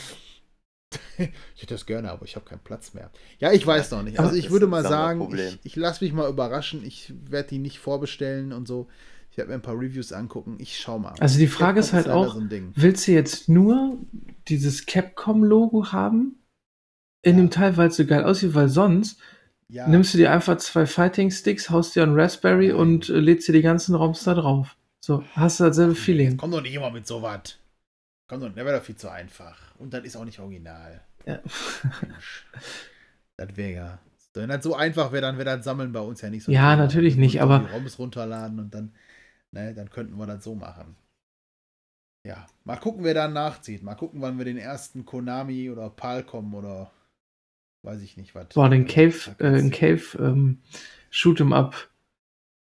[1.55, 3.09] Ich hätte das gerne, aber ich habe keinen Platz mehr.
[3.39, 4.19] Ja, ich weiß noch nicht.
[4.19, 6.85] Also ich würde mal sagen, ich, ich lasse mich mal überraschen.
[6.85, 8.87] Ich werde die nicht vorbestellen und so.
[9.31, 10.57] Ich werde mir ein paar Reviews angucken.
[10.59, 11.15] Ich schau mal.
[11.19, 12.71] Also die Frage ist halt auch, so ein Ding.
[12.75, 13.97] willst du jetzt nur
[14.47, 16.43] dieses Capcom-Logo haben?
[17.23, 17.43] In Ja.
[17.43, 19.19] dem Teil, weil es so geil aussieht, weil sonst
[19.69, 23.53] Ja, nimmst du dir einfach zwei Fighting-Sticks, haust dir einen Raspberry und äh, lädst dir
[23.53, 24.77] die ganzen ROMs da drauf.
[25.01, 26.37] So, hast du dasselbe Feeling.
[26.37, 27.57] komm doch nicht immer mit sowas.
[28.29, 29.75] Komm doch, der wäre doch viel zu einfach.
[29.77, 31.01] Und das ist auch nicht original.
[31.25, 31.39] Ja.
[33.35, 33.99] Das wäre ja.
[34.33, 36.51] Wenn das so einfach wäre, dann wäre das Sammeln bei uns ja nicht so.
[36.51, 36.83] Ja, Thema.
[36.83, 38.93] natürlich nicht, aber- Die ROMs runterladen und dann,
[39.51, 40.95] ne, dann könnten wir das so machen.
[42.25, 43.83] Ja, mal gucken, wer dann nachzieht.
[43.83, 46.91] Mal gucken, wann wir den ersten Konami oder Palcom oder
[47.83, 48.49] weiß ich nicht was.
[48.49, 50.61] Boah, den Cave, äh, den Cave ähm,
[51.11, 51.89] Shoot'em Up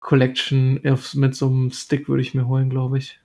[0.01, 0.81] Collection
[1.15, 3.21] mit so einem Stick würde ich mir holen, glaube ich.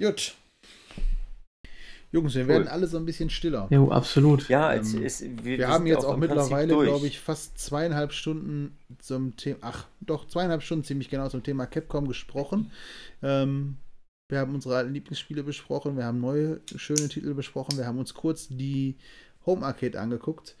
[0.00, 0.34] Gut.
[2.10, 2.48] Jungs, wir Cool.
[2.48, 3.68] werden alle so ein bisschen stiller.
[3.70, 4.48] Jo, absolut.
[4.48, 8.76] Ja, es Ähm, ist, wir, Wir haben jetzt auch mittlerweile, glaube ich, fast zweieinhalb Stunden
[8.98, 12.70] zum Thema, ach, doch, zweieinhalb Stunden ziemlich genau zum Thema Capcom gesprochen.
[13.22, 13.78] Ähm,
[14.32, 18.14] wir haben unsere alten Lieblingsspiele besprochen, wir haben neue, schöne Titel besprochen, wir haben uns
[18.14, 18.96] kurz die
[19.44, 20.56] Home Arcade angeguckt.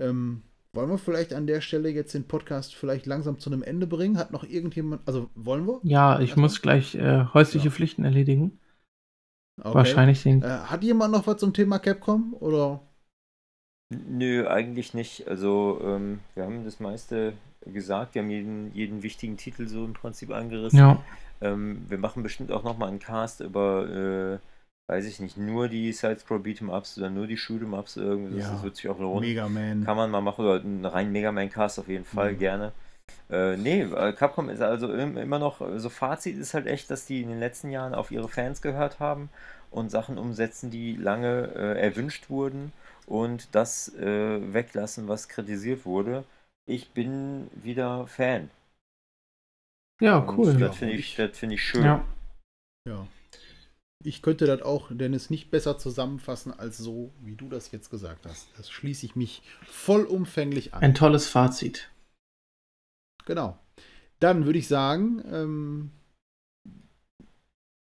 [0.00, 0.42] Ähm,
[0.74, 4.18] wollen wir vielleicht an der Stelle jetzt den Podcast vielleicht langsam zu einem Ende bringen?
[4.18, 5.78] Hat noch irgendjemand, also wollen wir?
[5.84, 7.70] Ja, ich muss gleich äh, häusliche Ja.
[7.70, 8.58] Pflichten erledigen.
[9.60, 9.74] Okay.
[9.74, 10.42] Wahrscheinlich den.
[10.42, 12.34] Äh, hat jemand noch was zum Thema Capcom?
[12.40, 12.80] Oder?
[14.08, 15.28] Nö, eigentlich nicht.
[15.28, 17.34] Also, ähm, wir haben das meiste
[17.66, 18.14] gesagt.
[18.14, 20.78] Wir haben jeden, jeden wichtigen Titel so im Prinzip angerissen.
[20.78, 21.04] Ja,
[21.42, 25.92] Ähm, wir machen bestimmt auch nochmal einen Cast über, äh, weiß ich nicht, nur die
[25.92, 27.96] Side-Scroll Beat'em-Ups oder nur die Shoot'em-Ups.
[27.96, 28.36] Irgendwie.
[28.36, 28.52] Das, Ja.
[28.54, 29.28] das wird sich auch lohnen.
[29.28, 29.84] Mega Man.
[29.84, 32.38] Kann man mal machen, oder einen reinen Mega Man-Cast auf jeden Fall, Mhm.
[32.38, 32.72] gerne.
[33.30, 37.04] Äh, nee, äh, Capcom ist also im- immer noch, so Fazit ist halt echt, dass
[37.06, 39.28] die in den letzten Jahren auf ihre Fans gehört haben
[39.70, 42.72] und Sachen umsetzen, die lange äh, erwünscht wurden
[43.06, 46.24] und das äh, weglassen, was kritisiert wurde.
[46.66, 48.50] Ich bin wieder Fan.
[50.02, 50.56] Ja, Und cool.
[50.58, 51.84] Das finde ich, das finde ich schön.
[51.84, 52.04] Ja.
[52.88, 53.06] Ja.
[54.04, 58.26] Ich könnte das auch, Dennis, nicht besser zusammenfassen als so, wie du das jetzt gesagt
[58.26, 58.48] hast.
[58.56, 60.82] Das schließe ich mich vollumfänglich an.
[60.82, 61.90] Ein tolles Fazit.
[63.24, 63.58] Genau.
[64.18, 65.90] Dann würde ich sagen, ähm,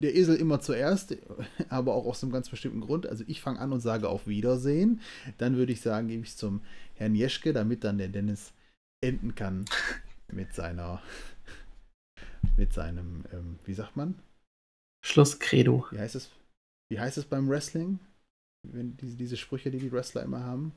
[0.03, 1.17] der Esel immer zuerst,
[1.69, 3.07] aber auch aus einem ganz bestimmten Grund.
[3.07, 5.01] Also ich fange an und sage auf Wiedersehen.
[5.39, 6.63] Dann würde ich sagen, gebe ich es zum
[6.95, 8.53] Herrn Jeschke, damit dann der Dennis
[9.01, 9.65] enden kann
[10.33, 11.03] mit seiner,
[12.57, 14.19] mit seinem, ähm, wie sagt man?
[15.05, 15.87] Schlusskredo.
[15.91, 16.31] Wie heißt es?
[16.91, 17.99] Wie heißt es beim Wrestling?
[18.67, 20.73] Wenn diese, diese Sprüche, die die Wrestler immer haben?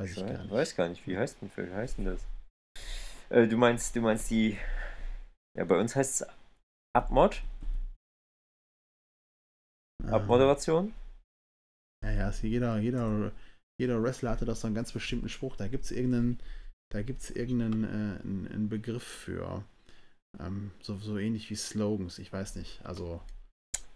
[0.00, 0.50] Weiß ich Ich gar weiß, nicht.
[0.52, 2.26] weiß gar nicht, wie heißt denn, wie heißt denn das?
[3.30, 4.56] Äh, du meinst, du meinst die,
[5.56, 6.28] ja, bei uns heißt es
[6.96, 7.42] Abmod,
[10.04, 10.12] Ah.
[10.16, 10.94] Abmoderation.
[12.04, 13.32] Ja, ja, ist jeder, jeder,
[13.80, 15.56] jeder Wrestler hatte doch so einen ganz bestimmten Spruch.
[15.56, 16.38] Da gibt es irgendeinen,
[16.92, 19.64] da gibt's irgendeinen äh, einen, einen Begriff für.
[20.40, 22.80] Ähm, so, so ähnlich wie Slogans, ich weiß nicht.
[22.84, 23.20] Also,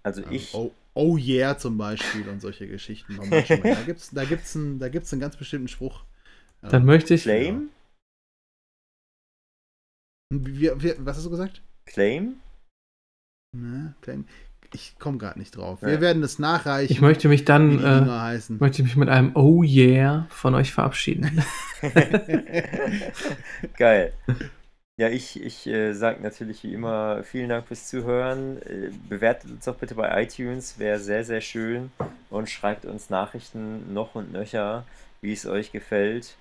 [0.03, 3.19] Also ähm, ich, oh, oh yeah zum Beispiel und solche Geschichten.
[3.31, 6.05] da gibt es da gibt's einen, da gibt's einen ganz bestimmten Spruch.
[6.63, 7.23] Ähm, Dann möchte ich.
[7.23, 7.71] Claim,
[10.33, 11.63] wie, wie, was hast du gesagt?
[11.85, 12.37] Claim,
[13.55, 14.27] Ne, klein,
[14.73, 15.83] ich komme gerade nicht drauf.
[15.83, 15.89] Ja.
[15.89, 16.91] Wir werden es nachreichen.
[16.91, 21.45] Ich möchte mich dann äh, möchte mich mit einem Oh yeah von euch verabschieden.
[23.77, 24.15] Geil.
[25.01, 28.61] Ja, ich, ich äh, sage natürlich wie immer vielen Dank fürs Zuhören.
[28.63, 31.91] Äh, bewertet uns doch bitte bei iTunes, wäre sehr, sehr schön.
[32.29, 34.85] Und schreibt uns Nachrichten noch und nöcher,
[35.23, 36.37] wie es euch gefällt.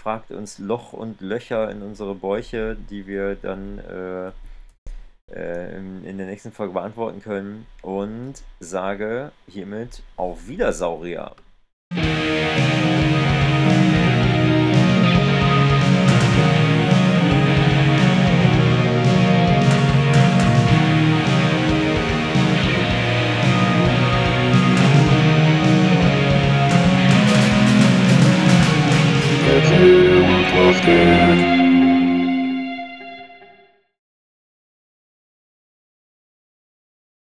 [0.00, 4.32] Fragt uns Loch und Löcher in unsere Bäuche, die wir dann äh,
[5.32, 7.66] äh, in, in der nächsten Folge beantworten können.
[7.82, 11.36] Und sage hiermit auf Wiedersaurier.